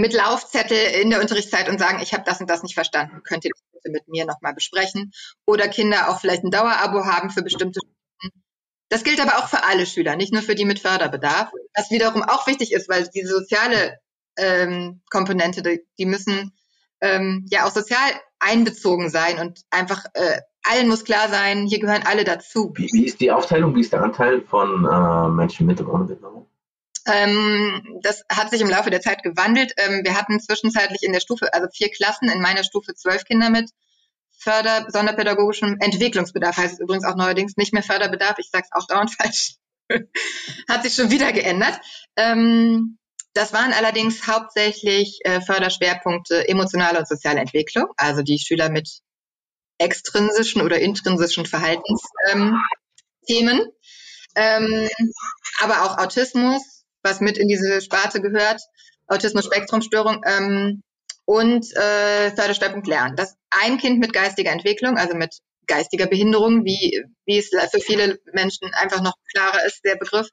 mit 0.00 0.12
Laufzettel 0.12 0.78
in 1.02 1.10
der 1.10 1.20
Unterrichtszeit 1.20 1.68
und 1.68 1.78
sagen, 1.78 2.00
ich 2.02 2.12
habe 2.12 2.24
das 2.24 2.40
und 2.40 2.48
das 2.48 2.62
nicht 2.62 2.74
verstanden, 2.74 3.22
könnt 3.22 3.44
ihr 3.44 3.50
das 3.52 3.62
bitte 3.72 3.92
mit 3.92 4.08
mir 4.08 4.24
nochmal 4.24 4.54
besprechen? 4.54 5.12
Oder 5.46 5.68
Kinder 5.68 6.10
auch 6.10 6.20
vielleicht 6.20 6.44
ein 6.44 6.50
Dauerabo 6.50 7.04
haben 7.04 7.30
für 7.30 7.42
bestimmte 7.42 7.80
Stunden. 7.80 8.42
Das 8.88 9.04
gilt 9.04 9.20
aber 9.20 9.38
auch 9.38 9.48
für 9.48 9.62
alle 9.62 9.86
Schüler, 9.86 10.16
nicht 10.16 10.32
nur 10.32 10.42
für 10.42 10.56
die 10.56 10.64
mit 10.64 10.80
Förderbedarf. 10.80 11.52
Was 11.74 11.90
wiederum 11.90 12.22
auch 12.22 12.46
wichtig 12.48 12.72
ist, 12.72 12.88
weil 12.88 13.06
die 13.08 13.24
soziale 13.24 13.98
ähm, 14.36 15.02
Komponente. 15.10 15.62
Die, 15.62 15.86
die 15.98 16.06
müssen 16.06 16.52
ähm, 17.00 17.46
ja 17.50 17.66
auch 17.66 17.70
sozial 17.70 18.00
einbezogen 18.40 19.10
sein 19.10 19.38
und 19.38 19.60
einfach 19.70 20.06
äh, 20.14 20.40
allen 20.62 20.88
muss 20.88 21.04
klar 21.04 21.28
sein, 21.28 21.66
hier 21.66 21.78
gehören 21.78 22.02
alle 22.04 22.24
dazu. 22.24 22.72
Wie, 22.74 22.88
wie 22.92 23.06
ist 23.06 23.20
die 23.20 23.30
Aufteilung, 23.30 23.74
wie 23.74 23.80
ist 23.80 23.92
der 23.92 24.02
Anteil 24.02 24.42
von 24.42 24.84
äh, 24.84 25.28
Menschen 25.28 25.66
mit 25.66 25.80
und 25.80 25.88
ohne 25.88 26.04
Behinderung? 26.04 26.49
Ähm, 27.06 28.00
das 28.02 28.24
hat 28.30 28.50
sich 28.50 28.60
im 28.60 28.70
Laufe 28.70 28.90
der 28.90 29.00
Zeit 29.00 29.22
gewandelt. 29.22 29.72
Ähm, 29.76 30.02
wir 30.04 30.16
hatten 30.16 30.40
zwischenzeitlich 30.40 31.02
in 31.02 31.12
der 31.12 31.20
Stufe, 31.20 31.52
also 31.54 31.68
vier 31.72 31.90
Klassen, 31.90 32.28
in 32.28 32.40
meiner 32.40 32.64
Stufe 32.64 32.94
zwölf 32.94 33.24
Kinder 33.24 33.50
mit 33.50 33.70
Förder, 34.38 34.86
sonderpädagogischem 34.88 35.76
Entwicklungsbedarf, 35.80 36.56
heißt 36.56 36.80
übrigens 36.80 37.04
auch 37.04 37.16
neuerdings 37.16 37.56
nicht 37.56 37.74
mehr 37.74 37.82
Förderbedarf, 37.82 38.38
ich 38.38 38.50
sage 38.50 38.64
es 38.70 38.72
auch 38.72 38.86
dauernd 38.86 39.14
falsch. 39.20 39.56
hat 40.68 40.82
sich 40.82 40.94
schon 40.94 41.10
wieder 41.10 41.32
geändert. 41.32 41.78
Ähm, 42.16 42.98
das 43.32 43.52
waren 43.52 43.72
allerdings 43.72 44.26
hauptsächlich 44.26 45.20
äh, 45.24 45.40
Förderschwerpunkte 45.40 46.48
emotionale 46.48 46.98
und 46.98 47.08
soziale 47.08 47.40
Entwicklung, 47.40 47.86
also 47.96 48.22
die 48.22 48.38
Schüler 48.38 48.70
mit 48.70 49.00
extrinsischen 49.78 50.62
oder 50.62 50.80
intrinsischen 50.80 51.46
Verhaltensthemen, 51.46 52.60
ähm, 53.26 53.70
ähm, 54.36 54.88
aber 55.62 55.84
auch 55.84 55.98
Autismus, 55.98 56.79
was 57.02 57.20
mit 57.20 57.38
in 57.38 57.48
diese 57.48 57.80
Sparte 57.80 58.20
gehört, 58.20 58.60
Autismus-Spektrumstörung 59.06 60.22
ähm, 60.26 60.82
und 61.24 61.64
äh, 61.76 62.30
Förderschwerpunkt 62.30 62.86
Lernen. 62.86 63.16
Das 63.16 63.36
ein 63.50 63.78
Kind 63.78 63.98
mit 63.98 64.12
geistiger 64.12 64.52
Entwicklung, 64.52 64.96
also 64.96 65.14
mit 65.14 65.36
geistiger 65.66 66.06
Behinderung, 66.06 66.64
wie, 66.64 67.04
wie 67.26 67.38
es 67.38 67.50
für 67.70 67.80
viele 67.80 68.18
Menschen 68.32 68.72
einfach 68.74 69.02
noch 69.02 69.14
klarer 69.32 69.64
ist, 69.66 69.84
der 69.84 69.96
Begriff, 69.96 70.28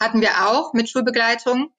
hatten 0.00 0.20
wir 0.20 0.48
auch 0.48 0.72
mit 0.74 0.88
Schulbegleitung 0.88 1.70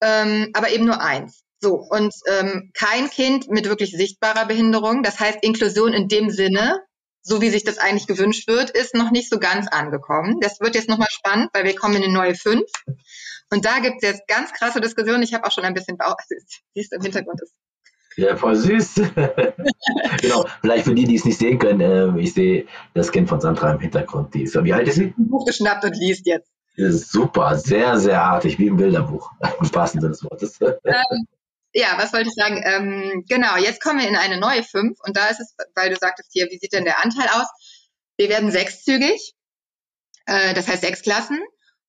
ähm, 0.00 0.50
aber 0.52 0.70
eben 0.70 0.84
nur 0.84 1.00
eins. 1.00 1.44
So, 1.60 1.74
und 1.74 2.14
ähm, 2.28 2.70
kein 2.74 3.10
Kind 3.10 3.48
mit 3.48 3.68
wirklich 3.68 3.90
sichtbarer 3.90 4.46
Behinderung, 4.46 5.02
das 5.02 5.18
heißt 5.18 5.38
Inklusion 5.42 5.92
in 5.92 6.08
dem 6.08 6.30
Sinne, 6.30 6.80
so 7.22 7.40
wie 7.40 7.50
sich 7.50 7.64
das 7.64 7.78
eigentlich 7.78 8.06
gewünscht 8.06 8.46
wird, 8.46 8.70
ist 8.70 8.94
noch 8.94 9.10
nicht 9.10 9.28
so 9.28 9.38
ganz 9.38 9.66
angekommen. 9.68 10.38
Das 10.40 10.60
wird 10.60 10.76
jetzt 10.76 10.88
nochmal 10.88 11.08
spannend, 11.10 11.50
weil 11.52 11.64
wir 11.64 11.74
kommen 11.74 11.96
in 11.96 12.02
die 12.02 12.12
neue 12.12 12.36
fünf. 12.36 12.70
Und 13.50 13.64
da 13.64 13.78
gibt 13.78 14.02
es 14.02 14.08
jetzt 14.08 14.28
ganz 14.28 14.52
krasse 14.52 14.80
Diskussionen. 14.80 15.22
Ich 15.22 15.34
habe 15.34 15.46
auch 15.46 15.52
schon 15.52 15.64
ein 15.64 15.74
bisschen 15.74 15.96
Bauch, 15.96 16.16
siehst 16.74 16.92
du 16.92 16.96
im 16.96 17.02
Hintergrund 17.02 17.40
ist. 17.42 17.54
Ja, 18.16 18.36
voll 18.36 18.56
süß. 18.56 18.94
genau, 20.20 20.44
vielleicht 20.60 20.86
für 20.86 20.94
die, 20.94 21.04
die 21.04 21.14
es 21.14 21.24
nicht 21.24 21.38
sehen 21.38 21.58
können, 21.60 21.80
äh, 21.80 22.20
ich 22.20 22.34
sehe 22.34 22.66
das 22.92 23.12
Kind 23.12 23.28
von 23.28 23.40
Sandra 23.40 23.70
im 23.70 23.78
Hintergrund. 23.78 24.34
Die 24.34 24.42
ist, 24.42 24.64
wie 24.64 24.72
alt 24.72 24.88
ist 24.88 24.96
sie? 24.96 25.14
Ein 25.16 25.28
Buch 25.28 25.46
geschnappt 25.46 25.84
und 25.84 25.96
liest 25.96 26.26
jetzt. 26.26 26.50
Super, 26.76 27.56
sehr, 27.56 27.98
sehr 27.98 28.22
artig, 28.22 28.58
wie 28.58 28.66
im 28.66 28.76
Bilderbuch, 28.76 29.30
im 29.60 29.74
wahrsten 29.74 30.00
Sinne 30.00 30.12
des 30.12 30.24
Wortes. 30.24 30.60
Ähm, 30.60 31.26
ja, 31.72 31.94
was 31.96 32.12
wollte 32.12 32.28
ich 32.28 32.34
sagen? 32.34 32.60
Ähm, 32.64 33.24
genau, 33.28 33.56
jetzt 33.56 33.80
kommen 33.80 34.00
wir 34.00 34.08
in 34.08 34.16
eine 34.16 34.38
neue 34.38 34.64
fünf 34.64 34.98
und 35.04 35.16
da 35.16 35.28
ist 35.28 35.40
es, 35.40 35.54
weil 35.76 35.90
du 35.90 35.96
sagtest 35.96 36.30
hier, 36.32 36.48
wie 36.50 36.58
sieht 36.58 36.72
denn 36.72 36.84
der 36.84 37.04
Anteil 37.04 37.28
aus? 37.28 37.46
Wir 38.16 38.28
werden 38.28 38.50
sechszügig, 38.50 39.34
äh, 40.26 40.54
das 40.54 40.66
heißt 40.66 40.82
sechs 40.82 41.02
Klassen. 41.02 41.40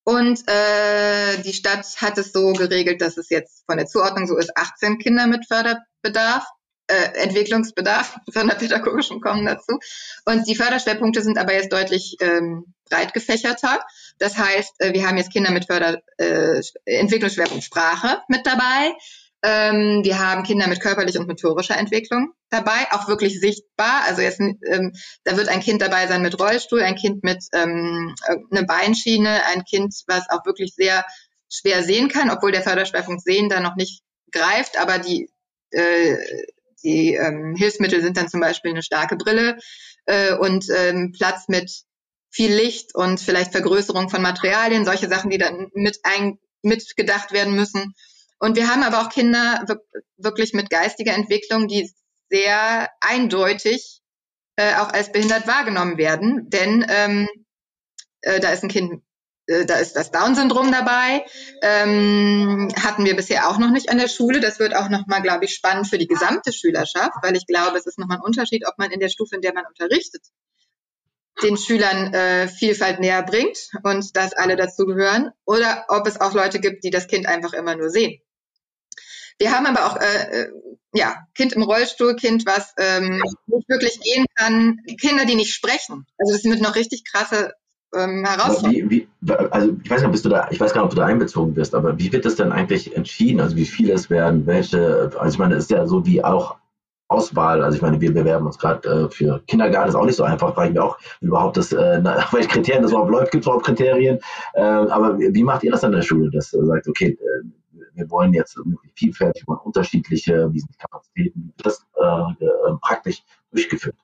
Und 0.10 0.41
äh, 0.47 1.38
die 1.43 1.53
Stadt 1.53 1.86
hat 2.01 2.18
es 2.18 2.32
so 2.32 2.53
geregelt, 2.53 2.99
dass 2.99 3.18
es 3.18 3.30
jetzt 3.30 3.64
von 3.68 3.78
der 3.78 3.86
Zuordnung 3.86 4.26
so 4.26 4.38
ist, 4.38 4.57
18 4.57 4.97
Kinder 4.97 5.28
mit 5.28 5.45
Förderbedarf 5.45 6.47
äh, 6.88 7.22
Entwicklungsbedarf, 7.22 8.18
sonderpädagogischen 8.28 9.22
kommen 9.22 9.45
dazu. 9.45 9.78
Und 10.26 10.47
die 10.47 10.55
Förderschwerpunkte 10.55 11.22
sind 11.22 11.38
aber 11.38 11.53
jetzt 11.53 11.72
deutlich 11.72 12.18
ähm, 12.22 12.74
breit 12.89 13.14
gefächerter. 13.14 13.82
Das 14.18 14.36
heißt, 14.36 14.82
äh, 14.82 14.93
wir 14.93 15.07
haben 15.07 15.18
jetzt 15.18 15.32
Kinder 15.32 15.51
mit 15.51 15.66
Förder, 15.66 16.01
äh, 16.18 16.60
Entwicklungsschwerpunkt 16.86 17.64
Sprache 17.64 18.24
mit 18.30 18.47
dabei. 18.47 18.93
Ähm, 19.42 20.02
wir 20.04 20.20
haben 20.20 20.44
Kinder 20.44 20.68
mit 20.68 20.82
körperlicher 20.82 21.20
und 21.20 21.28
motorischer 21.28 21.78
Entwicklung 21.78 22.34
dabei, 22.50 22.88
auch 22.92 23.08
wirklich 23.08 23.40
sichtbar. 23.40 24.04
Also 24.08 24.22
jetzt, 24.22 24.40
ähm, 24.40 24.94
da 25.24 25.38
wird 25.38 25.48
ein 25.48 25.62
Kind 25.62 25.82
dabei 25.82 26.08
sein 26.08 26.22
mit 26.22 26.40
Rollstuhl, 26.40 26.82
ein 26.82 26.96
Kind 26.96 27.24
mit 27.24 27.46
ähm, 27.54 28.16
einer 28.52 28.66
Beinschiene, 28.66 29.46
ein 29.46 29.64
Kind, 29.64 29.96
was 30.08 30.30
auch 30.30 30.46
wirklich 30.46 30.74
sehr 30.76 31.06
schwer 31.50 31.84
sehen 31.84 32.10
kann, 32.10 32.30
obwohl 32.30 32.52
der 32.52 32.64
Förderschwerpunkt 32.64 33.24
Sehen 33.24 33.50
da 33.50 33.60
noch 33.60 33.76
nicht 33.76 34.02
greift, 34.32 34.78
aber 34.78 35.00
die 35.00 35.30
äh, 35.72 36.18
die 36.84 37.16
ähm, 37.16 37.56
Hilfsmittel 37.58 38.02
sind 38.02 38.18
dann 38.18 38.30
zum 38.30 38.40
Beispiel 38.40 38.72
eine 38.72 38.84
starke 38.84 39.16
Brille 39.16 39.58
äh, 40.06 40.34
und 40.34 40.66
ähm, 40.76 41.12
Platz 41.12 41.48
mit 41.48 41.72
viel 42.32 42.54
Licht 42.54 42.96
und 42.96 43.20
vielleicht 43.20 43.52
Vergrößerung 43.52 44.10
von 44.10 44.22
Materialien, 44.22 44.86
solche 44.86 45.10
Sachen, 45.10 45.30
die 45.30 45.38
dann 45.38 45.70
mit 45.74 46.00
ein, 46.04 46.40
mitgedacht 46.62 47.32
werden 47.32 47.56
müssen. 47.56 47.96
Und 48.40 48.56
wir 48.56 48.70
haben 48.70 48.84
aber 48.84 49.02
auch 49.02 49.10
Kinder 49.10 49.66
wirklich 50.18 50.54
mit 50.54 50.70
geistiger 50.70 51.14
Entwicklung, 51.14 51.68
die 51.68 51.92
sehr 52.30 52.90
eindeutig 53.02 54.02
äh, 54.56 54.76
auch 54.76 54.90
als 54.90 55.12
behindert 55.12 55.48
wahrgenommen 55.48 55.98
werden, 55.98 56.50
denn 56.50 56.86
ähm, 56.90 57.28
äh, 58.22 58.40
da 58.40 58.52
ist 58.52 58.64
ein 58.64 58.70
Kind 58.70 59.02
äh, 59.50 59.66
da 59.66 59.76
ist 59.76 59.96
das 59.96 60.12
Down-Syndrom 60.12 60.72
dabei. 60.72 61.26
Ähm, 61.62 62.70
hatten 62.82 63.06
wir 63.06 63.16
bisher 63.16 63.50
auch 63.50 63.58
noch 63.58 63.72
nicht 63.72 63.90
an 63.90 63.98
der 63.98 64.08
Schule. 64.08 64.40
Das 64.40 64.60
wird 64.60 64.76
auch 64.76 64.90
nochmal, 64.90 65.22
glaube 65.22 65.46
ich, 65.46 65.56
spannend 65.56 65.88
für 65.88 65.98
die 65.98 66.08
gesamte 66.08 66.54
Schülerschaft, 66.54 67.18
weil 67.24 67.36
ich 67.36 67.48
glaube, 67.48 67.78
es 67.78 67.86
ist 67.86 67.98
nochmal 67.98 68.18
ein 68.18 68.24
Unterschied, 68.24 68.68
ob 68.68 68.78
man 68.78 68.92
in 68.92 69.00
der 69.00 69.10
Stufe, 69.10 69.36
in 69.36 69.42
der 69.42 69.54
man 69.54 69.66
unterrichtet, 69.66 70.22
den 71.42 71.58
Schülern 71.58 72.14
äh, 72.14 72.48
Vielfalt 72.48 73.00
näher 73.00 73.24
bringt 73.24 73.70
und 73.84 74.16
dass 74.16 74.34
alle 74.34 74.56
dazugehören 74.56 75.32
oder 75.46 75.86
ob 75.88 76.06
es 76.06 76.20
auch 76.20 76.34
Leute 76.34 76.60
gibt, 76.60 76.84
die 76.84 76.90
das 76.90 77.08
Kind 77.08 77.28
einfach 77.28 77.54
immer 77.54 77.76
nur 77.76 77.90
sehen. 77.90 78.22
Wir 79.40 79.52
haben 79.52 79.66
aber 79.66 79.86
auch 79.86 79.98
äh, 79.98 80.42
äh 80.44 80.50
ja 80.94 81.16
Kind 81.36 81.54
im 81.54 81.64
Rollstuhl, 81.64 82.16
Kind, 82.16 82.46
was 82.46 82.74
ähm, 82.78 83.22
nicht 83.48 83.70
wirklich 83.70 84.00
gehen 84.02 84.26
kann, 84.36 84.80
Kinder, 85.00 85.26
die 85.26 85.36
nicht 85.36 85.54
sprechen. 85.54 86.06
Also 86.18 86.34
das 86.34 86.42
sind 86.42 86.62
noch 86.62 86.76
richtig 86.76 87.04
krasse 87.06 87.54
ähm, 87.94 88.26
Herausforderungen. 88.26 88.90
Wie, 88.90 89.08
wie, 89.22 89.34
also 89.34 89.76
ich 89.84 89.90
weiß 89.90 90.02
nicht, 90.02 90.12
bist 90.12 90.26
du 90.26 90.30
da, 90.30 90.48
ich 90.52 90.60
weiß 90.60 90.74
gar 90.74 90.82
nicht, 90.82 90.92
ob 90.92 90.96
du 90.96 91.02
da 91.02 91.06
einbezogen 91.06 91.54
bist, 91.54 91.76
aber 91.76 91.98
wie 91.98 92.12
wird 92.12 92.26
das 92.26 92.36
denn 92.36 92.52
eigentlich 92.52 92.96
entschieden? 92.96 93.40
Also 93.40 93.56
wie 93.56 93.66
viele 93.66 93.94
es 93.94 94.10
werden, 94.10 94.46
welche, 94.46 95.12
also 95.18 95.34
ich 95.34 95.40
meine, 95.40 95.56
es 95.56 95.66
ist 95.66 95.72
ja 95.72 95.86
so 95.86 96.06
wie 96.06 96.24
auch 96.24 96.58
Auswahl, 97.08 97.64
also 97.64 97.76
ich 97.76 97.82
meine, 97.82 98.00
wir 98.00 98.14
bewerben 98.14 98.46
uns 98.46 98.60
gerade 98.60 98.88
äh, 98.88 99.10
für 99.10 99.42
Kindergarten, 99.48 99.90
ist 99.90 99.96
auch 99.96 100.06
nicht 100.06 100.16
so 100.16 100.24
einfach, 100.24 100.54
fragen 100.54 100.76
wir 100.76 100.84
auch 100.84 100.98
überhaupt 101.22 101.58
das, 101.58 101.74
äh, 101.74 102.00
nach 102.00 102.32
welchen 102.34 102.50
Kriterien 102.50 102.84
das 102.84 102.92
überhaupt 102.92 103.12
läuft, 103.12 103.32
gibt 103.32 103.44
es 103.44 103.48
überhaupt 103.48 103.66
Kriterien, 103.66 104.20
äh, 104.54 104.62
aber 104.62 105.18
wie 105.18 105.44
macht 105.44 105.64
ihr 105.64 105.72
das 105.72 105.84
an 105.84 105.92
der 105.92 106.04
Schule, 106.04 106.30
dass 106.30 106.54
ihr 106.54 106.64
sagt, 106.66 106.88
okay, 106.88 107.18
äh, 107.20 107.48
wir 107.94 108.10
wollen 108.10 108.34
jetzt 108.34 108.58
möglichst 108.58 108.98
vielfältig, 108.98 109.48
wollen 109.48 109.60
unterschiedliche, 109.60 110.50
wie 110.52 110.60
sind 110.60 110.74
die 110.74 110.78
Kapazitäten, 110.78 111.54
das 111.58 111.86
äh, 111.98 112.46
äh, 112.46 112.78
praktisch 112.82 113.24
durchgeführt? 113.52 113.96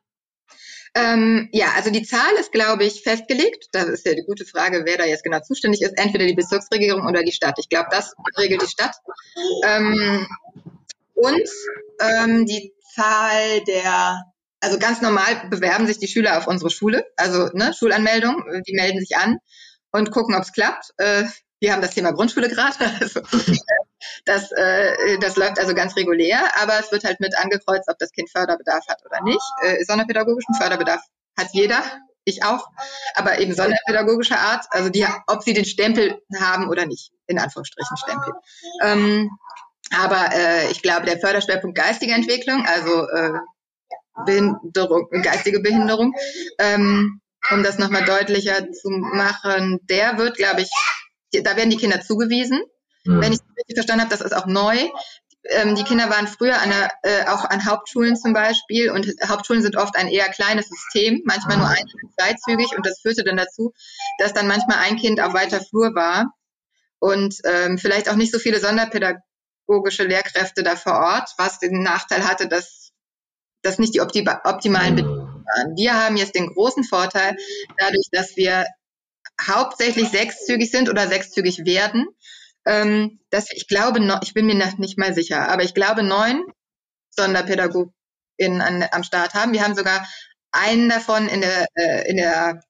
Ähm, 0.97 1.49
ja, 1.51 1.67
also 1.75 1.91
die 1.91 2.03
Zahl 2.03 2.33
ist, 2.39 2.53
glaube 2.53 2.85
ich, 2.85 3.03
festgelegt. 3.03 3.67
Das 3.73 3.85
ist 3.85 4.05
ja 4.05 4.13
die 4.13 4.23
gute 4.25 4.45
Frage, 4.45 4.83
wer 4.85 4.97
da 4.97 5.05
jetzt 5.05 5.25
genau 5.25 5.41
zuständig 5.41 5.81
ist. 5.81 5.97
Entweder 5.97 6.25
die 6.25 6.35
Bezirksregierung 6.35 7.05
oder 7.05 7.21
die 7.21 7.33
Stadt. 7.33 7.55
Ich 7.59 7.67
glaube, 7.67 7.89
das 7.91 8.13
regelt 8.37 8.61
die 8.61 8.67
Stadt. 8.67 8.95
Ähm, 9.65 10.25
und 11.15 11.49
ähm, 11.99 12.45
die 12.45 12.73
Zahl 12.93 13.61
der, 13.67 14.21
also 14.61 14.79
ganz 14.79 15.01
normal 15.01 15.47
bewerben 15.49 15.85
sich 15.85 15.99
die 15.99 16.07
Schüler 16.07 16.37
auf 16.37 16.47
unsere 16.47 16.69
Schule, 16.69 17.05
also 17.17 17.49
ne, 17.53 17.73
Schulanmeldung, 17.73 18.43
die 18.65 18.73
melden 18.73 18.99
sich 18.99 19.17
an 19.17 19.37
und 19.91 20.11
gucken, 20.11 20.35
ob 20.35 20.43
es 20.43 20.53
klappt. 20.53 20.91
Äh, 20.97 21.25
wir 21.65 21.73
haben 21.73 21.81
das 21.81 21.95
Thema 21.95 22.11
Grundschule 22.11 22.47
gerade. 22.47 22.75
Also, 23.01 23.21
das, 24.25 24.51
äh, 24.51 25.17
das 25.19 25.35
läuft 25.35 25.59
also 25.59 25.73
ganz 25.73 25.95
regulär, 25.95 26.39
aber 26.61 26.79
es 26.79 26.91
wird 26.91 27.03
halt 27.03 27.19
mit 27.19 27.35
angekreuzt, 27.35 27.89
ob 27.89 27.97
das 27.97 28.11
Kind 28.11 28.29
Förderbedarf 28.29 28.87
hat 28.87 29.03
oder 29.03 29.23
nicht. 29.23 29.41
Äh, 29.63 29.83
sonderpädagogischen 29.83 30.53
Förderbedarf 30.55 31.01
hat 31.37 31.47
jeder, 31.53 31.81
ich 32.23 32.43
auch, 32.43 32.67
aber 33.15 33.39
eben 33.39 33.55
sonderpädagogischer 33.55 34.39
Art, 34.39 34.65
also 34.69 34.89
die, 34.89 35.07
ob 35.25 35.41
sie 35.41 35.53
den 35.53 35.65
Stempel 35.65 36.21
haben 36.39 36.69
oder 36.69 36.85
nicht, 36.85 37.11
in 37.25 37.39
Anführungsstrichen 37.39 37.97
Stempel. 37.97 38.33
Ähm, 38.83 39.31
aber 39.91 40.29
äh, 40.33 40.71
ich 40.71 40.83
glaube, 40.83 41.07
der 41.07 41.19
Förderschwerpunkt 41.19 41.75
geistige 41.75 42.13
Entwicklung, 42.13 42.63
also 42.67 43.07
äh, 43.09 43.39
Behinderung, 44.25 45.09
geistige 45.23 45.61
Behinderung, 45.61 46.13
ähm, 46.59 47.21
um 47.51 47.63
das 47.63 47.79
nochmal 47.79 48.05
deutlicher 48.05 48.71
zu 48.71 48.89
machen, 48.89 49.79
der 49.89 50.19
wird, 50.19 50.37
glaube 50.37 50.61
ich, 50.61 50.69
da 51.31 51.55
werden 51.55 51.69
die 51.69 51.77
Kinder 51.77 52.01
zugewiesen. 52.01 52.61
Mhm. 53.05 53.21
Wenn 53.21 53.33
ich 53.33 53.39
es 53.39 53.57
richtig 53.57 53.75
verstanden 53.75 54.01
habe, 54.01 54.11
das 54.11 54.21
ist 54.21 54.35
auch 54.35 54.45
neu. 54.45 54.77
Ähm, 55.47 55.75
die 55.75 55.83
Kinder 55.83 56.09
waren 56.09 56.27
früher 56.27 56.59
an 56.59 56.69
der, 56.69 56.91
äh, 57.03 57.27
auch 57.27 57.45
an 57.45 57.65
Hauptschulen 57.65 58.15
zum 58.15 58.33
Beispiel 58.33 58.89
und 58.89 59.07
Hauptschulen 59.27 59.61
sind 59.61 59.77
oft 59.77 59.95
ein 59.95 60.07
eher 60.07 60.29
kleines 60.29 60.67
System, 60.69 61.21
manchmal 61.25 61.57
nur 61.57 61.67
ein- 61.67 61.85
zweizügig 62.17 62.75
und 62.75 62.85
das 62.85 62.99
führte 63.01 63.23
dann 63.23 63.37
dazu, 63.37 63.71
dass 64.17 64.33
dann 64.33 64.47
manchmal 64.47 64.77
ein 64.79 64.97
Kind 64.97 65.21
auf 65.21 65.33
weiter 65.33 65.61
Flur 65.61 65.93
war 65.93 66.33
und 66.97 67.35
ähm, 67.43 67.77
vielleicht 67.77 68.09
auch 68.09 68.15
nicht 68.15 68.31
so 68.31 68.39
viele 68.39 68.59
Sonderpädagogik 68.59 69.21
pädagogische 69.65 70.03
Lehrkräfte 70.03 70.63
da 70.63 70.75
vor 70.75 70.93
Ort, 70.93 71.29
was 71.37 71.59
den 71.59 71.81
Nachteil 71.81 72.27
hatte, 72.27 72.47
dass 72.47 72.91
das 73.61 73.79
nicht 73.79 73.95
die 73.95 74.01
optimalen 74.01 74.93
mhm. 74.93 74.95
Bedingungen 74.95 75.45
waren. 75.45 75.75
Wir 75.75 75.93
haben 75.93 76.17
jetzt 76.17 76.35
den 76.35 76.53
großen 76.53 76.83
Vorteil, 76.83 77.35
dadurch, 77.77 78.07
dass 78.11 78.35
wir 78.35 78.65
hauptsächlich 79.41 80.09
sechszügig 80.09 80.71
sind 80.71 80.89
oder 80.89 81.07
sechszügig 81.07 81.65
werden, 81.65 82.07
ähm, 82.65 83.19
dass 83.29 83.51
ich 83.51 83.67
glaube, 83.67 83.99
no, 83.99 84.17
ich 84.23 84.33
bin 84.33 84.45
mir 84.45 84.55
nicht 84.77 84.97
mal 84.97 85.13
sicher, 85.13 85.49
aber 85.49 85.63
ich 85.63 85.73
glaube 85.73 86.03
neun 86.03 86.43
SonderpädagogInnen 87.11 88.85
am 88.91 89.03
Start 89.03 89.33
haben. 89.33 89.53
Wir 89.53 89.63
haben 89.63 89.75
sogar 89.75 90.07
einen 90.51 90.89
davon 90.89 91.27
in 91.27 91.41
der, 91.41 91.67
äh, 91.75 92.09
in 92.09 92.17
der 92.17 92.61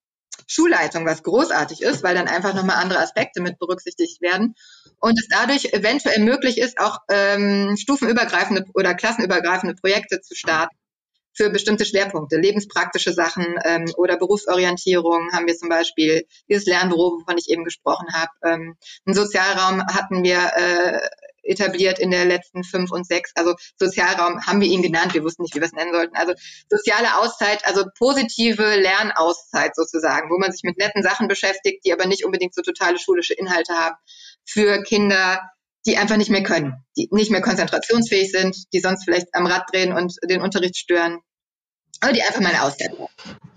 Schulleitung, 0.47 1.05
was 1.05 1.24
großartig 1.24 1.82
ist, 1.82 2.03
weil 2.03 2.16
dann 2.16 2.28
einfach 2.28 2.53
nochmal 2.53 2.78
andere 2.78 2.99
Aspekte 2.99 3.41
mit 3.41 3.57
berücksichtigt 3.57 4.22
werden. 4.22 4.53
Und 4.99 5.18
es 5.20 5.28
dadurch 5.30 5.74
eventuell 5.74 6.20
möglich 6.20 6.57
ist, 6.57 6.78
auch 6.78 6.99
ähm, 7.09 7.76
stufenübergreifende 7.78 8.66
oder 8.74 8.93
klassenübergreifende 8.93 9.76
Projekte 9.76 10.22
zu 10.22 10.36
starten 10.36 10.76
für 11.36 11.49
bestimmte 11.49 11.86
Schwerpunkte, 11.86 12.38
lebenspraktische 12.38 13.13
Sachen 13.13 13.45
ähm, 13.65 13.86
oder 13.97 14.17
Berufsorientierung 14.17 15.31
haben 15.33 15.47
wir 15.47 15.55
zum 15.55 15.69
Beispiel 15.69 16.25
dieses 16.49 16.65
Lernbüro, 16.65 17.19
wovon 17.19 17.38
ich 17.38 17.49
eben 17.49 17.63
gesprochen 17.63 18.07
habe. 18.13 18.31
Ähm, 18.43 18.75
einen 19.05 19.15
Sozialraum 19.15 19.86
hatten 19.88 20.23
wir 20.23 20.39
äh, 20.55 20.99
etabliert 21.45 21.99
in 21.99 22.11
der 22.11 22.25
letzten 22.25 22.63
fünf 22.63 22.91
und 22.91 23.05
sechs. 23.05 23.31
Also 23.36 23.53
Sozialraum 23.77 24.45
haben 24.45 24.61
wir 24.61 24.67
ihn 24.67 24.81
genannt, 24.81 25.13
wir 25.13 25.23
wussten 25.23 25.43
nicht, 25.43 25.55
wie 25.55 25.59
wir 25.59 25.67
es 25.67 25.73
nennen 25.73 25.93
sollten. 25.93 26.15
Also 26.15 26.33
soziale 26.69 27.17
Auszeit, 27.17 27.65
also 27.65 27.83
positive 27.97 28.75
Lernauszeit 28.75 29.75
sozusagen, 29.75 30.29
wo 30.29 30.39
man 30.39 30.51
sich 30.51 30.63
mit 30.63 30.77
netten 30.77 31.03
Sachen 31.03 31.27
beschäftigt, 31.27 31.86
die 31.86 31.93
aber 31.93 32.07
nicht 32.07 32.25
unbedingt 32.25 32.55
so 32.55 32.61
totale 32.61 32.97
schulische 32.97 33.33
Inhalte 33.33 33.73
haben 33.73 33.95
für 34.45 34.81
Kinder, 34.83 35.41
die 35.86 35.97
einfach 35.97 36.17
nicht 36.17 36.31
mehr 36.31 36.43
können, 36.43 36.73
die 36.97 37.07
nicht 37.11 37.31
mehr 37.31 37.41
konzentrationsfähig 37.41 38.31
sind, 38.31 38.55
die 38.73 38.79
sonst 38.79 39.05
vielleicht 39.05 39.27
am 39.33 39.45
Rad 39.45 39.71
drehen 39.71 39.93
und 39.93 40.15
den 40.27 40.41
Unterricht 40.41 40.77
stören, 40.77 41.19
aber 42.01 42.13
die 42.13 42.23
einfach 42.23 42.41
mal 42.41 42.49
eine 42.49 42.63
Auszeit 42.63 42.95
brauchen. 42.95 43.13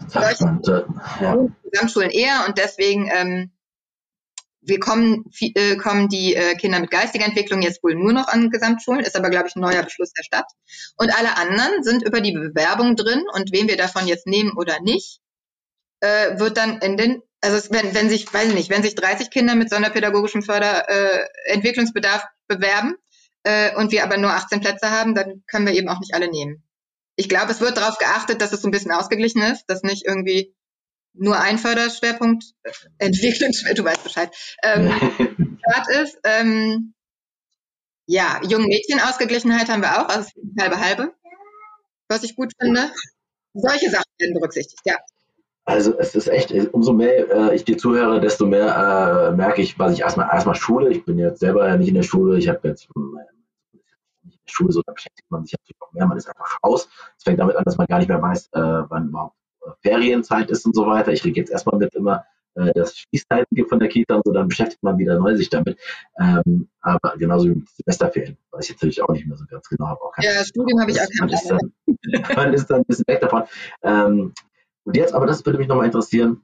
Solche 0.09 0.87
ja. 1.21 1.47
Gesamtschulen 1.71 2.11
eher 2.11 2.45
und 2.47 2.59
deswegen 2.59 3.11
ähm, 3.13 3.51
wir 4.69 4.81
kommen, 4.81 5.25
äh, 5.41 5.77
kommen 5.77 6.09
die 6.09 6.35
äh, 6.35 6.55
Kinder 6.55 6.81
mit 6.81 6.91
geistiger 6.91 7.25
Entwicklung 7.25 7.63
jetzt 7.63 7.83
wohl 7.83 7.95
nur 7.95 8.13
noch 8.13 8.29
an 8.29 8.51
Gesamtschulen, 8.51 9.01
ist 9.01 9.17
aber, 9.17 9.31
glaube 9.31 9.49
ich, 9.49 9.57
ein 9.57 9.61
neuer 9.61 9.83
Beschluss 9.83 10.13
der 10.13 10.23
Stadt. 10.23 10.47
Und 10.97 11.17
alle 11.17 11.37
anderen 11.37 11.83
sind 11.83 12.03
über 12.03 12.21
die 12.21 12.33
Bewerbung 12.33 12.95
drin 12.97 13.25
und 13.33 13.53
wen 13.53 13.69
wir 13.69 13.77
davon 13.77 14.07
jetzt 14.07 14.27
nehmen 14.27 14.53
oder 14.57 14.81
nicht, 14.81 15.21
äh, 16.01 16.39
wird 16.39 16.57
dann 16.57 16.79
in 16.81 16.97
den, 16.97 17.23
also 17.41 17.71
wenn, 17.71 17.95
wenn 17.95 18.09
sich, 18.09 18.33
weiß 18.33 18.49
ich 18.49 18.55
nicht, 18.55 18.71
wenn 18.71 18.83
sich 18.83 18.95
30 18.95 19.31
Kinder 19.31 19.55
mit 19.55 19.71
sonderpädagogischem 19.71 20.43
Förderentwicklungsbedarf 20.43 22.23
äh, 22.23 22.57
bewerben 22.57 22.97
äh, 23.45 23.75
und 23.77 23.93
wir 23.93 24.03
aber 24.05 24.17
nur 24.17 24.31
18 24.31 24.61
Plätze 24.61 24.91
haben, 24.91 25.15
dann 25.15 25.43
können 25.47 25.67
wir 25.67 25.75
eben 25.75 25.89
auch 25.89 26.01
nicht 26.01 26.15
alle 26.15 26.31
nehmen. 26.31 26.63
Ich 27.17 27.29
glaube, 27.29 27.53
es 27.53 27.61
wird 27.61 27.77
darauf 27.77 27.99
geachtet, 27.99 28.41
dass 28.41 28.53
es 28.53 28.63
so 28.63 28.69
ein 28.69 28.73
bisschen 28.73 28.93
ausgeglichen 28.93 29.43
ist, 29.43 29.65
dass 29.67 29.83
nicht 29.83 30.05
irgendwie 30.07 30.55
nur 31.15 31.39
ein 31.39 31.59
Förderschwerpunkt 31.59 32.45
äh, 32.63 32.71
Entwicklungsschwerpunkt, 32.99 33.79
du 33.79 33.85
weißt 33.85 34.05
Bescheid, 34.05 34.35
ähm, 34.63 35.59
ist. 36.03 36.19
Ähm, 36.25 36.95
ja, 38.07 38.41
jungen 38.43 38.69
Mädchen 38.69 39.01
Ausgeglichenheit 39.01 39.69
haben 39.69 39.83
wir 39.83 40.01
auch, 40.01 40.09
also 40.09 40.31
halbe 40.59 40.81
halbe, 40.81 41.15
was 42.09 42.23
ich 42.23 42.37
gut 42.37 42.53
finde. 42.59 42.91
Solche 43.53 43.91
Sachen 43.91 44.11
werden 44.19 44.35
berücksichtigt, 44.35 44.81
ja. 44.87 44.97
Also 45.69 45.99
es 45.99 46.15
ist 46.15 46.29
echt, 46.29 46.51
umso 46.73 46.95
mehr 46.95 47.31
äh, 47.31 47.55
ich 47.55 47.63
dir 47.63 47.77
zuhöre, 47.77 48.23
desto 48.23 48.47
mehr 48.47 49.29
äh, 49.29 49.37
merke 49.37 49.61
ich, 49.61 49.79
was 49.79 49.93
ich 49.93 50.01
erstmal 50.01 50.27
erstmal 50.33 50.55
Schule. 50.55 50.89
Ich 50.89 51.05
bin 51.05 51.19
jetzt 51.19 51.41
selber 51.41 51.77
nicht 51.77 51.89
in 51.89 51.95
der 51.95 52.03
Schule, 52.03 52.39
ich 52.39 52.49
habe 52.49 52.67
jetzt 52.69 52.89
nicht 52.89 52.97
in 52.97 54.31
der 54.31 54.51
Schule, 54.51 54.73
so 54.73 54.81
da 54.81 54.95
beschäftigt 54.95 55.31
man 55.31 55.45
sich 55.45 55.53
natürlich 55.53 55.79
noch 55.79 55.93
mehr, 55.93 56.07
man 56.07 56.17
ist 56.17 56.27
einfach 56.27 56.59
raus. 56.65 56.89
Es 57.19 57.23
fängt 57.23 57.39
damit 57.39 57.55
an, 57.55 57.65
dass 57.65 57.77
man 57.77 57.87
gar 57.87 57.99
nicht 57.99 58.09
mehr 58.09 58.23
weiß, 58.23 58.47
äh, 58.53 58.61
wann 58.89 59.09
überhaupt 59.09 59.37
Ferienzeit 59.83 60.51
ist 60.51 60.65
und 60.65 60.75
so 60.75 60.87
weiter. 60.87 61.13
Ich 61.13 61.23
rede 61.23 61.39
jetzt 61.39 61.51
erstmal 61.51 61.79
mit 61.79 61.95
immer, 61.95 62.25
äh, 62.55 62.73
dass 62.73 62.93
es 62.93 63.01
Schließzeiten 63.01 63.55
gibt 63.55 63.69
von 63.69 63.79
der 63.79 63.89
Kita 63.91 64.15
und 64.15 64.23
so, 64.25 64.33
dann 64.33 64.49
beschäftigt 64.49 64.83
man 64.83 64.97
wieder 64.97 65.19
neu 65.19 65.37
sich 65.37 65.51
damit. 65.51 65.79
Ähm, 66.19 66.71
aber 66.81 67.15
genauso 67.19 67.45
wie 67.45 67.57
mit 67.57 67.69
Semesterferien, 67.69 68.39
weiß 68.53 68.71
ich 68.71 68.77
natürlich 68.77 69.03
auch 69.03 69.11
nicht 69.11 69.27
mehr 69.27 69.37
so 69.37 69.45
ganz 69.45 69.69
genau. 69.69 69.89
Habe 69.89 70.01
auch 70.01 70.15
ja, 70.19 70.43
Studium 70.47 70.81
habe 70.81 70.93
ich 70.93 70.99
auch 70.99 71.07
man 71.21 71.29
ist, 71.29 71.51
dann, 71.51 71.73
man 72.37 72.55
ist 72.55 72.71
dann 72.71 72.79
ein 72.79 72.85
bisschen 72.85 73.05
weg 73.07 73.21
davon. 73.21 73.43
Ähm, 73.83 74.33
und 74.89 74.97
jetzt, 74.97 75.13
aber 75.13 75.27
das 75.27 75.45
würde 75.45 75.59
mich 75.59 75.69
nochmal 75.69 75.85
interessieren, 75.85 76.41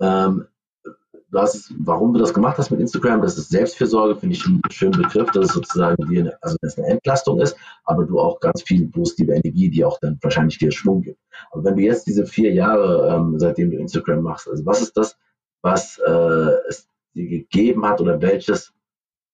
ähm, 0.00 0.48
du 0.82 1.38
hast, 1.38 1.72
warum 1.78 2.12
du 2.12 2.18
das 2.18 2.34
gemacht 2.34 2.58
hast 2.58 2.72
mit 2.72 2.80
Instagram, 2.80 3.22
das 3.22 3.38
ist 3.38 3.50
Selbstfürsorge, 3.50 4.16
finde 4.16 4.34
ich 4.34 4.44
einen 4.44 4.60
schönen 4.70 5.00
Begriff, 5.00 5.30
dass 5.30 5.44
es 5.44 5.52
sozusagen 5.52 6.10
wie 6.10 6.18
eine, 6.18 6.36
also 6.42 6.56
eine 6.62 6.86
Entlastung 6.88 7.40
ist, 7.40 7.56
aber 7.84 8.06
du 8.06 8.18
auch 8.18 8.40
ganz 8.40 8.62
viel 8.62 8.88
positive 8.88 9.34
Energie, 9.34 9.70
die 9.70 9.84
auch 9.84 10.00
dann 10.00 10.18
wahrscheinlich 10.20 10.58
dir 10.58 10.72
Schwung 10.72 11.02
gibt. 11.02 11.20
Aber 11.52 11.62
wenn 11.62 11.76
du 11.76 11.82
jetzt 11.82 12.08
diese 12.08 12.26
vier 12.26 12.52
Jahre, 12.52 13.14
ähm, 13.14 13.38
seitdem 13.38 13.70
du 13.70 13.76
Instagram 13.76 14.22
machst, 14.22 14.48
also 14.48 14.66
was 14.66 14.82
ist 14.82 14.96
das, 14.96 15.16
was 15.62 15.96
äh, 16.04 16.50
es 16.68 16.88
dir 17.14 17.28
gegeben 17.28 17.86
hat 17.86 18.00
oder 18.00 18.20
welches, 18.20 18.72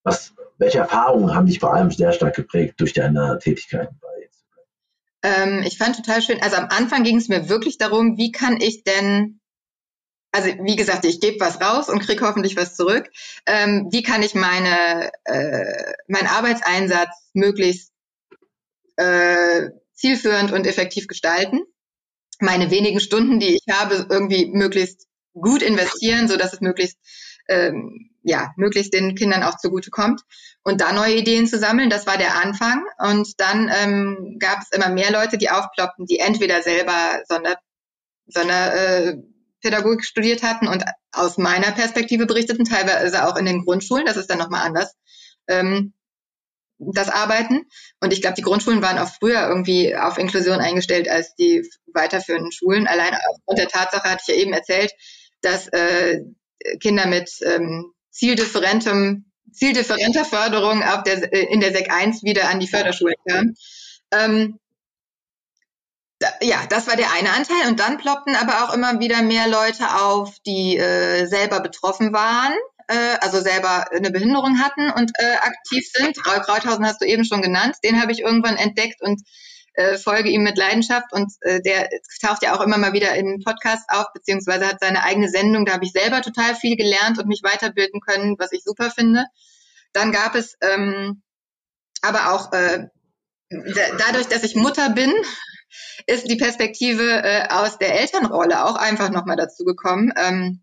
was, 0.02 0.34
welche 0.58 0.80
Erfahrungen 0.80 1.34
haben 1.34 1.46
dich 1.46 1.58
vor 1.58 1.72
allem 1.72 1.90
sehr 1.90 2.12
stark 2.12 2.36
geprägt 2.36 2.74
durch 2.80 2.92
deine 2.92 3.38
Tätigkeit 3.38 3.88
bei? 3.98 4.15
Ähm, 5.26 5.64
ich 5.66 5.76
fand 5.76 5.96
total 5.96 6.22
schön, 6.22 6.40
also 6.40 6.56
am 6.56 6.68
Anfang 6.68 7.02
ging 7.02 7.16
es 7.16 7.28
mir 7.28 7.48
wirklich 7.48 7.78
darum, 7.78 8.16
wie 8.16 8.30
kann 8.30 8.60
ich 8.60 8.84
denn 8.84 9.40
also 10.30 10.50
wie 10.64 10.76
gesagt, 10.76 11.06
ich 11.06 11.20
gebe 11.20 11.40
was 11.40 11.60
raus 11.62 11.88
und 11.88 12.00
kriege 12.00 12.26
hoffentlich 12.26 12.56
was 12.56 12.76
zurück. 12.76 13.08
Ähm, 13.46 13.88
wie 13.90 14.02
kann 14.02 14.22
ich 14.22 14.34
meine, 14.34 15.10
äh, 15.24 15.94
meinen 16.08 16.26
Arbeitseinsatz 16.26 17.08
möglichst 17.32 17.90
äh, 18.96 19.70
zielführend 19.94 20.52
und 20.52 20.66
effektiv 20.66 21.06
gestalten? 21.06 21.62
Meine 22.38 22.70
wenigen 22.70 23.00
Stunden, 23.00 23.40
die 23.40 23.56
ich 23.56 23.64
habe, 23.70 24.06
irgendwie 24.10 24.50
möglichst 24.52 25.06
gut 25.32 25.62
investieren, 25.62 26.28
so 26.28 26.36
dass 26.36 26.52
es 26.52 26.60
möglichst 26.60 26.98
ähm, 27.48 28.10
ja, 28.26 28.52
möglichst 28.56 28.92
den 28.92 29.14
Kindern 29.14 29.44
auch 29.44 29.56
zugute 29.56 29.90
kommt. 29.90 30.22
Und 30.62 30.80
da 30.80 30.92
neue 30.92 31.14
Ideen 31.14 31.46
zu 31.46 31.58
sammeln, 31.58 31.90
das 31.90 32.08
war 32.08 32.18
der 32.18 32.42
Anfang. 32.42 32.84
Und 32.98 33.40
dann 33.40 33.70
ähm, 33.72 34.36
gab 34.40 34.60
es 34.60 34.72
immer 34.72 34.88
mehr 34.88 35.12
Leute, 35.12 35.38
die 35.38 35.48
aufploppten, 35.48 36.06
die 36.06 36.18
entweder 36.18 36.60
selber 36.60 37.22
Sonder, 37.28 37.56
Sonderpädagogik 38.26 40.00
äh, 40.00 40.06
studiert 40.06 40.42
hatten 40.42 40.66
und 40.66 40.82
aus 41.12 41.38
meiner 41.38 41.70
Perspektive 41.70 42.26
berichteten, 42.26 42.64
teilweise 42.64 43.28
auch 43.28 43.36
in 43.36 43.46
den 43.46 43.64
Grundschulen, 43.64 44.06
das 44.06 44.16
ist 44.16 44.28
dann 44.28 44.38
nochmal 44.38 44.66
anders, 44.66 44.92
ähm, 45.46 45.92
das 46.78 47.08
Arbeiten. 47.08 47.66
Und 48.00 48.12
ich 48.12 48.20
glaube, 48.20 48.34
die 48.34 48.42
Grundschulen 48.42 48.82
waren 48.82 48.98
auch 48.98 49.08
früher 49.08 49.46
irgendwie 49.46 49.94
auf 49.94 50.18
Inklusion 50.18 50.58
eingestellt 50.58 51.08
als 51.08 51.36
die 51.36 51.62
weiterführenden 51.94 52.50
Schulen. 52.50 52.88
Allein 52.88 53.14
aufgrund 53.14 53.58
der 53.60 53.68
Tatsache 53.68 54.10
hatte 54.10 54.24
ich 54.26 54.34
ja 54.34 54.42
eben 54.42 54.52
erzählt, 54.52 54.92
dass 55.42 55.68
äh, 55.68 56.22
Kinder 56.80 57.06
mit 57.06 57.30
ähm, 57.44 57.92
zieldifferentem, 58.16 59.26
zieldifferenter 59.52 60.24
Förderung 60.24 60.82
auf 60.82 61.02
der, 61.02 61.32
äh, 61.32 61.52
in 61.52 61.60
der 61.60 61.72
SEC 61.72 61.90
1 61.90 62.22
wieder 62.22 62.48
an 62.48 62.60
die 62.60 62.68
Förderschule 62.68 63.14
kam. 63.28 63.54
Ähm, 64.10 64.58
ja, 66.40 66.66
das 66.68 66.86
war 66.86 66.96
der 66.96 67.12
eine 67.12 67.30
Anteil. 67.30 67.68
Und 67.68 67.78
dann 67.78 67.98
ploppten 67.98 68.34
aber 68.36 68.64
auch 68.64 68.74
immer 68.74 69.00
wieder 69.00 69.22
mehr 69.22 69.48
Leute 69.48 70.02
auf, 70.02 70.34
die 70.46 70.78
äh, 70.78 71.26
selber 71.26 71.60
betroffen 71.60 72.12
waren, 72.12 72.54
äh, 72.88 73.16
also 73.20 73.40
selber 73.40 73.90
eine 73.92 74.10
Behinderung 74.10 74.60
hatten 74.60 74.90
und 74.90 75.12
äh, 75.18 75.36
aktiv 75.36 75.86
sind. 75.92 76.26
Raul 76.26 76.40
Krauthausen 76.40 76.86
hast 76.86 77.02
du 77.02 77.06
eben 77.06 77.24
schon 77.24 77.42
genannt. 77.42 77.76
Den 77.84 78.00
habe 78.00 78.12
ich 78.12 78.20
irgendwann 78.20 78.56
entdeckt 78.56 79.02
und 79.02 79.20
äh, 79.76 79.98
folge 79.98 80.28
ihm 80.28 80.42
mit 80.42 80.56
Leidenschaft 80.58 81.12
und 81.12 81.32
äh, 81.42 81.60
der 81.60 81.88
taucht 82.20 82.42
ja 82.42 82.56
auch 82.56 82.60
immer 82.60 82.78
mal 82.78 82.92
wieder 82.92 83.14
in 83.14 83.42
Podcasts 83.44 83.86
auf, 83.88 84.06
beziehungsweise 84.12 84.66
hat 84.66 84.80
seine 84.80 85.02
eigene 85.04 85.28
Sendung. 85.28 85.64
Da 85.64 85.74
habe 85.74 85.84
ich 85.84 85.92
selber 85.92 86.22
total 86.22 86.54
viel 86.54 86.76
gelernt 86.76 87.18
und 87.18 87.28
mich 87.28 87.42
weiterbilden 87.42 88.00
können, 88.00 88.36
was 88.38 88.52
ich 88.52 88.64
super 88.64 88.90
finde. 88.90 89.26
Dann 89.92 90.12
gab 90.12 90.34
es 90.34 90.56
ähm, 90.62 91.22
aber 92.02 92.32
auch 92.32 92.52
äh, 92.52 92.88
dadurch, 93.50 94.26
dass 94.28 94.42
ich 94.42 94.56
Mutter 94.56 94.90
bin, 94.90 95.12
ist 96.06 96.30
die 96.30 96.36
Perspektive 96.36 97.22
äh, 97.22 97.48
aus 97.48 97.78
der 97.78 98.00
Elternrolle 98.00 98.64
auch 98.64 98.76
einfach 98.76 99.10
nochmal 99.10 99.36
dazu 99.36 99.64
gekommen. 99.64 100.12
Ähm, 100.16 100.62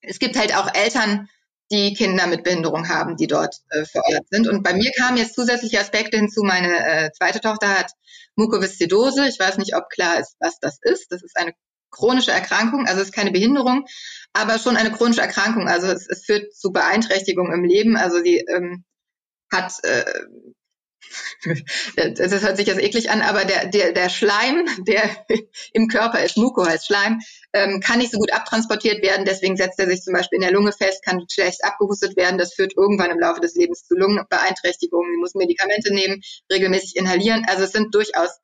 es 0.00 0.18
gibt 0.18 0.36
halt 0.36 0.56
auch 0.56 0.74
Eltern, 0.74 1.28
die 1.70 1.94
Kinder 1.94 2.26
mit 2.26 2.42
Behinderung 2.42 2.88
haben, 2.88 3.16
die 3.16 3.26
dort 3.26 3.56
äh, 3.70 3.84
vor 3.84 4.02
Ort 4.04 4.26
sind. 4.30 4.48
Und 4.48 4.62
bei 4.62 4.74
mir 4.74 4.90
kamen 4.98 5.16
jetzt 5.16 5.34
zusätzliche 5.34 5.80
Aspekte 5.80 6.16
hinzu. 6.16 6.42
Meine 6.42 6.86
äh, 6.86 7.10
zweite 7.12 7.40
Tochter 7.40 7.68
hat 7.68 7.92
Mukoviszidose. 8.40 9.28
Ich 9.28 9.38
weiß 9.38 9.58
nicht, 9.58 9.76
ob 9.76 9.88
klar 9.90 10.18
ist, 10.18 10.36
was 10.40 10.58
das 10.60 10.78
ist. 10.82 11.12
Das 11.12 11.22
ist 11.22 11.36
eine 11.36 11.52
chronische 11.90 12.30
Erkrankung, 12.30 12.86
also 12.86 13.00
es 13.00 13.08
ist 13.08 13.14
keine 13.14 13.32
Behinderung, 13.32 13.84
aber 14.32 14.58
schon 14.58 14.76
eine 14.76 14.92
chronische 14.92 15.22
Erkrankung. 15.22 15.68
Also 15.68 15.88
es, 15.88 16.08
es 16.08 16.24
führt 16.24 16.54
zu 16.54 16.72
Beeinträchtigungen 16.72 17.52
im 17.52 17.64
Leben. 17.64 17.96
Also 17.96 18.22
sie 18.22 18.38
ähm, 18.38 18.84
hat 19.52 19.72
äh, 19.82 20.04
das 21.96 22.42
hört 22.42 22.56
sich 22.56 22.66
jetzt 22.66 22.80
eklig 22.80 23.10
an, 23.10 23.22
aber 23.22 23.44
der, 23.44 23.66
der, 23.66 23.92
der 23.92 24.08
Schleim, 24.08 24.66
der 24.86 25.02
im 25.72 25.88
Körper 25.88 26.22
ist, 26.22 26.36
Muko 26.36 26.64
heißt 26.64 26.86
Schleim, 26.86 27.20
ähm, 27.52 27.80
kann 27.80 27.98
nicht 27.98 28.12
so 28.12 28.18
gut 28.18 28.32
abtransportiert 28.32 29.02
werden. 29.02 29.24
Deswegen 29.24 29.56
setzt 29.56 29.78
er 29.78 29.86
sich 29.86 30.02
zum 30.02 30.14
Beispiel 30.14 30.36
in 30.36 30.42
der 30.42 30.52
Lunge 30.52 30.72
fest, 30.72 31.04
kann 31.04 31.24
schlecht 31.30 31.64
abgehustet 31.64 32.16
werden. 32.16 32.38
Das 32.38 32.54
führt 32.54 32.76
irgendwann 32.76 33.10
im 33.10 33.18
Laufe 33.18 33.40
des 33.40 33.54
Lebens 33.54 33.84
zu 33.86 33.94
Lungenbeeinträchtigungen. 33.94 35.12
Sie 35.12 35.20
muss 35.20 35.34
Medikamente 35.34 35.92
nehmen, 35.92 36.22
regelmäßig 36.50 36.96
inhalieren. 36.96 37.44
Also 37.48 37.64
es 37.64 37.72
sind 37.72 37.94
durchaus 37.94 38.38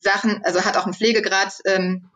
Sachen, 0.00 0.42
also 0.44 0.64
hat 0.64 0.76
auch 0.76 0.84
einen 0.84 0.94
Pflegegrad. 0.94 1.52
Ähm, 1.66 2.10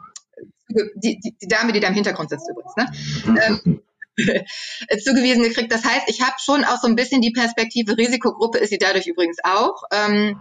die, 0.68 1.20
die, 1.20 1.36
die 1.40 1.48
Dame, 1.48 1.72
die 1.72 1.80
da 1.80 1.88
im 1.88 1.94
Hintergrund 1.94 2.30
sitzt 2.30 2.48
übrigens. 2.50 2.74
Ne? 2.76 3.40
Ähm, 3.46 3.82
zugewiesen 5.04 5.42
gekriegt. 5.42 5.72
Das 5.72 5.84
heißt, 5.84 6.08
ich 6.08 6.22
habe 6.22 6.34
schon 6.38 6.64
auch 6.64 6.80
so 6.80 6.88
ein 6.88 6.96
bisschen 6.96 7.20
die 7.20 7.32
Perspektive, 7.32 7.96
Risikogruppe 7.96 8.58
ist 8.58 8.70
sie 8.70 8.78
dadurch 8.78 9.06
übrigens 9.06 9.38
auch, 9.42 9.82
ähm, 9.92 10.40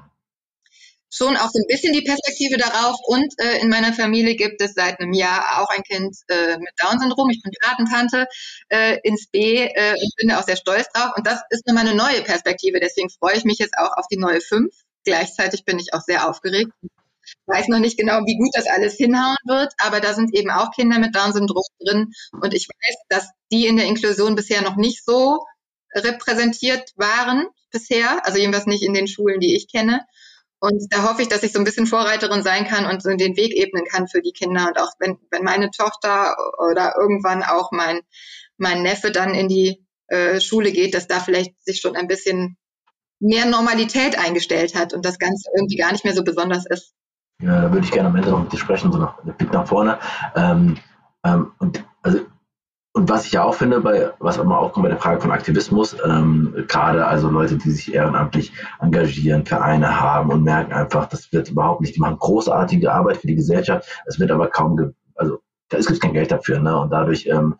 schon 1.09 1.37
auch 1.37 1.49
so 1.51 1.59
ein 1.59 1.67
bisschen 1.67 1.93
die 1.93 2.01
Perspektive 2.01 2.57
darauf. 2.57 2.97
Und 3.05 3.33
äh, 3.37 3.59
in 3.61 3.69
meiner 3.69 3.93
Familie 3.93 4.35
gibt 4.35 4.61
es 4.61 4.73
seit 4.73 4.99
einem 4.99 5.13
Jahr 5.13 5.61
auch 5.61 5.69
ein 5.69 5.83
Kind 5.83 6.15
äh, 6.27 6.57
mit 6.57 6.71
Down-Syndrom. 6.81 7.29
Ich 7.29 7.41
bin 7.43 7.51
Patentante 7.61 8.27
äh, 8.69 8.97
ins 9.03 9.27
B 9.27 9.63
äh, 9.63 9.93
und 9.93 10.15
bin 10.17 10.29
da 10.29 10.39
auch 10.39 10.45
sehr 10.45 10.55
stolz 10.55 10.87
drauf. 10.93 11.11
Und 11.15 11.27
das 11.27 11.41
ist 11.51 11.67
nochmal 11.67 11.87
eine 11.87 11.95
neue 11.95 12.23
Perspektive. 12.23 12.79
Deswegen 12.79 13.09
freue 13.11 13.37
ich 13.37 13.43
mich 13.43 13.59
jetzt 13.59 13.77
auch 13.77 13.95
auf 13.95 14.07
die 14.11 14.17
neue 14.17 14.41
fünf. 14.41 14.73
Gleichzeitig 15.05 15.65
bin 15.65 15.77
ich 15.77 15.93
auch 15.93 16.01
sehr 16.01 16.27
aufgeregt 16.27 16.71
weiß 17.47 17.67
noch 17.67 17.79
nicht 17.79 17.97
genau, 17.97 18.19
wie 18.25 18.37
gut 18.37 18.51
das 18.53 18.67
alles 18.67 18.95
hinhauen 18.95 19.37
wird, 19.45 19.73
aber 19.77 19.99
da 19.99 20.13
sind 20.13 20.33
eben 20.33 20.49
auch 20.49 20.71
Kinder 20.71 20.99
mit 20.99 21.15
Down-Syndrom 21.15 21.63
drin. 21.79 22.11
Und 22.41 22.53
ich 22.53 22.67
weiß, 22.67 22.95
dass 23.09 23.29
die 23.51 23.67
in 23.67 23.77
der 23.77 23.85
Inklusion 23.85 24.35
bisher 24.35 24.61
noch 24.61 24.75
nicht 24.75 25.03
so 25.03 25.45
repräsentiert 25.93 26.91
waren 26.95 27.47
bisher, 27.71 28.25
also 28.25 28.37
jedenfalls 28.39 28.65
nicht 28.65 28.83
in 28.83 28.93
den 28.93 29.07
Schulen, 29.07 29.39
die 29.39 29.55
ich 29.55 29.71
kenne. 29.71 30.01
Und 30.59 30.81
da 30.91 31.03
hoffe 31.09 31.21
ich, 31.21 31.27
dass 31.27 31.43
ich 31.43 31.51
so 31.51 31.59
ein 31.59 31.65
bisschen 31.65 31.87
Vorreiterin 31.87 32.41
sein 32.41 32.65
kann 32.65 32.85
und 32.85 33.03
so 33.03 33.09
den 33.09 33.35
Weg 33.35 33.53
ebnen 33.53 33.83
kann 33.85 34.07
für 34.07 34.21
die 34.21 34.31
Kinder. 34.31 34.67
Und 34.67 34.79
auch 34.79 34.91
wenn, 34.99 35.17
wenn 35.29 35.43
meine 35.43 35.71
Tochter 35.71 36.37
oder 36.57 36.95
irgendwann 36.97 37.43
auch 37.43 37.71
mein, 37.71 37.99
mein 38.57 38.81
Neffe 38.81 39.11
dann 39.11 39.33
in 39.33 39.49
die 39.49 39.85
äh, 40.07 40.39
Schule 40.39 40.71
geht, 40.71 40.93
dass 40.93 41.07
da 41.07 41.19
vielleicht 41.19 41.53
sich 41.65 41.81
schon 41.81 41.97
ein 41.97 42.07
bisschen 42.07 42.57
mehr 43.19 43.45
Normalität 43.45 44.17
eingestellt 44.17 44.75
hat 44.75 44.93
und 44.93 45.03
das 45.03 45.19
Ganze 45.19 45.49
irgendwie 45.53 45.75
gar 45.75 45.91
nicht 45.91 46.05
mehr 46.05 46.13
so 46.13 46.23
besonders 46.23 46.65
ist. 46.65 46.93
Ja, 47.41 47.61
da 47.61 47.71
würde 47.71 47.85
ich 47.85 47.91
gerne 47.91 48.09
am 48.09 48.15
Ende 48.15 48.29
noch 48.29 48.43
mit 48.43 48.53
dir 48.53 48.57
sprechen, 48.57 48.91
so 48.91 48.97
noch 48.97 49.21
der 49.23 49.33
Blick 49.33 49.51
nach 49.51 49.67
vorne. 49.67 49.97
Ähm, 50.35 50.77
ähm, 51.25 51.51
und, 51.59 51.83
also, 52.01 52.19
und 52.95 53.09
was 53.09 53.25
ich 53.25 53.31
ja 53.31 53.43
auch 53.43 53.55
finde, 53.55 53.81
bei, 53.81 54.11
was 54.19 54.37
immer 54.37 54.59
aufkommt 54.59 54.83
bei 54.83 54.89
der 54.89 54.99
Frage 54.99 55.19
von 55.19 55.31
Aktivismus, 55.31 55.95
ähm, 56.05 56.53
gerade 56.67 57.05
also 57.05 57.29
Leute, 57.29 57.57
die 57.57 57.71
sich 57.71 57.93
ehrenamtlich 57.93 58.53
engagieren, 58.79 59.45
Vereine 59.45 59.99
haben 59.99 60.29
und 60.29 60.43
merken 60.43 60.73
einfach, 60.73 61.07
das 61.07 61.31
wird 61.33 61.49
überhaupt 61.49 61.81
nicht, 61.81 61.95
die 61.95 61.99
machen 61.99 62.19
großartige 62.19 62.93
Arbeit 62.93 63.17
für 63.17 63.27
die 63.27 63.35
Gesellschaft, 63.35 63.89
es 64.05 64.19
wird 64.19 64.31
aber 64.31 64.47
kaum, 64.47 64.93
also 65.15 65.39
es 65.69 65.87
gibt 65.87 66.01
kein 66.01 66.13
Geld 66.13 66.31
dafür, 66.31 66.59
ne? 66.59 66.77
Und 66.79 66.91
dadurch 66.91 67.25
ähm, 67.27 67.55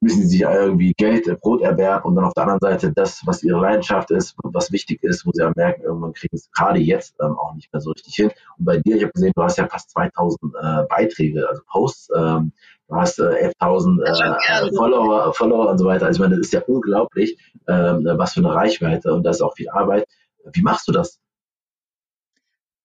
müssen 0.00 0.22
sie 0.22 0.28
sich 0.28 0.40
irgendwie 0.42 0.92
Geld, 0.94 1.28
äh, 1.28 1.36
Brot 1.36 1.62
erwerben 1.62 2.06
und 2.06 2.14
dann 2.16 2.24
auf 2.24 2.34
der 2.34 2.44
anderen 2.44 2.60
Seite 2.60 2.92
das, 2.92 3.22
was 3.26 3.42
ihre 3.42 3.60
Leidenschaft 3.60 4.10
ist, 4.10 4.34
was 4.42 4.72
wichtig 4.72 5.02
ist, 5.02 5.26
wo 5.26 5.30
sie 5.32 5.42
ja 5.42 5.52
merken, 5.54 5.82
irgendwann 5.82 6.12
kriegen 6.12 6.36
sie 6.36 6.44
es 6.44 6.52
gerade 6.52 6.78
jetzt 6.78 7.14
ähm, 7.20 7.36
auch 7.38 7.54
nicht 7.54 7.72
mehr 7.72 7.80
so 7.80 7.90
richtig 7.90 8.14
hin. 8.14 8.30
Und 8.58 8.64
bei 8.64 8.78
dir, 8.78 8.96
ich 8.96 9.02
habe 9.02 9.12
gesehen, 9.12 9.32
du 9.34 9.42
hast 9.42 9.58
ja 9.58 9.66
fast 9.68 9.90
2000 9.90 10.54
äh, 10.54 10.82
Beiträge, 10.88 11.48
also 11.48 11.62
Posts, 11.70 12.08
ähm, 12.16 12.52
du 12.88 12.96
hast 12.96 13.18
äh, 13.18 13.52
11.000 13.60 14.02
äh, 14.04 14.76
Follower, 14.76 15.34
Follower 15.34 15.70
und 15.70 15.78
so 15.78 15.84
weiter. 15.84 16.06
Also 16.06 16.18
ich 16.18 16.20
meine, 16.20 16.36
das 16.36 16.46
ist 16.46 16.52
ja 16.52 16.62
unglaublich, 16.66 17.36
ähm, 17.68 18.08
was 18.16 18.32
für 18.32 18.40
eine 18.40 18.54
Reichweite 18.54 19.12
und 19.12 19.22
das 19.24 19.36
ist 19.36 19.42
auch 19.42 19.54
viel 19.54 19.68
Arbeit. 19.70 20.06
Wie 20.52 20.62
machst 20.62 20.88
du 20.88 20.92
das? 20.92 21.18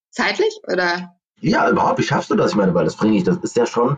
Zeitlich 0.10 0.60
oder? 0.68 1.16
Ja, 1.42 1.70
überhaupt, 1.70 2.00
wie 2.00 2.04
schaffst 2.04 2.30
du 2.30 2.36
das? 2.36 2.52
Ich 2.52 2.58
meine, 2.58 2.74
weil 2.74 2.86
das 2.86 2.96
bringe 2.96 3.18
ich, 3.18 3.24
das 3.24 3.38
ist 3.38 3.56
ja 3.56 3.66
schon, 3.66 3.98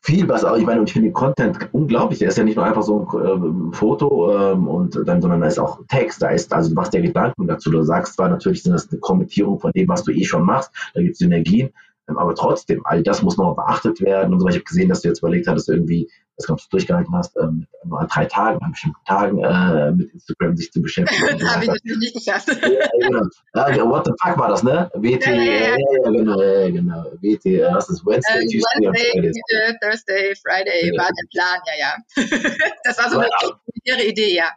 viel, 0.00 0.28
was 0.28 0.44
auch, 0.44 0.56
ich 0.56 0.64
meine, 0.64 0.82
ich 0.84 0.92
finde 0.92 1.08
den 1.08 1.14
Content 1.14 1.68
unglaublich. 1.72 2.20
Der 2.20 2.28
ist 2.28 2.38
ja 2.38 2.44
nicht 2.44 2.56
nur 2.56 2.64
einfach 2.64 2.82
so 2.82 3.06
ein 3.12 3.70
äh, 3.70 3.74
Foto 3.74 4.32
ähm, 4.34 4.68
und 4.68 4.98
dann, 5.06 5.20
sondern 5.20 5.40
da 5.40 5.46
ist 5.46 5.58
auch 5.58 5.80
Text, 5.88 6.22
da 6.22 6.28
ist, 6.28 6.52
also 6.52 6.70
du 6.70 6.74
machst 6.74 6.94
ja 6.94 7.00
Gedanken 7.00 7.46
dazu. 7.46 7.70
Du 7.70 7.82
sagst 7.82 8.14
zwar 8.14 8.28
natürlich 8.28 8.62
sind 8.62 8.72
das 8.72 8.90
eine 8.90 9.00
Kommentierung 9.00 9.58
von 9.58 9.72
dem, 9.72 9.88
was 9.88 10.04
du 10.04 10.12
eh 10.12 10.24
schon 10.24 10.44
machst, 10.44 10.70
da 10.94 11.00
gibt 11.00 11.12
es 11.12 11.18
Synergien, 11.18 11.70
aber 12.16 12.34
trotzdem, 12.34 12.80
all 12.84 13.02
das 13.02 13.22
muss 13.22 13.36
noch 13.36 13.54
beachtet 13.54 14.00
werden 14.00 14.32
und 14.32 14.40
so. 14.40 14.48
Ich 14.48 14.54
habe 14.54 14.64
gesehen, 14.64 14.88
dass 14.88 15.02
du 15.02 15.08
jetzt 15.08 15.18
überlegt 15.18 15.46
hattest, 15.46 15.68
irgendwie, 15.68 16.10
das 16.36 16.46
du 16.46 16.56
durchgehalten 16.70 17.14
hast, 17.14 17.36
ähm, 17.36 17.66
nur 17.84 18.00
an 18.00 18.06
drei 18.08 18.24
Tagen, 18.24 18.62
an 18.62 18.70
bestimmten 18.70 19.04
Tagen 19.04 19.42
äh, 19.42 19.92
mit 19.92 20.12
Instagram 20.12 20.56
sich 20.56 20.70
zu 20.72 20.80
beschäftigen. 20.80 21.26
das 21.38 21.54
habe 21.54 21.64
ich 21.64 21.68
natürlich 21.68 21.98
nicht 21.98 22.14
geschafft. 22.14 22.48
ja, 22.48 22.88
genau. 22.98 23.24
Ja, 23.54 23.90
what 23.90 24.06
the 24.06 24.12
fuck 24.22 24.38
war 24.38 24.48
das, 24.48 24.62
ne? 24.62 24.90
WT, 24.94 25.26
ja, 25.26 25.32
ja, 25.34 25.76
ja. 25.76 26.10
genau, 26.10 26.40
ja, 26.40 26.70
genau. 26.70 27.04
WT, 27.20 27.46
äh, 27.46 27.68
was 27.72 27.90
ist 27.90 28.06
Wednesday, 28.06 28.44
uh, 28.44 28.50
Tuesday, 28.50 28.86
Wednesday, 28.86 29.32
Friday. 29.50 29.78
Thursday, 29.82 30.34
Friday 30.42 30.92
war 30.96 31.08
der 31.08 31.26
Plan, 31.32 31.60
ja, 31.66 31.74
ja. 31.78 32.58
das 32.84 32.98
war 32.98 33.10
so 33.10 33.18
eine 33.18 34.04
Idee, 34.04 34.34
ja. 34.34 34.50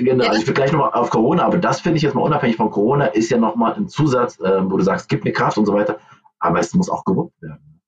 Genau, 0.00 0.26
also 0.26 0.40
ich 0.40 0.46
will 0.46 0.54
gleich 0.54 0.70
nochmal 0.70 0.92
auf 0.92 1.10
Corona, 1.10 1.44
aber 1.44 1.58
das 1.58 1.80
finde 1.80 1.96
ich 1.96 2.04
jetzt 2.04 2.14
mal 2.14 2.20
unabhängig 2.20 2.56
von 2.56 2.70
Corona, 2.70 3.06
ist 3.06 3.30
ja 3.30 3.38
nochmal 3.38 3.74
ein 3.74 3.88
Zusatz, 3.88 4.38
äh, 4.38 4.70
wo 4.70 4.76
du 4.76 4.84
sagst, 4.84 5.08
gib 5.08 5.24
mir 5.24 5.32
Kraft 5.32 5.58
und 5.58 5.66
so 5.66 5.74
weiter 5.74 5.98
aber 6.38 6.60
es 6.60 6.74
muss 6.74 6.90
auch 6.90 7.04
gewuppt 7.04 7.40
werden. 7.42 7.82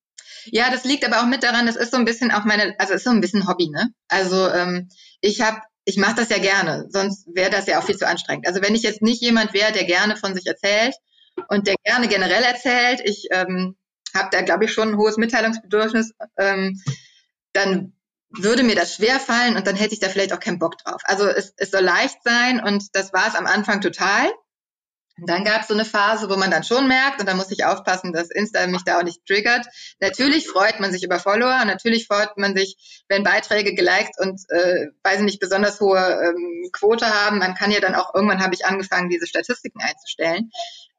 Ja, 0.47 0.71
das 0.71 0.85
liegt 0.85 1.05
aber 1.05 1.21
auch 1.21 1.27
mit 1.27 1.43
daran, 1.43 1.67
das 1.67 1.77
ist 1.77 1.91
so 1.91 1.99
ein 1.99 2.05
bisschen 2.05 2.31
auch 2.31 2.45
meine, 2.45 2.75
also 2.79 2.95
ist 2.95 3.05
so 3.05 3.11
ein 3.11 3.21
bisschen 3.21 3.47
Hobby, 3.47 3.69
ne? 3.69 3.91
Also 4.09 4.49
ähm, 4.49 4.89
ich 5.21 5.41
habe, 5.43 5.61
ich 5.85 5.97
mache 5.97 6.17
das 6.17 6.31
ja 6.31 6.39
gerne, 6.39 6.87
sonst 6.89 7.29
wäre 7.35 7.51
das 7.51 7.67
ja 7.67 7.79
auch 7.79 7.85
viel 7.85 7.97
zu 7.97 8.07
anstrengend. 8.07 8.47
Also 8.47 8.63
wenn 8.63 8.75
ich 8.75 8.83
jetzt 8.83 9.03
nicht 9.03 9.21
jemand 9.21 9.53
wäre, 9.53 9.73
der 9.73 9.85
gerne 9.85 10.17
von 10.17 10.35
sich 10.35 10.47
erzählt 10.47 10.95
und 11.49 11.67
der 11.67 11.75
gerne 11.85 12.09
generell 12.09 12.43
erzählt, 12.43 13.01
ich 13.05 13.29
ähm, 13.33 13.77
habe 14.15 14.29
da 14.33 14.41
glaube 14.43 14.65
ich 14.65 14.73
schon 14.73 14.91
ein 14.91 14.97
hohes 14.97 15.17
Mitteilungsbedürfnis, 15.17 16.13
ähm, 16.39 16.81
dann 17.53 17.93
würde 18.31 18.63
mir 18.63 18.77
das 18.77 18.95
schwer 18.95 19.19
fallen 19.19 19.57
und 19.57 19.67
dann 19.67 19.77
hätte 19.77 19.95
ich 19.95 20.01
da 20.01 20.09
vielleicht 20.09 20.33
auch 20.33 20.41
keinen 20.41 20.59
Bock 20.59 20.79
drauf. 20.79 21.03
Also 21.05 21.27
es, 21.27 21.53
es 21.57 21.71
soll 21.71 21.83
leicht 21.83 22.23
sein 22.23 22.63
und 22.63 22.95
das 22.95 23.13
war 23.13 23.27
es 23.27 23.35
am 23.35 23.47
Anfang 23.47 23.81
total. 23.81 24.31
Dann 25.27 25.45
gab 25.45 25.62
es 25.62 25.68
so 25.68 25.75
eine 25.75 25.85
Phase, 25.85 26.29
wo 26.31 26.37
man 26.37 26.51
dann 26.51 26.64
schon 26.64 26.89
merkt, 26.89 27.21
und 27.21 27.29
da 27.29 27.35
muss 27.35 27.51
ich 27.51 27.64
aufpassen, 27.64 28.12
dass 28.12 28.31
Insta 28.31 28.66
mich 28.66 28.85
da 28.85 28.99
auch 28.99 29.03
nicht 29.03 29.25
triggert. 29.27 29.66
Natürlich 30.01 30.49
freut 30.49 30.81
man 30.81 30.93
sich 30.93 31.03
über 31.03 31.18
Follower, 31.18 31.64
natürlich 31.64 32.07
freut 32.07 32.37
man 32.37 32.57
sich, 32.57 33.05
wenn 33.09 33.23
Beiträge 33.23 33.75
geliked 33.75 34.18
und, 34.18 34.41
äh, 34.51 34.89
weiß 35.03 35.18
ich 35.18 35.25
nicht, 35.25 35.41
besonders 35.41 35.81
hohe 35.81 35.99
ähm, 35.99 36.71
Quote 36.73 37.07
haben. 37.07 37.39
Man 37.39 37.55
kann 37.55 37.71
ja 37.71 37.81
dann 37.81 37.95
auch, 37.95 38.14
irgendwann 38.14 38.43
habe 38.43 38.55
ich 38.55 38.64
angefangen, 38.64 39.09
diese 39.09 39.27
Statistiken 39.27 39.81
einzustellen. 39.81 40.51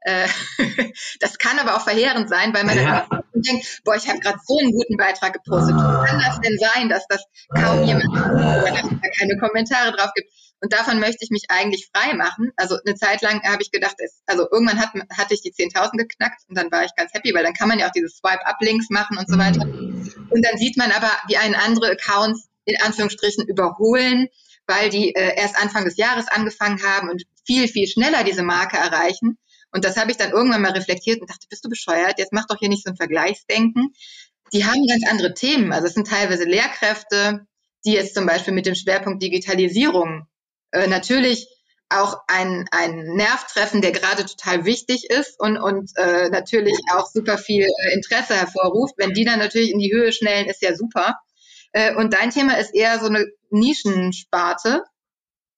Äh, 0.01 0.27
das 1.19 1.37
kann 1.37 1.59
aber 1.59 1.75
auch 1.75 1.83
verheerend 1.83 2.29
sein, 2.29 2.53
weil 2.53 2.63
man 2.63 2.77
ja. 2.77 3.07
dann 3.09 3.23
denkt, 3.33 3.81
boah, 3.83 3.95
ich 3.95 4.07
habe 4.09 4.19
gerade 4.19 4.39
so 4.45 4.57
einen 4.57 4.71
guten 4.71 4.97
Beitrag 4.97 5.33
gepostet. 5.33 5.75
Wie 5.75 6.07
kann 6.07 6.23
das 6.25 6.41
denn 6.41 6.57
sein, 6.57 6.89
dass 6.89 7.05
das 7.07 7.23
kaum 7.53 7.83
jemand, 7.83 8.15
dass 8.15 8.81
da 8.81 9.09
keine 9.17 9.37
Kommentare 9.37 9.91
drauf 9.95 10.11
gibt? 10.15 10.31
Und 10.61 10.73
davon 10.73 10.99
möchte 10.99 11.23
ich 11.23 11.31
mich 11.31 11.45
eigentlich 11.49 11.89
frei 11.93 12.13
machen. 12.13 12.51
Also 12.55 12.77
eine 12.85 12.95
Zeit 12.95 13.21
lang 13.23 13.41
habe 13.43 13.63
ich 13.63 13.71
gedacht, 13.71 13.95
es, 13.97 14.21
also 14.27 14.47
irgendwann 14.51 14.79
hat, 14.79 14.91
hatte 15.11 15.33
ich 15.33 15.41
die 15.41 15.51
10.000 15.51 15.97
geknackt 15.97 16.43
und 16.47 16.55
dann 16.55 16.71
war 16.71 16.85
ich 16.85 16.95
ganz 16.95 17.11
happy, 17.13 17.33
weil 17.33 17.43
dann 17.43 17.55
kann 17.55 17.67
man 17.67 17.79
ja 17.79 17.87
auch 17.87 17.91
diese 17.91 18.09
Swipe-Up-Links 18.09 18.89
machen 18.91 19.17
und 19.17 19.27
so 19.27 19.39
weiter. 19.39 19.61
Und 19.63 20.45
dann 20.45 20.57
sieht 20.57 20.77
man 20.77 20.91
aber, 20.91 21.09
wie 21.27 21.37
einen 21.37 21.55
andere 21.55 21.91
Accounts 21.91 22.47
in 22.65 22.79
Anführungsstrichen 22.79 23.47
überholen, 23.47 24.27
weil 24.67 24.89
die 24.89 25.15
äh, 25.15 25.35
erst 25.35 25.57
Anfang 25.57 25.83
des 25.83 25.97
Jahres 25.97 26.27
angefangen 26.27 26.81
haben 26.83 27.09
und 27.09 27.23
viel, 27.43 27.67
viel 27.67 27.87
schneller 27.87 28.23
diese 28.23 28.43
Marke 28.43 28.77
erreichen. 28.77 29.39
Und 29.71 29.83
das 29.83 29.97
habe 29.97 30.11
ich 30.11 30.17
dann 30.17 30.31
irgendwann 30.31 30.61
mal 30.61 30.73
reflektiert 30.73 31.21
und 31.21 31.29
dachte, 31.29 31.47
bist 31.49 31.65
du 31.65 31.69
bescheuert? 31.69 32.19
Jetzt 32.19 32.33
mach 32.33 32.45
doch 32.45 32.59
hier 32.59 32.69
nicht 32.69 32.83
so 32.83 32.91
ein 32.91 32.97
Vergleichsdenken. 32.97 33.93
Die 34.53 34.65
haben 34.65 34.85
ganz 34.85 35.07
andere 35.09 35.33
Themen. 35.33 35.73
Also 35.73 35.87
es 35.87 35.95
sind 35.95 36.07
teilweise 36.07 36.43
Lehrkräfte, 36.43 37.47
die 37.83 37.93
jetzt 37.93 38.13
zum 38.13 38.27
Beispiel 38.27 38.53
mit 38.53 38.67
dem 38.67 38.75
Schwerpunkt 38.75 39.23
Digitalisierung 39.23 40.27
äh, 40.71 40.87
natürlich 40.87 41.47
auch 41.89 42.21
ein, 42.27 42.65
ein 42.71 43.15
Nerv 43.15 43.45
treffen, 43.47 43.81
der 43.81 43.91
gerade 43.91 44.25
total 44.25 44.65
wichtig 44.65 45.09
ist 45.09 45.39
und, 45.39 45.57
und 45.57 45.91
äh, 45.97 46.29
natürlich 46.29 46.77
auch 46.93 47.05
super 47.05 47.37
viel 47.37 47.63
äh, 47.65 47.93
Interesse 47.93 48.35
hervorruft. 48.35 48.95
Wenn 48.97 49.13
die 49.13 49.25
dann 49.25 49.39
natürlich 49.39 49.71
in 49.71 49.79
die 49.79 49.91
Höhe 49.91 50.13
schnellen, 50.13 50.47
ist 50.47 50.61
ja 50.61 50.75
super. 50.75 51.19
Äh, 51.73 51.95
und 51.95 52.13
dein 52.13 52.31
Thema 52.31 52.57
ist 52.57 52.73
eher 52.73 52.99
so 52.99 53.07
eine 53.07 53.25
Nischensparte. 53.49 54.83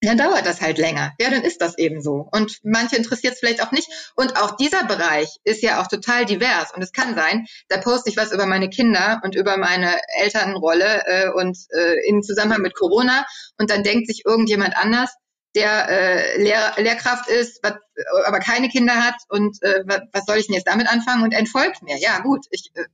Dann 0.04 0.18
dauert 0.18 0.46
das 0.46 0.60
halt 0.60 0.78
länger. 0.78 1.14
Ja, 1.20 1.30
dann 1.30 1.44
ist 1.44 1.62
das 1.62 1.78
eben 1.78 2.02
so. 2.02 2.28
Und 2.32 2.60
manche 2.64 2.98
interessiert 2.98 3.34
es 3.34 3.40
vielleicht 3.40 3.64
auch 3.64 3.72
nicht. 3.72 3.88
Und 4.16 4.36
auch 4.36 4.58
dieser 4.58 4.84
Bereich 4.84 5.30
ist 5.46 5.64
ja 5.64 5.82
auch 5.82 5.88
total 5.88 6.26
divers. 6.26 6.74
Und 6.76 6.82
es 6.82 6.92
kann 6.92 7.16
sein, 7.16 7.46
da 7.70 7.78
poste 7.78 8.10
ich 8.10 8.18
was 8.18 8.34
über 8.34 8.46
meine 8.46 8.70
Kinder 8.70 9.22
und 9.24 9.34
über 9.34 9.56
meine 9.56 9.96
Elternrolle 10.20 11.04
äh, 11.06 11.30
und 11.30 11.58
äh, 11.70 12.08
in 12.08 12.22
Zusammenhang 12.22 12.62
mit 12.62 12.76
Corona. 12.76 13.26
Und 13.58 13.70
dann 13.70 13.84
denkt 13.84 14.08
sich 14.08 14.24
irgendjemand 14.26 14.76
anders, 14.76 15.10
der 15.56 15.88
äh, 15.90 16.42
Lehr 16.42 16.74
Lehrkraft 16.78 17.30
ist, 17.30 17.64
wat, 17.64 17.78
aber 18.26 18.40
keine 18.40 18.70
Kinder 18.70 18.96
hat 18.96 19.16
und 19.30 19.62
äh, 19.62 19.84
was 20.12 20.26
soll 20.26 20.38
ich 20.38 20.48
denn 20.48 20.56
jetzt 20.56 20.68
damit 20.68 20.92
anfangen 20.92 21.24
und 21.24 21.32
entfolgt 21.32 21.84
mir. 21.84 21.98
Ja, 21.98 22.20
gut, 22.20 22.46
ich, 22.50 22.72
äh, 22.74 22.86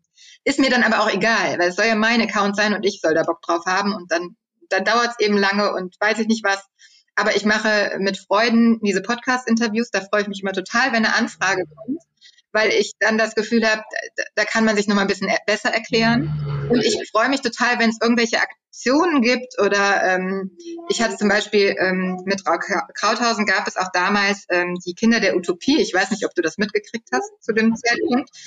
ist 0.43 0.59
mir 0.59 0.69
dann 0.69 0.83
aber 0.83 1.01
auch 1.01 1.09
egal, 1.09 1.57
weil 1.57 1.69
es 1.69 1.75
soll 1.75 1.85
ja 1.85 1.95
mein 1.95 2.21
Account 2.21 2.55
sein 2.55 2.73
und 2.73 2.83
ich 2.83 2.99
soll 3.01 3.13
da 3.13 3.23
Bock 3.23 3.41
drauf 3.41 3.65
haben 3.65 3.93
und 3.93 4.11
dann, 4.11 4.35
dann 4.69 4.83
dauert 4.83 5.11
es 5.11 5.25
eben 5.25 5.37
lange 5.37 5.73
und 5.73 5.95
weiß 5.99 6.19
ich 6.19 6.27
nicht 6.27 6.43
was. 6.43 6.65
Aber 7.19 7.35
ich 7.35 7.43
mache 7.43 7.97
mit 7.99 8.17
Freuden 8.17 8.79
diese 8.81 9.01
Podcast-Interviews, 9.01 9.91
da 9.91 9.99
freue 9.99 10.21
ich 10.21 10.29
mich 10.29 10.41
immer 10.41 10.53
total, 10.53 10.93
wenn 10.93 11.03
eine 11.03 11.13
Anfrage 11.13 11.65
kommt, 11.65 12.01
weil 12.53 12.69
ich 12.69 12.93
dann 12.97 13.17
das 13.17 13.35
Gefühl 13.35 13.69
habe, 13.69 13.83
da, 14.35 14.45
kann 14.45 14.63
man 14.63 14.77
sich 14.77 14.87
nochmal 14.87 15.03
ein 15.03 15.09
bisschen 15.09 15.29
besser 15.45 15.69
erklären. 15.69 16.67
Und 16.69 16.81
ich 16.81 16.97
freue 17.11 17.27
mich 17.27 17.41
total, 17.41 17.77
wenn 17.77 17.89
es 17.89 17.97
irgendwelche 18.01 18.37
Aktionen 18.39 19.21
gibt 19.21 19.59
oder 19.59 20.01
ähm, 20.05 20.55
ich 20.87 21.01
hatte 21.01 21.17
zum 21.17 21.27
Beispiel 21.27 21.75
ähm, 21.77 22.21
mit 22.23 22.45
Krauthausen 22.45 23.45
gab 23.45 23.67
es 23.67 23.75
auch 23.75 23.91
damals 23.91 24.45
ähm, 24.49 24.77
die 24.85 24.93
Kinder 24.93 25.19
der 25.19 25.35
Utopie. 25.35 25.81
Ich 25.81 25.93
weiß 25.93 26.11
nicht, 26.11 26.25
ob 26.25 26.33
du 26.35 26.41
das 26.41 26.57
mitgekriegt 26.57 27.09
hast 27.11 27.29
zu 27.41 27.51
dem 27.51 27.75
Zeitpunkt. 27.75 28.29
Das 28.29 28.39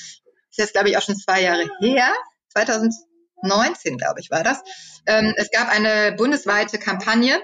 ist 0.53 0.59
jetzt, 0.59 0.73
glaube 0.73 0.89
ich, 0.89 0.97
auch 0.97 1.03
schon 1.03 1.17
zwei 1.17 1.43
Jahre 1.43 1.69
her. 1.81 2.11
2019, 2.55 3.99
glaube 3.99 4.21
ich, 4.21 4.31
war 4.31 4.43
das. 4.43 4.63
Ähm, 5.05 5.35
es 5.37 5.51
gab 5.51 5.69
eine 5.69 6.13
bundesweite 6.17 6.79
Kampagne 6.79 7.39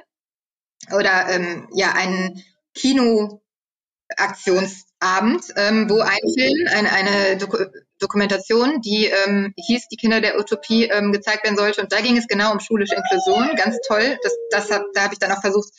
oder 0.95 1.29
ähm, 1.31 1.67
ja 1.73 1.93
einen 1.93 2.45
Kinoaktionsabend, 2.75 5.43
ähm, 5.57 5.91
wo 5.91 6.01
ein 6.01 6.19
Film, 6.37 6.69
eine, 6.71 6.93
eine 6.93 7.39
Doku 7.39 7.65
Dokumentation, 8.01 8.81
die 8.81 9.07
ähm, 9.07 9.53
hieß 9.57 9.89
Die 9.89 9.97
Kinder 9.97 10.21
der 10.21 10.39
Utopie, 10.39 10.85
ähm, 10.85 11.11
gezeigt 11.11 11.43
werden 11.43 11.57
sollte. 11.57 11.83
Und 11.83 11.91
da 11.91 12.01
ging 12.01 12.17
es 12.17 12.29
genau 12.29 12.53
um 12.53 12.61
schulische 12.61 12.95
Inklusion. 12.95 13.57
Ganz 13.57 13.77
toll. 13.89 14.17
Das, 14.23 14.37
das 14.51 14.71
hab, 14.71 14.85
da 14.95 15.03
habe 15.03 15.15
ich 15.15 15.19
dann 15.19 15.33
auch 15.33 15.41
versucht 15.41 15.73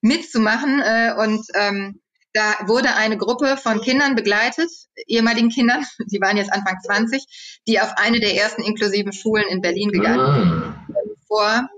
mitzumachen. 0.00 0.80
Äh, 0.80 1.14
und 1.18 1.44
ähm, 1.54 2.00
da 2.34 2.56
wurde 2.66 2.94
eine 2.96 3.16
Gruppe 3.16 3.56
von 3.56 3.80
Kindern 3.80 4.16
begleitet, 4.16 4.68
ehemaligen 5.06 5.50
Kindern, 5.50 5.86
die 6.10 6.20
waren 6.20 6.36
jetzt 6.36 6.52
Anfang 6.52 6.78
20, 6.84 7.60
die 7.66 7.80
auf 7.80 7.96
eine 7.96 8.20
der 8.20 8.34
ersten 8.34 8.62
inklusiven 8.62 9.12
Schulen 9.12 9.46
in 9.48 9.60
Berlin 9.60 9.90
gegangen 9.90 10.34
sind. 10.34 10.52
Ah. 10.52 10.86
Vor 11.26 11.68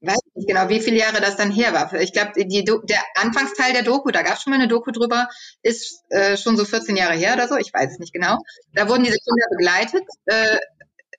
weiß 0.00 0.18
nicht 0.34 0.48
genau, 0.48 0.68
wie 0.68 0.80
viele 0.80 0.98
Jahre 0.98 1.20
das 1.20 1.36
dann 1.36 1.50
her 1.50 1.72
war. 1.72 1.92
Ich 2.00 2.12
glaube, 2.12 2.32
der 2.34 3.02
Anfangsteil 3.14 3.72
der 3.72 3.82
Doku, 3.82 4.10
da 4.10 4.22
gab 4.22 4.34
es 4.34 4.42
schon 4.42 4.52
mal 4.52 4.58
eine 4.58 4.68
Doku 4.68 4.90
drüber, 4.90 5.28
ist 5.62 6.02
äh, 6.10 6.36
schon 6.36 6.56
so 6.56 6.64
14 6.64 6.96
Jahre 6.96 7.14
her 7.14 7.34
oder 7.34 7.48
so, 7.48 7.56
ich 7.56 7.72
weiß 7.72 7.92
es 7.92 7.98
nicht 7.98 8.12
genau. 8.12 8.38
Da 8.72 8.88
wurden 8.88 9.04
diese 9.04 9.18
Kinder 9.18 9.46
begleitet, 9.50 10.04
äh, 10.26 10.58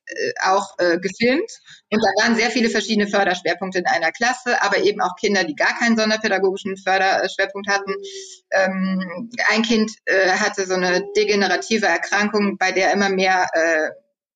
äh, 0.08 0.32
auch 0.44 0.78
äh, 0.78 0.98
gefilmt 0.98 1.50
und 1.90 2.00
da 2.00 2.22
waren 2.22 2.36
sehr 2.36 2.50
viele 2.50 2.68
verschiedene 2.68 3.08
Förderschwerpunkte 3.08 3.80
in 3.80 3.86
einer 3.86 4.12
Klasse, 4.12 4.62
aber 4.62 4.78
eben 4.78 5.00
auch 5.00 5.16
Kinder, 5.18 5.42
die 5.42 5.56
gar 5.56 5.76
keinen 5.78 5.96
sonderpädagogischen 5.96 6.76
Förderschwerpunkt 6.76 7.68
hatten. 7.68 7.92
Ähm, 8.52 9.30
ein 9.48 9.62
Kind 9.62 9.90
äh, 10.04 10.30
hatte 10.30 10.64
so 10.64 10.74
eine 10.74 11.02
degenerative 11.16 11.86
Erkrankung, 11.86 12.56
bei 12.56 12.70
der 12.70 12.92
immer 12.92 13.08
mehr 13.08 13.48
äh, 13.52 13.90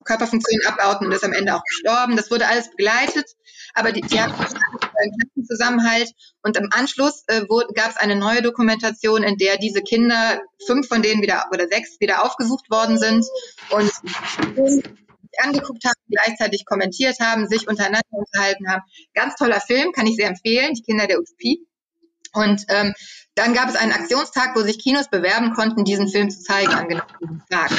Körperfunktionen 0.05 0.66
abbauten 0.66 1.07
und 1.07 1.12
ist 1.12 1.24
am 1.24 1.33
Ende 1.33 1.55
auch 1.55 1.62
gestorben. 1.62 2.16
Das 2.16 2.31
wurde 2.31 2.49
alles 2.49 2.70
begleitet, 2.70 3.26
aber 3.75 3.93
die, 3.93 4.01
die 4.01 4.21
hatten 4.21 4.33
einen 4.35 5.18
Klassenzusammenhalt 5.18 6.11
und 6.43 6.57
im 6.57 6.68
Anschluss 6.73 7.25
äh, 7.27 7.43
gab 7.75 7.91
es 7.91 7.97
eine 7.97 8.16
neue 8.16 8.43
Dokumentation, 8.43 9.23
in 9.23 9.37
der 9.37 9.57
diese 9.59 9.83
Kinder, 9.83 10.41
fünf 10.66 10.89
von 10.89 11.03
denen 11.03 11.23
wieder 11.23 11.47
oder 11.53 11.66
sechs 11.68 11.99
wieder 12.01 12.25
aufgesucht 12.25 12.71
worden 12.71 12.99
sind 12.99 13.25
und 13.71 13.91
angeguckt 15.39 15.85
haben, 15.85 15.95
gleichzeitig 16.11 16.64
kommentiert 16.66 17.21
haben, 17.21 17.49
sich 17.49 17.68
untereinander 17.68 18.03
unterhalten 18.11 18.68
haben. 18.68 18.83
Ganz 19.14 19.37
toller 19.37 19.61
Film, 19.61 19.93
kann 19.93 20.07
ich 20.07 20.16
sehr 20.16 20.29
empfehlen, 20.29 20.75
die 20.75 20.83
Kinder 20.83 21.07
der 21.07 21.18
Utopie. 21.21 21.66
Und 22.33 22.64
ähm, 22.68 22.95
dann 23.35 23.55
gab 23.55 23.68
es 23.68 23.77
einen 23.77 23.93
Aktionstag, 23.93 24.55
wo 24.55 24.61
sich 24.62 24.79
Kinos 24.79 25.09
bewerben 25.09 25.53
konnten, 25.55 25.85
diesen 25.85 26.09
Film 26.09 26.31
zu 26.31 26.41
zeigen 26.43 26.73
an 26.73 26.89
genau 26.89 27.05
diesem 27.21 27.43
Tag 27.49 27.71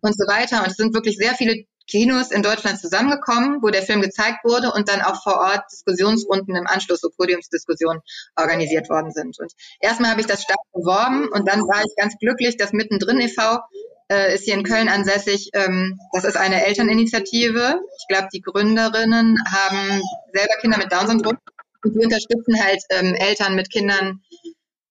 und 0.00 0.14
so 0.16 0.26
weiter. 0.26 0.60
Und 0.60 0.68
es 0.68 0.76
sind 0.76 0.94
wirklich 0.94 1.16
sehr 1.16 1.34
viele 1.34 1.64
Kinos 1.86 2.30
in 2.30 2.42
Deutschland 2.42 2.78
zusammengekommen, 2.80 3.62
wo 3.62 3.68
der 3.68 3.82
Film 3.82 4.00
gezeigt 4.00 4.44
wurde 4.44 4.72
und 4.72 4.88
dann 4.88 5.02
auch 5.02 5.22
vor 5.22 5.36
Ort 5.36 5.64
Diskussionsrunden 5.72 6.54
im 6.56 6.66
Anschluss, 6.66 7.00
so 7.00 7.10
Podiumsdiskussionen 7.10 8.00
organisiert 8.36 8.88
worden 8.88 9.12
sind. 9.12 9.38
Und 9.38 9.52
erstmal 9.80 10.10
habe 10.10 10.20
ich 10.20 10.26
das 10.26 10.42
stark 10.42 10.58
beworben 10.72 11.28
und 11.28 11.48
dann 11.48 11.60
war 11.60 11.82
ich 11.84 11.94
ganz 11.96 12.16
glücklich, 12.18 12.56
dass 12.56 12.72
mittendrin 12.72 13.20
e.V. 13.20 13.60
Äh, 14.08 14.34
ist 14.34 14.44
hier 14.44 14.54
in 14.54 14.62
Köln 14.62 14.88
ansässig. 14.88 15.50
Ähm, 15.52 15.98
das 16.12 16.24
ist 16.24 16.36
eine 16.36 16.64
Elterninitiative. 16.64 17.80
Ich 17.98 18.06
glaube, 18.08 18.28
die 18.32 18.40
Gründerinnen 18.40 19.36
haben 19.48 20.00
selber 20.32 20.54
Kinder 20.60 20.78
mit 20.78 20.92
Down-Syndrom 20.92 21.38
und 21.82 21.94
die 21.94 22.04
unterstützen 22.04 22.62
halt 22.62 22.82
ähm, 22.90 23.14
Eltern 23.14 23.56
mit 23.56 23.70
Kindern, 23.70 24.22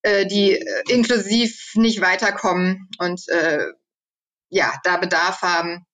äh, 0.02 0.26
die 0.26 0.54
äh, 0.54 0.84
inklusiv 0.90 1.74
nicht 1.76 2.02
weiterkommen 2.02 2.90
und 3.00 3.22
äh, 3.30 3.68
ja, 4.50 4.74
da 4.84 4.98
Bedarf 4.98 5.42
haben. 5.42 5.86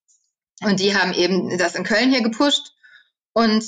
Und 0.64 0.80
die 0.80 0.96
haben 0.96 1.14
eben 1.14 1.58
das 1.58 1.76
in 1.76 1.84
Köln 1.84 2.12
hier 2.12 2.22
gepusht 2.22 2.72
und 3.34 3.64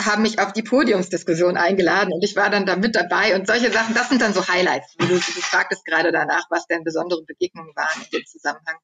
haben 0.00 0.22
mich 0.22 0.38
auf 0.38 0.52
die 0.52 0.62
Podiumsdiskussion 0.62 1.56
eingeladen 1.56 2.12
und 2.12 2.22
ich 2.22 2.36
war 2.36 2.50
dann 2.50 2.66
da 2.66 2.76
mit 2.76 2.94
dabei 2.94 3.34
und 3.34 3.48
solche 3.48 3.72
Sachen, 3.72 3.94
das 3.94 4.08
sind 4.08 4.22
dann 4.22 4.32
so 4.32 4.46
Highlights. 4.46 4.94
Du, 4.96 5.06
du 5.06 5.18
fragtest 5.18 5.84
gerade 5.84 6.12
danach, 6.12 6.44
was 6.50 6.66
denn 6.66 6.84
besondere 6.84 7.24
Begegnungen 7.24 7.74
waren 7.74 8.02
in 8.04 8.10
dem 8.10 8.26
Zusammenhang. 8.26 8.76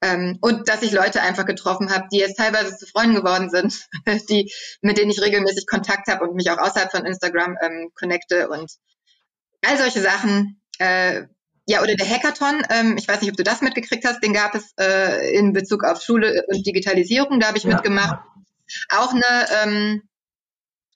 Ähm, 0.00 0.38
und 0.40 0.68
dass 0.68 0.82
ich 0.82 0.90
Leute 0.90 1.22
einfach 1.22 1.46
getroffen 1.46 1.90
habe, 1.90 2.08
die 2.12 2.18
jetzt 2.18 2.36
teilweise 2.36 2.76
zu 2.76 2.86
Freunden 2.86 3.14
geworden 3.14 3.50
sind, 3.50 3.86
die, 4.28 4.52
mit 4.80 4.98
denen 4.98 5.12
ich 5.12 5.22
regelmäßig 5.22 5.66
Kontakt 5.68 6.08
habe 6.08 6.24
und 6.24 6.34
mich 6.34 6.50
auch 6.50 6.58
außerhalb 6.58 6.90
von 6.90 7.06
Instagram 7.06 7.56
ähm, 7.62 7.92
connecte 7.94 8.48
und 8.48 8.72
all 9.64 9.78
solche 9.78 10.00
Sachen, 10.00 10.60
äh, 10.78 11.22
ja, 11.66 11.82
oder 11.82 11.94
der 11.94 12.08
Hackathon, 12.08 12.62
ähm, 12.70 12.96
ich 12.98 13.06
weiß 13.06 13.20
nicht, 13.20 13.30
ob 13.30 13.36
du 13.36 13.44
das 13.44 13.62
mitgekriegt 13.62 14.04
hast, 14.04 14.22
den 14.22 14.32
gab 14.32 14.54
es 14.54 14.72
äh, 14.78 15.36
in 15.36 15.52
Bezug 15.52 15.84
auf 15.84 16.02
Schule 16.02 16.44
und 16.48 16.66
Digitalisierung, 16.66 17.40
da 17.40 17.48
habe 17.48 17.58
ich 17.58 17.64
ja. 17.64 17.70
mitgemacht. 17.70 18.20
Auch 18.90 19.12
eine, 19.12 19.46
ähm, 19.62 20.02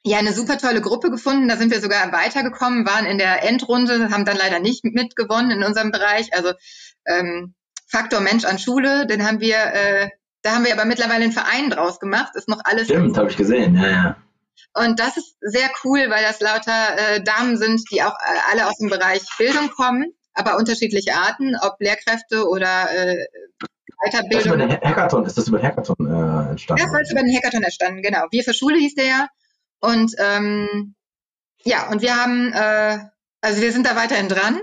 ja, 0.03 0.19
eine 0.19 0.33
super 0.33 0.59
tolle 0.59 0.81
Gruppe 0.81 1.11
gefunden, 1.11 1.49
da 1.49 1.57
sind 1.57 1.71
wir 1.73 1.81
sogar 1.81 2.11
weitergekommen, 2.13 2.87
waren 2.87 3.07
in 3.07 3.19
der 3.19 3.45
Endrunde, 3.45 4.11
haben 4.11 4.25
dann 4.25 4.37
leider 4.37 4.61
nicht 4.61 4.85
mitgewonnen 4.85 5.51
in 5.51 5.65
unserem 5.65 5.91
Bereich. 5.91 6.33
Also 6.35 6.53
ähm, 7.07 7.55
Faktor 7.89 8.21
Mensch 8.21 8.45
an 8.45 8.59
Schule, 8.59 9.07
den 9.07 9.27
haben 9.27 9.41
wir, 9.41 9.57
äh, 9.57 10.09
Da 10.43 10.55
haben 10.55 10.65
wir 10.65 10.73
aber 10.73 10.85
mittlerweile 10.85 11.25
einen 11.25 11.33
Verein 11.33 11.71
draus 11.71 11.99
gemacht. 11.99 12.35
Ist 12.35 12.49
noch 12.49 12.61
alles. 12.65 12.87
Stimmt, 12.87 13.17
habe 13.17 13.31
ich 13.31 13.37
gesehen. 13.37 13.77
Ja, 13.77 13.89
ja. 13.89 14.17
Und 14.75 15.01
das 15.01 15.17
ist 15.17 15.37
sehr 15.41 15.71
cool, 15.85 16.11
weil 16.11 16.23
das 16.23 16.41
lauter 16.41 16.99
äh, 16.99 17.23
Damen 17.23 17.57
sind, 17.57 17.83
die 17.91 18.03
auch 18.03 18.15
äh, 18.15 18.39
alle 18.51 18.69
aus 18.69 18.77
dem 18.79 18.91
Bereich 18.91 19.23
Bildung 19.39 19.71
kommen, 19.71 20.13
aber 20.37 20.57
unterschiedliche 20.57 21.15
Arten, 21.15 21.57
ob 21.61 21.81
Lehrkräfte 21.81 22.47
oder 22.49 22.89
äh, 22.95 23.27
Weiterbildung. 24.05 24.31
Das 24.31 24.41
ist 24.41 24.47
über 24.47 24.57
den 24.57 24.71
Hackathon, 24.71 25.25
ist 25.25 25.39
das 25.39 25.49
über 25.49 25.59
den 25.59 25.67
Hackathon 25.67 26.07
äh, 26.07 26.51
entstanden? 26.51 26.83
Das 26.93 27.03
ist 27.03 27.13
über 27.13 27.23
den 27.23 27.37
Hackathon 27.37 27.63
entstanden, 27.63 28.03
genau. 28.03 28.25
Wir 28.31 28.45
für 28.45 28.55
Schule 28.55 28.79
hieß 28.79 28.95
der 28.95 29.07
ja. 29.07 29.29
Und 29.81 30.15
ähm, 30.19 30.95
ja, 31.65 31.89
und 31.91 32.03
wir 32.03 32.17
haben, 32.17 32.53
äh, 32.53 32.99
also 33.41 33.63
wir 33.63 33.73
sind 33.73 33.87
da 33.87 33.97
weiterhin 33.97 34.29
dran. 34.29 34.61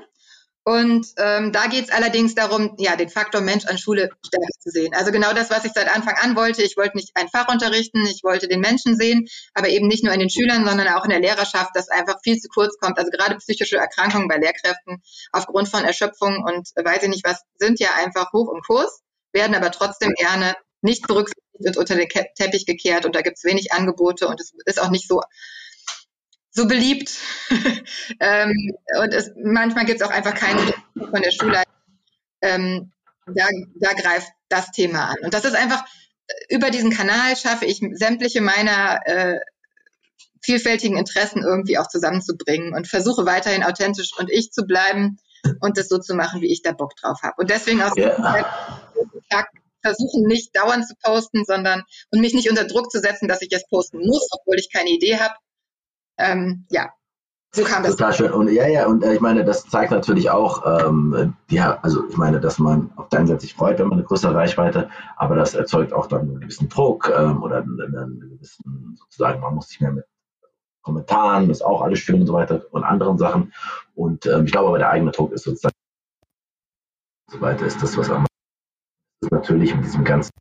Und 0.65 1.07
ähm, 1.17 1.51
da 1.51 1.67
geht 1.67 1.85
es 1.85 1.91
allerdings 1.91 2.35
darum, 2.35 2.75
ja, 2.77 2.95
den 2.95 3.09
Faktor 3.09 3.41
Mensch 3.41 3.65
an 3.65 3.77
Schule 3.77 4.09
stärker 4.25 4.47
zu 4.59 4.69
sehen. 4.69 4.93
Also 4.93 5.11
genau 5.11 5.33
das, 5.33 5.49
was 5.49 5.65
ich 5.65 5.73
seit 5.73 5.93
Anfang 5.93 6.15
an 6.15 6.37
wollte. 6.37 6.63
Ich 6.63 6.77
wollte 6.77 6.95
nicht 6.95 7.11
ein 7.15 7.27
Fach 7.27 7.49
unterrichten, 7.49 8.05
ich 8.05 8.23
wollte 8.23 8.47
den 8.47 8.61
Menschen 8.61 8.95
sehen, 8.95 9.27
aber 9.53 9.67
eben 9.67 9.87
nicht 9.87 10.05
nur 10.05 10.13
in 10.13 10.21
den 10.21 10.29
Schülern, 10.29 10.65
sondern 10.65 10.87
auch 10.87 11.03
in 11.03 11.09
der 11.09 11.19
Lehrerschaft, 11.19 11.71
das 11.73 11.89
einfach 11.89 12.15
viel 12.23 12.37
zu 12.39 12.47
kurz 12.47 12.77
kommt. 12.77 12.97
Also 12.97 13.11
gerade 13.11 13.35
psychische 13.37 13.75
Erkrankungen 13.75 14.29
bei 14.29 14.37
Lehrkräften 14.37 15.03
aufgrund 15.33 15.67
von 15.67 15.83
Erschöpfung 15.83 16.43
und 16.45 16.69
äh, 16.75 16.85
weiß 16.85 17.03
ich 17.03 17.09
nicht 17.09 17.25
was, 17.25 17.41
sind 17.57 17.81
ja 17.81 17.89
einfach 17.97 18.31
hoch 18.31 18.53
im 18.53 18.61
Kurs, 18.61 19.01
werden 19.33 19.55
aber 19.55 19.71
trotzdem 19.71 20.13
gerne 20.13 20.55
nicht 20.81 21.05
berücksichtigt 21.07 21.43
und 21.59 21.77
unter 21.77 21.95
den 21.95 22.07
Teppich 22.07 22.65
gekehrt 22.65 23.05
und 23.05 23.15
da 23.15 23.21
gibt 23.21 23.37
es 23.37 23.43
wenig 23.43 23.73
Angebote 23.73 24.27
und 24.27 24.39
es 24.39 24.53
ist 24.65 24.81
auch 24.81 24.89
nicht 24.89 25.07
so 25.07 25.21
so 26.53 26.67
beliebt. 26.67 27.11
ähm, 28.19 28.75
und 29.01 29.13
es, 29.13 29.31
manchmal 29.35 29.85
gibt 29.85 30.01
es 30.01 30.07
auch 30.07 30.11
einfach 30.11 30.35
keine 30.35 30.73
von 30.93 31.21
der 31.21 31.31
Schule. 31.31 31.63
Ähm, 32.41 32.91
da, 33.25 33.47
da 33.79 33.93
greift 33.93 34.31
das 34.49 34.71
Thema 34.71 35.05
an. 35.05 35.17
Und 35.23 35.33
das 35.33 35.45
ist 35.45 35.55
einfach, 35.55 35.83
über 36.49 36.69
diesen 36.69 36.91
Kanal 36.91 37.35
schaffe 37.35 37.65
ich 37.65 37.81
sämtliche 37.93 38.41
meiner 38.41 39.01
äh, 39.05 39.39
vielfältigen 40.41 40.97
Interessen 40.97 41.41
irgendwie 41.41 41.77
auch 41.77 41.87
zusammenzubringen 41.87 42.73
und 42.73 42.87
versuche 42.87 43.25
weiterhin 43.25 43.63
authentisch 43.63 44.11
und 44.17 44.29
ich 44.29 44.51
zu 44.51 44.65
bleiben 44.65 45.17
und 45.61 45.77
das 45.77 45.87
so 45.87 45.97
zu 45.97 46.15
machen, 46.15 46.41
wie 46.41 46.51
ich 46.51 46.61
da 46.61 46.71
Bock 46.73 46.95
drauf 46.97 47.19
habe. 47.23 47.35
Und 47.37 47.49
deswegen 47.49 47.81
auch 47.81 47.95
yeah. 47.95 48.59
versuchen, 49.81 50.23
nicht 50.27 50.55
dauernd 50.55 50.87
zu 50.87 50.95
posten, 51.01 51.45
sondern 51.45 51.83
und 52.11 52.19
mich 52.19 52.33
nicht 52.33 52.49
unter 52.49 52.65
Druck 52.65 52.91
zu 52.91 52.99
setzen, 52.99 53.27
dass 53.27 53.41
ich 53.41 53.51
jetzt 53.51 53.69
posten 53.69 53.99
muss, 53.99 54.27
obwohl 54.31 54.57
ich 54.57 54.71
keine 54.71 54.89
Idee 54.89 55.17
habe, 55.17 55.33
ähm, 56.17 56.65
ja, 56.69 56.91
so 57.55 57.63
kam 57.63 57.83
das. 57.83 57.95
Total 57.95 58.13
schön. 58.13 58.31
Und 58.31 58.51
ja, 58.51 58.67
ja, 58.67 58.87
und 58.87 59.03
äh, 59.03 59.13
ich 59.13 59.21
meine, 59.21 59.45
das 59.45 59.65
zeigt 59.65 59.91
natürlich 59.91 60.31
auch, 60.31 60.87
ähm, 60.87 61.35
ja, 61.49 61.77
also 61.83 62.07
ich 62.09 62.17
meine, 62.17 62.39
dass 62.39 62.57
man 62.57 62.91
auf 62.95 63.09
der 63.09 63.19
einen 63.19 63.27
Seite 63.27 63.41
sich 63.41 63.53
freut, 63.53 63.77
wenn 63.77 63.87
man 63.87 63.99
eine 63.99 64.07
größere 64.07 64.33
Reichweite, 64.33 64.89
aber 65.17 65.35
das 65.35 65.53
erzeugt 65.53 65.93
auch 65.93 66.07
dann 66.07 66.21
einen 66.21 66.39
gewissen 66.39 66.67
Druck 66.67 67.11
ähm, 67.15 67.43
oder 67.43 67.57
einen, 67.57 67.79
einen 67.95 68.19
gewissen, 68.21 68.97
sozusagen, 68.97 69.39
man 69.39 69.53
muss 69.53 69.69
sich 69.69 69.79
mehr 69.79 69.91
mit 69.91 70.05
Kommentaren, 70.81 71.51
ist 71.51 71.63
auch 71.63 71.81
alles 71.81 71.99
schön 71.99 72.21
und 72.21 72.27
so 72.27 72.33
weiter 72.33 72.65
und 72.71 72.83
anderen 72.83 73.19
Sachen. 73.19 73.53
Und 73.93 74.25
ähm, 74.25 74.45
ich 74.45 74.51
glaube 74.51 74.69
aber, 74.69 74.79
der 74.79 74.89
eigene 74.89 75.11
Druck 75.11 75.31
ist 75.31 75.43
sozusagen 75.43 75.75
so 77.29 77.39
weiter, 77.39 77.67
ist 77.67 77.81
das, 77.83 77.95
was 77.97 78.09
man 78.09 78.25
natürlich 79.29 79.75
mit 79.75 79.85
diesem 79.85 80.03
ganzen 80.03 80.31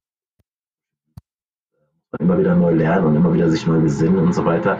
immer 2.18 2.38
wieder 2.38 2.54
neu 2.54 2.74
lernen 2.74 3.06
und 3.06 3.16
immer 3.16 3.32
wieder 3.32 3.48
sich 3.48 3.66
neu 3.66 3.80
besinnen 3.80 4.18
und 4.18 4.34
so 4.34 4.44
weiter. 4.44 4.76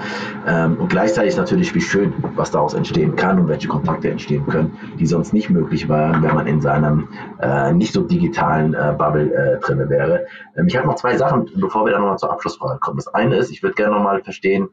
Ähm, 0.47 0.79
und 0.79 0.89
gleichzeitig 0.89 1.35
natürlich, 1.37 1.75
wie 1.75 1.81
schön, 1.81 2.13
was 2.37 2.51
daraus 2.51 2.75
entstehen 2.75 3.17
kann 3.17 3.39
und 3.39 3.49
welche 3.49 3.69
Kontakte 3.69 4.11
entstehen 4.11 4.47
können, 4.47 4.77
die 4.99 5.07
sonst 5.07 5.33
nicht 5.33 5.49
möglich 5.49 5.89
waren, 5.89 6.23
wenn 6.23 6.35
man 6.35 6.47
in 6.47 6.61
seinem 6.61 7.09
äh, 7.41 7.73
nicht 7.73 7.95
so 7.95 8.03
digitalen 8.03 8.75
äh, 8.75 8.95
Bubble 8.99 9.33
äh, 9.33 9.61
drin 9.61 9.89
wäre. 9.89 10.27
Ähm, 10.57 10.67
ich 10.67 10.77
habe 10.77 10.87
noch 10.87 10.97
zwei 10.97 11.17
Sachen, 11.17 11.49
bevor 11.59 11.87
wir 11.87 11.93
dann 11.93 12.03
nochmal 12.03 12.19
zur 12.19 12.31
Abschlussfrage 12.31 12.79
kommen. 12.81 12.99
Das 12.99 13.09
eine 13.09 13.37
ist, 13.37 13.51
ich 13.51 13.63
würde 13.63 13.77
gerne 13.77 13.95
nochmal 13.97 14.23
verstehen, 14.23 14.69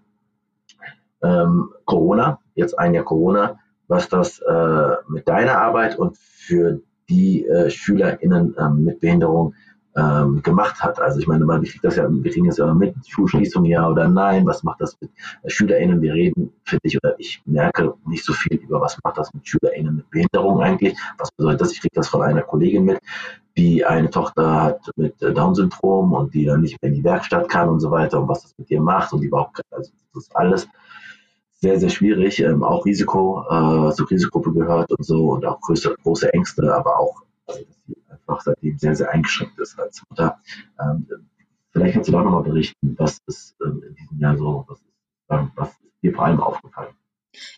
ähm, 1.23 1.69
Corona, 1.85 2.39
jetzt 2.55 2.77
ein 2.77 2.93
Jahr 2.93 3.05
Corona, 3.05 3.57
was 3.87 4.09
das 4.09 4.39
äh, 4.39 4.95
mit 5.07 5.29
deiner 5.29 5.57
Arbeit 5.57 5.97
und 5.97 6.17
für 6.17 6.81
die 7.09 7.45
äh, 7.45 7.69
SchülerInnen 7.69 8.55
ähm, 8.59 8.83
mit 8.83 8.99
Behinderung 8.99 9.53
ähm, 9.99 10.41
gemacht 10.43 10.81
hat. 10.81 10.99
Also 10.99 11.19
ich 11.19 11.27
meine, 11.27 11.45
man 11.45 11.63
kriegt 11.63 11.83
das 11.83 11.95
ja, 11.95 12.07
wir 12.09 12.31
kriegen 12.31 12.47
das 12.47 12.57
ja 12.57 12.73
mit, 12.73 12.95
Schulschließung 13.07 13.65
ja 13.65 13.89
oder 13.89 14.07
nein, 14.07 14.45
was 14.45 14.63
macht 14.63 14.81
das 14.81 14.97
mit 15.01 15.11
SchülerInnen? 15.45 16.01
Wir 16.01 16.13
reden, 16.13 16.53
finde 16.63 16.81
ich, 16.83 16.97
oder 16.97 17.19
ich 17.19 17.41
merke 17.45 17.93
nicht 18.05 18.23
so 18.23 18.33
viel 18.33 18.57
über, 18.57 18.81
was 18.81 18.97
macht 19.03 19.17
das 19.17 19.33
mit 19.33 19.47
SchülerInnen 19.47 19.97
mit 19.97 20.09
Behinderung 20.09 20.61
eigentlich? 20.61 20.97
Was 21.17 21.31
bedeutet 21.31 21.61
das? 21.61 21.71
Ich 21.73 21.81
kriege 21.81 21.95
das 21.95 22.07
von 22.07 22.21
einer 22.21 22.41
Kollegin 22.41 22.85
mit, 22.85 22.99
die 23.57 23.85
eine 23.85 24.09
Tochter 24.09 24.63
hat 24.63 24.89
mit 24.95 25.21
äh, 25.21 25.33
Down-Syndrom 25.33 26.13
und 26.13 26.33
die 26.33 26.45
dann 26.45 26.61
nicht 26.61 26.81
mehr 26.81 26.89
in 26.89 26.95
die 26.95 27.03
Werkstatt 27.03 27.49
kann 27.49 27.69
und 27.69 27.79
so 27.79 27.91
weiter 27.91 28.21
und 28.21 28.27
was 28.27 28.43
das 28.43 28.53
mit 28.57 28.69
ihr 28.71 28.81
macht 28.81 29.11
und 29.11 29.21
die 29.21 29.27
überhaupt, 29.27 29.61
also 29.71 29.91
das 30.13 30.23
ist 30.23 30.35
alles 30.35 30.67
sehr, 31.61 31.79
sehr 31.79 31.89
schwierig, 31.89 32.39
ähm, 32.39 32.63
auch 32.63 32.85
Risiko, 32.85 33.43
äh, 33.49 33.93
zur 33.93 34.09
Risikogruppe 34.09 34.59
gehört 34.59 34.91
und 34.91 35.05
so 35.05 35.31
und 35.31 35.45
auch 35.45 35.59
größere, 35.59 35.95
große 36.03 36.33
Ängste, 36.33 36.73
aber 36.73 36.99
auch, 36.99 37.23
also, 37.47 37.65
einfach 38.09 38.41
seitdem 38.41 38.77
sehr, 38.77 38.95
sehr 38.95 39.11
eingeschränkt 39.11 39.59
ist 39.59 39.77
als 39.79 40.01
Mutter. 40.09 40.39
Ähm, 40.79 41.07
vielleicht 41.71 41.93
kannst 41.93 42.09
du 42.09 42.13
da 42.13 42.23
nochmal 42.23 42.43
berichten, 42.43 42.95
was 42.97 43.19
ist 43.27 43.55
ähm, 43.63 43.83
in 43.87 43.95
diesem 43.95 44.19
Jahr 44.19 44.37
so, 44.37 44.65
was 44.67 44.79
ist, 44.79 44.87
ähm, 45.29 45.51
was 45.55 45.69
ist 45.69 46.03
dir 46.03 46.13
vor 46.13 46.25
allem 46.25 46.39
aufgefallen? 46.39 46.93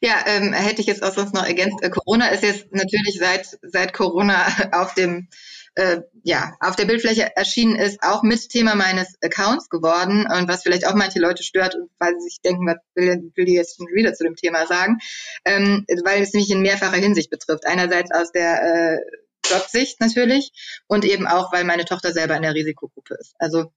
Ja, 0.01 0.15
ähm, 0.25 0.53
hätte 0.53 0.81
ich 0.81 0.87
jetzt 0.87 1.03
auch 1.03 1.13
sonst 1.13 1.33
noch 1.33 1.45
ergänzt. 1.45 1.81
Äh, 1.81 1.89
Corona 1.89 2.27
ist 2.27 2.43
jetzt 2.43 2.71
natürlich 2.71 3.17
seit, 3.19 3.59
seit 3.61 3.93
Corona 3.93 4.45
auf 4.71 4.93
dem 4.93 5.27
äh, 5.75 6.01
ja, 6.23 6.53
auf 6.59 6.75
der 6.75 6.85
Bildfläche 6.85 7.35
erschienen 7.35 7.75
ist, 7.75 8.03
auch 8.03 8.23
mit 8.23 8.49
Thema 8.49 8.75
meines 8.75 9.15
Accounts 9.23 9.69
geworden 9.69 10.27
und 10.27 10.49
was 10.49 10.63
vielleicht 10.63 10.85
auch 10.85 10.95
manche 10.95 11.19
Leute 11.19 11.43
stört, 11.43 11.77
weil 11.97 12.13
sie 12.19 12.29
sich 12.29 12.41
denken, 12.41 12.67
was 12.67 12.77
will, 12.93 13.31
will 13.35 13.45
die 13.45 13.53
jetzt 13.53 13.77
schon 13.77 13.87
wieder 13.87 14.13
zu 14.13 14.25
dem 14.25 14.35
Thema 14.35 14.67
sagen, 14.67 14.97
ähm, 15.45 15.85
weil 16.03 16.21
es 16.21 16.33
mich 16.33 16.51
in 16.51 16.61
mehrfacher 16.61 16.97
Hinsicht 16.97 17.29
betrifft. 17.29 17.65
Einerseits 17.65 18.11
aus 18.11 18.31
der 18.31 18.61
äh, 18.63 18.97
Jobsicht 19.45 19.99
natürlich 19.99 20.51
und 20.87 21.05
eben 21.05 21.27
auch, 21.27 21.51
weil 21.51 21.63
meine 21.63 21.85
Tochter 21.85 22.13
selber 22.13 22.35
in 22.35 22.43
der 22.43 22.53
Risikogruppe 22.53 23.15
ist. 23.15 23.33
Also 23.39 23.71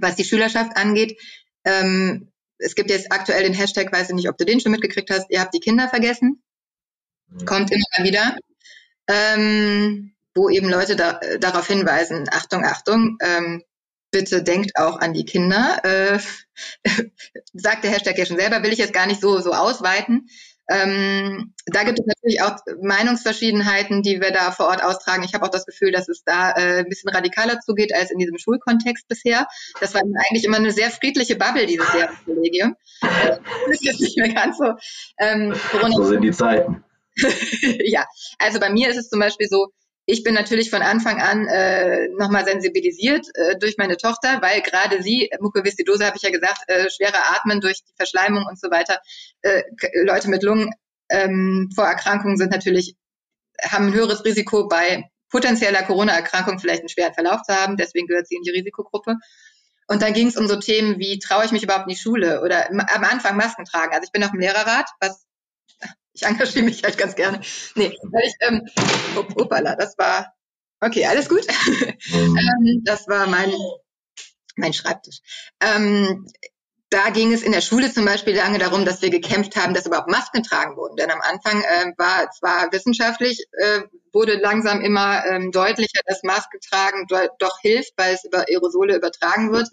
was 0.00 0.16
die 0.16 0.24
Schülerschaft 0.24 0.76
angeht, 0.76 1.20
ähm, 1.64 2.32
es 2.58 2.74
gibt 2.74 2.90
jetzt 2.90 3.12
aktuell 3.12 3.42
den 3.42 3.54
Hashtag, 3.54 3.92
weiß 3.92 4.10
ich 4.10 4.14
nicht, 4.14 4.28
ob 4.28 4.38
du 4.38 4.44
den 4.44 4.60
schon 4.60 4.72
mitgekriegt 4.72 5.10
hast, 5.10 5.30
ihr 5.30 5.40
habt 5.40 5.54
die 5.54 5.60
Kinder 5.60 5.88
vergessen. 5.88 6.42
Kommt 7.46 7.70
immer 7.72 8.06
wieder. 8.06 8.36
Ähm, 9.08 10.14
wo 10.34 10.48
eben 10.48 10.68
Leute 10.68 10.96
da, 10.96 11.18
äh, 11.20 11.38
darauf 11.38 11.66
hinweisen, 11.66 12.26
Achtung, 12.30 12.64
Achtung, 12.64 13.18
ähm, 13.20 13.62
bitte 14.10 14.42
denkt 14.42 14.76
auch 14.76 14.98
an 14.98 15.12
die 15.12 15.24
Kinder. 15.24 15.80
Äh, 15.84 16.18
sagt 17.52 17.84
der 17.84 17.90
Hashtag 17.90 18.18
ja 18.18 18.26
schon 18.26 18.38
selber, 18.38 18.62
will 18.62 18.72
ich 18.72 18.78
jetzt 18.78 18.92
gar 18.92 19.06
nicht 19.06 19.20
so, 19.20 19.40
so 19.40 19.52
ausweiten. 19.52 20.28
Ähm, 20.68 21.52
da 21.66 21.84
gibt 21.84 22.00
es 22.00 22.06
natürlich 22.06 22.42
auch 22.42 22.56
Meinungsverschiedenheiten, 22.80 24.02
die 24.02 24.20
wir 24.20 24.30
da 24.30 24.50
vor 24.50 24.66
Ort 24.66 24.82
austragen. 24.82 25.22
Ich 25.24 25.34
habe 25.34 25.44
auch 25.44 25.50
das 25.50 25.66
Gefühl, 25.66 25.92
dass 25.92 26.08
es 26.08 26.24
da 26.24 26.52
äh, 26.52 26.78
ein 26.80 26.88
bisschen 26.88 27.10
radikaler 27.10 27.60
zugeht 27.60 27.94
als 27.94 28.10
in 28.10 28.18
diesem 28.18 28.38
Schulkontext 28.38 29.06
bisher. 29.08 29.46
Das 29.80 29.94
war 29.94 30.00
eigentlich 30.02 30.44
immer 30.44 30.56
eine 30.56 30.70
sehr 30.70 30.90
friedliche 30.90 31.36
Bubble, 31.36 31.66
dieses 31.66 31.92
Lehrerkollegium. 31.92 32.76
Äh, 33.02 33.36
das 33.66 33.80
ist 33.80 33.84
jetzt 33.84 34.00
nicht 34.00 34.16
mehr 34.16 34.32
ganz 34.32 34.56
so. 34.56 34.72
Ähm, 35.18 35.54
so 35.92 36.04
sind 36.04 36.22
die 36.22 36.32
Zeiten. 36.32 36.82
ja, 37.84 38.04
also 38.38 38.58
bei 38.58 38.70
mir 38.70 38.88
ist 38.88 38.96
es 38.96 39.08
zum 39.08 39.20
Beispiel 39.20 39.46
so, 39.48 39.68
ich 40.06 40.22
bin 40.22 40.34
natürlich 40.34 40.70
von 40.70 40.82
Anfang 40.82 41.20
an 41.20 41.46
äh, 41.48 42.08
nochmal 42.18 42.44
sensibilisiert 42.44 43.26
äh, 43.34 43.56
durch 43.58 43.76
meine 43.78 43.96
Tochter, 43.96 44.42
weil 44.42 44.60
gerade 44.60 45.02
sie, 45.02 45.30
Mukoviszidose 45.40 46.04
habe 46.04 46.16
ich 46.16 46.22
ja 46.22 46.30
gesagt, 46.30 46.68
äh, 46.68 46.90
schwerer 46.90 47.34
Atmen 47.34 47.60
durch 47.60 47.82
die 47.84 47.94
Verschleimung 47.96 48.44
und 48.46 48.60
so 48.60 48.70
weiter. 48.70 49.00
Äh, 49.40 49.62
Leute 50.04 50.28
mit 50.28 50.42
Lungenvorerkrankungen 50.42 52.34
ähm, 52.34 52.38
sind 52.38 52.52
natürlich, 52.52 52.96
haben 53.62 53.88
ein 53.88 53.94
höheres 53.94 54.24
Risiko 54.24 54.68
bei 54.68 55.04
potenzieller 55.30 55.82
Corona-Erkrankung 55.82 56.58
vielleicht 56.58 56.80
einen 56.80 56.88
schweren 56.90 57.14
Verlauf 57.14 57.42
zu 57.42 57.54
haben. 57.54 57.76
Deswegen 57.76 58.06
gehört 58.06 58.28
sie 58.28 58.36
in 58.36 58.42
die 58.42 58.50
Risikogruppe. 58.50 59.16
Und 59.86 60.02
dann 60.02 60.12
ging 60.12 60.28
es 60.28 60.36
um 60.36 60.46
so 60.46 60.56
Themen 60.56 60.98
wie, 60.98 61.18
traue 61.18 61.44
ich 61.44 61.52
mich 61.52 61.62
überhaupt 61.62 61.86
in 61.86 61.94
die 61.94 62.00
Schule 62.00 62.42
oder 62.42 62.70
am 62.70 63.04
Anfang 63.04 63.36
Masken 63.36 63.64
tragen. 63.64 63.92
Also 63.92 64.04
ich 64.04 64.12
bin 64.12 64.22
auf 64.22 64.30
dem 64.30 64.40
Lehrerrat, 64.40 64.88
was 65.00 65.23
ich 66.14 66.22
engagiere 66.22 66.64
mich 66.64 66.82
halt 66.82 66.96
ganz 66.96 67.14
gerne. 67.16 67.40
Nee, 67.74 67.96
weil 68.10 68.22
ich, 68.24 68.34
ähm, 68.40 68.66
op, 69.16 69.40
opala, 69.40 69.74
das 69.74 69.98
war, 69.98 70.32
okay, 70.80 71.06
alles 71.06 71.28
gut. 71.28 71.46
Ähm, 72.12 72.82
das 72.84 73.08
war 73.08 73.26
mein, 73.26 73.52
mein 74.56 74.72
Schreibtisch. 74.72 75.20
Ähm, 75.60 76.26
da 76.90 77.10
ging 77.10 77.32
es 77.32 77.42
in 77.42 77.52
der 77.52 77.60
Schule 77.60 77.92
zum 77.92 78.04
Beispiel 78.04 78.36
lange 78.36 78.58
darum, 78.58 78.84
dass 78.84 79.02
wir 79.02 79.10
gekämpft 79.10 79.56
haben, 79.56 79.74
dass 79.74 79.86
überhaupt 79.86 80.10
Masken 80.10 80.42
getragen 80.42 80.76
wurden. 80.76 80.96
Denn 80.96 81.10
am 81.10 81.20
Anfang 81.20 81.62
äh, 81.62 81.92
war 81.96 82.30
zwar 82.30 82.70
wissenschaftlich, 82.72 83.44
äh, 83.52 83.82
wurde 84.12 84.34
langsam 84.36 84.80
immer 84.80 85.24
ähm, 85.26 85.50
deutlicher, 85.50 86.00
dass 86.06 86.22
Maske 86.22 86.58
tragen 86.60 87.06
doch 87.38 87.58
hilft, 87.60 87.94
weil 87.96 88.14
es 88.14 88.24
über 88.24 88.46
Aerosole 88.48 88.96
übertragen 88.96 89.52
wird 89.52 89.68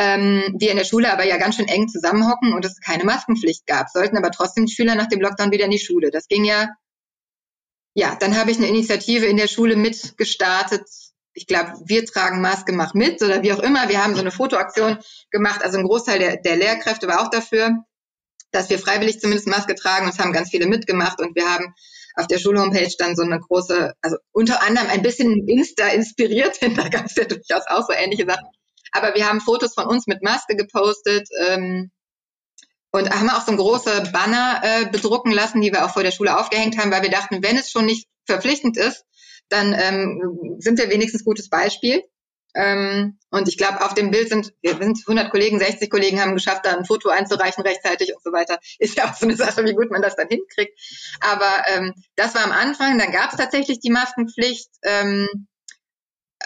ähm, 0.00 0.56
wir 0.58 0.70
in 0.70 0.78
der 0.78 0.84
Schule 0.84 1.12
aber 1.12 1.24
ja 1.24 1.36
ganz 1.36 1.56
schön 1.56 1.68
eng 1.68 1.88
zusammenhocken 1.88 2.54
und 2.54 2.64
es 2.64 2.80
keine 2.80 3.04
Maskenpflicht 3.04 3.66
gab, 3.66 3.90
sollten 3.90 4.16
aber 4.16 4.30
trotzdem 4.30 4.64
die 4.64 4.72
Schüler 4.72 4.94
nach 4.94 5.08
dem 5.08 5.20
Lockdown 5.20 5.52
wieder 5.52 5.66
in 5.66 5.70
die 5.70 5.78
Schule. 5.78 6.10
Das 6.10 6.26
ging 6.26 6.44
ja, 6.44 6.70
ja, 7.94 8.16
dann 8.18 8.38
habe 8.38 8.50
ich 8.50 8.56
eine 8.56 8.68
Initiative 8.68 9.26
in 9.26 9.36
der 9.36 9.48
Schule 9.48 9.76
mitgestartet, 9.76 10.86
ich 11.32 11.46
glaube, 11.46 11.72
wir 11.84 12.04
tragen 12.04 12.40
Maske, 12.40 12.72
mach 12.72 12.94
mit 12.94 13.22
oder 13.22 13.42
wie 13.42 13.52
auch 13.52 13.60
immer. 13.60 13.88
Wir 13.88 14.02
haben 14.02 14.14
so 14.14 14.20
eine 14.20 14.32
Fotoaktion 14.32 14.98
gemacht. 15.30 15.62
Also 15.62 15.78
ein 15.78 15.84
Großteil 15.84 16.18
der, 16.18 16.36
der 16.38 16.56
Lehrkräfte 16.56 17.06
war 17.06 17.22
auch 17.22 17.30
dafür, 17.30 17.84
dass 18.50 18.68
wir 18.68 18.78
freiwillig 18.78 19.20
zumindest 19.20 19.46
Maske 19.46 19.74
tragen. 19.74 20.06
Und 20.06 20.12
es 20.12 20.18
haben 20.18 20.32
ganz 20.32 20.50
viele 20.50 20.66
mitgemacht 20.66 21.20
und 21.20 21.36
wir 21.36 21.48
haben 21.48 21.74
auf 22.16 22.26
der 22.26 22.38
Schulhomepage 22.38 22.96
dann 22.98 23.14
so 23.14 23.22
eine 23.22 23.38
große, 23.38 23.94
also 24.00 24.16
unter 24.32 24.62
anderem 24.62 24.88
ein 24.90 25.02
bisschen 25.02 25.46
Insta 25.48 25.88
inspiriert, 25.88 26.60
denn 26.62 26.74
da 26.74 26.88
gab 26.88 27.06
es 27.06 27.14
ja 27.14 27.24
durchaus 27.24 27.66
auch 27.68 27.86
so 27.86 27.92
ähnliche 27.92 28.26
Sachen. 28.26 28.46
Aber 28.92 29.14
wir 29.14 29.28
haben 29.28 29.40
Fotos 29.40 29.74
von 29.74 29.86
uns 29.86 30.06
mit 30.06 30.22
Maske 30.22 30.56
gepostet 30.56 31.28
ähm, 31.46 31.90
und 32.92 33.10
haben 33.10 33.30
auch 33.30 33.44
so 33.44 33.52
ein 33.52 33.56
große 33.56 34.10
Banner 34.12 34.60
äh, 34.62 34.86
bedrucken 34.90 35.32
lassen, 35.32 35.60
die 35.60 35.72
wir 35.72 35.84
auch 35.84 35.92
vor 35.92 36.02
der 36.02 36.10
Schule 36.10 36.38
aufgehängt 36.38 36.78
haben, 36.78 36.90
weil 36.90 37.02
wir 37.02 37.10
dachten, 37.10 37.42
wenn 37.42 37.56
es 37.56 37.70
schon 37.70 37.86
nicht 37.86 38.08
verpflichtend 38.26 38.76
ist, 38.76 39.04
dann 39.48 39.74
ähm, 39.74 40.56
sind 40.58 40.78
wir 40.78 40.90
wenigstens 40.90 41.24
gutes 41.24 41.48
Beispiel. 41.48 42.02
Ähm, 42.54 43.18
und 43.30 43.48
ich 43.48 43.56
glaube, 43.56 43.84
auf 43.84 43.94
dem 43.94 44.10
Bild 44.10 44.28
sind, 44.28 44.52
wir 44.60 44.76
sind 44.76 44.98
100 45.06 45.30
Kollegen, 45.30 45.58
60 45.58 45.88
Kollegen 45.88 46.20
haben 46.20 46.34
geschafft, 46.34 46.66
da 46.66 46.76
ein 46.76 46.84
Foto 46.84 47.08
einzureichen 47.08 47.62
rechtzeitig 47.62 48.14
und 48.14 48.22
so 48.24 48.32
weiter. 48.32 48.58
Ist 48.78 48.96
ja 48.96 49.08
auch 49.08 49.14
so 49.14 49.26
eine 49.26 49.36
Sache, 49.36 49.64
wie 49.64 49.74
gut 49.74 49.90
man 49.90 50.02
das 50.02 50.16
dann 50.16 50.28
hinkriegt. 50.28 50.78
Aber 51.20 51.62
ähm, 51.68 51.94
das 52.16 52.34
war 52.34 52.44
am 52.44 52.52
Anfang, 52.52 52.98
dann 52.98 53.12
gab 53.12 53.30
es 53.30 53.36
tatsächlich 53.36 53.78
die 53.80 53.90
Maskenpflicht. 53.90 54.68
Ähm, 54.82 55.28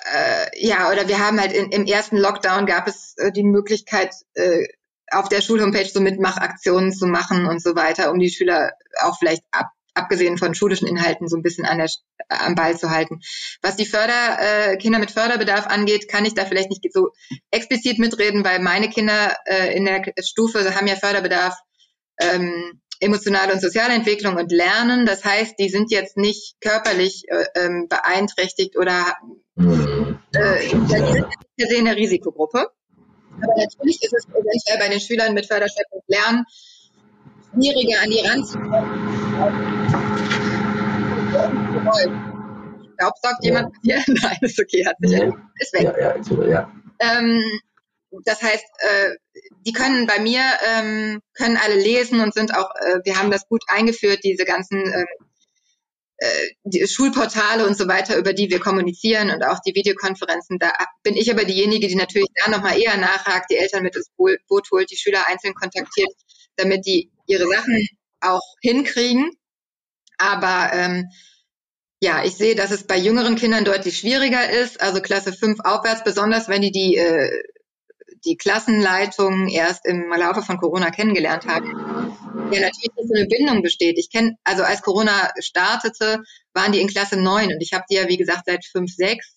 äh, 0.05 0.67
ja, 0.67 0.91
oder 0.91 1.09
wir 1.09 1.19
haben 1.19 1.41
halt 1.41 1.53
in, 1.53 1.71
im 1.71 1.87
ersten 1.87 2.17
Lockdown 2.17 2.67
gab 2.67 2.87
es 2.87 3.15
äh, 3.17 3.33
die 3.33 3.45
Möglichkeit, 3.45 4.15
äh, 4.35 4.67
auf 5.11 5.29
der 5.29 5.41
Schulhomepage 5.41 5.89
so 5.89 6.01
Mitmachaktionen 6.01 6.93
zu 6.93 7.07
machen 7.07 7.47
und 7.47 7.63
so 7.63 7.75
weiter, 7.75 8.11
um 8.11 8.19
die 8.19 8.31
Schüler 8.31 8.73
auch 9.01 9.19
vielleicht 9.19 9.43
ab, 9.51 9.69
abgesehen 9.95 10.39
von 10.39 10.55
schulischen 10.55 10.89
Inhalten 10.89 11.29
so 11.29 11.37
ein 11.37 11.43
bisschen 11.43 11.65
an 11.65 11.79
der, 11.79 11.89
am 12.29 12.55
Ball 12.55 12.77
zu 12.77 12.91
halten. 12.91 13.21
Was 13.63 13.77
die 13.77 13.87
Förder, 13.87 14.39
äh, 14.41 14.77
Kinder 14.77 14.99
mit 14.99 15.11
Förderbedarf 15.11 15.67
angeht, 15.67 16.09
kann 16.09 16.25
ich 16.25 16.35
da 16.35 16.45
vielleicht 16.45 16.71
nicht 16.71 16.83
so 16.93 17.11
explizit 17.51 17.99
mitreden, 17.99 18.45
weil 18.45 18.61
meine 18.61 18.91
Kinder 18.91 19.37
äh, 19.47 19.75
in 19.77 19.85
der 19.85 20.03
Stufe 20.23 20.75
haben 20.75 20.87
ja 20.87 20.97
Förderbedarf 20.97 21.55
ähm, 22.21 22.81
emotionale 23.01 23.53
und 23.53 23.61
soziale 23.61 23.95
Entwicklung 23.95 24.37
und 24.37 24.53
Lernen. 24.53 25.07
Das 25.07 25.25
heißt, 25.25 25.59
die 25.59 25.69
sind 25.69 25.91
jetzt 25.91 26.17
nicht 26.17 26.57
körperlich 26.61 27.25
äh, 27.29 27.47
ähm, 27.57 27.87
beeinträchtigt 27.89 28.77
oder 28.77 29.15
hm. 29.57 30.19
äh, 30.35 30.61
die 30.61 31.13
sind 31.13 31.27
per 31.57 31.67
se 31.69 31.77
in 31.77 31.85
der 31.85 31.97
Risikogruppe. 31.97 32.71
Aber 33.37 33.55
natürlich 33.57 34.03
ist 34.03 34.13
es 34.13 34.27
eventuell 34.27 34.79
bei 34.79 34.89
den 34.89 35.01
Schülern 35.01 35.35
mit 35.35 35.47
Förderschwerpunkt 35.47 36.09
Lernen 36.09 36.45
schwieriger 37.55 38.03
an 38.03 38.11
die 38.11 38.21
ranzukommen. 38.21 39.15
Ich 42.83 42.97
glaube, 42.97 43.15
sagt 43.23 43.45
jemand 43.45 43.75
hier? 43.83 44.03
Nein, 44.07 44.39
ist 44.41 44.61
okay, 44.61 44.87
hat 44.87 44.97
sich 45.01 45.13
ja. 45.13 45.27
ist 45.59 45.73
weg. 45.73 45.83
Ja, 45.83 45.99
ja, 45.99 46.23
so, 46.23 46.43
ja. 46.45 46.73
Ähm, 47.01 47.43
das 48.25 48.43
heißt, 48.43 48.65
äh, 48.79 49.11
die 49.67 49.73
können 49.73 50.07
bei 50.07 50.21
mir, 50.21 50.41
ähm, 50.69 51.21
können 51.35 51.57
alle 51.57 51.75
lesen 51.75 52.21
und 52.21 52.33
sind 52.33 52.55
auch, 52.55 52.71
äh, 52.77 53.01
wir 53.05 53.19
haben 53.19 53.31
das 53.33 53.49
gut 53.49 53.63
eingeführt, 53.67 54.21
diese 54.23 54.45
ganzen 54.45 54.79
äh, 54.79 55.03
äh, 55.03 55.07
die 56.65 56.87
Schulportale 56.87 57.67
und 57.67 57.77
so 57.77 57.89
weiter, 57.89 58.17
über 58.17 58.33
die 58.33 58.51
wir 58.51 58.61
kommunizieren 58.61 59.31
und 59.31 59.43
auch 59.45 59.59
die 59.67 59.75
Videokonferenzen. 59.75 60.59
Da 60.59 60.73
bin 61.03 61.17
ich 61.17 61.31
aber 61.31 61.45
diejenige, 61.45 61.89
die 61.89 61.97
natürlich 61.97 62.29
da 62.35 62.51
nochmal 62.51 62.79
eher 62.81 62.97
nachhakt, 62.97 63.51
die 63.51 63.57
Eltern 63.57 63.83
mit 63.83 63.97
ins 63.97 64.11
Boot 64.17 64.71
holt, 64.71 64.91
die 64.91 64.97
Schüler 64.97 65.27
einzeln 65.27 65.55
kontaktiert, 65.55 66.13
damit 66.57 66.87
die 66.87 67.11
ihre 67.27 67.47
Sachen 67.49 67.87
auch 68.21 68.43
hinkriegen. 68.63 69.31
Aber 70.17 70.71
ähm, 70.73 71.11
ja, 72.01 72.25
ich 72.25 72.35
sehe, 72.35 72.55
dass 72.55 72.71
es 72.71 72.87
bei 72.87 72.97
jüngeren 72.97 73.37
Kindern 73.37 73.65
deutlich 73.65 73.99
schwieriger 73.99 74.51
ist, 74.51 74.81
also 74.81 75.01
Klasse 75.01 75.33
5 75.33 75.61
aufwärts, 75.65 76.05
besonders 76.05 76.49
wenn 76.49 76.63
die 76.63 76.71
die, 76.71 76.97
äh, 76.97 77.43
die 78.25 78.37
Klassenleitung 78.37 79.49
erst 79.49 79.87
im 79.87 80.11
Laufe 80.11 80.43
von 80.43 80.59
Corona 80.59 80.91
kennengelernt 80.91 81.47
haben. 81.47 81.67
Ja, 82.53 82.61
natürlich 82.61 82.93
nicht 82.97 83.09
so 83.09 83.15
eine 83.15 83.27
Bindung 83.27 83.63
besteht. 83.63 83.99
Ich 83.99 84.11
kenne, 84.11 84.37
also 84.45 84.63
als 84.63 84.83
Corona 84.83 85.33
startete, 85.39 86.23
waren 86.53 86.73
die 86.73 86.81
in 86.81 86.89
Klasse 86.89 87.17
9 87.17 87.53
und 87.53 87.61
ich 87.61 87.73
habe 87.73 87.85
die 87.91 87.97
ja, 87.97 88.09
wie 88.09 88.17
gesagt, 88.17 88.45
seit 88.47 88.65
5, 88.65 88.93
6. 88.95 89.35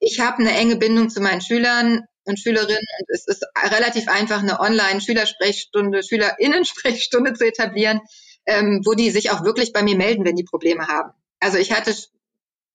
Ich 0.00 0.20
habe 0.20 0.38
eine 0.38 0.52
enge 0.52 0.76
Bindung 0.76 1.08
zu 1.10 1.20
meinen 1.20 1.40
Schülern 1.40 2.04
und 2.24 2.38
Schülerinnen 2.38 2.78
und 3.00 3.06
es 3.08 3.26
ist 3.26 3.44
relativ 3.70 4.08
einfach, 4.08 4.42
eine 4.42 4.60
Online-Schülersprechstunde, 4.60 6.02
Schülerinnen-Sprechstunde 6.02 7.32
zu 7.34 7.46
etablieren, 7.46 8.00
ähm, 8.46 8.82
wo 8.84 8.94
die 8.94 9.10
sich 9.10 9.30
auch 9.30 9.44
wirklich 9.44 9.72
bei 9.72 9.82
mir 9.82 9.96
melden, 9.96 10.24
wenn 10.24 10.36
die 10.36 10.44
Probleme 10.44 10.86
haben. 10.88 11.12
Also 11.40 11.58
ich 11.58 11.72
hatte 11.72 11.94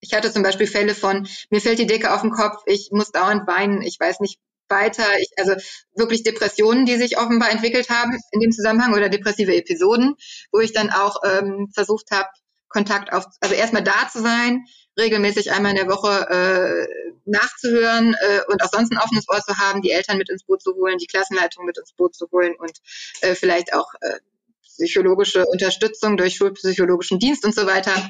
ich 0.04 0.14
hatte 0.14 0.32
zum 0.32 0.44
Beispiel 0.44 0.68
Fälle 0.68 0.96
von, 0.96 1.28
mir 1.50 1.62
fällt 1.62 1.80
die 1.80 1.88
Decke 1.88 2.14
auf 2.14 2.22
den 2.22 2.32
Kopf, 2.32 2.62
ich 2.66 2.90
muss 2.92 3.12
dauernd 3.12 3.48
weinen, 3.48 3.82
ich 3.82 3.98
weiß 4.00 4.20
nicht 4.20 4.38
weiter, 4.70 5.06
ich, 5.20 5.30
also 5.38 5.54
wirklich 5.96 6.24
Depressionen, 6.24 6.86
die 6.86 6.98
sich 6.98 7.18
offenbar 7.18 7.52
entwickelt 7.52 7.90
haben 7.90 8.18
in 8.32 8.40
dem 8.40 8.52
Zusammenhang 8.52 8.94
oder 8.94 9.10
depressive 9.10 9.56
Episoden, 9.56 10.16
wo 10.52 10.60
ich 10.60 10.74
dann 10.74 10.90
auch 10.90 11.18
ähm, 11.24 11.70
versucht 11.74 12.12
habe, 12.12 12.28
Kontakt 12.70 13.14
auf, 13.14 13.26
also 13.40 13.54
erstmal 13.54 13.84
da 13.84 14.10
zu 14.12 14.22
sein, 14.22 14.66
regelmäßig 14.98 15.52
einmal 15.52 15.72
in 15.72 15.78
der 15.78 15.88
Woche 15.88 16.28
äh, 16.28 16.88
nachzuhören 17.26 18.16
äh, 18.20 18.42
und 18.48 18.64
auch 18.64 18.70
sonst 18.72 18.92
ein 18.92 18.98
offenes 18.98 19.30
Ohr 19.30 19.42
zu 19.42 19.58
haben, 19.58 19.82
die 19.82 19.92
Eltern 19.92 20.18
mit 20.18 20.30
ins 20.30 20.44
Boot 20.44 20.62
zu 20.62 20.74
holen, 20.74 20.98
die 20.98 21.08
Klassenleitung 21.08 21.66
mit 21.66 21.78
ins 21.78 21.94
Boot 21.94 22.16
zu 22.16 22.28
holen 22.32 22.56
und 22.58 22.74
äh, 23.22 23.36
vielleicht 23.36 23.74
auch 23.74 23.88
äh, 24.02 24.20
psychologische 24.64 25.46
Unterstützung 25.46 26.18
durch 26.18 26.36
schulpsychologischen 26.36 27.20
Dienst 27.20 27.46
und 27.46 27.54
so 27.54 27.68
weiter 27.68 28.10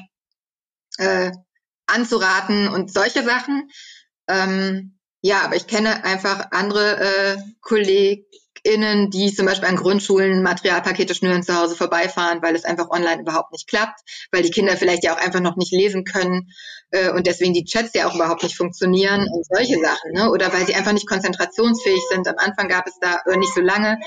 äh, 0.98 1.30
anzuraten 1.86 2.68
und 2.68 2.92
solche 2.92 3.22
Sachen. 3.22 3.70
Ähm, 4.28 4.98
ja, 5.24 5.40
aber 5.40 5.56
ich 5.56 5.66
kenne 5.66 6.04
einfach 6.04 6.48
andere 6.50 7.00
äh, 7.00 7.36
KollegInnen, 7.62 9.08
die 9.08 9.34
zum 9.34 9.46
Beispiel 9.46 9.70
an 9.70 9.76
Grundschulen 9.76 10.42
Materialpakete 10.42 11.14
schnüren 11.14 11.42
zu 11.42 11.56
Hause 11.56 11.76
vorbeifahren, 11.76 12.42
weil 12.42 12.54
es 12.54 12.66
einfach 12.66 12.90
online 12.90 13.22
überhaupt 13.22 13.50
nicht 13.50 13.66
klappt, 13.66 14.00
weil 14.32 14.42
die 14.42 14.50
Kinder 14.50 14.76
vielleicht 14.76 15.02
ja 15.02 15.14
auch 15.14 15.18
einfach 15.18 15.40
noch 15.40 15.56
nicht 15.56 15.72
lesen 15.72 16.04
können 16.04 16.50
äh, 16.90 17.08
und 17.08 17.26
deswegen 17.26 17.54
die 17.54 17.64
Chats 17.64 17.94
ja 17.94 18.06
auch 18.06 18.14
überhaupt 18.14 18.42
nicht 18.42 18.54
funktionieren 18.54 19.26
und 19.32 19.46
solche 19.46 19.80
Sachen, 19.80 20.12
ne? 20.12 20.30
Oder 20.30 20.52
weil 20.52 20.66
sie 20.66 20.74
einfach 20.74 20.92
nicht 20.92 21.08
konzentrationsfähig 21.08 22.02
sind. 22.10 22.28
Am 22.28 22.36
Anfang 22.36 22.68
gab 22.68 22.86
es 22.86 22.98
da 23.00 23.20
äh, 23.24 23.38
nicht 23.38 23.54
so 23.54 23.62
lange. 23.62 23.98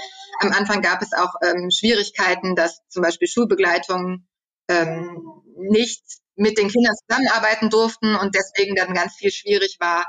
Am 0.41 0.51
Anfang 0.51 0.83
gab 0.83 1.01
es 1.01 1.13
auch 1.13 1.33
ähm, 1.43 1.71
Schwierigkeiten, 1.71 2.55
dass 2.55 2.81
zum 2.89 3.01
Beispiel 3.01 3.27
Schulbegleitungen 3.27 4.27
ähm, 4.67 5.19
nicht 5.55 6.03
mit 6.35 6.59
den 6.59 6.67
Kindern 6.67 6.93
zusammenarbeiten 7.07 7.71
durften 7.71 8.15
und 8.15 8.35
deswegen 8.35 8.75
dann 8.75 8.93
ganz 8.93 9.15
viel 9.15 9.31
schwierig 9.31 9.77
war. 9.79 10.05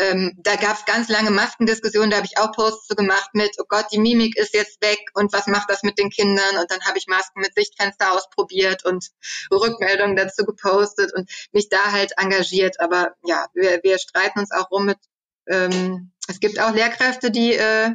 Ähm, 0.00 0.32
da 0.38 0.54
gab 0.54 0.78
es 0.78 0.84
ganz 0.84 1.08
lange 1.08 1.32
Maskendiskussionen, 1.32 2.10
da 2.10 2.18
habe 2.18 2.26
ich 2.26 2.38
auch 2.38 2.52
Posts 2.52 2.86
zu 2.86 2.94
gemacht 2.94 3.30
mit, 3.32 3.50
oh 3.58 3.64
Gott, 3.68 3.86
die 3.92 3.98
Mimik 3.98 4.36
ist 4.36 4.54
jetzt 4.54 4.80
weg 4.80 5.00
und 5.14 5.32
was 5.32 5.48
macht 5.48 5.68
das 5.68 5.82
mit 5.82 5.98
den 5.98 6.08
Kindern? 6.08 6.56
Und 6.56 6.70
dann 6.70 6.80
habe 6.84 6.98
ich 6.98 7.08
Masken 7.08 7.40
mit 7.40 7.54
Sichtfenster 7.54 8.12
ausprobiert 8.12 8.84
und 8.84 9.08
Rückmeldungen 9.50 10.14
dazu 10.14 10.44
gepostet 10.44 11.12
und 11.14 11.28
mich 11.50 11.68
da 11.68 11.90
halt 11.90 12.12
engagiert. 12.16 12.78
Aber 12.78 13.16
ja, 13.24 13.48
wir, 13.54 13.80
wir 13.82 13.98
streiten 13.98 14.38
uns 14.38 14.52
auch 14.52 14.70
rum 14.70 14.86
mit, 14.86 14.98
ähm, 15.48 16.12
es 16.28 16.38
gibt 16.38 16.60
auch 16.60 16.72
Lehrkräfte, 16.72 17.32
die 17.32 17.54
äh, 17.54 17.90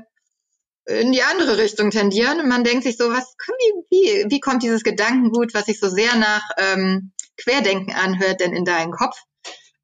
in 0.86 1.14
die 1.14 1.24
andere 1.24 1.58
Richtung 1.58 1.92
tendieren 1.92 2.42
und 2.42 2.50
man 2.50 2.66
denkt 2.66 2.84
sich 2.84 2.98
so, 2.98 3.10
was, 3.10 3.34
wie, 3.48 3.86
wie, 3.90 4.26
wie 4.30 4.40
kommt 4.42 4.64
dieses 4.64 4.84
Gedankengut, 4.84 5.54
was 5.54 5.68
sich 5.68 5.80
so 5.80 5.88
sehr 5.88 6.16
nach 6.16 6.44
ähm, 6.58 7.14
Querdenken 7.38 7.94
anhört, 7.94 8.42
denn 8.42 8.54
in 8.54 8.66
deinen 8.66 8.92
Kopf? 8.92 9.18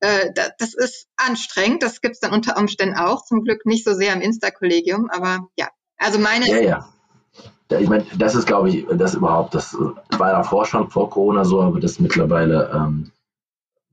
Äh, 0.02 0.32
das 0.34 0.74
ist 0.74 1.08
anstrengend. 1.18 1.84
Das 1.84 2.02
gibt's 2.02 2.20
dann 2.20 2.32
unter 2.32 2.58
Umständen 2.58 2.98
auch. 2.98 3.26
Zum 3.26 3.44
Glück 3.44 3.66
nicht 3.66 3.86
so 3.86 3.94
sehr 3.94 4.14
im 4.14 4.22
Insta-Kollegium, 4.22 5.10
aber 5.10 5.48
ja. 5.58 5.70
Also 5.98 6.20
meine. 6.20 6.48
Ja, 6.48 6.60
ja. 6.60 6.90
ja 7.70 7.80
ich 7.80 7.90
meine, 7.90 8.06
das 8.18 8.36
ist, 8.36 8.46
glaube 8.46 8.70
ich, 8.70 8.86
das 8.94 9.16
überhaupt, 9.16 9.54
das 9.54 9.76
war 9.76 10.32
davor 10.32 10.66
schon 10.66 10.90
vor 10.90 11.10
Corona 11.10 11.44
so, 11.44 11.62
aber 11.62 11.80
das 11.80 12.00
mittlerweile, 12.00 12.72
ähm, 12.74 13.12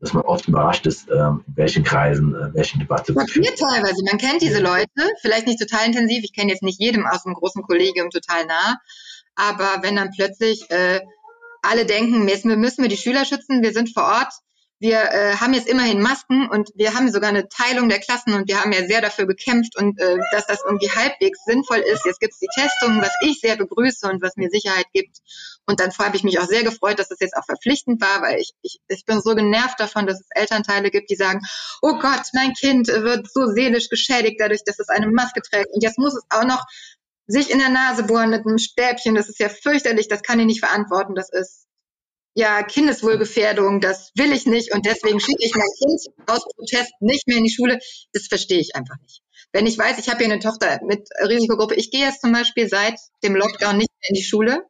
dass 0.00 0.12
man 0.12 0.22
oft 0.22 0.46
überrascht 0.46 0.86
ist, 0.86 1.08
ähm, 1.10 1.42
in 1.48 1.56
welchen 1.56 1.82
Kreisen, 1.82 2.34
äh, 2.34 2.54
welchen 2.54 2.78
Debatte. 2.78 3.12
Mir 3.12 3.54
teilweise. 3.56 4.04
Man 4.04 4.18
kennt 4.18 4.42
diese 4.42 4.60
Leute, 4.60 4.88
vielleicht 5.20 5.48
nicht 5.48 5.60
total 5.60 5.86
intensiv. 5.86 6.22
Ich 6.22 6.32
kenne 6.32 6.52
jetzt 6.52 6.62
nicht 6.62 6.80
jedem 6.80 7.06
aus 7.06 7.24
dem 7.24 7.34
großen 7.34 7.62
Kollegium 7.62 8.10
total 8.10 8.46
nah. 8.46 8.76
Aber 9.34 9.82
wenn 9.82 9.96
dann 9.96 10.10
plötzlich 10.14 10.70
äh, 10.70 11.00
alle 11.62 11.84
denken, 11.84 12.28
jetzt 12.28 12.44
müssen 12.44 12.82
wir 12.82 12.88
die 12.88 12.96
Schüler 12.96 13.24
schützen, 13.24 13.62
wir 13.62 13.72
sind 13.72 13.92
vor 13.92 14.04
Ort, 14.04 14.32
wir 14.78 14.98
äh, 14.98 15.36
haben 15.36 15.54
jetzt 15.54 15.68
immerhin 15.68 16.02
Masken 16.02 16.48
und 16.50 16.70
wir 16.74 16.94
haben 16.94 17.10
sogar 17.10 17.30
eine 17.30 17.48
Teilung 17.48 17.88
der 17.88 17.98
Klassen 17.98 18.34
und 18.34 18.46
wir 18.46 18.60
haben 18.60 18.72
ja 18.72 18.86
sehr 18.86 19.00
dafür 19.00 19.26
gekämpft 19.26 19.76
und 19.76 19.98
äh, 19.98 20.18
dass 20.32 20.46
das 20.46 20.62
irgendwie 20.64 20.90
halbwegs 20.90 21.44
sinnvoll 21.44 21.78
ist. 21.78 22.04
Jetzt 22.04 22.20
gibt's 22.20 22.38
die 22.38 22.48
Testungen, 22.54 23.00
was 23.00 23.12
ich 23.22 23.40
sehr 23.40 23.56
begrüße 23.56 24.06
und 24.08 24.22
was 24.22 24.36
mir 24.36 24.50
Sicherheit 24.50 24.86
gibt. 24.92 25.18
Und 25.66 25.80
dann 25.80 25.90
habe 25.98 26.16
ich 26.16 26.24
mich 26.24 26.38
auch 26.38 26.46
sehr 26.46 26.62
gefreut, 26.62 26.98
dass 26.98 27.08
das 27.08 27.20
jetzt 27.20 27.36
auch 27.36 27.44
verpflichtend 27.44 28.00
war, 28.02 28.20
weil 28.20 28.38
ich, 28.38 28.52
ich, 28.62 28.78
ich 28.88 29.04
bin 29.06 29.20
so 29.20 29.34
genervt 29.34 29.80
davon, 29.80 30.06
dass 30.06 30.20
es 30.20 30.28
Elternteile 30.30 30.90
gibt, 30.90 31.10
die 31.10 31.16
sagen, 31.16 31.40
oh 31.80 31.98
Gott, 31.98 32.28
mein 32.34 32.52
Kind 32.52 32.88
wird 32.88 33.30
so 33.32 33.46
seelisch 33.46 33.88
geschädigt 33.88 34.36
dadurch, 34.38 34.62
dass 34.64 34.78
es 34.78 34.88
eine 34.88 35.08
Maske 35.08 35.40
trägt. 35.40 35.72
Und 35.72 35.82
jetzt 35.82 35.98
muss 35.98 36.14
es 36.14 36.22
auch 36.28 36.44
noch 36.44 36.62
sich 37.26 37.50
in 37.50 37.58
der 37.58 37.70
Nase 37.70 38.04
bohren 38.04 38.30
mit 38.30 38.46
einem 38.46 38.58
Stäbchen. 38.58 39.14
Das 39.14 39.28
ist 39.28 39.40
ja 39.40 39.48
fürchterlich, 39.48 40.08
das 40.08 40.22
kann 40.22 40.38
ich 40.38 40.46
nicht 40.46 40.60
verantworten. 40.60 41.14
Das 41.14 41.32
ist 41.32 41.65
ja, 42.36 42.62
Kindeswohlgefährdung, 42.62 43.80
das 43.80 44.12
will 44.14 44.30
ich 44.30 44.44
nicht 44.44 44.74
und 44.74 44.84
deswegen 44.84 45.18
schicke 45.20 45.42
ich 45.42 45.54
mein 45.54 45.68
Kind 45.78 46.02
aus 46.26 46.44
Protest 46.54 46.92
nicht 47.00 47.26
mehr 47.26 47.38
in 47.38 47.44
die 47.44 47.50
Schule. 47.50 47.78
Das 48.12 48.26
verstehe 48.26 48.60
ich 48.60 48.76
einfach 48.76 48.96
nicht. 49.00 49.22
Wenn 49.52 49.66
ich 49.66 49.78
weiß, 49.78 49.98
ich 49.98 50.10
habe 50.10 50.18
hier 50.18 50.30
eine 50.30 50.38
Tochter 50.38 50.80
mit 50.84 51.08
Risikogruppe, 51.26 51.76
ich 51.76 51.90
gehe 51.90 52.04
jetzt 52.04 52.20
zum 52.20 52.32
Beispiel 52.32 52.68
seit 52.68 52.98
dem 53.24 53.34
Lockdown 53.34 53.78
nicht 53.78 53.88
mehr 53.90 54.10
in 54.10 54.14
die 54.16 54.22
Schule. 54.22 54.66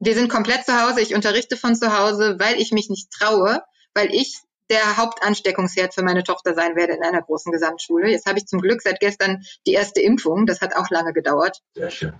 Wir 0.00 0.14
sind 0.14 0.30
komplett 0.30 0.64
zu 0.64 0.82
Hause, 0.82 1.02
ich 1.02 1.14
unterrichte 1.14 1.58
von 1.58 1.76
zu 1.76 1.96
Hause, 1.96 2.36
weil 2.38 2.58
ich 2.58 2.72
mich 2.72 2.88
nicht 2.88 3.10
traue, 3.10 3.60
weil 3.92 4.14
ich 4.14 4.38
der 4.70 4.96
Hauptansteckungsherd 4.96 5.92
für 5.92 6.02
meine 6.02 6.22
Tochter 6.22 6.54
sein 6.54 6.74
werde 6.74 6.94
in 6.94 7.02
einer 7.02 7.20
großen 7.20 7.52
Gesamtschule. 7.52 8.10
Jetzt 8.10 8.24
habe 8.24 8.38
ich 8.38 8.46
zum 8.46 8.62
Glück 8.62 8.80
seit 8.80 8.98
gestern 8.98 9.42
die 9.66 9.72
erste 9.72 10.00
Impfung. 10.00 10.46
Das 10.46 10.62
hat 10.62 10.74
auch 10.74 10.88
lange 10.88 11.12
gedauert. 11.12 11.60
Sehr 11.74 11.90
schön. 11.90 12.14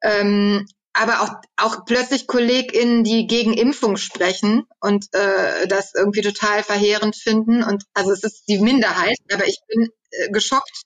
Ähm, 0.00 0.64
aber 0.92 1.22
auch, 1.22 1.30
auch 1.56 1.84
plötzlich 1.84 2.26
KollegInnen, 2.26 3.04
die 3.04 3.26
gegen 3.26 3.52
Impfung 3.52 3.96
sprechen 3.96 4.64
und 4.80 5.06
äh, 5.12 5.68
das 5.68 5.92
irgendwie 5.94 6.22
total 6.22 6.62
verheerend 6.62 7.16
finden. 7.16 7.62
Und 7.62 7.84
also 7.94 8.10
es 8.12 8.24
ist 8.24 8.48
die 8.48 8.58
Minderheit, 8.58 9.16
aber 9.32 9.46
ich 9.46 9.58
bin 9.68 9.88
äh, 10.10 10.30
geschockt, 10.30 10.82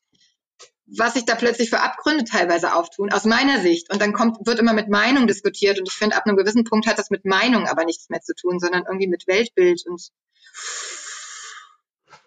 was 0.87 1.15
sich 1.15 1.25
da 1.25 1.35
plötzlich 1.35 1.71
für 1.71 1.81
Abgründe 1.81 2.25
teilweise 2.25 2.75
auftun, 2.75 3.13
aus 3.13 3.25
meiner 3.25 3.61
Sicht. 3.61 3.91
Und 3.91 4.03
dann 4.03 4.13
kommt, 4.13 4.47
wird 4.47 4.59
immer 4.59 4.75
mit 4.75 4.89
Meinung 4.89 5.27
diskutiert. 5.27 5.79
Und 5.79 5.89
ich 5.89 5.95
finde, 5.95 6.17
ab 6.17 6.27
einem 6.27 6.37
gewissen 6.37 6.65
Punkt 6.65 6.87
hat 6.87 6.99
das 6.99 7.11
mit 7.11 7.25
Meinung 7.25 7.67
aber 7.67 7.85
nichts 7.85 8.11
mehr 8.11 8.21
zu 8.21 8.35
tun, 8.35 8.59
sondern 8.59 8.85
irgendwie 8.87 9.09
mit 9.09 9.27
Weltbild 9.27 9.87
und 9.87 10.11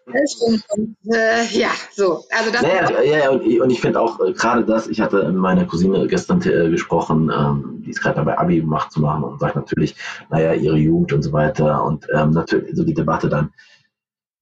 und, 0.06 0.98
äh, 1.14 1.46
ja, 1.52 1.70
so. 1.92 2.24
Also 2.30 2.52
das 2.52 2.62
naja, 2.62 3.02
ja, 3.02 3.30
und, 3.32 3.42
und 3.42 3.70
ich 3.72 3.82
finde 3.82 4.00
auch 4.00 4.20
äh, 4.20 4.34
gerade 4.34 4.64
das, 4.64 4.88
ich 4.88 5.02
hatte 5.02 5.24
mit 5.26 5.36
meiner 5.36 5.66
Cousine 5.66 6.08
gestern 6.08 6.42
äh, 6.44 6.70
gesprochen, 6.70 7.32
ähm, 7.36 7.82
die 7.84 7.90
ist 7.90 8.02
gerade 8.02 8.18
dabei, 8.18 8.38
Abi 8.38 8.62
gemacht 8.62 8.92
zu 8.92 9.02
machen 9.02 9.24
und 9.24 9.40
sagt 9.40 9.56
natürlich, 9.56 9.96
naja, 10.30 10.54
ihre 10.54 10.78
Jugend 10.78 11.14
und 11.14 11.24
so 11.24 11.32
weiter. 11.34 11.84
Und 11.84 12.08
ähm, 12.14 12.32
natürlich 12.32 12.76
so 12.76 12.84
die 12.84 12.94
Debatte 12.94 13.30
dann, 13.30 13.52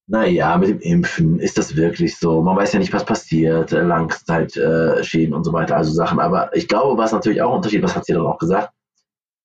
naja, 0.07 0.57
mit 0.57 0.69
dem 0.69 0.80
Impfen, 0.80 1.40
ist 1.40 1.57
das 1.57 1.77
wirklich 1.77 2.18
so? 2.18 2.41
Man 2.41 2.57
weiß 2.57 2.73
ja 2.73 2.80
nicht, 2.80 2.91
was 2.91 3.06
passiert, 3.06 3.72
äh, 3.72 3.81
Langzeitschäden 3.81 5.34
und 5.34 5.45
so 5.45 5.53
weiter, 5.53 5.77
also 5.77 5.94
Sachen. 5.94 6.19
Aber 6.19 6.53
ich 6.56 6.68
glaube, 6.68 6.98
was 6.98 7.14
natürlich 7.14 7.41
auch 7.41 7.52
ein 7.52 7.57
Unterschied, 7.57 7.84
was 7.84 7.95
hat 7.95 8.06
sie 8.06 8.14
dann 8.14 8.26
auch 8.26 8.38
gesagt, 8.38 8.73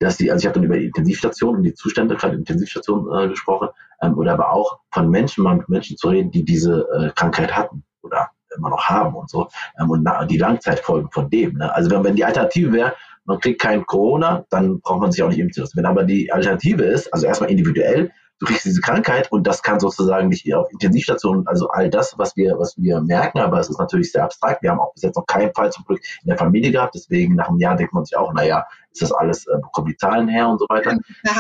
dass 0.01 0.17
die, 0.17 0.31
also 0.31 0.43
ich 0.43 0.47
habe 0.47 0.55
dann 0.55 0.65
über 0.65 0.79
die 0.79 0.87
Intensivstation 0.87 1.57
und 1.57 1.63
die 1.63 1.75
Zustände 1.75 2.17
gerade 2.17 2.37
Intensivstation 2.37 3.09
äh, 3.13 3.29
gesprochen, 3.29 3.69
ähm, 4.03 4.17
oder 4.17 4.35
aber 4.35 4.53
auch 4.53 4.81
von 4.93 5.11
Menschen, 5.11 5.45
mal 5.45 5.57
mit 5.57 5.69
Menschen 5.69 5.97
zu 5.97 6.09
reden, 6.09 6.31
die 6.31 6.45
diese 6.45 6.87
äh, 6.93 7.11
Krankheit 7.15 7.57
hatten 7.57 7.85
oder 8.03 8.31
immer 8.57 8.71
noch 8.71 8.85
haben 8.85 9.15
und 9.15 9.29
so, 9.31 9.49
ähm, 9.79 9.91
und 9.91 10.09
die 10.31 10.39
Langzeitfolgen 10.39 11.11
von 11.11 11.29
dem. 11.31 11.59
Ne? 11.59 11.75
Also 11.75 11.91
wenn, 11.91 12.05
wenn 12.05 12.17
die 12.17 12.25
Alternative 12.25 12.73
wäre, 12.73 12.95
man 13.25 13.41
kriegt 13.41 13.61
kein 13.61 13.85
Corona, 13.85 14.45
dann 14.49 14.81
braucht 14.81 15.01
man 15.01 15.13
sich 15.13 15.23
auch 15.23 15.29
nicht 15.29 15.39
impfen 15.39 15.63
lassen. 15.63 15.77
Wenn 15.77 15.87
aber 15.87 16.05
die 16.05 16.33
Alternative 16.33 16.83
ist, 16.85 17.13
also 17.13 17.27
erstmal 17.27 17.51
individuell, 17.51 18.11
du 18.39 18.47
kriegst 18.47 18.65
diese 18.65 18.81
Krankheit 18.81 19.31
und 19.33 19.47
das 19.47 19.63
kann 19.63 19.81
sozusagen 19.81 20.29
nicht 20.29 20.53
auf 20.55 20.71
Intensivstationen, 20.71 21.47
also 21.47 21.69
all 21.69 21.91
das, 21.91 22.19
was 22.19 22.37
wir, 22.37 22.59
was 22.59 22.77
wir 22.77 23.01
merken, 23.01 23.39
aber 23.41 23.59
es 23.59 23.69
ist 23.69 23.79
natürlich 23.79 24.13
sehr 24.13 24.25
abstrakt. 24.25 24.63
Wir 24.63 24.71
haben 24.71 24.81
auch 24.81 24.93
bis 24.95 25.03
jetzt 25.03 25.17
noch 25.17 25.27
keinen 25.27 25.53
Fall 25.55 25.73
zum 25.73 25.85
Glück 25.85 26.01
in 26.23 26.29
der 26.29 26.39
Familie 26.39 26.71
gehabt, 26.71 26.95
deswegen 26.95 27.35
nach 27.35 27.49
einem 27.49 27.59
Jahr 27.59 27.77
denkt 27.77 27.93
man 27.93 28.05
sich 28.05 28.17
auch, 28.17 28.33
naja, 28.33 28.67
ist 28.93 29.03
das 29.03 29.13
alles, 29.13 29.47
äh, 29.47 29.59
kommen 29.73 29.89
die 29.89 29.97
Zahlen 29.97 30.29
her 30.29 30.49
und 30.49 30.59
so 30.59 30.67
weiter. 30.69 30.97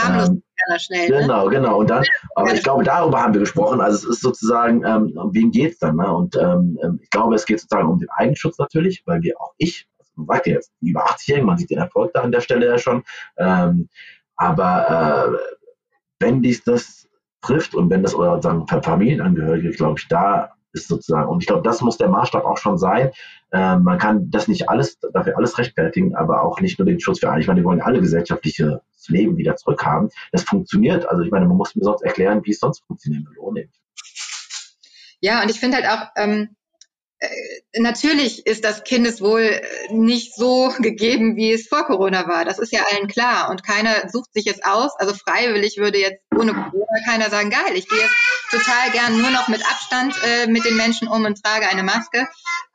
Ähm, 0.09 0.43
schnell. 0.79 1.09
Ne? 1.09 1.20
Genau, 1.23 1.49
genau. 1.49 1.79
Und 1.79 1.91
dann, 1.91 2.05
aber 2.35 2.53
ich 2.53 2.62
glaube, 2.62 2.85
darüber 2.85 3.23
haben 3.23 3.33
wir 3.33 3.41
gesprochen. 3.41 3.81
Also 3.81 4.09
es 4.09 4.16
ist 4.16 4.23
sozusagen, 4.23 4.85
ähm, 4.85 5.12
um 5.16 5.35
wen 5.35 5.51
geht's 5.51 5.79
dann? 5.79 5.97
Ne? 5.97 6.12
Und 6.12 6.37
ähm, 6.37 6.79
ähm 6.83 7.01
ich 7.03 7.11
glaube, 7.11 7.35
es 7.35 7.47
geht 7.47 7.61
sozusagen 7.61 7.89
um 7.89 7.99
den 7.99 8.11
Eigenschutz 8.11 8.59
natürlich, 8.59 9.03
weil 9.07 9.23
wir 9.23 9.41
auch 9.41 9.53
ich, 9.57 9.89
also 9.99 10.12
man 10.16 10.27
sagt 10.27 10.47
ja 10.47 10.55
jetzt 10.55 10.73
über 10.81 11.07
80-Jährigen, 11.07 11.47
man 11.47 11.59
sieht 11.59 11.70
den 11.70 11.79
Erfolg 11.79 12.12
da 12.12 12.23
an 12.23 12.33
der 12.33 12.41
Stelle 12.41 12.66
ja 12.66 12.79
schon. 12.79 13.05
Ähm, 13.37 13.89
aber 14.37 15.33
äh, 15.33 15.58
wenn 16.20 16.43
dies 16.43 16.65
das 16.65 17.09
trifft 17.40 17.74
und 17.74 17.90
wenn 17.90 18.03
das 18.03 18.15
euer 18.15 18.43
sagen, 18.43 18.66
Familienangehörige, 18.66 19.70
glaube 19.70 19.99
ich, 19.99 20.09
da 20.09 20.53
ist 20.73 20.89
sozusagen, 20.89 21.28
und 21.28 21.43
ich 21.43 21.47
glaube, 21.47 21.62
das 21.62 21.81
muss 21.81 21.97
der 21.97 22.09
Maßstab 22.09 22.45
auch 22.45 22.59
schon 22.59 22.78
sein. 22.78 23.11
Ähm, 23.53 23.85
man 23.85 23.99
kann 23.99 24.31
das 24.31 24.49
nicht 24.49 24.69
alles, 24.69 24.99
dafür 25.01 25.36
alles 25.36 25.57
rechtfertigen, 25.57 26.15
aber 26.15 26.43
auch 26.43 26.61
nicht 26.61 26.78
nur 26.78 26.86
den 26.86 27.01
Schutz 27.01 27.20
für 27.20 27.31
alle. 27.31 27.40
Ich 27.40 27.47
meine, 27.47 27.61
wir 27.61 27.65
wollen 27.65 27.81
alle 27.81 28.01
gesellschaftliches 28.01 28.81
Leben 29.07 29.36
wieder 29.39 29.57
zurückhaben. 29.57 30.11
Das 30.32 30.43
funktioniert. 30.43 31.09
Also 31.09 31.23
ich 31.23 31.31
meine, 31.31 31.47
man 31.47 31.57
muss 31.57 31.74
mir 31.74 31.85
sonst 31.85 32.03
erklären, 32.03 32.43
wie 32.45 32.51
es 32.51 32.61
sonst 32.61 32.85
funktionieren 32.86 33.24
würde 33.27 33.40
ohne. 33.40 33.69
Ja, 35.20 35.43
und 35.43 35.51
ich 35.51 35.59
finde 35.59 35.78
halt 35.78 35.86
auch, 35.86 36.09
ähm, 36.16 36.51
äh, 36.53 36.58
natürlich 37.77 38.47
ist 38.47 38.65
das 38.65 38.85
Kindeswohl 38.85 39.43
äh, 39.43 39.93
nicht 39.93 40.35
so 40.35 40.73
gegeben, 40.78 41.36
wie 41.36 41.53
es 41.53 41.69
vor 41.69 41.85
Corona 41.86 42.28
war. 42.28 42.45
Das 42.45 42.59
ist 42.59 42.73
ja 42.73 42.82
allen 42.90 43.09
klar. 43.09 43.51
Und 43.51 43.65
keiner 43.65 44.09
sucht 44.09 44.32
sich 44.32 44.47
es 44.47 44.62
aus. 44.62 44.93
Also 44.99 45.15
freiwillig 45.15 45.78
würde 45.78 45.99
jetzt 45.99 46.23
ohne 46.36 46.53
Corona 46.53 47.05
keiner 47.07 47.31
sagen, 47.31 47.51
geil, 47.51 47.74
ich 47.74 47.89
gehe 47.89 47.99
jetzt 47.99 48.15
total 48.51 48.90
gern 48.93 49.20
nur 49.20 49.31
noch 49.31 49.49
mit 49.49 49.65
Abstand 49.66 50.15
äh, 50.24 50.47
mit 50.47 50.65
den 50.65 50.77
Menschen 50.77 51.09
um 51.09 51.24
und 51.24 51.43
trage 51.43 51.69
eine 51.69 51.82
Maske. 51.82 52.28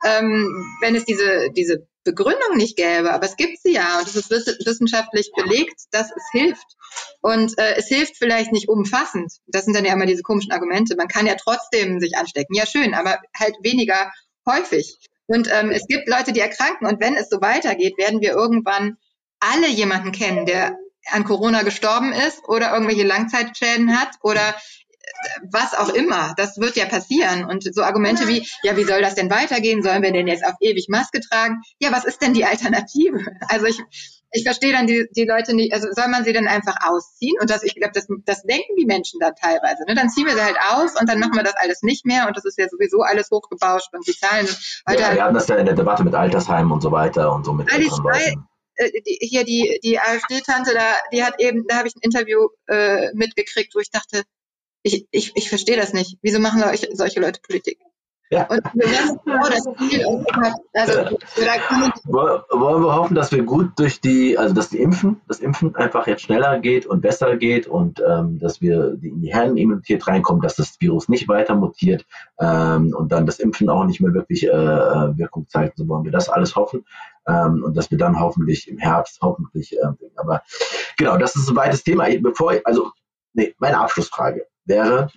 Ähm, 0.04 0.76
wenn 0.80 0.94
es 0.94 1.04
diese, 1.04 1.50
diese 1.50 1.86
Begründung 2.04 2.56
nicht 2.56 2.76
gäbe, 2.76 3.12
aber 3.12 3.24
es 3.24 3.36
gibt 3.36 3.62
sie 3.62 3.72
ja 3.72 3.98
und 3.98 4.06
es 4.06 4.14
ist 4.14 4.30
wissenschaftlich 4.66 5.30
belegt, 5.34 5.84
dass 5.90 6.10
es 6.10 6.22
hilft. 6.32 6.76
Und 7.22 7.58
äh, 7.58 7.76
es 7.76 7.88
hilft 7.88 8.18
vielleicht 8.18 8.52
nicht 8.52 8.68
umfassend. 8.68 9.32
Das 9.46 9.64
sind 9.64 9.74
dann 9.74 9.86
ja 9.86 9.94
immer 9.94 10.04
diese 10.04 10.22
komischen 10.22 10.52
Argumente. 10.52 10.96
Man 10.96 11.08
kann 11.08 11.26
ja 11.26 11.34
trotzdem 11.34 11.98
sich 12.00 12.16
anstecken. 12.18 12.54
Ja, 12.54 12.66
schön, 12.66 12.92
aber 12.92 13.18
halt 13.38 13.54
weniger 13.62 14.12
häufig. 14.46 14.98
Und 15.26 15.48
ähm, 15.50 15.70
es 15.70 15.86
gibt 15.86 16.08
Leute, 16.08 16.32
die 16.32 16.40
erkranken 16.40 16.86
und 16.86 17.00
wenn 17.00 17.16
es 17.16 17.28
so 17.30 17.40
weitergeht, 17.40 17.96
werden 17.96 18.20
wir 18.20 18.32
irgendwann 18.32 18.98
alle 19.40 19.68
jemanden 19.68 20.12
kennen, 20.12 20.46
der 20.46 20.76
an 21.10 21.24
Corona 21.24 21.62
gestorben 21.62 22.12
ist 22.12 22.46
oder 22.48 22.72
irgendwelche 22.72 23.06
Langzeitschäden 23.06 23.98
hat 23.98 24.10
oder 24.22 24.48
äh, 24.48 25.40
was 25.50 25.74
auch 25.74 25.90
immer. 25.90 26.34
Das 26.36 26.58
wird 26.58 26.76
ja 26.76 26.86
passieren. 26.86 27.44
Und 27.44 27.62
so 27.74 27.82
Argumente 27.82 28.28
wie, 28.28 28.46
ja, 28.62 28.76
wie 28.76 28.84
soll 28.84 29.02
das 29.02 29.14
denn 29.14 29.30
weitergehen? 29.30 29.82
Sollen 29.82 30.02
wir 30.02 30.12
denn 30.12 30.26
jetzt 30.28 30.44
auf 30.44 30.54
ewig 30.60 30.86
Maske 30.88 31.20
tragen? 31.20 31.62
Ja, 31.78 31.92
was 31.92 32.04
ist 32.04 32.22
denn 32.22 32.34
die 32.34 32.44
Alternative? 32.44 33.24
Also 33.48 33.66
ich, 33.66 33.80
ich 34.34 34.42
verstehe 34.42 34.72
dann 34.72 34.88
die, 34.88 35.06
die 35.16 35.24
Leute 35.24 35.54
nicht, 35.54 35.72
also 35.72 35.86
soll 35.92 36.08
man 36.08 36.24
sie 36.24 36.32
dann 36.32 36.48
einfach 36.48 36.76
ausziehen? 36.82 37.36
Und 37.40 37.50
das, 37.50 37.62
ich 37.62 37.76
glaube, 37.76 37.92
das, 37.94 38.08
das 38.26 38.42
denken 38.42 38.74
die 38.76 38.84
Menschen 38.84 39.20
da 39.20 39.30
teilweise. 39.30 39.84
Ne? 39.86 39.94
Dann 39.94 40.10
ziehen 40.10 40.26
wir 40.26 40.34
sie 40.34 40.42
halt 40.42 40.56
aus 40.72 41.00
und 41.00 41.08
dann 41.08 41.20
machen 41.20 41.36
wir 41.36 41.44
das 41.44 41.54
alles 41.56 41.82
nicht 41.82 42.04
mehr 42.04 42.26
und 42.26 42.36
das 42.36 42.44
ist 42.44 42.58
ja 42.58 42.68
sowieso 42.68 43.02
alles 43.02 43.30
hochgebauscht 43.30 43.94
und 43.94 44.04
die 44.06 44.12
Zahlen. 44.12 44.48
Heute 44.88 45.02
ja, 45.02 45.14
wir 45.14 45.24
hatten 45.24 45.34
das 45.34 45.46
ja 45.46 45.56
in 45.56 45.66
der 45.66 45.76
Debatte 45.76 46.02
mit 46.02 46.14
Altersheimen 46.14 46.72
und 46.72 46.82
so 46.82 46.90
weiter 46.90 47.32
und 47.32 47.44
so 47.44 47.52
mit 47.52 47.72
älteren 47.72 48.02
Leuten 48.02 48.48
äh, 48.74 48.90
die, 49.06 49.18
hier 49.20 49.44
die, 49.44 49.78
die 49.84 50.00
AfD-Tante, 50.00 50.74
da, 50.74 50.94
die 51.12 51.22
hat 51.22 51.34
eben, 51.38 51.64
da 51.68 51.76
habe 51.76 51.86
ich 51.86 51.94
ein 51.94 52.02
Interview 52.02 52.48
äh, 52.66 53.14
mitgekriegt, 53.14 53.72
wo 53.76 53.78
ich 53.78 53.90
dachte, 53.90 54.24
ich, 54.82 55.06
ich, 55.12 55.30
ich 55.36 55.48
verstehe 55.48 55.76
das 55.76 55.92
nicht. 55.92 56.18
Wieso 56.22 56.40
machen 56.40 56.60
solche 56.92 57.20
Leute 57.20 57.40
Politik? 57.40 57.78
Ja. 58.34 58.48
Und 58.48 58.62
genau 58.72 59.48
das 59.48 59.62
Ziel. 59.78 60.04
Also, 60.72 61.16
Wollen 62.04 62.82
wir 62.82 62.94
hoffen, 62.96 63.14
dass 63.14 63.30
wir 63.30 63.44
gut 63.44 63.78
durch 63.78 64.00
die, 64.00 64.36
also 64.36 64.52
dass 64.52 64.70
die 64.70 64.80
Impfen, 64.80 65.20
das 65.28 65.38
Impfen 65.38 65.76
einfach 65.76 66.08
jetzt 66.08 66.22
schneller 66.22 66.58
geht 66.58 66.84
und 66.84 67.00
besser 67.00 67.36
geht 67.36 67.68
und 67.68 68.02
ähm, 68.04 68.40
dass 68.40 68.60
wir 68.60 68.98
in 69.00 69.20
die 69.20 69.32
Herdenimmunität 69.32 70.04
reinkommen, 70.08 70.42
dass 70.42 70.56
das 70.56 70.80
Virus 70.80 71.08
nicht 71.08 71.28
weiter 71.28 71.54
mutiert 71.54 72.06
ähm, 72.40 72.92
und 72.96 73.12
dann 73.12 73.24
das 73.24 73.38
Impfen 73.38 73.68
auch 73.68 73.84
nicht 73.84 74.00
mehr 74.00 74.12
wirklich 74.14 74.44
äh, 74.44 74.48
äh 74.48 75.16
Wirkung 75.16 75.46
zeigt. 75.48 75.78
So 75.78 75.86
wollen 75.86 76.04
wir 76.04 76.12
das 76.12 76.28
alles 76.28 76.56
hoffen. 76.56 76.84
Ähm, 77.28 77.62
und 77.64 77.76
dass 77.76 77.92
wir 77.92 77.98
dann 77.98 78.18
hoffentlich 78.18 78.68
im 78.68 78.78
Herbst, 78.78 79.20
hoffentlich, 79.22 79.76
äh, 79.78 79.86
aber 80.16 80.42
genau, 80.96 81.16
das 81.18 81.36
ist 81.36 81.48
ein 81.48 81.56
weites 81.56 81.84
Thema. 81.84 82.08
Bevor 82.20 82.52
ich, 82.52 82.66
also, 82.66 82.90
nee, 83.32 83.54
meine 83.58 83.78
Abschlussfrage 83.78 84.46
wäre, 84.64 85.08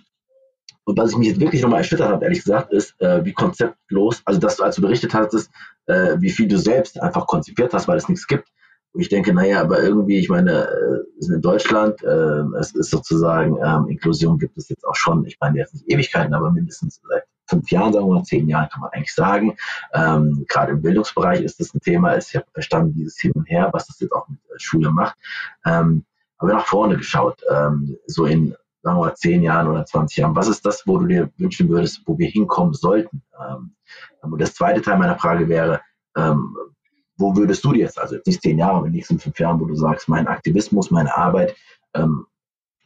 und 0.88 0.96
was 0.96 1.10
ich 1.10 1.18
mich 1.18 1.28
jetzt 1.28 1.40
wirklich 1.40 1.60
nochmal 1.60 1.80
erschüttert 1.80 2.08
habe, 2.08 2.24
ehrlich 2.24 2.42
gesagt, 2.42 2.72
ist, 2.72 2.98
äh, 3.02 3.22
wie 3.22 3.34
konzeptlos, 3.34 4.22
also 4.24 4.40
dass 4.40 4.56
du, 4.56 4.62
als 4.62 4.76
du 4.76 4.80
berichtet 4.82 5.12
hattest, 5.12 5.50
äh, 5.84 6.16
wie 6.18 6.30
viel 6.30 6.48
du 6.48 6.56
selbst 6.56 6.98
einfach 7.02 7.26
konzipiert 7.26 7.74
hast, 7.74 7.88
weil 7.88 7.98
es 7.98 8.08
nichts 8.08 8.26
gibt. 8.26 8.48
Und 8.92 9.02
ich 9.02 9.10
denke, 9.10 9.34
naja, 9.34 9.60
aber 9.60 9.82
irgendwie, 9.82 10.18
ich 10.18 10.30
meine, 10.30 10.66
äh, 10.66 11.04
sind 11.18 11.34
in 11.34 11.42
Deutschland, 11.42 12.02
äh, 12.02 12.42
es 12.58 12.74
ist 12.74 12.88
sozusagen, 12.88 13.58
ähm, 13.62 13.88
Inklusion 13.88 14.38
gibt 14.38 14.56
es 14.56 14.70
jetzt 14.70 14.86
auch 14.86 14.94
schon, 14.94 15.26
ich 15.26 15.36
meine 15.38 15.58
jetzt 15.58 15.74
nicht 15.74 15.92
Ewigkeiten, 15.92 16.32
aber 16.32 16.50
mindestens 16.50 17.02
seit 17.06 17.24
fünf 17.46 17.70
Jahren, 17.70 17.92
sagen 17.92 18.06
wir 18.06 18.14
mal, 18.14 18.24
zehn 18.24 18.48
Jahren 18.48 18.70
kann 18.70 18.80
man 18.80 18.90
eigentlich 18.92 19.14
sagen. 19.14 19.58
Ähm, 19.92 20.46
Gerade 20.48 20.72
im 20.72 20.80
Bildungsbereich 20.80 21.42
ist 21.42 21.60
das 21.60 21.74
ein 21.74 21.80
Thema. 21.80 22.16
Ich 22.16 22.34
habe 22.34 22.46
verstanden, 22.54 22.94
dieses 22.94 23.18
Hin 23.18 23.32
und 23.32 23.44
Her, 23.44 23.68
was 23.74 23.88
das 23.88 24.00
jetzt 24.00 24.12
auch 24.12 24.26
mit 24.30 24.38
äh, 24.38 24.54
Schule 24.58 24.90
macht. 24.90 25.18
Ähm, 25.66 26.06
aber 26.38 26.54
nach 26.54 26.64
vorne 26.64 26.96
geschaut, 26.96 27.42
ähm, 27.50 27.98
so 28.06 28.24
in 28.24 28.54
sagen 28.82 28.96
wir 28.98 29.06
mal, 29.06 29.14
zehn 29.14 29.42
Jahren 29.42 29.68
oder 29.68 29.84
20 29.84 30.18
Jahren? 30.18 30.36
Was 30.36 30.48
ist 30.48 30.64
das, 30.64 30.86
wo 30.86 30.98
du 30.98 31.06
dir 31.06 31.30
wünschen 31.36 31.68
würdest, 31.68 32.02
wo 32.06 32.18
wir 32.18 32.28
hinkommen 32.28 32.74
sollten? 32.74 33.22
Ähm, 33.38 33.74
und 34.22 34.40
das 34.40 34.54
zweite 34.54 34.82
Teil 34.82 34.98
meiner 34.98 35.18
Frage 35.18 35.48
wäre, 35.48 35.80
ähm, 36.16 36.56
wo 37.16 37.36
würdest 37.36 37.64
du 37.64 37.72
dir 37.72 37.80
jetzt, 37.80 37.98
also 37.98 38.14
jetzt 38.14 38.26
nicht 38.26 38.42
zehn 38.42 38.58
Jahre, 38.58 38.76
aber 38.76 38.86
in 38.86 38.92
den 38.92 38.96
nächsten 38.96 39.18
fünf 39.18 39.38
Jahren, 39.38 39.60
wo 39.60 39.64
du 39.64 39.74
sagst, 39.74 40.08
mein 40.08 40.28
Aktivismus, 40.28 40.90
meine 40.90 41.16
Arbeit, 41.16 41.56
ähm, 41.94 42.26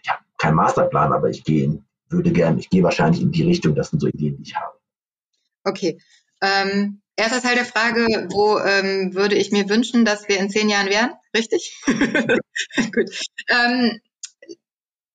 ich 0.02 0.10
habe 0.10 0.22
keinen 0.38 0.56
Masterplan, 0.56 1.12
aber 1.12 1.28
ich 1.28 1.44
gehe, 1.44 1.82
würde 2.08 2.32
gerne, 2.32 2.58
ich 2.58 2.70
gehe 2.70 2.82
wahrscheinlich 2.82 3.20
in 3.20 3.32
die 3.32 3.44
Richtung, 3.44 3.74
das 3.74 3.90
sind 3.90 4.00
so 4.00 4.08
Ideen, 4.08 4.36
die 4.36 4.42
ich 4.42 4.56
habe. 4.56 4.74
Okay. 5.64 6.00
Ähm, 6.40 7.02
erster 7.16 7.42
Teil 7.42 7.54
der 7.54 7.64
Frage, 7.64 8.06
wo 8.30 8.58
ähm, 8.58 9.14
würde 9.14 9.36
ich 9.36 9.52
mir 9.52 9.68
wünschen, 9.68 10.04
dass 10.04 10.28
wir 10.28 10.38
in 10.38 10.50
zehn 10.50 10.68
Jahren 10.68 10.88
wären? 10.88 11.12
Richtig? 11.36 11.80
Gut. 11.86 13.20
Ähm, 13.48 14.00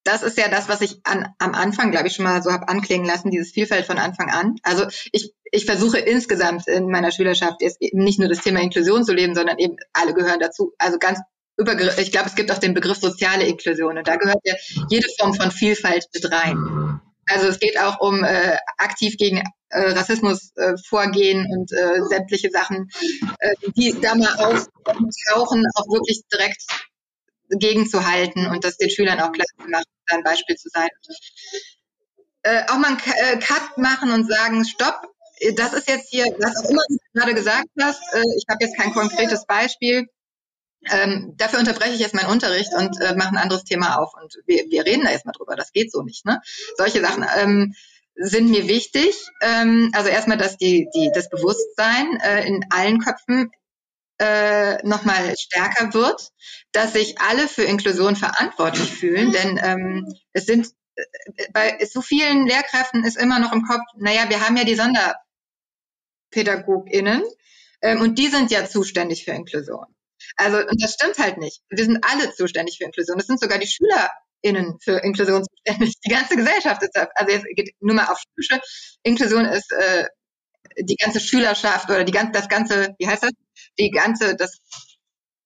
das 0.07 0.23
ist 0.23 0.37
ja 0.37 0.47
das, 0.47 0.69
was 0.69 0.81
ich 0.81 1.01
an, 1.03 1.27
am 1.37 1.53
Anfang, 1.53 1.91
glaube 1.91 2.07
ich, 2.07 2.15
schon 2.15 2.23
mal 2.23 2.41
so 2.41 2.51
habe 2.51 2.69
anklingen 2.69 3.05
lassen, 3.05 3.29
dieses 3.29 3.51
Vielfalt 3.51 3.85
von 3.85 3.97
Anfang 3.97 4.29
an. 4.29 4.55
Also 4.63 4.85
ich, 5.11 5.33
ich 5.51 5.65
versuche 5.65 5.99
insgesamt 5.99 6.67
in 6.67 6.89
meiner 6.89 7.11
Schülerschaft 7.11 7.61
jetzt 7.61 7.81
eben 7.81 8.03
nicht 8.03 8.17
nur 8.17 8.29
das 8.29 8.41
Thema 8.41 8.61
Inklusion 8.61 9.03
zu 9.03 9.13
leben, 9.13 9.35
sondern 9.35 9.59
eben 9.59 9.75
alle 9.91 10.13
gehören 10.13 10.39
dazu. 10.39 10.73
Also 10.77 10.97
ganz 10.97 11.19
über, 11.57 11.73
ich 11.97 12.11
glaube, 12.11 12.27
es 12.27 12.35
gibt 12.35 12.51
auch 12.51 12.59
den 12.59 12.73
Begriff 12.73 12.97
soziale 12.97 13.45
Inklusion 13.45 13.97
und 13.97 14.07
da 14.07 14.15
gehört 14.15 14.39
ja 14.45 14.55
jede 14.89 15.07
Form 15.19 15.33
von 15.33 15.51
Vielfalt 15.51 16.05
mit 16.13 16.31
rein. 16.31 17.01
Also 17.25 17.47
es 17.47 17.59
geht 17.59 17.77
auch 17.77 17.99
um 17.99 18.23
äh, 18.23 18.57
aktiv 18.77 19.17
gegen 19.17 19.43
äh, 19.69 19.91
Rassismus 19.91 20.51
äh, 20.55 20.75
vorgehen 20.87 21.45
und 21.51 21.71
äh, 21.73 22.01
sämtliche 22.07 22.49
Sachen, 22.49 22.89
äh, 23.39 23.53
die 23.75 23.99
da 23.99 24.15
mal 24.15 24.33
auftauchen, 24.35 25.65
auch 25.75 25.87
wirklich 25.91 26.21
direkt 26.31 26.63
gegenzuhalten 27.49 28.47
und 28.47 28.63
das 28.63 28.77
den 28.77 28.89
Schülern 28.89 29.19
auch 29.19 29.31
klar 29.31 29.45
zu 29.59 29.69
machen, 29.69 29.83
ein 30.07 30.23
Beispiel 30.23 30.55
zu 30.55 30.69
sein. 30.69 30.89
Äh, 32.43 32.63
auch 32.69 32.77
mal 32.77 32.89
einen 32.89 32.99
äh, 32.99 33.39
Cut 33.39 33.77
machen 33.77 34.11
und 34.11 34.27
sagen, 34.27 34.65
stopp, 34.65 35.01
das 35.55 35.73
ist 35.73 35.87
jetzt 35.87 36.09
hier, 36.09 36.25
was 36.39 36.57
auch 36.57 36.69
immer 36.69 36.81
du 36.87 36.97
gerade 37.13 37.33
gesagt 37.33 37.67
hast, 37.81 38.01
äh, 38.13 38.23
ich 38.37 38.45
habe 38.49 38.63
jetzt 38.63 38.77
kein 38.77 38.93
konkretes 38.93 39.45
Beispiel, 39.45 40.07
ähm, 40.89 41.33
dafür 41.37 41.59
unterbreche 41.59 41.93
ich 41.93 41.99
jetzt 41.99 42.13
meinen 42.13 42.29
Unterricht 42.29 42.73
und 42.73 42.99
äh, 43.01 43.15
mache 43.15 43.29
ein 43.29 43.37
anderes 43.37 43.63
Thema 43.63 43.97
auf. 43.97 44.13
Und 44.13 44.33
wir, 44.45 44.65
wir 44.69 44.85
reden 44.85 45.03
da 45.03 45.11
erstmal 45.11 45.33
drüber. 45.33 45.55
Das 45.55 45.73
geht 45.73 45.91
so 45.91 46.01
nicht. 46.01 46.25
Ne? 46.25 46.41
Solche 46.77 47.01
Sachen 47.01 47.25
ähm, 47.37 47.73
sind 48.15 48.49
mir 48.49 48.67
wichtig. 48.67 49.15
Ähm, 49.41 49.91
also 49.93 50.09
erstmal, 50.09 50.37
dass 50.37 50.57
die, 50.57 50.87
die, 50.95 51.11
das 51.13 51.29
Bewusstsein 51.29 52.19
äh, 52.21 52.47
in 52.47 52.65
allen 52.69 52.99
Köpfen 52.99 53.51
äh, 54.19 54.85
nochmal 54.85 55.35
stärker 55.37 55.93
wird, 55.93 56.31
dass 56.71 56.93
sich 56.93 57.19
alle 57.19 57.47
für 57.47 57.63
Inklusion 57.63 58.15
verantwortlich 58.15 58.91
fühlen. 58.91 59.31
Denn 59.31 59.59
ähm, 59.61 60.11
es 60.33 60.45
sind 60.45 60.67
äh, 60.95 61.03
bei 61.53 61.77
so 61.85 62.01
vielen 62.01 62.47
Lehrkräften 62.47 63.03
ist 63.03 63.17
immer 63.17 63.39
noch 63.39 63.53
im 63.53 63.63
Kopf, 63.63 63.83
naja, 63.97 64.29
wir 64.29 64.41
haben 64.41 64.57
ja 64.57 64.63
die 64.63 64.75
SonderpädagogInnen 66.33 67.23
ähm, 67.81 68.01
und 68.01 68.17
die 68.17 68.27
sind 68.27 68.51
ja 68.51 68.65
zuständig 68.67 69.23
für 69.25 69.31
Inklusion. 69.31 69.85
Also, 70.35 70.57
und 70.57 70.81
das 70.81 70.93
stimmt 70.93 71.19
halt 71.19 71.37
nicht. 71.37 71.61
Wir 71.69 71.85
sind 71.85 72.03
alle 72.03 72.33
zuständig 72.33 72.77
für 72.77 72.85
Inklusion. 72.85 73.17
Das 73.17 73.27
sind 73.27 73.39
sogar 73.39 73.59
die 73.59 73.67
SchülerInnen 73.67 74.79
für 74.81 74.97
Inklusion 75.03 75.43
zuständig. 75.43 75.93
Die 76.05 76.09
ganze 76.09 76.35
Gesellschaft 76.35 76.81
ist, 76.81 76.95
also 76.95 77.31
jetzt 77.31 77.45
geht 77.55 77.75
nur 77.79 77.95
mal 77.95 78.07
auf 78.07 78.19
schulische. 78.19 78.59
Inklusion 79.03 79.45
ist 79.45 79.71
äh, 79.71 80.05
die 80.79 80.95
ganze 80.95 81.19
Schülerschaft 81.19 81.89
oder 81.89 82.03
die 82.03 82.11
ganze, 82.11 82.31
das 82.31 82.49
ganze, 82.49 82.95
wie 82.99 83.07
heißt 83.07 83.23
das? 83.23 83.31
Die 83.79 83.89
ganze, 83.91 84.35
das, 84.35 84.59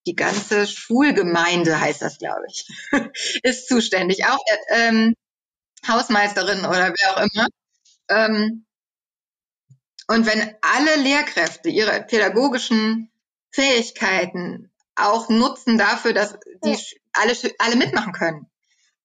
die 0.06 0.16
ganze 0.16 0.68
Schulgemeinde 0.68 1.80
heißt 1.80 2.02
das, 2.02 2.18
glaube 2.18 2.46
ich, 2.50 2.68
ist 3.44 3.68
zuständig. 3.68 4.26
Auch 4.26 4.40
äh, 4.46 4.88
ähm, 4.88 5.16
Hausmeisterin 5.88 6.60
oder 6.60 6.94
wer 6.94 7.18
auch 7.18 7.28
immer. 7.34 7.48
Ähm, 8.10 8.66
und 10.08 10.26
wenn 10.26 10.56
alle 10.62 11.02
Lehrkräfte 11.02 11.70
ihre 11.70 12.02
pädagogischen 12.04 13.12
Fähigkeiten 13.52 14.72
auch 14.96 15.30
nutzen 15.30 15.78
dafür, 15.78 16.14
dass 16.14 16.38
die 16.64 16.78
alle, 17.14 17.34
alle 17.60 17.76
mitmachen 17.76 18.14
können. 18.14 18.48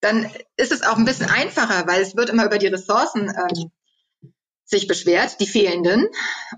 Dann 0.01 0.31
ist 0.57 0.73
es 0.73 0.83
auch 0.83 0.97
ein 0.97 1.05
bisschen 1.05 1.31
einfacher, 1.31 1.87
weil 1.87 2.03
es 2.03 2.17
wird 2.17 2.31
immer 2.31 2.45
über 2.45 2.59
die 2.59 2.67
Ressourcen 2.67 3.29
ähm, 3.29 3.71
sich 4.67 4.89
beschwert, 4.89 5.41
die 5.41 5.47
fehlenden. 5.47 6.09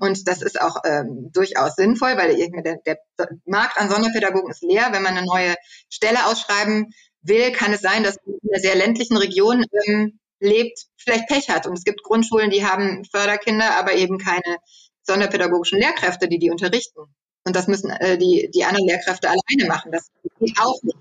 Und 0.01 0.27
das 0.27 0.43
ist 0.43 0.61
auch 0.61 0.83
ähm, 0.85 1.31
durchaus 1.33 1.77
sinnvoll, 1.77 2.17
weil 2.17 2.37
der, 2.63 2.79
der 2.85 2.99
Markt 3.45 3.79
an 3.79 3.91
Sonderpädagogen 3.91 4.51
ist 4.51 4.63
leer. 4.63 4.89
Wenn 4.93 5.03
man 5.03 5.17
eine 5.17 5.27
neue 5.27 5.55
Stelle 5.91 6.27
ausschreiben 6.27 6.93
will, 7.23 7.53
kann 7.53 7.73
es 7.73 7.83
sein, 7.83 8.03
dass 8.03 8.17
in 8.25 8.39
einer 8.51 8.61
sehr 8.61 8.77
ländlichen 8.77 9.17
Region 9.17 9.65
ähm, 9.87 10.19
lebt, 10.41 10.87
vielleicht 10.97 11.29
Pech 11.29 11.51
hat. 11.51 11.67
Und 11.67 11.77
es 11.77 11.85
gibt 11.85 12.03
Grundschulen, 12.03 12.51
die 12.51 12.65
haben 12.65 13.05
Förderkinder, 13.05 13.77
aber 13.79 13.95
eben 13.95 14.19
keine 14.19 14.57
sonderpädagogischen 15.03 15.79
Lehrkräfte, 15.79 16.29
die 16.29 16.39
die 16.39 16.51
unterrichten. 16.51 17.01
Und 17.45 17.57
das 17.57 17.67
müssen 17.67 17.91
äh, 17.91 18.19
die, 18.19 18.51
die 18.55 18.65
anderen 18.65 18.87
Lehrkräfte 18.87 19.29
alleine 19.29 19.69
machen. 19.69 19.93
Das 19.93 20.11
geht 20.41 20.59
auch 20.61 20.83
nicht. 20.83 20.97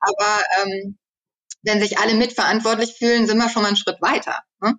Aber 0.00 0.42
ähm, 0.62 0.98
wenn 1.62 1.80
sich 1.80 1.98
alle 1.98 2.14
mitverantwortlich 2.14 2.94
fühlen, 2.96 3.26
sind 3.26 3.38
wir 3.38 3.48
schon 3.48 3.62
mal 3.62 3.68
einen 3.68 3.76
Schritt 3.76 4.00
weiter. 4.00 4.40
Ne? 4.62 4.74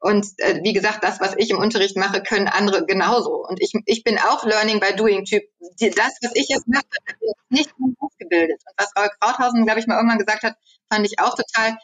Und 0.00 0.26
äh, 0.38 0.60
wie 0.62 0.72
gesagt, 0.72 1.04
das, 1.04 1.20
was 1.20 1.34
ich 1.36 1.50
im 1.50 1.58
Unterricht 1.58 1.96
mache, 1.96 2.22
können 2.22 2.48
andere 2.48 2.86
genauso. 2.86 3.46
Und 3.46 3.60
ich, 3.60 3.72
ich 3.84 4.02
bin 4.02 4.18
auch 4.18 4.44
Learning 4.44 4.80
by 4.80 4.94
Doing 4.96 5.24
Typ. 5.24 5.42
Das, 5.60 6.16
was 6.22 6.32
ich 6.34 6.48
jetzt 6.48 6.66
mache, 6.66 6.84
ist 7.20 7.34
nicht 7.50 7.70
ausgebildet. 7.98 8.62
Und 8.66 8.74
was 8.78 8.96
Raul 8.96 9.10
Krauthausen, 9.20 9.64
glaube 9.66 9.80
ich, 9.80 9.86
mal 9.86 9.96
irgendwann 9.96 10.18
gesagt 10.18 10.42
hat, 10.42 10.56
fand 10.90 11.06
ich 11.06 11.18
auch 11.18 11.34
total 11.34 11.76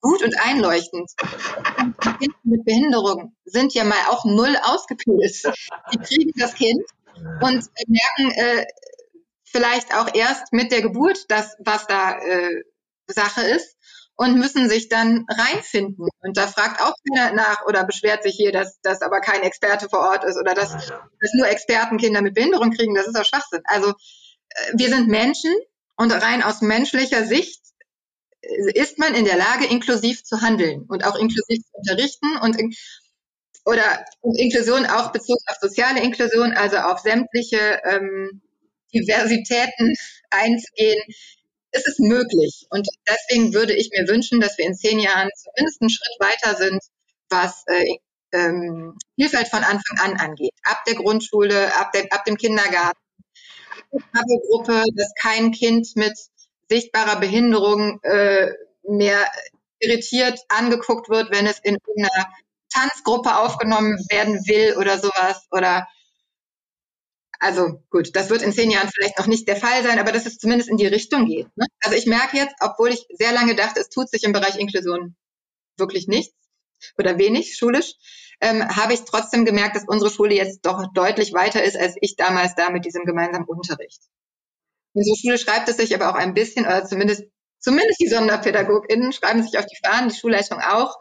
gut 0.00 0.22
und 0.22 0.34
einleuchtend. 0.40 1.10
Kinder 2.18 2.34
mit 2.44 2.64
Behinderung 2.64 3.36
sind 3.44 3.74
ja 3.74 3.84
mal 3.84 4.06
auch 4.08 4.24
null 4.24 4.56
ausgebildet. 4.62 5.52
Die 5.92 5.98
kriegen 5.98 6.32
das 6.36 6.54
Kind 6.54 6.82
und 7.42 7.66
merken 7.86 8.30
äh, 8.36 8.66
vielleicht 9.44 9.94
auch 9.94 10.14
erst 10.14 10.52
mit 10.52 10.72
der 10.72 10.80
Geburt, 10.80 11.26
das, 11.28 11.56
was 11.58 11.86
da 11.86 12.18
äh, 12.20 12.62
Sache 13.06 13.42
ist 13.42 13.76
und 14.20 14.38
müssen 14.38 14.68
sich 14.68 14.90
dann 14.90 15.24
reinfinden. 15.30 16.06
Und 16.20 16.36
da 16.36 16.46
fragt 16.46 16.82
auch 16.82 16.92
keiner 17.08 17.32
nach 17.32 17.64
oder 17.64 17.84
beschwert 17.84 18.22
sich 18.22 18.34
hier, 18.34 18.52
dass, 18.52 18.78
dass 18.82 19.00
aber 19.00 19.20
kein 19.20 19.42
Experte 19.42 19.88
vor 19.88 20.00
Ort 20.00 20.24
ist 20.24 20.36
oder 20.38 20.52
dass, 20.52 20.72
dass 20.72 21.32
nur 21.32 21.48
Experten 21.48 21.96
Kinder 21.96 22.20
mit 22.20 22.34
Behinderung 22.34 22.70
kriegen. 22.70 22.94
Das 22.94 23.06
ist 23.06 23.18
auch 23.18 23.24
Schwachsinn. 23.24 23.62
Also 23.64 23.88
äh, 23.88 24.72
wir 24.74 24.90
sind 24.90 25.08
Menschen 25.08 25.54
und 25.96 26.12
rein 26.12 26.42
aus 26.42 26.60
menschlicher 26.60 27.24
Sicht 27.24 27.62
äh, 28.42 28.72
ist 28.78 28.98
man 28.98 29.14
in 29.14 29.24
der 29.24 29.38
Lage, 29.38 29.64
inklusiv 29.64 30.22
zu 30.22 30.42
handeln 30.42 30.84
und 30.86 31.06
auch 31.06 31.16
inklusiv 31.16 31.64
zu 31.64 31.78
unterrichten 31.78 32.36
und 32.42 32.58
oder 33.64 34.04
Inklusion 34.22 34.84
auch 34.84 35.12
bezogen 35.12 35.44
auf 35.46 35.56
soziale 35.62 36.02
Inklusion, 36.02 36.52
also 36.52 36.76
auf 36.76 36.98
sämtliche 36.98 37.80
ähm, 37.84 38.42
Diversitäten 38.92 39.94
einzugehen, 40.28 41.00
ist 41.72 41.86
es 41.86 41.98
möglich. 41.98 42.66
Und 42.70 42.86
deswegen 43.08 43.54
würde 43.54 43.74
ich 43.74 43.90
mir 43.92 44.08
wünschen, 44.08 44.40
dass 44.40 44.58
wir 44.58 44.66
in 44.66 44.74
zehn 44.74 44.98
Jahren 44.98 45.28
zumindest 45.36 45.80
einen 45.80 45.90
Schritt 45.90 46.16
weiter 46.18 46.56
sind, 46.56 46.80
was 47.28 47.64
äh, 47.66 47.96
ähm, 48.32 48.96
Vielfalt 49.16 49.48
von 49.48 49.62
Anfang 49.62 49.98
an 50.00 50.16
angeht. 50.16 50.52
Ab 50.64 50.82
der 50.86 50.94
Grundschule, 50.94 51.74
ab, 51.76 51.92
der, 51.92 52.12
ab 52.12 52.24
dem 52.24 52.36
Kindergarten. 52.36 52.98
Gruppe, 54.48 54.84
dass 54.94 55.12
kein 55.20 55.50
Kind 55.52 55.96
mit 55.96 56.16
sichtbarer 56.68 57.18
Behinderung 57.18 58.00
äh, 58.02 58.52
mehr 58.84 59.26
irritiert 59.80 60.40
angeguckt 60.48 61.08
wird, 61.08 61.30
wenn 61.30 61.46
es 61.46 61.58
in 61.58 61.76
irgendeiner 61.86 62.28
Tanzgruppe 62.72 63.36
aufgenommen 63.36 63.98
werden 64.08 64.34
will 64.46 64.76
oder 64.76 64.98
sowas 64.98 65.46
oder 65.50 65.88
also 67.40 67.82
gut, 67.88 68.14
das 68.14 68.28
wird 68.28 68.42
in 68.42 68.52
zehn 68.52 68.70
Jahren 68.70 68.90
vielleicht 68.94 69.18
noch 69.18 69.26
nicht 69.26 69.48
der 69.48 69.56
Fall 69.56 69.82
sein, 69.82 69.98
aber 69.98 70.12
dass 70.12 70.26
es 70.26 70.36
zumindest 70.36 70.68
in 70.68 70.76
die 70.76 70.86
Richtung 70.86 71.24
geht. 71.24 71.48
Ne? 71.56 71.66
Also 71.82 71.96
ich 71.96 72.06
merke 72.06 72.36
jetzt, 72.36 72.54
obwohl 72.60 72.90
ich 72.90 73.06
sehr 73.14 73.32
lange 73.32 73.54
dachte, 73.54 73.80
es 73.80 73.88
tut 73.88 74.10
sich 74.10 74.24
im 74.24 74.32
Bereich 74.32 74.58
Inklusion 74.58 75.16
wirklich 75.78 76.06
nichts 76.06 76.36
oder 76.98 77.18
wenig 77.18 77.56
schulisch, 77.56 77.94
ähm, 78.42 78.68
habe 78.68 78.92
ich 78.92 79.00
trotzdem 79.04 79.46
gemerkt, 79.46 79.74
dass 79.74 79.84
unsere 79.86 80.10
Schule 80.10 80.34
jetzt 80.34 80.66
doch 80.66 80.92
deutlich 80.92 81.32
weiter 81.32 81.64
ist, 81.64 81.78
als 81.78 81.96
ich 82.02 82.16
damals 82.16 82.54
da 82.54 82.70
mit 82.70 82.84
diesem 82.84 83.04
gemeinsamen 83.04 83.46
Unterricht. 83.46 84.02
Unsere 84.92 85.16
Schule 85.16 85.38
schreibt 85.38 85.68
es 85.70 85.78
sich 85.78 85.94
aber 85.94 86.10
auch 86.10 86.16
ein 86.16 86.34
bisschen, 86.34 86.66
oder 86.66 86.84
zumindest, 86.84 87.24
zumindest 87.58 88.00
die 88.00 88.08
SonderpädagogInnen 88.08 89.12
schreiben 89.12 89.42
sich 89.42 89.58
auf 89.58 89.66
die 89.66 89.78
Fahnen, 89.82 90.10
die 90.10 90.16
Schulleitung 90.16 90.60
auch, 90.60 90.98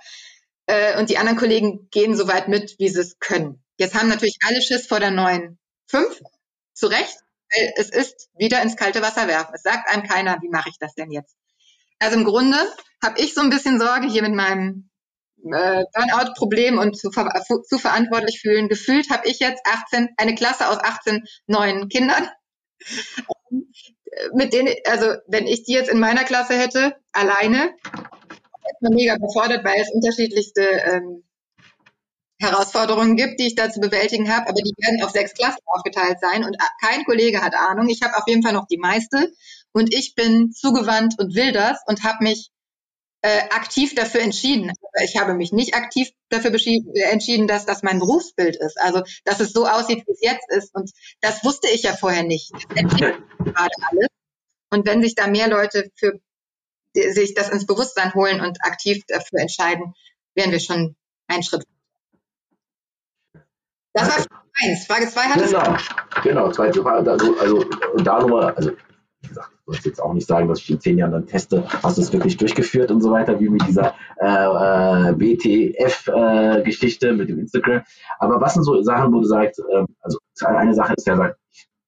äh, 0.68 0.98
und 0.98 1.10
die 1.10 1.18
anderen 1.18 1.38
Kollegen 1.38 1.90
gehen 1.92 2.16
so 2.16 2.30
weit 2.30 2.48
mit, 2.48 2.76
wie 2.80 2.88
sie 2.88 3.02
es 3.02 3.20
können. 3.20 3.62
Jetzt 3.78 3.96
haben 3.96 4.08
natürlich 4.08 4.38
alle 4.46 4.62
Schiss 4.62 4.88
vor 4.88 5.02
der 5.02 5.12
neuen 5.12 5.59
fünf, 5.90 6.22
zu 6.74 6.88
Recht, 6.88 7.18
weil 7.54 7.74
es 7.76 7.90
ist 7.90 8.30
wieder 8.38 8.62
ins 8.62 8.78
kalte 8.78 9.02
Wasser 9.02 9.28
werfen. 9.28 9.54
Es 9.54 9.64
sagt 9.64 9.90
einem 9.90 10.04
keiner, 10.04 10.38
wie 10.42 10.50
mache 10.50 10.70
ich 10.70 10.78
das 10.80 10.94
denn 10.94 11.12
jetzt? 11.12 11.36
Also 12.00 12.18
im 12.18 12.26
Grunde 12.26 12.58
habe 13.04 13.20
ich 13.20 13.34
so 13.34 13.42
ein 13.42 13.50
bisschen 13.50 13.80
Sorge 13.80 14.08
hier 14.08 14.22
mit 14.22 14.34
meinem 14.34 14.90
äh, 15.44 15.84
Burnout-Problem 15.94 16.78
und 16.78 16.98
zu, 16.98 17.12
ver 17.12 17.30
zu 17.68 17.78
verantwortlich 17.78 18.40
fühlen. 18.42 18.70
Gefühlt 18.70 19.10
habe 19.10 19.28
ich 19.28 19.40
jetzt 19.40 19.62
18, 19.66 20.10
eine 20.18 20.36
Klasse 20.36 20.70
aus 20.70 20.78
18 20.78 21.26
neuen 21.48 21.90
Kindern, 21.90 22.30
mit 24.34 24.54
denen, 24.54 24.74
also 24.86 25.16
wenn 25.28 25.48
ich 25.48 25.64
die 25.64 25.74
jetzt 25.74 25.90
in 25.90 26.00
meiner 26.00 26.24
Klasse 26.24 26.58
hätte, 26.58 26.96
alleine, 27.12 27.76
erstmal 28.66 28.94
mega 28.94 29.18
befordert, 29.18 29.66
weil 29.66 29.82
es 29.82 29.92
unterschiedlichste 29.92 30.62
ähm, 30.62 31.24
Herausforderungen 32.40 33.18
gibt, 33.18 33.40
die 33.40 33.48
ich 33.48 33.56
da 33.56 33.70
zu 33.70 33.80
bewältigen 33.80 34.34
habe, 34.34 34.48
aber 34.48 34.62
die 34.62 34.74
werden 34.78 35.04
auf 35.04 35.12
sechs 35.12 35.34
Klassen 35.34 35.60
aufgeteilt 35.66 36.20
sein 36.22 36.44
und 36.46 36.56
kein 36.82 37.04
Kollege 37.04 37.42
hat 37.42 37.54
Ahnung. 37.54 37.90
Ich 37.90 38.02
habe 38.02 38.16
auf 38.18 38.24
jeden 38.28 38.44
Fall 38.44 38.54
noch 38.54 38.68
die 38.68 38.78
meiste 38.78 39.32
und 39.74 39.94
ich 39.94 40.16
bin 40.16 40.52
zugewandt 40.52 41.16
und 41.20 41.36
will 41.36 41.52
das 41.52 41.80
und 41.86 42.04
habe 42.04 42.24
mich 42.24 42.52
äh, 43.22 43.42
aktiv 43.50 43.96
dafür 43.96 44.22
entschieden. 44.22 44.72
Ich 45.04 45.18
habe 45.18 45.34
mich 45.34 45.52
nicht 45.52 45.76
aktiv 45.76 46.10
dafür 46.30 46.52
entschieden, 46.52 47.48
dass 47.48 47.66
das 47.66 47.84
mein 47.84 48.00
Berufsbild 48.00 48.56
ist. 48.56 48.80
Also, 48.80 49.04
dass 49.26 49.42
es 49.42 49.52
so 49.52 49.68
aussieht, 49.68 50.06
wie 50.08 50.12
es 50.14 50.22
jetzt 50.22 50.50
ist. 50.50 50.74
Und 50.74 50.90
das 51.22 51.44
wusste 51.44 51.70
ich 51.70 51.84
ja 51.84 51.96
vorher 51.96 52.24
nicht. 52.24 52.52
Gerade 52.70 53.22
alles. 53.92 54.08
Und 54.72 54.88
wenn 54.88 55.02
sich 55.02 55.16
da 55.16 55.28
mehr 55.28 55.50
Leute 55.50 55.92
für 55.96 56.20
sich 56.96 57.34
das 57.34 57.50
ins 57.50 57.66
Bewusstsein 57.66 58.14
holen 58.14 58.42
und 58.42 58.64
aktiv 58.64 59.04
dafür 59.08 59.40
entscheiden, 59.40 59.94
wären 60.36 60.52
wir 60.52 60.60
schon 60.60 60.96
einen 61.28 61.44
Schritt. 61.44 61.66
Das 64.00 64.10
war 64.10 64.16
Frage 64.24 64.28
eins. 64.64 64.86
Frage 64.86 65.08
zwei 65.08 65.22
hat 65.22 65.44
Genau, 65.44 65.78
genau. 66.24 66.52
Zweite 66.52 66.82
Frage. 66.82 67.12
Also, 67.12 67.36
also 67.40 67.66
da 68.04 68.20
nur, 68.26 68.56
also 68.56 68.72
wie 69.22 69.28
gesagt, 69.28 69.50
ich 69.52 69.68
muss 69.68 69.86
jetzt 69.86 70.02
auch 70.02 70.14
nicht 70.14 70.28
sagen, 70.28 70.48
dass 70.48 70.60
ich 70.60 70.70
in 70.70 70.80
zehn 70.80 70.98
Jahren 70.98 71.12
dann 71.12 71.28
teste, 71.28 71.64
hast 71.84 71.98
du 71.98 72.02
es 72.02 72.14
wirklich 72.14 72.38
durchgeführt 72.38 72.90
und 72.90 73.02
so 73.02 73.12
weiter, 73.12 73.40
wie 73.40 73.50
mit 73.50 73.68
dieser 73.68 73.94
äh, 74.20 74.26
äh, 74.26 75.20
WTF-Geschichte 75.20 77.10
äh, 77.10 77.14
mit 77.14 77.30
dem 77.30 77.40
Instagram. 77.40 77.84
Aber 78.20 78.40
was 78.40 78.54
sind 78.54 78.64
so 78.64 78.82
Sachen, 78.82 79.14
wo 79.14 79.20
du 79.20 79.26
sagst, 79.26 79.60
äh, 79.60 79.86
also 80.02 80.20
eine 80.46 80.74
Sache 80.74 80.94
ist 80.94 81.06
ja, 81.06 81.18
sagt, 81.18 81.38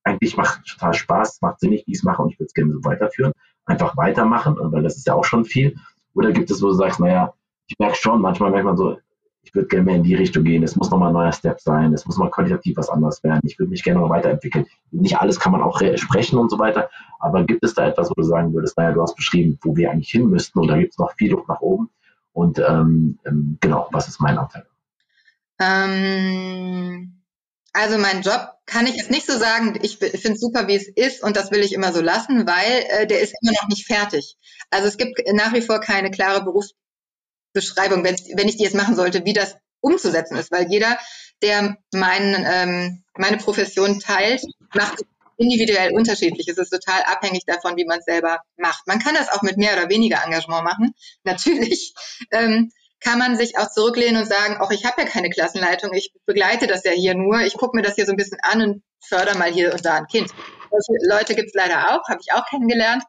eigentlich 0.04 0.36
macht 0.36 0.66
total 0.66 0.94
Spaß, 0.94 1.42
macht 1.42 1.60
Sinn, 1.60 1.74
ich 1.74 1.86
es 1.88 2.04
mache 2.04 2.22
und 2.22 2.32
ich 2.32 2.40
würde 2.40 2.48
es 2.48 2.54
gerne 2.54 2.74
so 2.74 2.84
weiterführen. 2.84 3.34
Einfach 3.66 3.96
weitermachen, 3.96 4.58
weil 4.60 4.84
das 4.84 4.98
ist 4.98 5.08
ja 5.08 5.14
auch 5.14 5.26
schon 5.26 5.46
viel. 5.46 5.76
Oder 6.14 6.32
gibt 6.32 6.52
es, 6.52 6.62
wo 6.62 6.68
du 6.68 6.74
sagst, 6.74 7.00
naja, 7.00 7.34
ich 7.68 7.78
merke 7.80 7.96
schon, 7.96 8.22
manchmal 8.22 8.52
merkt 8.52 8.66
man 8.66 8.76
so, 8.76 8.98
ich 9.44 9.56
würde 9.56 9.68
gerne 9.68 9.86
mehr 9.86 9.96
in 9.96 10.04
die 10.04 10.16
Richtung 10.16 10.44
gehen, 10.44 10.64
es 10.64 10.76
muss 10.76 10.92
nochmal 10.92 11.10
ein 11.10 11.14
neuer 11.14 11.32
Step 11.32 11.60
sein, 11.60 11.94
es 11.94 12.06
muss 12.06 12.18
mal 12.18 12.30
qualitativ 12.30 12.78
was 12.78 12.90
anderes 12.90 13.24
werden, 13.24 13.42
ich 13.44 13.58
würde 13.58 13.72
mich 13.72 13.84
gerne 13.84 14.00
noch 14.00 14.10
weiterentwickeln. 14.10 14.66
Nicht 14.92 15.18
alles 15.18 15.40
kann 15.40 15.52
man 15.52 15.62
auch 15.62 15.82
sprechen 15.96 16.38
und 16.38 16.50
so 16.50 16.60
weiter, 16.60 16.90
aber 17.20 17.44
gibt 17.44 17.64
es 17.64 17.74
da 17.74 17.88
etwas, 17.88 18.10
wo 18.10 18.14
du 18.14 18.24
sagen 18.24 18.54
würdest, 18.54 18.78
naja, 18.78 18.92
du 18.92 19.02
hast 19.02 19.16
beschrieben, 19.16 19.58
wo 19.64 19.76
wir 19.76 19.92
eigentlich 19.92 20.12
hin 20.12 20.28
müssten 20.28 20.60
und 20.60 20.68
da 20.68 20.78
gibt 20.78 20.94
es 20.94 21.00
noch 21.00 21.14
viel 21.16 21.32
Luft 21.32 21.48
nach 21.48 21.62
oben 21.62 21.90
und 22.34 22.60
ähm, 22.60 23.20
ähm, 23.26 23.58
genau, 23.60 23.88
was 23.92 24.08
ist 24.08 24.22
mein 24.22 24.38
Anteil? 24.38 24.66
Ähm, 25.60 27.22
also 27.74 27.98
mein 27.98 28.22
Job 28.22 28.50
kann 28.66 28.88
ich 28.88 28.96
jetzt 28.96 29.12
nicht 29.12 29.26
so 29.26 29.38
sagen, 29.38 29.78
ich 29.82 29.98
finde 29.98 30.34
es 30.34 30.40
super, 30.40 30.68
wie 30.68 30.76
es 30.76 30.88
ist 30.88 31.24
und 31.24 31.36
das 31.36 31.52
will 31.52 31.62
ich 31.62 31.74
immer 31.74 31.92
so 31.94 32.02
lassen, 32.02 32.48
weil 32.48 32.86
äh, 32.90 33.08
der 33.08 33.22
ist 33.22 33.34
immer 33.42 33.54
noch 33.54 33.70
nicht 33.70 33.86
fertig. 33.86 34.38
Also 34.70 34.88
es 34.88 34.98
gibt 34.98 35.20
nach 35.34 35.54
wie 35.54 35.62
vor 35.62 35.80
keine 35.80 36.12
klare 36.12 36.44
Berufs 36.44 36.74
Beschreibung, 37.54 38.04
wenn, 38.04 38.16
wenn 38.36 38.48
ich 38.48 38.58
die 38.58 38.64
jetzt 38.64 38.76
machen 38.76 38.96
sollte, 38.96 39.26
wie 39.26 39.34
das 39.34 39.56
umzusetzen 39.82 40.38
ist, 40.38 40.52
weil 40.52 40.68
jeder, 40.70 40.98
der 41.42 41.78
mein, 41.94 42.46
ähm, 42.48 43.04
meine 43.18 43.38
Profession 43.38 44.00
teilt, 44.00 44.44
macht 44.74 45.04
individuell 45.38 45.94
unterschiedlich. 45.94 46.48
Es 46.48 46.58
ist 46.58 46.70
total 46.70 47.02
abhängig 47.04 47.46
davon, 47.46 47.76
wie 47.76 47.86
man 47.86 48.00
es 48.00 48.06
selber 48.06 48.40
macht. 48.58 48.86
Man 48.88 49.00
kann 49.00 49.16
das 49.16 49.30
auch 49.30 49.42
mit 49.42 49.58
mehr 49.58 49.74
oder 49.74 49.90
weniger 49.90 50.24
Engagement 50.24 50.64
machen. 50.64 50.94
Natürlich 51.24 51.94
ähm, 52.32 52.72
kann 53.00 53.18
man 53.18 53.36
sich 53.36 53.58
auch 53.58 53.70
zurücklehnen 53.70 54.22
und 54.22 54.28
sagen, 54.28 54.58
auch 54.58 54.72
ich 54.72 54.86
habe 54.86 55.02
ja 55.02 55.08
keine 55.08 55.30
Klassenleitung, 55.30 55.92
ich 55.94 56.14
begleite 56.26 56.68
das 56.68 56.84
ja 56.84 56.92
hier 56.92 57.16
nur, 57.16 57.40
ich 57.42 57.56
gucke 57.56 57.76
mir 57.76 57.82
das 57.82 57.96
hier 57.96 58.06
so 58.06 58.12
ein 58.12 58.18
bisschen 58.18 58.38
an 58.44 58.62
und 58.62 58.84
fördere 59.04 59.38
mal 59.38 59.52
hier 59.52 59.74
und 59.74 59.84
da 59.84 59.96
ein 59.96 60.06
Kind. 60.06 60.30
Solche 60.70 61.08
Leute 61.08 61.36
gibt 61.36 61.48
es 61.48 61.54
leider 61.56 61.96
auch, 61.96 62.08
habe 62.08 62.22
ich 62.22 62.32
auch 62.34 62.46
kennengelernt. 62.48 63.04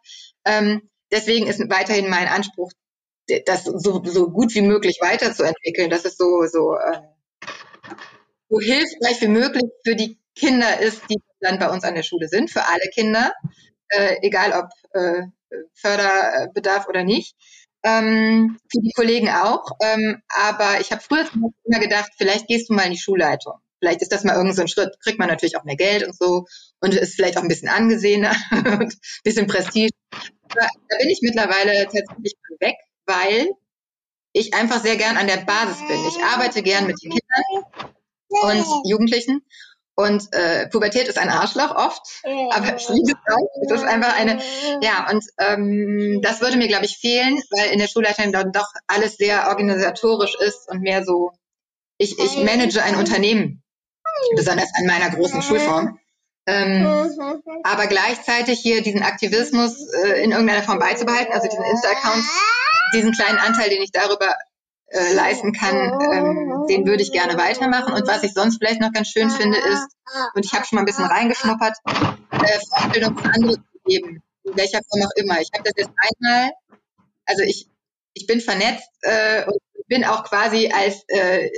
Ähm, 0.46 0.88
deswegen 1.10 1.46
ist 1.46 1.60
weiterhin 1.68 2.08
mein 2.08 2.26
Anspruch, 2.26 2.72
das 3.46 3.64
so, 3.64 4.02
so 4.04 4.30
gut 4.30 4.54
wie 4.54 4.62
möglich 4.62 4.98
weiterzuentwickeln, 5.00 5.90
dass 5.90 6.04
es 6.04 6.16
so, 6.16 6.46
so, 6.46 6.76
äh, 6.76 7.00
so 8.48 8.60
hilfreich 8.60 9.20
wie 9.20 9.28
möglich 9.28 9.64
für 9.84 9.96
die 9.96 10.18
Kinder 10.34 10.80
ist, 10.80 11.02
die 11.10 11.16
dann 11.40 11.58
bei 11.58 11.68
uns 11.70 11.84
an 11.84 11.94
der 11.94 12.02
Schule 12.02 12.28
sind, 12.28 12.50
für 12.50 12.66
alle 12.66 12.88
Kinder, 12.92 13.32
äh, 13.88 14.16
egal 14.22 14.52
ob 14.52 14.70
äh, 14.94 15.22
Förderbedarf 15.74 16.88
oder 16.88 17.04
nicht. 17.04 17.36
Ähm, 17.84 18.58
für 18.70 18.80
die 18.80 18.92
Kollegen 18.92 19.28
auch. 19.28 19.64
Ähm, 19.82 20.22
aber 20.28 20.80
ich 20.80 20.92
habe 20.92 21.02
früher 21.02 21.26
immer 21.64 21.80
gedacht, 21.80 22.12
vielleicht 22.16 22.46
gehst 22.46 22.68
du 22.68 22.74
mal 22.74 22.84
in 22.84 22.92
die 22.92 22.98
Schulleitung. 22.98 23.54
Vielleicht 23.80 24.02
ist 24.02 24.12
das 24.12 24.22
mal 24.22 24.34
irgendein 24.34 24.54
so 24.54 24.62
ein 24.62 24.68
Schritt, 24.68 25.00
kriegt 25.02 25.18
man 25.18 25.28
natürlich 25.28 25.56
auch 25.56 25.64
mehr 25.64 25.74
Geld 25.74 26.06
und 26.06 26.16
so 26.16 26.46
und 26.80 26.94
ist 26.94 27.16
vielleicht 27.16 27.36
auch 27.36 27.42
ein 27.42 27.48
bisschen 27.48 27.68
angesehener 27.68 28.32
und 28.52 28.92
ein 28.94 29.00
bisschen 29.24 29.48
Prestige. 29.48 29.90
Aber 30.12 30.68
da 30.88 30.96
bin 30.98 31.10
ich 31.10 31.18
mittlerweile 31.22 31.84
tatsächlich 31.86 32.36
weg, 32.60 32.76
weil 33.06 33.50
ich 34.32 34.54
einfach 34.54 34.80
sehr 34.82 34.96
gern 34.96 35.16
an 35.16 35.26
der 35.26 35.38
Basis 35.38 35.78
bin. 35.86 36.06
Ich 36.08 36.22
arbeite 36.24 36.62
gern 36.62 36.86
mit 36.86 37.02
den 37.02 37.10
Kindern 37.10 37.64
und 38.28 38.88
Jugendlichen. 38.88 39.42
Und 39.94 40.32
äh, 40.32 40.68
Pubertät 40.68 41.06
ist 41.06 41.18
ein 41.18 41.28
Arschloch 41.28 41.76
oft, 41.76 42.00
aber 42.24 42.76
ich 42.76 42.88
liebe 42.88 43.12
es 43.62 43.70
ist 43.72 43.84
einfach 43.84 44.18
eine, 44.18 44.40
ja, 44.80 45.06
und 45.10 45.22
ähm, 45.38 46.20
das 46.22 46.40
würde 46.40 46.56
mir, 46.56 46.66
glaube 46.66 46.86
ich, 46.86 46.96
fehlen, 46.96 47.42
weil 47.50 47.72
in 47.72 47.78
der 47.78 47.88
Schulleitung 47.88 48.32
dann 48.32 48.52
doch 48.52 48.66
alles 48.86 49.16
sehr 49.18 49.48
organisatorisch 49.48 50.34
ist 50.40 50.66
und 50.70 50.80
mehr 50.80 51.04
so, 51.04 51.32
ich, 51.98 52.18
ich 52.18 52.42
manage 52.42 52.82
ein 52.82 52.96
Unternehmen, 52.96 53.62
besonders 54.34 54.70
an 54.74 54.86
meiner 54.86 55.10
großen 55.10 55.42
Schulform. 55.42 55.98
Ähm, 56.46 56.86
aber 57.62 57.86
gleichzeitig 57.86 58.60
hier 58.60 58.82
diesen 58.82 59.02
Aktivismus 59.02 59.76
äh, 60.04 60.24
in 60.24 60.32
irgendeiner 60.32 60.62
Form 60.62 60.78
beizubehalten, 60.78 61.32
also 61.34 61.48
diesen 61.48 61.64
Insta-Account 61.64 62.24
diesen 62.92 63.12
kleinen 63.12 63.38
Anteil, 63.38 63.70
den 63.70 63.82
ich 63.82 63.92
darüber 63.92 64.34
äh, 64.88 65.14
leisten 65.14 65.52
kann, 65.52 65.76
ähm, 65.76 66.66
den 66.68 66.86
würde 66.86 67.02
ich 67.02 67.12
gerne 67.12 67.36
weitermachen. 67.38 67.94
Und 67.94 68.06
was 68.06 68.22
ich 68.22 68.34
sonst 68.34 68.58
vielleicht 68.58 68.80
noch 68.80 68.92
ganz 68.92 69.08
schön 69.08 69.30
finde, 69.30 69.58
ist, 69.58 69.88
und 70.34 70.44
ich 70.44 70.52
habe 70.52 70.66
schon 70.66 70.76
mal 70.76 70.82
ein 70.82 70.86
bisschen 70.86 71.04
reingeschnuppert, 71.04 71.76
äh, 71.86 72.58
Fortbildung 72.68 73.16
für 73.16 73.30
andere 73.30 73.54
zu 73.54 73.78
geben, 73.86 74.22
in 74.44 74.56
welcher 74.56 74.80
Form 74.88 75.06
auch 75.06 75.16
immer. 75.16 75.40
Ich 75.40 75.48
habe 75.54 75.64
das 75.64 75.72
jetzt 75.76 75.92
einmal, 75.96 76.50
also 77.24 77.42
ich, 77.42 77.68
ich 78.14 78.26
bin 78.26 78.40
vernetzt 78.40 78.90
äh, 79.00 79.46
und 79.46 79.56
bin 79.88 80.04
auch 80.04 80.24
quasi 80.24 80.70
als 80.74 81.04
äh, 81.08 81.50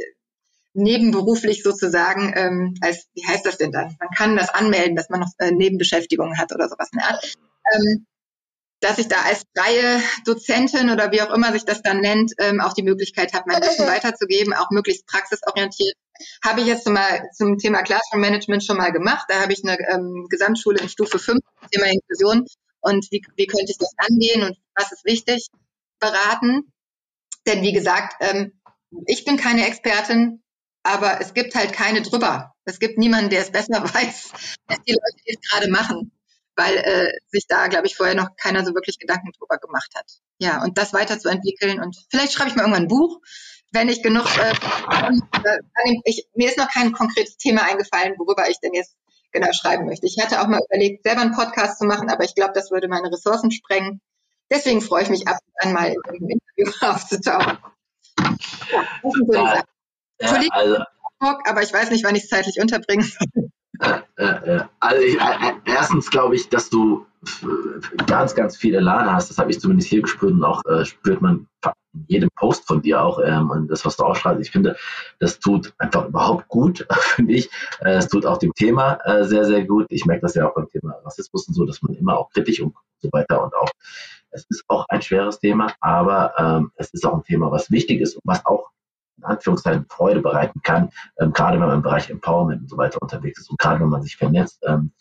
nebenberuflich 0.75 1.63
sozusagen, 1.63 2.33
ähm, 2.37 2.75
als, 2.81 3.07
wie 3.15 3.27
heißt 3.27 3.47
das 3.47 3.59
denn 3.59 3.73
dann? 3.73 3.97
Man 3.99 4.11
kann 4.17 4.37
das 4.37 4.51
anmelden, 4.51 4.97
dass 4.97 5.09
man 5.09 5.21
noch 5.21 5.31
äh, 5.39 5.53
Nebenbeschäftigungen 5.53 6.39
hat 6.39 6.53
oder 6.53 6.69
sowas 6.69 6.89
in 6.93 6.99
der 6.99 7.09
Art. 7.09 7.35
Ähm, 7.73 8.07
dass 8.81 8.99
ich 8.99 9.09
da 9.09 9.17
als 9.23 9.45
freie 9.57 10.03
Dozentin 10.25 10.91
oder 10.91 11.11
wie 11.11 11.23
auch 11.23 11.33
immer 11.33 11.53
sich 11.53 11.65
das 11.65 11.83
dann 11.83 12.01
nennt, 12.01 12.33
ähm, 12.39 12.61
auch 12.61 12.75
die 12.75 12.83
Möglichkeit 12.83 13.33
habe, 13.33 13.45
mein 13.47 13.63
Wissen 13.63 13.87
weiterzugeben, 13.87 14.53
auch 14.53 14.71
möglichst 14.71 15.07
praxisorientiert. 15.07 15.97
Habe 16.45 16.61
ich 16.61 16.67
jetzt 16.67 16.85
zum, 16.85 16.93
mal, 16.93 17.29
zum 17.33 17.59
Thema 17.59 17.83
Classroom 17.83 18.21
Management 18.21 18.65
schon 18.65 18.77
mal 18.77 18.93
gemacht. 18.93 19.27
Da 19.29 19.41
habe 19.41 19.53
ich 19.53 19.65
eine 19.65 19.79
ähm, 19.91 20.27
Gesamtschule 20.29 20.81
in 20.81 20.89
Stufe 20.89 21.19
5, 21.19 21.41
Thema 21.73 21.87
Inklusion 21.87 22.47
und 22.81 23.07
wie, 23.11 23.23
wie 23.37 23.47
könnte 23.47 23.71
ich 23.71 23.79
das 23.79 23.95
angehen 23.97 24.43
und 24.43 24.57
was 24.75 24.93
ist 24.93 25.05
wichtig, 25.05 25.49
beraten. 25.99 26.73
Denn 27.47 27.63
wie 27.63 27.73
gesagt, 27.73 28.15
ähm, 28.21 28.53
ich 29.07 29.25
bin 29.25 29.37
keine 29.37 29.67
Expertin, 29.67 30.43
aber 30.83 31.21
es 31.21 31.35
gibt 31.35 31.55
halt 31.55 31.73
keine 31.73 32.03
drüber. 32.03 32.53
Es 32.65 32.79
gibt 32.79 32.99
niemanden, 32.99 33.31
der 33.31 33.41
es 33.41 33.51
besser 33.51 33.83
weiß, 33.95 34.33
als 34.67 34.83
die 34.87 34.93
Leute, 34.93 35.23
die 35.27 35.35
es 35.35 35.51
gerade 35.51 35.71
machen 35.71 36.13
weil 36.57 36.77
äh, 36.77 37.13
sich 37.29 37.47
da, 37.49 37.67
glaube 37.69 37.87
ich, 37.87 37.97
vorher 37.97 38.15
noch 38.15 38.29
keiner 38.37 38.65
so 38.65 38.75
wirklich 38.75 38.99
Gedanken 38.99 39.33
drüber 39.39 39.59
gemacht 39.59 39.91
hat. 39.95 40.07
Ja, 40.39 40.63
und 40.63 40.79
das 40.79 40.93
weiterzuentwickeln 40.93 41.81
und 41.81 41.97
vielleicht 42.11 42.33
schreibe 42.33 42.51
ich 42.51 42.57
mal 42.57 42.63
irgendwann 42.63 42.85
ein 42.85 42.89
Buch, 42.89 43.21
wenn 43.73 43.89
ich 43.89 44.03
genug, 44.03 44.27
äh, 44.39 44.55
ich, 46.05 46.29
mir 46.35 46.49
ist 46.49 46.59
noch 46.59 46.69
kein 46.69 46.93
konkretes 46.93 47.37
Thema 47.37 47.63
eingefallen, 47.63 48.15
worüber 48.19 48.49
ich 48.49 48.61
denn 48.61 48.73
jetzt 48.73 48.97
genau 49.33 49.53
schreiben 49.53 49.87
möchte. 49.87 50.07
Ich 50.07 50.17
hatte 50.23 50.41
auch 50.41 50.47
mal 50.47 50.61
überlegt, 50.71 51.03
selber 51.03 51.23
einen 51.23 51.35
Podcast 51.35 51.79
zu 51.79 51.85
machen, 51.85 52.09
aber 52.09 52.25
ich 52.25 52.35
glaube, 52.35 52.53
das 52.55 52.71
würde 52.71 52.89
meine 52.89 53.11
Ressourcen 53.11 53.51
sprengen. 53.51 54.01
Deswegen 54.51 54.81
freue 54.81 55.03
ich 55.03 55.11
mich 55.11 55.27
ab 55.27 55.39
und 55.43 55.67
an 55.67 55.73
mal 55.73 55.89
in 55.89 56.01
einem 56.07 56.29
Interview 56.29 56.73
aufzutauchen. 56.89 57.59
Ja, 58.71 58.85
das 59.03 59.13
sind 59.13 59.27
so 59.27 59.33
Sachen. 59.33 59.65
Ja, 60.21 60.49
also, 60.53 60.85
aber 61.19 61.63
ich 61.63 61.73
weiß 61.73 61.91
nicht, 61.91 62.05
wann 62.05 62.15
ich 62.15 62.25
es 62.25 62.29
zeitlich 62.29 62.61
unterbringen 62.61 63.05
soll. 63.05 63.51
Äh, 63.81 64.01
äh, 64.17 64.65
also 64.81 65.03
äh, 65.03 65.53
erstens 65.65 66.11
glaube 66.11 66.37
ich, 66.37 66.49
dass 66.49 66.71
du 66.71 67.07
ganz, 68.07 68.35
ganz 68.35 68.57
viel 68.57 68.75
Elan 68.75 69.13
hast. 69.13 69.31
Das 69.31 69.39
habe 69.39 69.51
ich 69.51 69.61
zumindest 69.61 69.89
hier 69.89 70.03
gespürt 70.03 70.33
und 70.33 70.45
auch 70.45 70.63
äh, 70.67 70.85
spürt 70.85 71.23
man 71.23 71.49
in 71.95 72.05
jedem 72.09 72.29
Post 72.37 72.67
von 72.67 72.83
dir 72.83 73.03
auch 73.03 73.21
ähm, 73.25 73.51
und 73.51 73.69
das, 73.69 73.85
was 73.85 73.97
du 73.97 74.05
ausstrahlst. 74.05 74.43
Ich 74.43 74.51
finde, 74.51 74.77
das 75.21 75.39
tut 75.39 75.73
einfach 75.79 76.09
überhaupt 76.09 76.49
gut, 76.49 76.87
finde 76.91 77.35
ich. 77.35 77.51
Äh, 77.81 77.95
es 77.95 78.09
tut 78.09 78.27
auch 78.27 78.39
dem 78.39 78.53
Thema 78.55 78.99
äh, 79.05 79.25
sehr, 79.25 79.45
sehr 79.45 79.65
gut. 79.65 79.87
Ich 79.91 80.05
merke 80.05 80.23
das 80.23 80.35
ja 80.35 80.49
auch 80.49 80.55
beim 80.55 80.69
Thema 80.69 80.97
Rassismus 81.05 81.49
und 81.49 81.55
so, 81.55 81.65
dass 81.65 81.83
man 81.83 81.95
immer 81.95 82.19
auch 82.19 82.31
kritisch 82.31 82.61
und 82.61 82.75
so 82.99 83.09
weiter 83.13 83.43
und 83.43 83.55
auch 83.55 83.71
es 84.31 84.45
ist 84.49 84.65
auch 84.67 84.85
ein 84.89 85.01
schweres 85.01 85.39
Thema, 85.39 85.73
aber 85.81 86.35
ähm, 86.39 86.73
es 86.75 86.93
ist 86.93 87.07
auch 87.07 87.15
ein 87.15 87.23
Thema, 87.23 87.53
was 87.53 87.71
wichtig 87.71 88.01
ist 88.01 88.17
und 88.17 88.23
was 88.25 88.45
auch 88.45 88.71
in 89.19 89.25
Anführungszeichen 89.25 89.87
Freude 89.89 90.21
bereiten 90.21 90.61
kann, 90.63 90.91
ähm, 91.19 91.33
gerade 91.33 91.59
wenn 91.59 91.67
man 91.67 91.77
im 91.77 91.83
Bereich 91.83 92.11
Empowerment 92.11 92.63
und 92.63 92.71
so 92.71 92.77
weiter 92.77 93.01
unterwegs 93.01 93.41
ist 93.41 93.51
und 93.51 93.59
gerade 93.59 93.81
wenn 93.81 93.89
man 93.89 94.03
sich 94.03 94.17
vernetzt. 94.17 94.63
Ähm, 94.67 94.93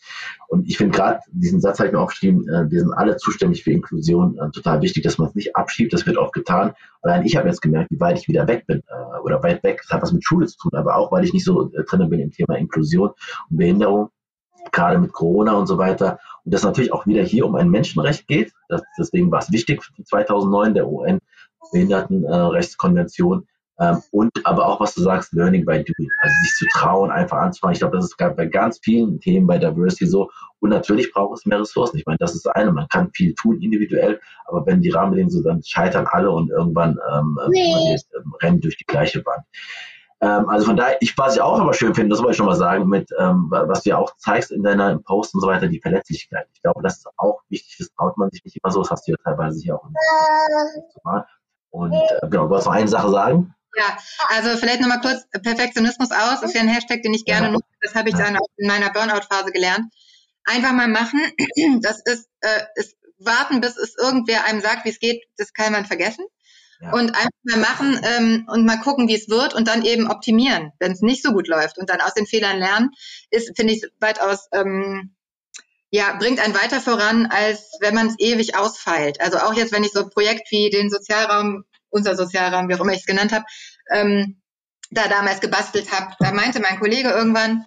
und 0.48 0.66
ich 0.66 0.76
finde 0.76 0.96
gerade 0.96 1.20
diesen 1.32 1.60
Satz 1.60 1.78
habe 1.78 1.88
ich 1.88 1.92
mir 1.94 2.00
aufgeschrieben, 2.00 2.48
äh, 2.48 2.70
wir 2.70 2.80
sind 2.80 2.92
alle 2.92 3.16
zuständig 3.16 3.64
für 3.64 3.72
Inklusion, 3.72 4.38
äh, 4.38 4.50
total 4.50 4.82
wichtig, 4.82 5.02
dass 5.02 5.18
man 5.18 5.28
es 5.28 5.34
nicht 5.34 5.56
abschiebt, 5.56 5.92
das 5.92 6.06
wird 6.06 6.16
oft 6.16 6.32
getan. 6.32 6.72
Allein 7.02 7.24
ich 7.24 7.36
habe 7.36 7.48
jetzt 7.48 7.60
gemerkt, 7.60 7.90
wie 7.90 8.00
weit 8.00 8.18
ich 8.18 8.28
wieder 8.28 8.46
weg 8.46 8.66
bin 8.66 8.82
äh, 8.88 9.20
oder 9.22 9.42
weit 9.42 9.62
weg, 9.62 9.80
das 9.82 9.90
hat 9.94 10.02
was 10.02 10.12
mit 10.12 10.24
Schule 10.24 10.46
zu 10.46 10.56
tun, 10.58 10.72
aber 10.74 10.96
auch, 10.96 11.12
weil 11.12 11.24
ich 11.24 11.32
nicht 11.32 11.44
so 11.44 11.72
äh, 11.72 11.84
drin 11.84 12.08
bin 12.08 12.20
im 12.20 12.30
Thema 12.30 12.56
Inklusion 12.56 13.10
und 13.50 13.56
Behinderung, 13.56 14.10
gerade 14.72 14.98
mit 14.98 15.12
Corona 15.12 15.52
und 15.52 15.66
so 15.66 15.78
weiter. 15.78 16.18
Und 16.44 16.54
das 16.54 16.62
natürlich 16.62 16.92
auch 16.92 17.06
wieder 17.06 17.22
hier 17.22 17.46
um 17.46 17.54
ein 17.54 17.68
Menschenrecht 17.68 18.26
geht. 18.26 18.52
Das, 18.68 18.82
deswegen 18.98 19.30
war 19.30 19.40
es 19.40 19.52
wichtig 19.52 19.82
2009 20.04 20.74
der 20.74 20.88
UN 20.88 21.20
Behindertenrechtskonvention, 21.72 23.46
Ähm, 23.80 24.02
und 24.12 24.30
aber 24.44 24.66
auch, 24.66 24.80
was 24.80 24.94
du 24.94 25.02
sagst, 25.02 25.32
Learning 25.32 25.64
by 25.64 25.82
Doing. 25.82 26.10
Also 26.18 26.34
sich 26.42 26.54
zu 26.58 26.66
trauen, 26.78 27.10
einfach 27.10 27.38
anzufangen. 27.38 27.72
Ich 27.72 27.80
glaube, 27.80 27.96
das 27.96 28.06
ist 28.06 28.16
bei 28.16 28.46
ganz 28.46 28.78
vielen 28.82 29.20
Themen 29.20 29.46
bei 29.46 29.58
Diversity 29.58 30.06
so. 30.06 30.30
Und 30.60 30.70
natürlich 30.70 31.12
braucht 31.12 31.38
es 31.38 31.46
mehr 31.46 31.60
Ressourcen. 31.60 31.98
Ich 31.98 32.06
meine, 32.06 32.18
das 32.18 32.34
ist 32.34 32.46
das 32.46 32.54
eine. 32.54 32.72
Man 32.72 32.88
kann 32.88 33.10
viel 33.12 33.34
tun 33.34 33.60
individuell, 33.60 34.20
aber 34.46 34.64
wenn 34.66 34.80
die 34.80 34.90
Rahmenbedingungen 34.90 35.30
so, 35.30 35.42
dann 35.42 35.62
scheitern 35.62 36.06
alle 36.08 36.30
und 36.30 36.50
irgendwann 36.50 36.98
ähm, 37.12 37.38
nee. 37.48 37.96
ähm, 38.16 38.34
rennen 38.40 38.60
durch 38.60 38.76
die 38.76 38.86
gleiche 38.86 39.24
Wand. 39.26 39.44
Ähm, 40.20 40.48
also 40.48 40.66
von 40.66 40.76
daher, 40.76 40.96
ich, 41.00 41.18
was 41.18 41.34
ich 41.34 41.42
auch 41.42 41.60
aber 41.60 41.74
schön 41.74 41.94
finde, 41.94 42.10
das 42.10 42.20
wollte 42.20 42.30
ich 42.30 42.36
schon 42.36 42.46
mal 42.46 42.54
sagen, 42.54 42.88
mit, 42.88 43.10
ähm, 43.18 43.48
was 43.50 43.82
du 43.82 43.90
ja 43.90 43.98
auch 43.98 44.16
zeigst 44.16 44.52
in 44.52 44.62
deiner 44.62 44.98
Post 44.98 45.34
und 45.34 45.40
so 45.40 45.48
weiter, 45.48 45.66
die 45.66 45.80
Verletzlichkeit. 45.80 46.46
Ich 46.54 46.62
glaube, 46.62 46.82
das 46.82 46.98
ist 46.98 47.08
auch 47.16 47.40
wichtig, 47.48 47.76
das 47.78 47.92
traut 47.94 48.16
man 48.16 48.30
sich 48.30 48.42
nicht 48.44 48.58
immer 48.62 48.72
so, 48.72 48.80
das 48.80 48.90
hast 48.90 49.06
du 49.06 49.12
ja 49.12 49.18
teilweise 49.22 49.58
sicher 49.58 49.74
auch 49.74 49.84
gemacht. 51.02 51.28
Und 51.70 51.92
äh, 51.92 52.28
genau, 52.28 52.44
du 52.44 52.50
wolltest 52.50 52.68
noch 52.68 52.74
eine 52.74 52.88
Sache 52.88 53.10
sagen? 53.10 53.54
Ja, 53.76 53.98
also 54.28 54.56
vielleicht 54.56 54.80
nochmal 54.80 55.00
kurz 55.00 55.24
Perfektionismus 55.42 56.10
aus, 56.10 56.42
ist 56.42 56.54
ja 56.54 56.60
ein 56.60 56.68
Hashtag, 56.68 57.02
den 57.02 57.14
ich 57.14 57.24
gerne 57.24 57.50
nutze. 57.50 57.66
Das 57.80 57.94
habe 57.94 58.08
ich 58.08 58.14
dann 58.14 58.36
auch 58.36 58.46
in 58.56 58.68
meiner 58.68 58.90
Burnout-Phase 58.90 59.50
gelernt. 59.52 59.92
Einfach 60.44 60.72
mal 60.72 60.88
machen. 60.88 61.20
Das 61.80 62.00
ist, 62.04 62.28
äh, 62.40 62.62
ist 62.76 62.96
warten, 63.18 63.60
bis 63.60 63.76
es 63.76 63.94
irgendwer 63.98 64.44
einem 64.44 64.60
sagt, 64.60 64.84
wie 64.84 64.90
es 64.90 64.98
geht, 64.98 65.24
das 65.36 65.52
kann 65.52 65.72
man 65.72 65.86
vergessen. 65.86 66.24
Ja. 66.80 66.92
Und 66.92 67.14
einfach 67.14 67.30
mal 67.44 67.58
machen 67.58 68.00
ähm, 68.02 68.48
und 68.48 68.66
mal 68.66 68.78
gucken, 68.78 69.08
wie 69.08 69.14
es 69.14 69.28
wird 69.28 69.54
und 69.54 69.68
dann 69.68 69.84
eben 69.84 70.10
optimieren, 70.10 70.72
wenn 70.78 70.92
es 70.92 71.00
nicht 71.00 71.22
so 71.22 71.32
gut 71.32 71.48
läuft 71.48 71.78
und 71.78 71.88
dann 71.88 72.00
aus 72.00 72.14
den 72.14 72.26
Fehlern 72.26 72.58
lernen, 72.58 72.90
ist, 73.30 73.56
finde 73.56 73.72
ich, 73.72 73.82
weitaus 74.00 74.48
ähm, 74.52 75.14
ja, 75.90 76.16
bringt 76.18 76.40
einen 76.40 76.54
weiter 76.54 76.80
voran, 76.80 77.26
als 77.26 77.70
wenn 77.80 77.94
man 77.94 78.08
es 78.08 78.16
ewig 78.18 78.56
ausfeilt. 78.56 79.20
Also 79.20 79.38
auch 79.38 79.54
jetzt, 79.54 79.72
wenn 79.72 79.84
ich 79.84 79.92
so 79.92 80.00
ein 80.00 80.10
Projekt 80.10 80.50
wie 80.50 80.68
den 80.68 80.90
Sozialraum 80.90 81.64
unser 81.94 82.16
Sozialraum, 82.16 82.68
wie 82.68 82.74
auch 82.74 82.80
immer 82.80 82.92
ich 82.92 83.00
es 83.00 83.06
genannt 83.06 83.32
habe, 83.32 83.44
ähm, 83.90 84.42
da 84.90 85.08
damals 85.08 85.40
gebastelt 85.40 85.90
habe, 85.92 86.14
da 86.18 86.32
meinte 86.32 86.60
mein 86.60 86.78
Kollege 86.78 87.10
irgendwann, 87.10 87.64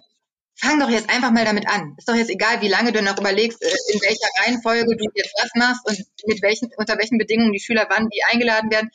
fang 0.60 0.78
doch 0.80 0.90
jetzt 0.90 1.10
einfach 1.10 1.30
mal 1.30 1.44
damit 1.44 1.68
an. 1.68 1.94
Ist 1.96 2.08
doch 2.08 2.14
jetzt 2.14 2.30
egal, 2.30 2.60
wie 2.60 2.68
lange 2.68 2.92
du 2.92 3.02
noch 3.02 3.18
überlegst, 3.18 3.62
äh, 3.62 3.92
in 3.92 4.00
welcher 4.00 4.28
Reihenfolge 4.40 4.96
du 4.96 5.04
jetzt 5.14 5.34
was 5.42 5.50
machst 5.54 5.86
und 5.86 5.98
mit 6.26 6.42
welchen, 6.42 6.70
unter 6.76 6.98
welchen 6.98 7.18
Bedingungen 7.18 7.52
die 7.52 7.60
Schüler 7.60 7.86
wann 7.88 8.08
die 8.08 8.22
eingeladen 8.24 8.70
werden. 8.70 8.90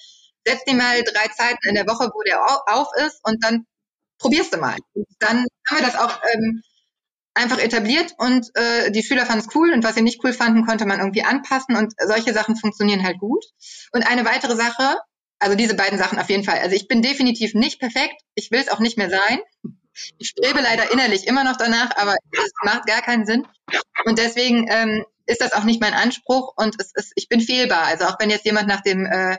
Setz 0.45 0.63
dir 0.65 0.75
mal 0.75 1.03
drei 1.03 1.27
Zeiten 1.29 1.67
in 1.69 1.75
der 1.75 1.87
Woche, 1.87 2.11
wo 2.13 2.21
der 2.23 2.43
auf 2.67 2.87
ist 3.05 3.19
und 3.23 3.43
dann 3.43 3.65
probierst 4.19 4.53
du 4.53 4.57
mal. 4.57 4.77
Dann 5.19 5.45
haben 5.67 5.77
wir 5.77 5.85
das 5.85 5.95
auch 5.95 6.19
ähm, 6.33 6.61
einfach 7.33 7.59
etabliert 7.59 8.13
und 8.17 8.49
äh, 8.55 8.91
die 8.91 9.03
Schüler 9.03 9.25
fanden 9.25 9.45
es 9.47 9.55
cool 9.55 9.71
und 9.73 9.83
was 9.83 9.95
sie 9.95 10.01
nicht 10.01 10.23
cool 10.23 10.33
fanden, 10.33 10.65
konnte 10.65 10.85
man 10.85 10.99
irgendwie 10.99 11.23
anpassen 11.23 11.75
und 11.75 11.93
solche 12.05 12.33
Sachen 12.33 12.55
funktionieren 12.55 13.03
halt 13.03 13.19
gut. 13.19 13.43
Und 13.91 14.03
eine 14.03 14.25
weitere 14.25 14.55
Sache, 14.55 14.97
also 15.43 15.55
diese 15.55 15.75
beiden 15.75 15.99
Sachen 15.99 16.19
auf 16.19 16.29
jeden 16.29 16.43
Fall. 16.43 16.59
Also 16.59 16.75
ich 16.75 16.87
bin 16.87 17.01
definitiv 17.01 17.53
nicht 17.53 17.79
perfekt. 17.79 18.15
Ich 18.33 18.49
will 18.51 18.59
es 18.59 18.69
auch 18.69 18.79
nicht 18.79 18.97
mehr 18.97 19.09
sein. 19.09 19.39
Ich 20.17 20.29
strebe 20.29 20.61
leider 20.61 20.91
innerlich 20.91 21.27
immer 21.27 21.43
noch 21.43 21.57
danach, 21.57 21.95
aber 21.97 22.15
es 22.31 22.51
macht 22.63 22.87
gar 22.87 23.01
keinen 23.01 23.25
Sinn. 23.25 23.45
Und 24.05 24.17
deswegen 24.17 24.67
ähm, 24.71 25.05
ist 25.25 25.41
das 25.41 25.53
auch 25.53 25.65
nicht 25.65 25.81
mein 25.81 25.93
Anspruch 25.93 26.53
und 26.55 26.75
es 26.79 26.91
ist, 26.95 27.11
ich 27.15 27.29
bin 27.29 27.41
fehlbar. 27.41 27.83
Also 27.83 28.05
auch 28.05 28.19
wenn 28.19 28.29
jetzt 28.29 28.45
jemand 28.45 28.67
nach 28.67 28.81
dem 28.81 29.05
äh, 29.05 29.37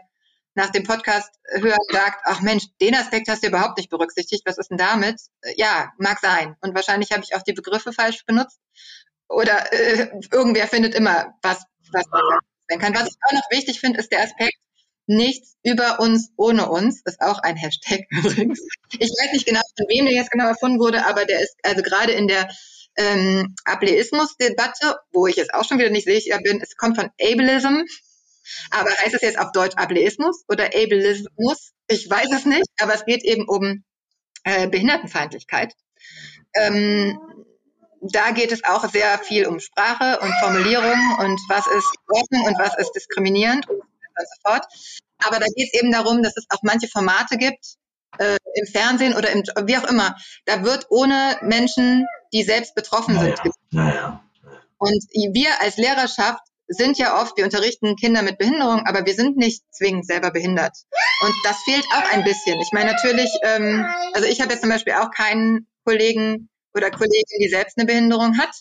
nach 0.55 0.71
dem 0.71 0.85
Podcast 0.85 1.35
hören 1.49 1.77
sagt, 1.91 2.21
ach 2.25 2.41
Mensch, 2.41 2.65
den 2.81 2.95
Aspekt 2.95 3.29
hast 3.29 3.43
du 3.43 3.49
überhaupt 3.49 3.77
nicht 3.77 3.91
berücksichtigt. 3.91 4.43
Was 4.47 4.59
ist 4.59 4.71
denn 4.71 4.79
damit? 4.79 5.21
Äh, 5.41 5.55
ja, 5.57 5.93
mag 5.99 6.21
sein. 6.21 6.57
Und 6.61 6.75
wahrscheinlich 6.75 7.11
habe 7.13 7.25
ich 7.25 7.35
auch 7.35 7.43
die 7.43 7.53
Begriffe 7.53 7.93
falsch 7.93 8.25
benutzt. 8.25 8.61
Oder 9.29 9.73
äh, 9.73 10.11
irgendwer 10.31 10.69
findet 10.69 10.95
immer 10.95 11.35
was, 11.43 11.65
was 11.91 12.07
man 12.11 12.23
sein 12.69 12.79
kann. 12.79 12.95
Was 12.95 13.09
ich 13.09 13.17
auch 13.27 13.33
noch 13.33 13.51
wichtig 13.51 13.81
finde, 13.81 13.99
ist 13.99 14.13
der 14.13 14.23
Aspekt, 14.23 14.57
Nichts 15.07 15.57
über 15.63 16.01
uns 16.01 16.31
ohne 16.37 16.69
uns 16.71 17.03
ist 17.05 17.21
auch 17.21 17.39
ein 17.41 17.57
Hashtag 17.57 18.07
übrigens. 18.11 18.61
Ich 18.99 19.11
weiß 19.11 19.33
nicht 19.33 19.47
genau, 19.47 19.61
von 19.77 19.87
wem 19.89 20.07
der 20.07 20.15
jetzt 20.15 20.31
genau 20.31 20.47
erfunden 20.47 20.79
wurde, 20.79 21.05
aber 21.07 21.25
der 21.25 21.41
ist 21.41 21.57
also 21.63 21.83
gerade 21.83 22.13
in 22.13 22.29
der 22.29 22.49
ähm, 22.97 23.55
Ableismus-Debatte, 23.65 24.97
wo 25.13 25.27
ich 25.27 25.37
jetzt 25.37 25.53
auch 25.53 25.65
schon 25.65 25.79
wieder 25.79 25.91
nicht 25.91 26.05
sicher 26.05 26.39
bin, 26.39 26.61
es 26.61 26.77
kommt 26.77 26.97
von 26.97 27.11
Ableism. 27.21 27.83
Aber 28.71 28.91
heißt 28.91 29.15
es 29.15 29.23
jetzt 29.23 29.39
auf 29.39 29.53
Deutsch 29.53 29.77
Ableismus 29.77 30.45
oder 30.49 30.67
Ableismus? 30.67 31.73
Ich 31.89 32.09
weiß 32.09 32.29
es 32.35 32.45
nicht, 32.45 32.69
aber 32.79 32.95
es 32.95 33.05
geht 33.05 33.25
eben 33.25 33.49
um 33.49 33.85
äh, 34.45 34.69
Behindertenfeindlichkeit. 34.69 35.75
Ähm, 36.55 37.19
da 38.01 38.31
geht 38.33 38.53
es 38.53 38.65
auch 38.65 38.89
sehr 38.91 39.19
viel 39.19 39.47
um 39.47 39.61
Sprache 39.61 40.21
und 40.21 40.33
Formulierung 40.41 40.99
und 41.21 41.41
was 41.49 41.67
ist 41.67 41.95
offen 42.09 42.47
und 42.47 42.59
was 42.59 42.77
ist 42.79 42.93
diskriminierend 42.93 43.69
und 43.69 43.83
und 44.19 44.27
so 44.27 44.51
fort. 44.51 44.65
Aber 45.27 45.39
da 45.39 45.47
geht 45.55 45.70
es 45.73 45.81
eben 45.81 45.93
darum, 45.93 46.23
dass 46.23 46.36
es 46.36 46.45
auch 46.51 46.62
manche 46.62 46.89
Formate 46.89 47.36
gibt, 47.36 47.77
äh, 48.19 48.36
im 48.55 48.66
Fernsehen 48.66 49.15
oder 49.15 49.31
im, 49.31 49.43
wie 49.66 49.77
auch 49.77 49.85
immer. 49.85 50.16
Da 50.45 50.65
wird 50.65 50.86
ohne 50.91 51.39
Menschen, 51.43 52.07
die 52.32 52.43
selbst 52.43 52.74
betroffen 52.74 53.15
naja, 53.15 53.36
sind. 53.43 53.55
Naja. 53.70 54.24
Und 54.78 55.05
wir 55.32 55.61
als 55.61 55.77
Lehrerschaft 55.77 56.43
sind 56.66 56.99
ja 56.99 57.20
oft, 57.20 57.36
wir 57.36 57.45
unterrichten 57.45 57.97
Kinder 57.97 58.23
mit 58.23 58.39
Behinderung, 58.39 58.86
aber 58.86 59.05
wir 59.05 59.15
sind 59.15 59.36
nicht 59.36 59.62
zwingend 59.70 60.07
selber 60.07 60.31
behindert. 60.31 60.77
Und 61.20 61.35
das 61.45 61.59
fehlt 61.65 61.85
auch 61.95 62.12
ein 62.12 62.24
bisschen. 62.24 62.59
Ich 62.61 62.73
meine 62.73 62.93
natürlich, 62.93 63.31
ähm, 63.43 63.86
also 64.12 64.27
ich 64.27 64.41
habe 64.41 64.53
jetzt 64.53 64.62
zum 64.62 64.70
Beispiel 64.70 64.95
auch 64.95 65.11
keinen 65.11 65.66
Kollegen 65.85 66.49
oder 66.74 66.91
Kollegin, 66.91 67.39
die 67.41 67.49
selbst 67.49 67.78
eine 67.78 67.86
Behinderung 67.86 68.39
hat. 68.39 68.55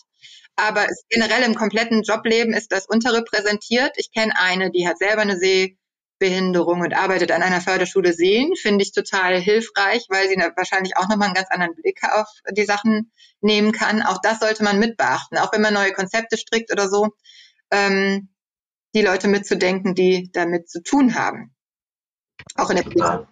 Aber 0.56 0.86
generell 1.08 1.42
im 1.42 1.54
kompletten 1.54 2.02
Jobleben 2.02 2.54
ist 2.54 2.70
das 2.72 2.86
unterrepräsentiert. 2.86 3.92
Ich 3.96 4.12
kenne 4.12 4.34
eine, 4.38 4.70
die 4.70 4.86
hat 4.86 4.98
selber 4.98 5.22
eine 5.22 5.36
Sehbehinderung 5.36 6.80
und 6.80 6.94
arbeitet 6.94 7.32
an 7.32 7.42
einer 7.42 7.60
Förderschule 7.60 8.12
Sehen. 8.12 8.54
Finde 8.56 8.84
ich 8.84 8.92
total 8.92 9.40
hilfreich, 9.40 10.06
weil 10.08 10.28
sie 10.28 10.36
wahrscheinlich 10.36 10.96
auch 10.96 11.08
nochmal 11.08 11.26
einen 11.26 11.34
ganz 11.34 11.50
anderen 11.50 11.74
Blick 11.74 12.00
auf 12.04 12.28
die 12.52 12.64
Sachen 12.64 13.12
nehmen 13.40 13.72
kann. 13.72 14.02
Auch 14.02 14.18
das 14.22 14.38
sollte 14.38 14.62
man 14.62 14.78
mit 14.78 14.96
beachten, 14.96 15.38
auch 15.38 15.52
wenn 15.52 15.62
man 15.62 15.74
neue 15.74 15.92
Konzepte 15.92 16.36
strickt 16.36 16.72
oder 16.72 16.88
so. 16.88 17.08
Ähm, 17.72 18.28
die 18.94 19.02
Leute 19.02 19.26
mitzudenken, 19.26 19.96
die 19.96 20.30
damit 20.32 20.70
zu 20.70 20.80
tun 20.80 21.16
haben. 21.16 21.52
Auch 22.54 22.70
in 22.70 22.76
der 22.76 22.84
Politik. 22.84 23.26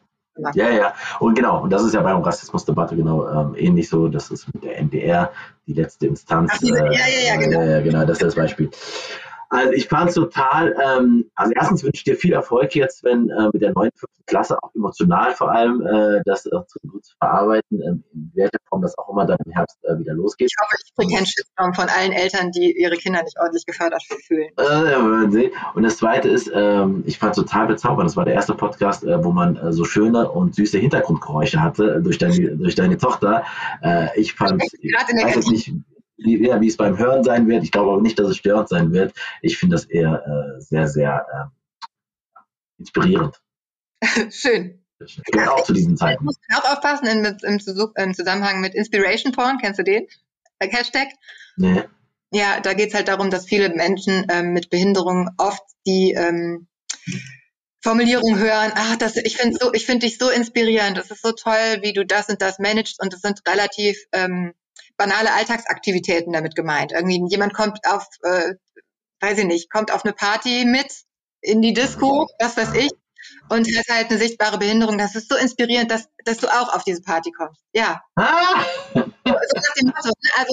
Ja, 0.54 0.70
ja. 0.70 0.94
Und 1.20 1.34
genau, 1.34 1.62
und 1.62 1.70
das 1.70 1.82
ist 1.82 1.94
ja 1.94 2.00
beim 2.00 2.22
Rassismusdebatte 2.22 2.96
genau 2.96 3.28
ähm, 3.28 3.54
ähnlich 3.56 3.88
so. 3.88 4.08
Das 4.08 4.30
ist 4.30 4.52
mit 4.54 4.64
der 4.64 4.78
NDR 4.78 5.30
die 5.66 5.74
letzte 5.74 6.06
Instanz. 6.06 6.52
Ach, 6.54 6.62
äh, 6.62 6.68
ja, 6.68 6.84
ja, 6.84 7.34
ja, 7.34 7.36
genau. 7.36 7.60
Äh, 7.60 7.82
genau, 7.82 8.00
das 8.04 8.18
ist 8.18 8.22
das 8.22 8.34
Beispiel. 8.34 8.70
Also 9.52 9.72
ich 9.72 9.86
fand 9.86 10.08
es 10.08 10.14
total, 10.14 10.74
ähm, 10.82 11.30
also 11.34 11.52
erstens 11.54 11.84
wünsche 11.84 11.98
ich 11.98 12.04
dir 12.04 12.16
viel 12.16 12.32
Erfolg 12.32 12.74
jetzt, 12.74 13.04
wenn 13.04 13.28
äh, 13.28 13.50
mit 13.52 13.60
der 13.60 13.72
neuen 13.72 13.90
fünften 13.94 14.24
Klasse, 14.24 14.56
auch 14.62 14.74
emotional 14.74 15.34
vor 15.34 15.52
allem, 15.52 15.86
äh, 15.86 16.22
das 16.24 16.46
äh, 16.46 16.50
zu, 16.66 16.78
gut 16.88 17.04
zu 17.04 17.14
verarbeiten, 17.18 17.82
ähm, 17.82 18.02
in 18.14 18.32
welcher 18.34 18.56
Form 18.70 18.80
das 18.80 18.96
auch 18.96 19.10
immer 19.10 19.26
dann 19.26 19.36
im 19.44 19.52
Herbst 19.52 19.76
äh, 19.84 19.98
wieder 19.98 20.14
losgeht. 20.14 20.50
Ich 20.50 20.56
hoffe, 20.58 20.74
ich 20.82 20.94
kriege 20.94 21.14
keinen 21.14 21.26
Shitstorm 21.26 21.74
von 21.74 21.86
allen 21.90 22.12
Eltern, 22.12 22.50
die 22.50 22.80
ihre 22.80 22.96
Kinder 22.96 23.22
nicht 23.22 23.38
ordentlich 23.38 23.66
gefördert 23.66 24.02
fühlen. 24.26 24.48
Äh, 24.56 25.50
und 25.74 25.82
das 25.82 25.98
Zweite 25.98 26.30
ist, 26.30 26.50
ähm, 26.54 27.04
ich 27.06 27.18
fand 27.18 27.36
es 27.36 27.44
total 27.44 27.66
bezaubernd, 27.66 28.08
das 28.08 28.16
war 28.16 28.24
der 28.24 28.34
erste 28.34 28.54
Podcast, 28.54 29.04
äh, 29.04 29.22
wo 29.22 29.32
man 29.32 29.56
äh, 29.56 29.72
so 29.74 29.84
schöne 29.84 30.30
und 30.30 30.54
süße 30.54 30.78
Hintergrundgeräusche 30.78 31.62
hatte 31.62 32.00
durch, 32.00 32.16
deine, 32.16 32.56
durch 32.56 32.74
deine 32.74 32.96
Tochter. 32.96 33.44
Äh, 33.82 34.18
ich 34.18 34.32
fand, 34.32 34.62
ich 34.80 34.94
weiß 34.94 35.34
jetzt 35.34 35.50
nicht, 35.50 35.74
wie, 36.24 36.46
ja, 36.46 36.60
wie 36.60 36.68
es 36.68 36.76
beim 36.76 36.98
Hören 36.98 37.24
sein 37.24 37.48
wird. 37.48 37.64
Ich 37.64 37.70
glaube 37.72 37.92
aber 37.92 38.02
nicht, 38.02 38.18
dass 38.18 38.28
es 38.28 38.36
störend 38.36 38.68
sein 38.68 38.92
wird. 38.92 39.14
Ich 39.40 39.58
finde 39.58 39.76
das 39.76 39.84
eher 39.84 40.24
äh, 40.26 40.60
sehr, 40.60 40.88
sehr 40.88 41.26
äh, 41.32 42.38
inspirierend. 42.78 43.40
Schön. 44.30 44.84
Ja, 45.34 45.50
auch 45.52 45.64
zu 45.64 45.72
diesen 45.72 45.96
Zeiten. 45.96 46.22
Ich 46.22 46.24
muss 46.24 46.36
auch 46.54 46.72
aufpassen 46.72 47.06
in, 47.06 47.24
im, 47.24 47.60
im, 47.96 48.14
Zusammenhang 48.14 48.60
mit 48.60 48.74
Inspiration 48.74 49.32
Porn. 49.32 49.58
Kennst 49.60 49.80
du 49.80 49.84
den? 49.84 50.06
Der 50.60 50.70
Hashtag? 50.70 51.08
Nee. 51.56 51.82
Ja, 52.30 52.60
da 52.60 52.72
geht 52.72 52.90
es 52.90 52.94
halt 52.94 53.08
darum, 53.08 53.30
dass 53.30 53.46
viele 53.46 53.70
Menschen 53.70 54.26
ähm, 54.30 54.52
mit 54.52 54.70
Behinderung 54.70 55.30
oft 55.38 55.62
die 55.86 56.12
ähm, 56.12 56.68
Formulierung 57.82 58.38
hören, 58.38 58.72
ach, 58.76 58.96
das, 58.96 59.16
ich 59.16 59.36
finde 59.36 59.58
so, 59.60 59.72
ich 59.74 59.86
finde 59.86 60.06
dich 60.06 60.16
so 60.16 60.30
inspirierend, 60.30 60.96
das 60.96 61.10
ist 61.10 61.20
so 61.20 61.32
toll, 61.32 61.80
wie 61.82 61.92
du 61.92 62.06
das 62.06 62.28
und 62.28 62.40
das 62.40 62.60
managst 62.60 63.02
und 63.02 63.12
das 63.12 63.20
sind 63.20 63.42
relativ 63.46 63.98
ähm, 64.12 64.54
banale 65.02 65.32
Alltagsaktivitäten 65.32 66.32
damit 66.32 66.54
gemeint. 66.54 66.92
Irgendwie 66.92 67.20
jemand 67.28 67.54
kommt 67.54 67.78
auf, 67.86 68.06
äh, 68.22 68.54
weiß 69.20 69.38
ich 69.38 69.46
nicht, 69.46 69.70
kommt 69.70 69.92
auf 69.92 70.04
eine 70.04 70.12
Party 70.12 70.64
mit 70.64 70.86
in 71.40 71.60
die 71.60 71.72
Disco, 71.72 72.28
was 72.38 72.56
weiß 72.56 72.74
ich, 72.74 72.90
und 73.48 73.66
hat 73.66 73.84
halt 73.90 74.10
eine 74.10 74.18
sichtbare 74.18 74.58
Behinderung. 74.58 74.98
Das 74.98 75.16
ist 75.16 75.28
so 75.28 75.36
inspirierend, 75.36 75.90
dass, 75.90 76.08
dass 76.24 76.38
du 76.38 76.46
auch 76.46 76.74
auf 76.74 76.84
diese 76.84 77.02
Party 77.02 77.32
kommst. 77.32 77.60
Ja. 77.74 78.00
Ah. 78.14 78.64
So, 78.94 79.00
nach 79.00 79.74
dem 79.80 79.86
Motto. 79.88 80.08
Ne? 80.08 80.30
Also 80.38 80.52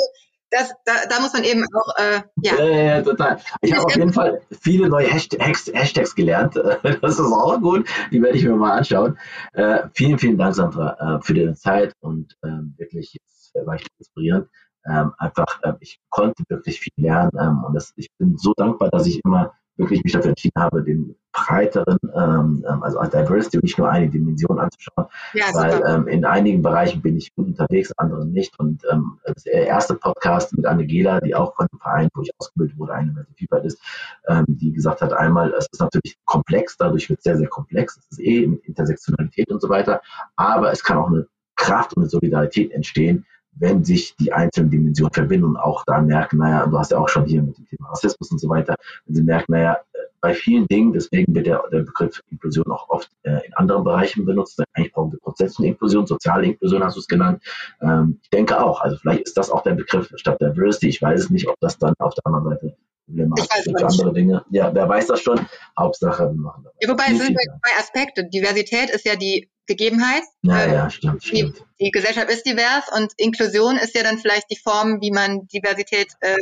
das, 0.52 0.74
da, 0.84 0.94
da 1.08 1.20
muss 1.20 1.34
man 1.34 1.44
eben 1.44 1.64
auch, 1.76 1.96
äh, 1.98 2.22
ja. 2.42 2.58
Ja, 2.58 2.66
ja, 2.66 3.02
total. 3.04 3.40
Ich 3.62 3.72
habe 3.72 3.86
auf 3.86 3.96
jeden 3.96 4.14
Fall 4.14 4.42
viele 4.62 4.90
neue 4.90 5.08
Hashtags, 5.08 5.68
Hashtags 5.72 6.16
gelernt. 6.16 6.56
Das 7.02 7.14
ist 7.14 7.20
auch 7.20 7.60
gut. 7.62 7.88
Die 8.12 8.22
werde 8.22 8.38
ich 8.38 8.46
mir 8.46 8.56
mal 8.56 8.80
anschauen. 8.80 9.20
Äh, 9.54 9.84
vielen, 9.94 10.18
vielen 10.18 10.38
Dank, 10.40 10.56
Sandra, 10.56 11.18
äh, 11.18 11.22
für 11.22 11.36
deine 11.36 11.54
Zeit 11.54 11.94
und 12.00 12.36
ähm, 12.44 12.74
wirklich 12.78 13.20
war 13.54 13.76
ich 13.76 13.86
inspirierend. 13.98 14.48
Ähm, 14.86 15.14
einfach, 15.18 15.60
äh, 15.64 15.74
ich 15.82 16.00
konnte 16.10 16.44
wirklich 16.48 16.80
viel 16.80 16.94
lernen 16.98 17.32
ähm, 17.40 17.64
und 17.66 17.74
das, 17.74 17.94
ich 17.98 18.10
bin 18.18 18.38
so 18.38 18.54
dankbar, 18.56 18.90
dass 18.90 19.06
ich 19.08 19.20
immer 19.26 19.54
wirklich 19.80 20.04
mich 20.04 20.14
dafür 20.14 20.30
entschieden 20.30 20.62
habe, 20.62 20.84
den 20.84 21.16
breiteren, 21.32 21.98
ähm, 22.16 22.66
ähm 22.70 22.84
also 22.84 23.00
als 23.00 23.12
Diversity 23.12 23.58
und 23.58 23.64
nicht 23.64 23.78
nur 23.78 23.90
eine 23.90 24.10
Dimension 24.10 24.60
anzuschauen, 24.60 25.08
ja, 25.34 25.46
weil 25.54 25.82
ähm, 25.88 26.08
in 26.08 26.26
einigen 26.26 26.62
Bereichen 26.62 27.02
bin 27.02 27.18
ich 27.18 27.34
gut 27.34 27.48
unterwegs, 27.48 27.92
anderen 27.98 28.32
nicht. 28.32 28.60
Und 28.60 28.84
ähm, 28.92 29.20
das 29.26 29.46
erste 29.46 29.96
Podcast 29.96 30.56
mit 30.56 30.66
Anne 30.66 30.86
Gela, 30.86 31.20
die 31.22 31.34
auch 31.34 31.56
von 31.56 31.68
dem 31.72 31.80
Verein, 31.80 32.10
wo 32.14 32.22
ich 32.22 32.32
ausgebildet 32.38 32.78
wurde, 32.78 32.94
eine 32.94 33.26
Vielfalt 33.36 33.66
ist, 33.66 33.82
ähm, 34.28 34.46
die 34.48 34.74
gesagt 34.74 35.02
hat, 35.02 35.14
einmal, 35.14 35.54
es 35.54 35.68
ist 35.72 35.80
natürlich 35.80 36.18
komplex, 36.26 36.76
dadurch 36.78 37.10
wird 37.10 37.20
es 37.20 37.24
sehr, 37.24 37.38
sehr 37.38 37.50
komplex, 37.50 37.98
es 37.98 38.06
ist 38.12 38.20
eh 38.20 38.46
mit 38.46 38.66
Intersektionalität 38.66 39.50
und 39.50 39.62
so 39.62 39.70
weiter, 39.70 40.02
aber 40.36 40.72
es 40.72 40.84
kann 40.84 40.98
auch 40.98 41.08
eine 41.08 41.26
Kraft 41.56 41.94
und 41.96 42.04
eine 42.04 42.10
Solidarität 42.10 42.72
entstehen, 42.72 43.26
wenn 43.54 43.84
sich 43.84 44.16
die 44.18 44.32
einzelnen 44.32 44.70
Dimensionen 44.70 45.14
verbinden 45.14 45.46
und 45.46 45.58
auch 45.58 45.84
da 45.86 46.02
merken, 46.02 46.38
naja, 46.38 46.66
du 46.66 46.78
hast 46.78 46.92
ja 46.92 46.98
auch 46.98 47.10
schon 47.10 47.26
hier 47.26 47.42
mit 47.42 47.58
dem 47.58 47.66
Thema 47.66 47.90
Rassismus 47.90 48.32
und 48.32 48.40
so 48.40 48.50
weiter, 48.50 48.76
wenn 49.06 49.16
sie 49.16 49.24
merken, 49.24 49.52
naja, 49.52 49.78
bei 50.22 50.34
vielen 50.34 50.68
Dingen, 50.68 50.94
deswegen 50.94 51.34
wird 51.34 51.48
der, 51.48 51.64
der 51.72 51.80
Begriff 51.80 52.22
Inklusion 52.30 52.70
auch 52.72 52.90
oft 52.90 53.10
äh, 53.24 53.46
in 53.46 53.54
anderen 53.54 53.84
Bereichen 53.84 54.26
benutzt. 54.26 54.62
Eigentlich 54.74 54.92
brauchen 54.92 55.12
wir 55.12 55.20
Prozess 55.20 55.56
von 55.56 55.66
Inklusion, 55.66 56.06
soziale 56.06 56.46
Inklusion 56.48 56.84
hast 56.84 56.96
du 56.96 57.00
es 57.00 57.08
genannt. 57.08 57.42
Ähm, 57.82 58.20
ich 58.22 58.30
denke 58.30 58.62
auch, 58.62 58.82
also 58.82 58.98
vielleicht 58.98 59.22
ist 59.22 59.38
das 59.38 59.50
auch 59.50 59.64
der 59.64 59.76
Begriff 59.76 60.12
statt 60.16 60.42
Diversity. 60.42 60.90
Ich 60.90 61.02
weiß 61.02 61.22
es 61.22 61.30
nicht, 61.30 61.48
ob 61.48 61.56
das 61.62 61.78
dann 61.78 61.94
auf 62.00 62.14
der 62.16 62.26
anderen 62.26 62.50
Seite 62.50 62.76
problematisch 63.10 63.48
ist 63.66 63.80
für 63.80 63.86
andere 63.86 64.14
Dinge. 64.14 64.46
Ja, 64.52 64.74
wer 64.74 64.88
weiß 64.88 65.08
das 65.08 65.22
schon? 65.22 65.40
Hauptsache, 65.78 66.30
wir 66.30 66.40
machen 66.40 66.64
das. 66.64 66.74
Ja, 66.82 66.90
wobei 66.90 67.06
es 67.12 67.18
sind 67.18 67.38
zwei 67.38 67.80
Aspekte. 67.80 68.26
Diversität 68.26 68.90
ist 68.90 69.06
ja 69.06 69.16
die 69.16 69.50
Gegebenheit. 69.66 70.24
Ja, 70.42 70.64
ähm, 70.64 70.74
ja, 70.74 70.90
stimmt, 70.90 71.24
stimmt. 71.24 71.58
Die, 71.80 71.86
die, 71.86 71.92
Gesellschaft 71.92 72.30
ist 72.30 72.46
divers 72.46 72.86
und 72.96 73.14
Inklusion 73.18 73.78
ist 73.78 73.96
ja 73.96 74.04
dann 74.04 74.18
vielleicht 74.18 74.50
die 74.52 74.58
Form, 74.58 75.00
wie 75.02 75.12
man 75.12 75.48
Diversität 75.48 76.08
äh, 76.22 76.36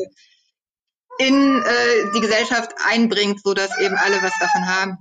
in 1.19 1.61
äh, 1.61 2.11
die 2.15 2.22
Gesellschaft 2.22 2.72
einbringt, 2.89 3.41
so 3.44 3.53
dass 3.53 3.77
eben 3.80 3.95
alle 3.95 4.15
was 4.22 4.34
davon 4.39 4.65
haben. 4.65 4.98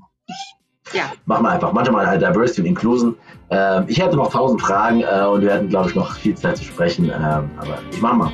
ja. 0.93 1.13
Machen 1.27 1.45
wir 1.45 1.51
einfach. 1.51 1.73
Manchmal 1.73 2.07
halt 2.07 2.23
Diversity 2.23 2.63
und 2.63 2.67
Inclusion. 2.67 3.17
Ähm, 3.51 3.85
ich 3.87 4.01
hätte 4.01 4.17
noch 4.17 4.33
tausend 4.33 4.61
Fragen 4.61 5.03
äh, 5.03 5.27
und 5.27 5.43
wir 5.43 5.55
hätten, 5.55 5.69
glaube 5.69 5.91
ich, 5.91 5.95
noch 5.95 6.17
viel 6.17 6.35
Zeit 6.35 6.57
zu 6.57 6.65
sprechen. 6.65 7.07
Ähm, 7.07 7.51
aber 7.59 7.79
ich 7.91 8.01
mache 8.01 8.17
mal. 8.17 8.33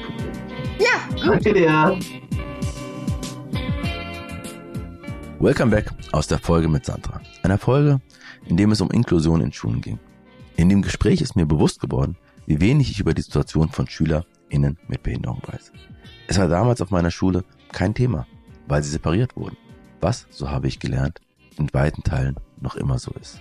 Ja, 0.78 1.14
gut. 1.14 1.26
Danke 1.26 1.52
dir. 1.52 1.98
Welcome 5.42 5.72
back 5.72 5.90
aus 6.12 6.28
der 6.28 6.38
Folge 6.38 6.68
mit 6.68 6.86
Sandra. 6.86 7.20
Einer 7.42 7.58
Folge, 7.58 8.00
in 8.46 8.56
dem 8.56 8.70
es 8.70 8.80
um 8.80 8.92
Inklusion 8.92 9.40
in 9.40 9.52
Schulen 9.52 9.80
ging. 9.80 9.98
In 10.54 10.68
dem 10.68 10.82
Gespräch 10.82 11.20
ist 11.20 11.34
mir 11.34 11.46
bewusst 11.46 11.80
geworden, 11.80 12.16
wie 12.46 12.60
wenig 12.60 12.92
ich 12.92 13.00
über 13.00 13.12
die 13.12 13.22
Situation 13.22 13.68
von 13.68 13.88
SchülerInnen 13.88 14.78
mit 14.86 15.02
Behinderung 15.02 15.42
weiß. 15.44 15.72
Es 16.28 16.38
war 16.38 16.46
damals 16.46 16.80
auf 16.80 16.92
meiner 16.92 17.10
Schule 17.10 17.42
kein 17.72 17.92
Thema, 17.92 18.24
weil 18.68 18.84
sie 18.84 18.90
separiert 18.90 19.34
wurden. 19.34 19.56
Was, 20.00 20.28
so 20.30 20.48
habe 20.48 20.68
ich 20.68 20.78
gelernt, 20.78 21.20
in 21.58 21.74
weiten 21.74 22.04
Teilen 22.04 22.36
noch 22.60 22.76
immer 22.76 23.00
so 23.00 23.10
ist. 23.20 23.40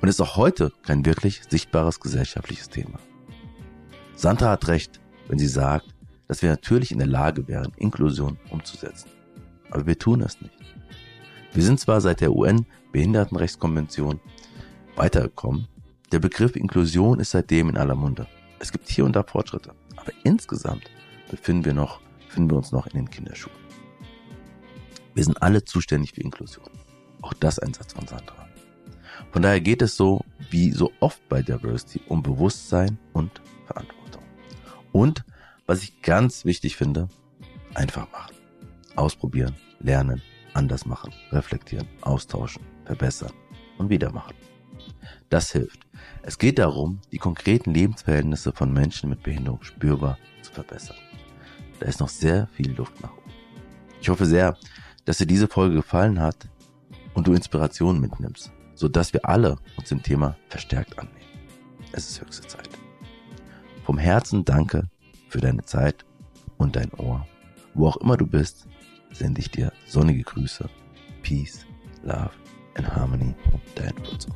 Und 0.00 0.08
ist 0.08 0.20
auch 0.20 0.36
heute 0.36 0.72
kein 0.84 1.04
wirklich 1.04 1.42
sichtbares 1.50 1.98
gesellschaftliches 1.98 2.68
Thema. 2.68 3.00
Sandra 4.14 4.50
hat 4.50 4.68
recht, 4.68 5.00
wenn 5.26 5.40
sie 5.40 5.48
sagt, 5.48 5.92
dass 6.28 6.40
wir 6.42 6.50
natürlich 6.50 6.92
in 6.92 6.98
der 6.98 7.08
Lage 7.08 7.48
wären, 7.48 7.72
Inklusion 7.78 8.38
umzusetzen. 8.50 9.10
Aber 9.70 9.84
wir 9.84 9.98
tun 9.98 10.20
es 10.20 10.40
nicht. 10.40 10.57
Wir 11.52 11.62
sind 11.62 11.80
zwar 11.80 12.00
seit 12.00 12.20
der 12.20 12.32
UN-Behindertenrechtskonvention 12.32 14.20
weitergekommen, 14.96 15.68
der 16.12 16.20
Begriff 16.20 16.56
Inklusion 16.56 17.20
ist 17.20 17.32
seitdem 17.32 17.68
in 17.68 17.76
aller 17.76 17.94
Munde. 17.94 18.26
Es 18.58 18.72
gibt 18.72 18.88
hier 18.88 19.04
und 19.04 19.14
da 19.14 19.22
Fortschritte, 19.22 19.72
aber 19.96 20.12
insgesamt 20.24 20.84
befinden 21.30 21.66
wir 21.66 21.74
noch 21.74 22.00
befinden 22.28 22.50
wir 22.50 22.58
uns 22.58 22.72
noch 22.72 22.86
in 22.86 22.92
den 22.92 23.10
Kinderschuhen. 23.10 23.56
Wir 25.14 25.24
sind 25.24 25.42
alle 25.42 25.64
zuständig 25.64 26.12
für 26.12 26.20
Inklusion. 26.20 26.68
Auch 27.22 27.32
das 27.34 27.58
ein 27.58 27.74
Satz 27.74 27.94
von 27.94 28.06
Sandra. 28.06 28.48
Von 29.32 29.42
daher 29.42 29.60
geht 29.60 29.82
es 29.82 29.96
so 29.96 30.24
wie 30.50 30.70
so 30.70 30.92
oft 31.00 31.26
bei 31.28 31.42
Diversity 31.42 32.00
um 32.06 32.22
Bewusstsein 32.22 32.98
und 33.12 33.40
Verantwortung. 33.66 34.22
Und 34.92 35.24
was 35.66 35.82
ich 35.82 36.00
ganz 36.02 36.44
wichtig 36.44 36.76
finde, 36.76 37.08
einfach 37.74 38.10
machen. 38.12 38.34
Ausprobieren, 38.94 39.56
lernen, 39.80 40.22
anders 40.58 40.84
machen, 40.84 41.12
reflektieren, 41.30 41.88
austauschen, 42.02 42.62
verbessern 42.84 43.32
und 43.78 43.88
wieder 43.88 44.12
machen. 44.12 44.34
Das 45.30 45.52
hilft. 45.52 45.86
Es 46.22 46.38
geht 46.38 46.58
darum, 46.58 47.00
die 47.12 47.18
konkreten 47.18 47.72
Lebensverhältnisse 47.72 48.52
von 48.52 48.72
Menschen 48.72 49.08
mit 49.08 49.22
Behinderung 49.22 49.62
spürbar 49.62 50.18
zu 50.42 50.52
verbessern. 50.52 50.96
Da 51.78 51.86
ist 51.86 52.00
noch 52.00 52.08
sehr 52.08 52.48
viel 52.48 52.72
Luft 52.72 53.00
nach 53.00 53.12
oben. 53.12 53.30
Ich 54.00 54.08
hoffe 54.08 54.26
sehr, 54.26 54.56
dass 55.04 55.18
dir 55.18 55.26
diese 55.26 55.48
Folge 55.48 55.76
gefallen 55.76 56.20
hat 56.20 56.48
und 57.14 57.26
du 57.26 57.32
Inspirationen 57.32 58.00
mitnimmst, 58.00 58.50
sodass 58.74 59.12
wir 59.12 59.28
alle 59.28 59.56
uns 59.76 59.88
dem 59.88 60.02
Thema 60.02 60.36
verstärkt 60.48 60.98
annehmen. 60.98 61.14
Es 61.92 62.10
ist 62.10 62.20
höchste 62.20 62.46
Zeit. 62.46 62.68
Vom 63.84 63.98
Herzen 63.98 64.44
danke 64.44 64.88
für 65.28 65.40
deine 65.40 65.64
Zeit 65.64 66.04
und 66.56 66.76
dein 66.76 66.92
Ohr. 66.94 67.26
Wo 67.74 67.86
auch 67.86 67.96
immer 67.98 68.16
du 68.16 68.26
bist, 68.26 68.66
sende 69.12 69.40
ich 69.40 69.50
dir 69.50 69.72
sonnige 69.86 70.22
Grüße. 70.22 70.68
Peace, 71.22 71.66
Love 72.02 72.30
and 72.74 72.94
Harmony, 72.94 73.34
dein 73.74 73.94
Furzo. 74.04 74.30